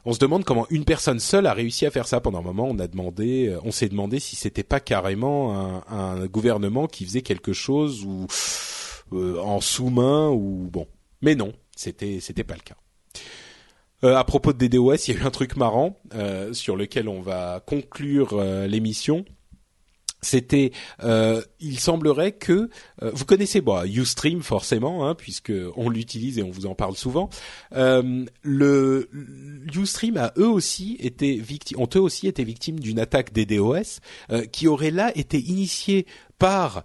on 0.05 0.13
se 0.13 0.19
demande 0.19 0.45
comment 0.45 0.67
une 0.71 0.85
personne 0.85 1.19
seule 1.19 1.47
a 1.47 1.55
réussi 1.55 1.87
à 1.87 1.91
faire 1.91 2.07
ça. 2.07 2.21
Pendant 2.21 2.41
un 2.41 2.43
moment, 2.43 2.67
on 2.69 2.79
a 2.79 2.87
demandé, 2.87 3.49
euh, 3.49 3.59
on 3.65 3.71
s'est 3.71 3.89
demandé 3.89 4.21
si 4.21 4.37
c'était 4.37 4.63
pas 4.63 4.81
carrément 4.81 5.83
un, 5.89 6.27
gouvernement 6.27 6.87
qui 6.87 7.05
faisait 7.05 7.23
quelque 7.23 7.53
chose 7.53 8.05
ou 8.05 8.27
euh, 9.13 9.39
en 9.41 9.61
sous-main 9.61 10.31
ou 10.31 10.69
bon. 10.71 10.87
Mais 11.23 11.35
non, 11.35 11.53
c'était 11.77 12.21
c'était 12.21 12.45
pas 12.45 12.55
le 12.55 12.61
cas. 12.61 12.77
Euh, 14.05 14.17
à 14.17 14.25
propos 14.25 14.53
de 14.53 14.59
DDoS, 14.59 15.09
il 15.09 15.15
y 15.15 15.19
a 15.19 15.21
eu 15.21 15.25
un 15.25 15.31
truc 15.31 15.57
marrant 15.57 15.97
sur 16.53 16.77
lequel 16.77 17.09
on 17.09 17.21
va 17.21 17.63
conclure 17.65 18.41
l'émission 18.67 19.25
c'était, 20.25 20.73
euh, 21.03 21.43
il 21.61 21.79
semblerait 21.79 22.33
que 22.33 22.69
euh, 23.03 23.11
vous 23.13 23.25
connaissez 23.25 23.61
bon, 23.61 23.85
UStream 23.85 24.43
forcément, 24.43 25.07
hein, 25.07 25.15
puisque 25.15 25.53
on 25.77 25.89
l'utilise 25.89 26.39
et 26.39 26.43
on 26.43 26.51
vous 26.51 26.67
en 26.67 26.75
parle 26.75 26.97
souvent. 26.97 27.29
Euh, 27.75 28.25
le 28.43 29.09
UStream 29.75 30.17
a 30.17 30.33
eux 30.39 30.49
aussi 30.49 30.97
été 31.01 31.37
victimes, 31.37 31.79
ont 31.81 31.89
eux 31.95 32.01
aussi 32.01 32.27
été 32.27 32.43
victimes 32.45 32.81
d'une 32.81 32.99
attaque 32.99 33.33
DDoS 33.33 34.01
euh, 34.31 34.45
qui 34.47 34.67
aurait 34.67 34.91
là 34.91 35.13
été 35.17 35.39
initiée 35.39 36.07
par 36.39 36.85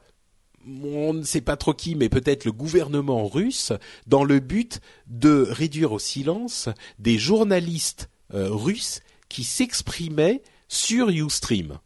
on 0.83 1.13
ne 1.13 1.23
sait 1.23 1.41
pas 1.41 1.55
trop 1.55 1.73
qui, 1.73 1.95
mais 1.95 2.09
peut-être 2.09 2.43
le 2.43 2.51
gouvernement 2.51 3.27
russe, 3.27 3.71
dans 4.07 4.25
le 4.25 4.39
but 4.39 4.81
de 5.07 5.47
réduire 5.49 5.93
au 5.93 5.99
silence 5.99 6.67
des 6.99 7.17
journalistes 7.17 8.09
russes 8.31 8.99
qui 9.29 9.45
s'exprimaient 9.45 10.43
sur 10.67 11.09
UStream. 11.09 11.79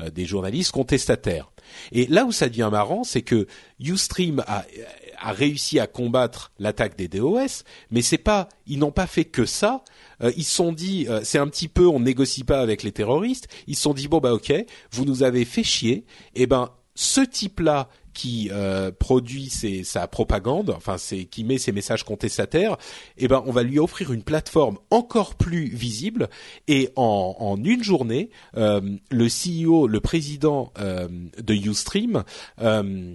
Euh, 0.00 0.08
des 0.08 0.24
journalistes 0.24 0.72
contestataires. 0.72 1.52
Et 1.90 2.06
là 2.06 2.24
où 2.24 2.32
ça 2.32 2.48
devient 2.48 2.70
marrant, 2.72 3.04
c'est 3.04 3.20
que 3.20 3.46
Ustream 3.78 4.42
a, 4.46 4.64
a 5.18 5.32
réussi 5.32 5.78
à 5.78 5.86
combattre 5.86 6.50
l'attaque 6.58 6.96
des 6.96 7.08
DOS, 7.08 7.64
mais 7.90 8.00
c'est 8.00 8.16
pas, 8.16 8.48
ils 8.66 8.78
n'ont 8.78 8.90
pas 8.90 9.06
fait 9.06 9.26
que 9.26 9.44
ça. 9.44 9.84
Euh, 10.22 10.32
ils 10.34 10.44
se 10.44 10.54
sont 10.54 10.72
dit, 10.72 11.06
euh, 11.10 11.20
c'est 11.24 11.36
un 11.36 11.46
petit 11.46 11.68
peu, 11.68 11.86
on 11.86 12.00
négocie 12.00 12.42
pas 12.42 12.60
avec 12.60 12.82
les 12.82 12.92
terroristes. 12.92 13.48
Ils 13.66 13.76
se 13.76 13.82
sont 13.82 13.92
dit 13.92 14.08
bon 14.08 14.18
bah 14.18 14.32
ok, 14.32 14.52
vous 14.92 15.04
nous 15.04 15.22
avez 15.22 15.44
fait 15.44 15.62
chier. 15.62 16.06
Et 16.34 16.42
eh 16.42 16.46
ben 16.46 16.70
ce 16.94 17.20
type-là 17.20 17.88
qui 18.14 18.50
euh, 18.52 18.90
produit 18.90 19.50
sa 19.50 20.06
propagande, 20.06 20.70
enfin 20.70 20.98
c'est 20.98 21.24
qui 21.24 21.44
met 21.44 21.58
ses 21.58 21.72
messages 21.72 22.04
contestataires, 22.04 22.76
eh 23.18 23.28
ben 23.28 23.42
on 23.46 23.52
va 23.52 23.62
lui 23.62 23.78
offrir 23.78 24.12
une 24.12 24.22
plateforme 24.22 24.78
encore 24.90 25.34
plus 25.34 25.66
visible. 25.66 26.28
Et 26.68 26.90
en, 26.96 27.58
une 27.64 27.82
journée, 27.82 28.30
euh, 28.56 28.80
le 29.10 29.26
CEO, 29.26 29.86
le 29.86 30.00
président 30.00 30.72
euh, 30.78 31.08
de 31.38 31.54
UStream 31.54 32.24
euh, 32.60 33.14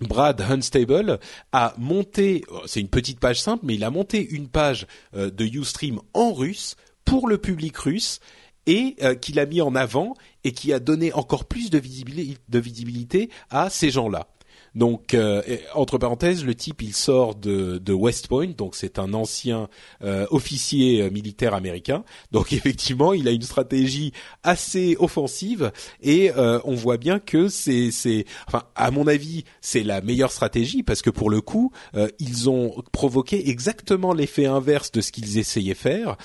Brad 0.00 0.40
Hunstable 0.40 1.20
a 1.52 1.74
monté, 1.78 2.44
c'est 2.66 2.80
une 2.80 2.88
petite 2.88 3.20
page 3.20 3.40
simple, 3.40 3.64
mais 3.64 3.74
il 3.74 3.84
a 3.84 3.90
monté 3.90 4.28
une 4.28 4.48
page 4.48 4.86
de 5.14 5.44
UStream 5.44 6.00
en 6.14 6.32
russe 6.32 6.74
pour 7.04 7.28
le 7.28 7.38
public 7.38 7.76
russe 7.76 8.18
et 8.66 8.96
euh, 9.02 9.14
qu'il 9.14 9.38
a 9.38 9.46
mis 9.46 9.60
en 9.60 9.74
avant 9.74 10.14
et 10.44 10.52
qui 10.52 10.72
a 10.72 10.80
donné 10.80 11.12
encore 11.12 11.44
plus 11.44 11.70
de 11.70 11.78
visibilité, 11.78 12.38
de 12.48 12.58
visibilité 12.58 13.30
à 13.50 13.70
ces 13.70 13.90
gens-là. 13.90 14.28
Donc, 14.74 15.14
euh, 15.14 15.42
entre 15.74 15.98
parenthèses, 15.98 16.44
le 16.44 16.54
type, 16.54 16.82
il 16.82 16.94
sort 16.94 17.34
de, 17.34 17.78
de 17.78 17.92
West 17.92 18.28
Point, 18.28 18.48
donc 18.56 18.74
c'est 18.74 18.98
un 18.98 19.14
ancien 19.14 19.68
euh, 20.02 20.26
officier 20.30 21.02
euh, 21.02 21.10
militaire 21.10 21.54
américain. 21.54 22.04
Donc, 22.32 22.52
effectivement, 22.52 23.12
il 23.12 23.28
a 23.28 23.30
une 23.30 23.42
stratégie 23.42 24.12
assez 24.42 24.96
offensive 24.98 25.70
et 26.02 26.30
on 26.64 26.74
voit 26.74 26.96
bien 26.96 27.18
que 27.18 27.48
c'est, 27.48 27.90
c'est, 27.90 28.24
enfin, 28.46 28.64
à 28.74 28.90
mon 28.90 29.06
avis, 29.06 29.44
c'est 29.60 29.82
la 29.82 30.00
meilleure 30.00 30.32
stratégie 30.32 30.82
parce 30.82 31.02
que 31.02 31.10
pour 31.10 31.30
le 31.30 31.40
coup, 31.40 31.72
ils 32.18 32.50
ont 32.50 32.74
provoqué 32.92 33.48
exactement 33.50 34.12
l'effet 34.12 34.46
inverse 34.46 34.90
de 34.92 35.00
ce 35.00 35.12
qu'ils 35.12 35.38
essayaient 35.38 35.74
faire. 35.74 36.16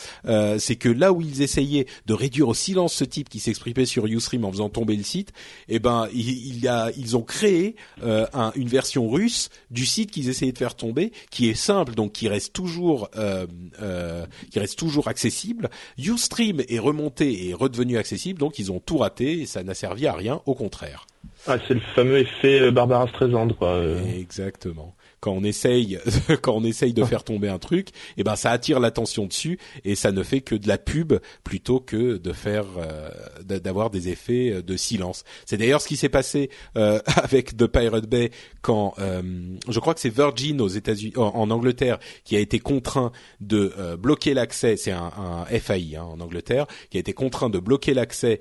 c'est 0.58 0.76
que 0.76 0.90
là 0.90 1.14
où 1.14 1.22
ils 1.22 1.42
essayaient 1.42 1.86
de 2.06 2.14
réduire 2.14 2.48
au 2.48 2.54
silence 2.54 2.94
ce 2.94 3.04
type 3.04 3.30
qui 3.30 3.40
s'exprimait 3.40 3.86
sur 3.86 4.06
Ustream 4.06 4.46
en 4.46 4.52
faisant 4.52 4.70
tomber 4.70 4.96
le 4.96 5.04
site, 5.04 5.32
eh 5.68 5.80
ben, 5.80 6.08
il, 6.14 6.60
y 6.60 6.68
a, 6.68 6.92
ils 6.98 7.16
ont 7.18 7.24
créé 7.24 7.76
une 8.56 8.68
version 8.68 9.10
russe 9.10 9.50
du 9.72 9.86
site 9.86 10.12
qu'ils 10.12 10.30
essayaient 10.30 10.52
de 10.52 10.58
faire 10.58 10.76
tomber, 10.76 11.12
qui 11.32 11.50
est 11.50 11.56
simple, 11.56 11.96
donc 11.96 12.14
qui 12.14 12.28
reste 12.28 12.54
toujours, 12.54 13.10
euh, 13.18 13.46
euh, 13.82 14.26
qui 14.52 14.60
reste 14.60 14.78
toujours 14.78 15.08
accessible. 15.08 15.70
Ustream 15.98 16.62
est 16.68 16.80
remonté 16.80 17.48
et 17.48 17.54
redevenu 17.54 17.98
accessible, 17.98 18.40
donc 18.40 18.60
ils 18.60 18.72
ont 18.72 18.80
tout 18.80 18.98
raté 18.98 19.42
et 19.42 19.46
ça 19.46 19.64
n'a 19.64 19.74
servi 19.74 20.08
à 20.08 20.14
rien, 20.14 20.42
au 20.46 20.56
contraire. 20.56 21.06
Ah, 21.48 21.58
c'est 21.68 21.74
le 21.74 21.82
fameux 21.96 22.20
effet 22.20 22.62
euh, 22.62 22.72
Barbara 22.72 23.08
Streisand, 23.08 23.50
quoi. 23.50 23.82
Exactement 24.18 24.96
quand 25.20 25.32
on 25.32 25.44
essaye 25.44 26.00
quand 26.42 26.54
on 26.54 26.64
essaye 26.64 26.94
de 26.94 27.04
faire 27.04 27.24
tomber 27.24 27.50
un 27.50 27.60
truc, 27.60 27.90
et 27.90 27.94
eh 28.18 28.24
ben 28.24 28.36
ça 28.36 28.52
attire 28.52 28.80
l'attention 28.80 29.26
dessus 29.26 29.60
et 29.84 29.96
ça 29.96 30.12
ne 30.12 30.24
fait 30.24 30.42
que 30.42 30.56
de 30.56 30.68
la 30.68 30.78
pub 30.78 31.14
plutôt 31.44 31.80
que 31.80 32.18
de 32.18 32.34
faire 32.34 32.66
euh, 32.78 33.10
d'avoir 33.60 33.90
des 33.90 34.10
effets 34.10 34.52
euh, 34.52 34.62
de 34.62 34.78
silence. 34.78 35.24
C'est 35.46 35.58
d'ailleurs 35.58 35.82
ce 35.82 35.88
qui 35.88 35.98
s'est 35.98 36.10
passé 36.10 36.50
euh, 36.76 37.00
avec 37.16 37.58
The 37.58 37.68
Pirate 37.68 38.08
Bay 38.08 38.32
quand 38.62 38.96
je 39.00 39.80
crois 39.80 39.94
que 39.94 40.00
c'est 40.00 40.14
Virgin 40.14 40.62
aux 40.62 40.68
États-Unis 40.68 41.14
en, 41.16 41.50
Angleterre 41.50 42.00
qui 42.24 42.36
a 42.36 42.40
été 42.40 42.60
contraint 42.60 43.12
de 43.40 43.96
bloquer 43.96 44.34
l'accès, 44.34 44.76
c'est 44.76 44.92
un, 44.92 45.12
un 45.18 45.46
FAI 45.46 45.96
hein, 45.96 46.04
en 46.04 46.20
Angleterre 46.20 46.68
qui 46.90 46.98
a 46.98 47.00
été 47.00 47.14
contraint 47.14 47.50
de 47.50 47.60
bloquer 47.60 47.94
l'accès 47.94 48.40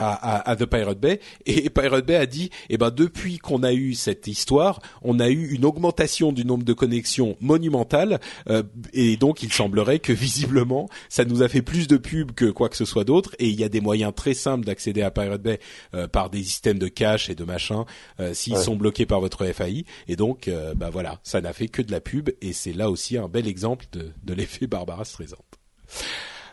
à, 0.00 0.50
à, 0.50 0.56
The 0.56 0.66
Pirate 0.66 0.98
Bay. 0.98 1.20
Et 1.46 1.70
Pirate 1.70 2.06
Bay 2.06 2.16
a 2.16 2.26
dit 2.26 2.50
eh 2.68 2.78
ben 2.78 2.90
depuis 2.90 3.38
qu'on 3.38 3.62
a 3.62 3.72
eu 3.72 3.94
cette 3.94 4.26
histoire 4.26 4.80
on 5.02 5.20
a 5.20 5.28
eu 5.28 5.50
une 5.50 5.64
augmentation 5.64 6.32
du 6.32 6.44
nombre 6.44 6.64
de 6.64 6.72
connexions 6.72 7.36
monumentale 7.40 8.20
euh, 8.48 8.62
et 8.92 9.16
donc 9.16 9.42
il 9.42 9.52
semblerait 9.52 9.98
que 9.98 10.12
visiblement 10.20 10.88
ça 11.08 11.24
nous 11.24 11.42
a 11.42 11.48
fait 11.48 11.62
plus 11.62 11.86
de 11.86 11.96
pubs 11.96 12.32
que 12.32 12.46
quoi 12.46 12.68
que 12.68 12.76
ce 12.76 12.84
soit 12.84 13.04
d'autre. 13.04 13.34
Et 13.38 13.48
il 13.48 13.58
y 13.58 13.64
a 13.64 13.68
des 13.68 13.80
moyens 13.80 14.12
très 14.14 14.34
simples 14.34 14.64
d'accéder 14.64 15.02
à 15.02 15.10
Pirate 15.10 15.42
Bay 15.42 15.60
euh, 15.94 16.08
par 16.08 16.30
des 16.30 16.42
systèmes 16.42 16.78
de 16.78 16.88
cache 16.88 17.30
et 17.30 17.34
de 17.34 17.44
machin 17.44 17.84
euh, 18.18 18.34
s'ils 18.34 18.56
sont 18.56 18.76
bloqués 18.76 19.06
par 19.06 19.20
votre 19.20 19.46
FAI 19.46 19.84
et 20.08 20.16
donc 20.16 20.50
bah 20.76 20.90
voilà 20.90 21.20
ça 21.22 21.40
n'a 21.40 21.52
fait 21.52 21.68
que 21.68 21.82
de 21.82 21.90
la 21.92 22.00
pub. 22.00 22.30
Et 22.40 22.52
c'est 22.52 22.72
là 22.72 22.90
aussi 22.90 23.16
un 23.16 23.28
bel 23.28 23.46
exemple 23.46 23.86
de, 23.92 24.12
de 24.22 24.34
l'effet 24.34 24.66
Barbara 24.66 25.04
Streisand 25.04 25.44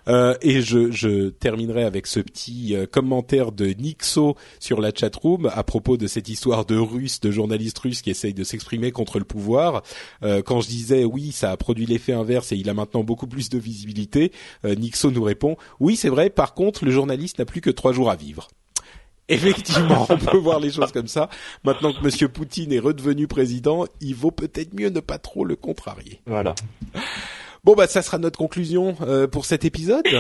Euh, 0.08 0.36
et 0.42 0.62
je, 0.62 0.92
je, 0.92 1.30
terminerai 1.30 1.84
avec 1.84 2.08
ce 2.08 2.20
petit 2.20 2.76
euh, 2.76 2.86
commentaire 2.86 3.52
de 3.52 3.68
Nixo 3.68 4.36
sur 4.60 4.82
la 4.82 4.92
chatroom 4.94 5.50
à 5.54 5.64
propos 5.64 5.98
de 5.98 6.08
cette 6.08 6.30
histoire 6.30 6.66
de 6.66 6.78
Russes, 6.78 7.20
de 7.20 7.32
journalistes 7.32 7.80
russes 7.80 8.02
qui 8.02 8.10
essayent 8.10 8.34
de 8.34 8.44
s'exprimer 8.44 8.92
contre 8.92 9.20
le 9.20 9.26
pouvoir. 9.26 9.84
Euh, 10.24 10.42
quand 10.42 10.62
je 10.62 10.68
disais 10.68 11.04
oui, 11.04 11.32
ça 11.32 11.52
a 11.52 11.58
produit 11.58 11.86
l'effet 11.86 12.14
inverse 12.14 12.52
et 12.52 12.56
il 12.56 12.70
a 12.70 12.74
maintenant 12.74 13.04
beaucoup 13.04 13.28
plus 13.28 13.50
de 13.50 13.58
visibilité, 13.58 14.32
Nixo 14.64 15.12
nous 15.12 15.24
répond 15.24 15.58
oui, 15.80 15.96
c'est 15.96 16.10
vrai. 16.10 16.30
Par 16.30 16.54
contre, 16.54 16.86
le 16.86 16.92
journaliste 16.92 17.40
n'a 17.40 17.46
plus 17.46 17.62
que 17.62 17.70
trois 17.70 17.92
jours 17.94 18.10
à 18.10 18.16
vivre. 18.16 18.48
Effectivement, 19.30 20.06
on 20.10 20.18
peut 20.18 20.38
voir 20.38 20.60
les 20.60 20.72
choses 20.72 20.92
comme 20.92 21.08
ça. 21.08 21.30
Maintenant 21.64 21.94
que 21.94 22.02
Monsieur 22.02 22.30
Poutine 22.30 22.72
est 22.72 22.80
redevenu 22.80 23.28
président, 23.28 23.86
il 24.00 24.16
vaut 24.16 24.32
peut-être 24.32 24.74
mieux 24.74 24.90
ne 24.90 25.00
pas 25.00 25.18
trop 25.18 25.44
le 25.44 25.56
contrarier. 25.56 26.22
Voilà. 26.26 26.56
Bon 27.68 27.76
bah 27.76 27.86
ça 27.86 28.02
sera 28.02 28.18
notre 28.18 28.40
conclusion 28.40 28.96
euh, 29.02 29.28
pour 29.28 29.46
cet 29.46 29.66
épisode. 29.66 30.06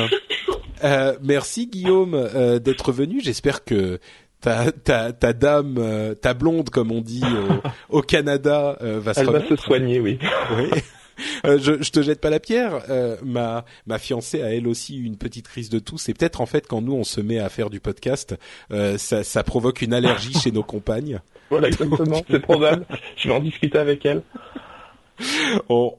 Euh, 0.83 1.17
merci 1.23 1.65
Guillaume 1.65 2.13
euh, 2.13 2.59
d'être 2.59 2.91
venu. 2.91 3.19
J'espère 3.19 3.63
que 3.63 3.97
ta, 4.41 4.71
ta, 4.71 5.11
ta 5.11 5.33
dame, 5.33 6.13
ta 6.21 6.35
blonde 6.35 6.69
comme 6.69 6.91
on 6.91 7.01
dit 7.01 7.23
au, 7.89 8.03
Canada, 8.03 8.77
va 8.79 9.15
se 9.15 9.21
Elle 9.21 9.31
va 9.31 9.43
se 9.43 9.55
soigner, 9.55 9.99
oui. 9.99 10.19
oui. 10.55 10.69
Euh, 11.45 11.57
je, 11.59 11.81
je 11.81 11.91
te 11.91 12.01
jette 12.01 12.21
pas 12.21 12.29
la 12.29 12.39
pierre. 12.39 12.81
Euh, 12.89 13.17
ma 13.23 13.65
ma 13.85 13.99
fiancée 13.99 14.41
a 14.41 14.53
elle 14.53 14.67
aussi 14.67 14.97
une 14.97 15.17
petite 15.17 15.47
crise 15.47 15.69
de 15.69 15.79
toux. 15.79 15.97
C'est 15.97 16.13
peut-être 16.13 16.41
en 16.41 16.45
fait 16.45 16.67
quand 16.67 16.81
nous 16.81 16.93
on 16.93 17.03
se 17.03 17.21
met 17.21 17.39
à 17.39 17.49
faire 17.49 17.69
du 17.69 17.79
podcast, 17.79 18.35
euh, 18.71 18.97
ça, 18.97 19.23
ça 19.23 19.43
provoque 19.43 19.81
une 19.81 19.93
allergie 19.93 20.33
chez 20.33 20.51
nos 20.51 20.63
compagnes. 20.63 21.19
Voilà 21.49 21.69
exactement, 21.69 22.21
c'est 22.29 22.39
probable. 22.39 22.85
Je 23.15 23.29
vais 23.29 23.35
en 23.35 23.39
discuter 23.39 23.77
avec 23.77 24.05
elle. 24.05 24.21
bon, 25.69 25.95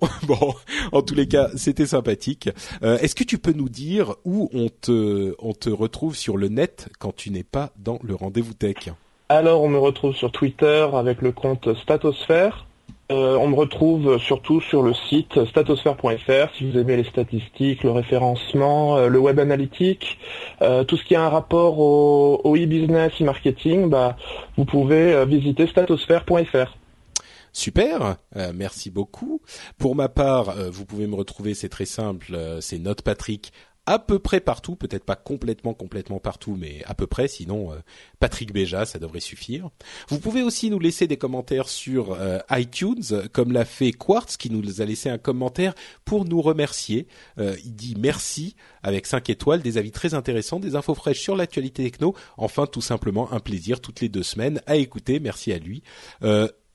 en 0.92 1.02
tous 1.02 1.14
les 1.14 1.26
cas, 1.26 1.48
c'était 1.56 1.86
sympathique. 1.86 2.48
Euh, 2.82 2.98
Est-ce 2.98 3.14
que 3.14 3.24
tu 3.24 3.38
peux 3.38 3.52
nous 3.52 3.68
dire 3.68 4.14
où 4.24 4.48
on 4.52 4.68
te 4.68 5.34
on 5.38 5.52
te 5.52 5.70
retrouve 5.70 6.16
sur 6.16 6.36
le 6.36 6.48
net 6.48 6.88
quand 6.98 7.14
tu 7.14 7.30
n'es 7.30 7.42
pas 7.42 7.70
dans 7.76 7.98
le 8.02 8.14
rendez-vous 8.14 8.54
tech? 8.54 8.90
Alors, 9.28 9.62
on 9.62 9.68
me 9.68 9.78
retrouve 9.78 10.14
sur 10.14 10.32
Twitter 10.32 10.86
avec 10.94 11.20
le 11.22 11.32
compte 11.32 11.74
Statosphère. 11.82 12.66
Euh, 13.10 13.36
on 13.36 13.48
me 13.48 13.54
retrouve 13.54 14.18
surtout 14.18 14.60
sur 14.60 14.82
le 14.82 14.92
site 14.92 15.42
statosphère.fr 15.46 16.54
si 16.54 16.70
vous 16.70 16.78
aimez 16.78 16.98
les 16.98 17.04
statistiques, 17.04 17.82
le 17.82 17.90
référencement, 17.90 18.98
euh, 18.98 19.08
le 19.08 19.18
web 19.18 19.38
analytique, 19.40 20.18
tout 20.60 20.96
ce 20.96 21.04
qui 21.04 21.14
a 21.14 21.24
un 21.24 21.30
rapport 21.30 21.78
au, 21.78 22.54
e-business, 22.54 23.12
e-marketing, 23.20 23.88
bah, 23.88 24.16
vous 24.58 24.66
pouvez 24.66 25.24
visiter 25.26 25.66
statosphère.fr. 25.66 26.76
Super, 27.58 28.16
merci 28.54 28.90
beaucoup. 28.90 29.40
Pour 29.78 29.96
ma 29.96 30.08
part, 30.08 30.54
vous 30.70 30.84
pouvez 30.84 31.06
me 31.06 31.16
retrouver, 31.16 31.54
c'est 31.54 31.68
très 31.68 31.86
simple, 31.86 32.38
c'est 32.60 32.78
Note 32.78 33.02
Patrick 33.02 33.52
à 33.88 33.98
peu 33.98 34.18
près 34.18 34.40
partout, 34.40 34.76
peut-être 34.76 35.04
pas 35.04 35.16
complètement 35.16 35.72
complètement 35.72 36.20
partout, 36.20 36.56
mais 36.60 36.82
à 36.84 36.92
peu 36.94 37.06
près. 37.06 37.26
Sinon, 37.26 37.72
euh, 37.72 37.76
Patrick 38.20 38.52
Béja, 38.52 38.84
ça 38.84 38.98
devrait 38.98 39.20
suffire. 39.20 39.70
Vous 40.08 40.18
pouvez 40.18 40.42
aussi 40.42 40.68
nous 40.68 40.78
laisser 40.78 41.06
des 41.06 41.16
commentaires 41.16 41.70
sur 41.70 42.12
euh, 42.12 42.38
iTunes, 42.50 43.02
comme 43.32 43.50
l'a 43.50 43.64
fait 43.64 43.92
Quartz, 43.92 44.36
qui 44.36 44.50
nous 44.50 44.82
a 44.82 44.84
laissé 44.84 45.08
un 45.08 45.16
commentaire 45.16 45.72
pour 46.04 46.26
nous 46.26 46.42
remercier. 46.42 47.08
Euh, 47.38 47.56
il 47.64 47.74
dit 47.74 47.94
merci 47.98 48.56
avec 48.82 49.06
5 49.06 49.30
étoiles, 49.30 49.62
des 49.62 49.78
avis 49.78 49.90
très 49.90 50.12
intéressants, 50.12 50.60
des 50.60 50.76
infos 50.76 50.94
fraîches 50.94 51.22
sur 51.22 51.34
l'actualité 51.34 51.84
techno. 51.84 52.14
Enfin, 52.36 52.66
tout 52.66 52.82
simplement 52.82 53.32
un 53.32 53.40
plaisir 53.40 53.80
toutes 53.80 54.02
les 54.02 54.10
deux 54.10 54.22
semaines 54.22 54.60
à 54.66 54.76
écouter. 54.76 55.18
Merci 55.18 55.50
à 55.50 55.58
lui. 55.58 55.82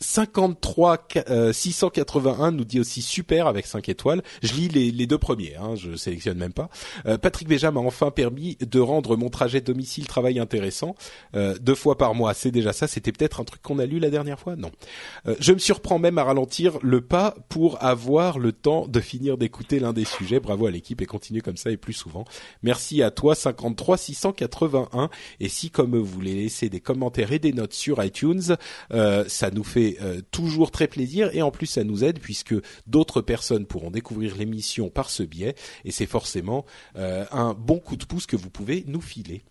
53 0.04 1.08
681 1.54 2.48
euh, 2.48 2.52
nous 2.52 2.66
dit 2.66 2.80
aussi 2.80 3.02
super 3.02 3.48
avec 3.48 3.66
5 3.66 3.88
étoiles. 3.90 4.22
Je 4.42 4.54
lis 4.54 4.68
les, 4.68 5.08
deux 5.08 5.18
premiers, 5.18 5.56
hein, 5.56 5.76
je 5.76 5.96
sélectionne 5.96 6.38
même 6.38 6.54
pas. 6.54 6.70
Euh, 7.06 7.18
Patrick 7.18 7.48
Béja 7.48 7.72
m'a 7.72 7.80
enfin 7.80 8.12
permis 8.12 8.58
de 8.60 8.80
rendre 8.80 9.16
mon 9.16 9.30
trajet 9.30 9.62
domicile-travail 9.62 10.40
intéressant. 10.40 10.96
Euh, 11.36 11.56
deux 11.60 11.76
fois 11.76 11.98
par 11.98 12.16
mois, 12.16 12.34
c'est 12.34 12.52
déjà 12.52 12.74
ça. 12.74 12.88
C'était 12.88 13.12
peut-être 13.12 13.40
un 13.40 13.44
truc 13.44 13.62
qu'on 13.62 13.80
a 13.80 13.86
lu 13.86 14.00
la 14.00 14.10
dernière 14.10 14.40
fois? 14.40 14.56
Non. 14.56 14.72
Euh, 15.28 15.36
je 15.40 15.54
me 15.54 15.60
surprends 15.60 16.00
même 16.00 16.18
à 16.18 16.24
ralentir 16.24 16.78
le 16.82 17.02
pas 17.02 17.36
pour 17.50 17.84
avoir 17.84 18.40
le 18.40 18.52
temps 18.52 18.88
de 18.88 19.00
finir 19.00 19.38
d'écouter 19.38 19.80
l'un 19.80 19.94
des 19.94 20.06
sujets. 20.06 20.40
Bravo 20.40 20.68
à 20.68 20.72
l'équipe 20.72 21.02
et 21.02 21.06
continuez 21.06 21.42
comme 21.42 21.58
ça 21.58 21.72
et 21.72 21.78
plus 21.78 21.94
souvent. 21.94 22.26
Merci 22.62 23.02
à 23.02 23.12
toi 23.12 23.36
53 23.36 23.98
681 23.98 25.10
et 25.40 25.50
si 25.50 25.70
comme 25.70 25.96
vous 25.98 26.06
voulez 26.06 26.36
laisser 26.36 26.70
des 26.70 26.82
commentaires 26.82 27.32
et 27.32 27.40
des 27.40 27.54
notes 27.54 27.74
sur 27.74 28.04
iTunes, 28.04 28.58
ça 28.92 29.52
nous 29.52 29.64
fait 29.64 29.93
euh, 30.02 30.22
toujours 30.32 30.72
très 30.72 30.88
plaisir 30.88 31.30
et 31.34 31.42
en 31.42 31.52
plus 31.52 31.66
ça 31.66 31.84
nous 31.84 32.04
aide 32.04 32.20
puisque 32.20 32.56
d'autres 32.88 33.22
personnes 33.22 33.66
pourront 33.66 33.92
découvrir 33.92 34.36
l'émission 34.36 34.90
par 34.90 35.10
ce 35.10 35.24
biais 35.24 35.56
et 35.86 35.92
c'est 35.92 36.06
forcément 36.06 36.66
euh, 36.96 37.26
un 37.32 37.54
bon 37.54 37.80
coup 37.80 37.96
de 37.96 38.06
pouce 38.06 38.26
que 38.26 38.36
vous 38.36 38.50
pouvez 38.50 38.84
nous 38.88 39.02
filer. 39.02 39.44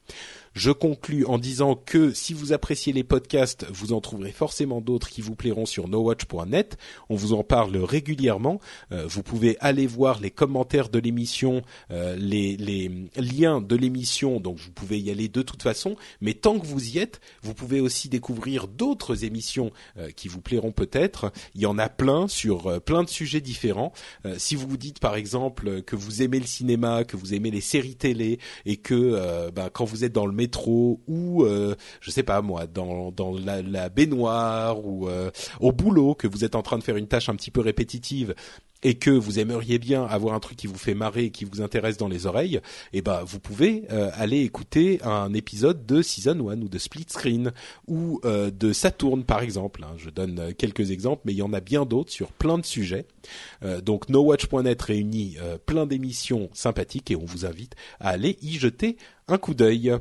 Je 0.54 0.70
conclus 0.70 1.24
en 1.24 1.38
disant 1.38 1.74
que 1.74 2.12
si 2.12 2.34
vous 2.34 2.52
appréciez 2.52 2.92
les 2.92 3.04
podcasts, 3.04 3.66
vous 3.70 3.92
en 3.92 4.00
trouverez 4.00 4.32
forcément 4.32 4.80
d'autres 4.80 5.08
qui 5.08 5.22
vous 5.22 5.34
plairont 5.34 5.64
sur 5.64 5.88
nowatch.net. 5.88 6.76
On 7.08 7.16
vous 7.16 7.32
en 7.32 7.42
parle 7.42 7.76
régulièrement. 7.76 8.60
Euh, 8.92 9.06
vous 9.06 9.22
pouvez 9.22 9.56
aller 9.60 9.86
voir 9.86 10.20
les 10.20 10.30
commentaires 10.30 10.90
de 10.90 10.98
l'émission, 10.98 11.62
euh, 11.90 12.16
les, 12.16 12.56
les, 12.56 12.90
liens 13.16 13.60
de 13.60 13.76
l'émission, 13.76 14.40
donc 14.40 14.58
vous 14.58 14.72
pouvez 14.72 15.00
y 15.00 15.10
aller 15.10 15.28
de 15.28 15.42
toute 15.42 15.62
façon. 15.62 15.96
Mais 16.20 16.34
tant 16.34 16.58
que 16.58 16.66
vous 16.66 16.96
y 16.96 16.98
êtes, 16.98 17.20
vous 17.42 17.54
pouvez 17.54 17.80
aussi 17.80 18.08
découvrir 18.08 18.68
d'autres 18.68 19.24
émissions 19.24 19.70
euh, 19.96 20.10
qui 20.10 20.28
vous 20.28 20.40
plairont 20.40 20.72
peut-être. 20.72 21.32
Il 21.54 21.62
y 21.62 21.66
en 21.66 21.78
a 21.78 21.88
plein 21.88 22.28
sur 22.28 22.80
plein 22.82 23.02
de 23.02 23.08
sujets 23.08 23.40
différents. 23.40 23.92
si 24.36 24.54
vous 24.54 24.66
vous 24.68 24.76
dites 24.76 24.98
par 24.98 25.16
exemple 25.16 25.82
que 25.82 25.96
vous 25.96 26.22
aimez 26.22 26.40
le 26.40 26.46
cinéma, 26.46 27.04
que 27.04 27.16
vous 27.16 27.34
aimez 27.34 27.50
les 27.50 27.60
séries 27.60 27.96
télé 27.96 28.38
et 28.66 28.76
que 28.76 29.50
bah, 29.50 29.70
quand 29.72 29.84
vous 29.84 30.04
êtes 30.04 30.12
dans 30.12 30.26
le 30.26 30.32
métro 30.42 31.00
ou 31.06 31.44
euh, 31.44 31.76
je 32.00 32.10
sais 32.10 32.24
pas 32.24 32.42
moi 32.42 32.66
dans 32.66 33.12
dans 33.12 33.32
la, 33.32 33.62
la 33.62 33.88
baignoire 33.88 34.84
ou 34.84 35.08
euh, 35.08 35.30
au 35.60 35.70
boulot 35.70 36.14
que 36.16 36.26
vous 36.26 36.44
êtes 36.44 36.56
en 36.56 36.62
train 36.62 36.78
de 36.78 36.82
faire 36.82 36.96
une 36.96 37.06
tâche 37.06 37.28
un 37.28 37.36
petit 37.36 37.52
peu 37.52 37.60
répétitive 37.60 38.34
et 38.84 38.94
que 38.94 39.10
vous 39.10 39.38
aimeriez 39.38 39.78
bien 39.78 40.04
avoir 40.04 40.34
un 40.34 40.40
truc 40.40 40.56
qui 40.56 40.66
vous 40.66 40.76
fait 40.76 40.94
marrer 40.94 41.26
et 41.26 41.30
qui 41.30 41.44
vous 41.44 41.60
intéresse 41.60 41.96
dans 41.96 42.08
les 42.08 42.26
oreilles, 42.26 42.60
eh 42.92 43.00
ben 43.00 43.22
vous 43.24 43.38
pouvez 43.38 43.84
euh, 43.92 44.10
aller 44.14 44.40
écouter 44.40 44.98
un 45.04 45.32
épisode 45.34 45.86
de 45.86 46.02
Season 46.02 46.48
1 46.50 46.60
ou 46.62 46.68
de 46.68 46.78
Split 46.78 47.06
Screen 47.08 47.52
ou 47.86 48.20
de 48.24 48.72
Saturn 48.72 49.22
par 49.22 49.42
exemple. 49.42 49.84
Hein. 49.84 49.94
Je 49.98 50.10
donne 50.10 50.52
quelques 50.54 50.90
exemples, 50.90 51.22
mais 51.24 51.32
il 51.32 51.36
y 51.36 51.42
en 51.42 51.52
a 51.52 51.60
bien 51.60 51.84
d'autres 51.84 52.10
sur 52.10 52.32
plein 52.32 52.58
de 52.58 52.66
sujets. 52.66 53.06
Donc 53.84 54.08
NoWatch.net 54.08 54.82
réunit 54.82 55.36
plein 55.64 55.86
d'émissions 55.86 56.50
sympathiques 56.52 57.12
et 57.12 57.16
on 57.16 57.24
vous 57.24 57.46
invite 57.46 57.76
à 58.00 58.08
aller 58.08 58.36
y 58.42 58.54
jeter 58.54 58.96
un 59.28 59.38
coup 59.38 59.54
d'œil. 59.54 59.94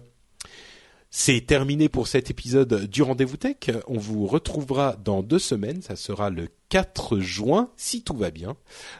C'est 1.13 1.45
terminé 1.45 1.89
pour 1.89 2.07
cet 2.07 2.31
épisode 2.31 2.85
du 2.85 3.01
Rendez-vous 3.01 3.35
Tech. 3.35 3.57
On 3.87 3.97
vous 3.97 4.25
retrouvera 4.25 4.95
dans 5.03 5.21
deux 5.21 5.39
semaines. 5.39 5.81
Ça 5.81 5.97
sera 5.97 6.29
le 6.29 6.47
4 6.69 7.19
juin, 7.19 7.69
si 7.75 8.01
tout 8.01 8.15
va 8.15 8.31
bien. 8.31 8.55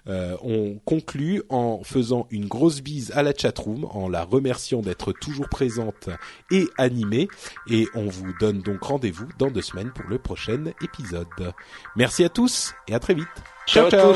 Euh, 0.07 0.35
on 0.43 0.77
conclut 0.83 1.41
en 1.47 1.83
faisant 1.85 2.27
une 2.29 2.49
grosse 2.49 2.81
bise 2.81 3.13
à 3.15 3.23
la 3.23 3.33
chatroom, 3.33 3.85
en 3.85 4.09
la 4.09 4.25
remerciant 4.25 4.81
d'être 4.81 5.13
toujours 5.13 5.47
présente 5.47 6.09
et 6.51 6.67
animée. 6.77 7.29
Et 7.69 7.88
on 7.95 8.07
vous 8.07 8.33
donne 8.41 8.59
donc 8.59 8.83
rendez-vous 8.83 9.29
dans 9.39 9.49
deux 9.49 9.61
semaines 9.61 9.91
pour 9.95 10.09
le 10.09 10.19
prochain 10.19 10.65
épisode. 10.83 11.53
Merci 11.95 12.25
à 12.25 12.29
tous 12.29 12.73
et 12.89 12.93
à 12.93 12.99
très 12.99 13.13
vite. 13.13 13.27
ciao. 13.67 13.89
ciao. 13.89 14.13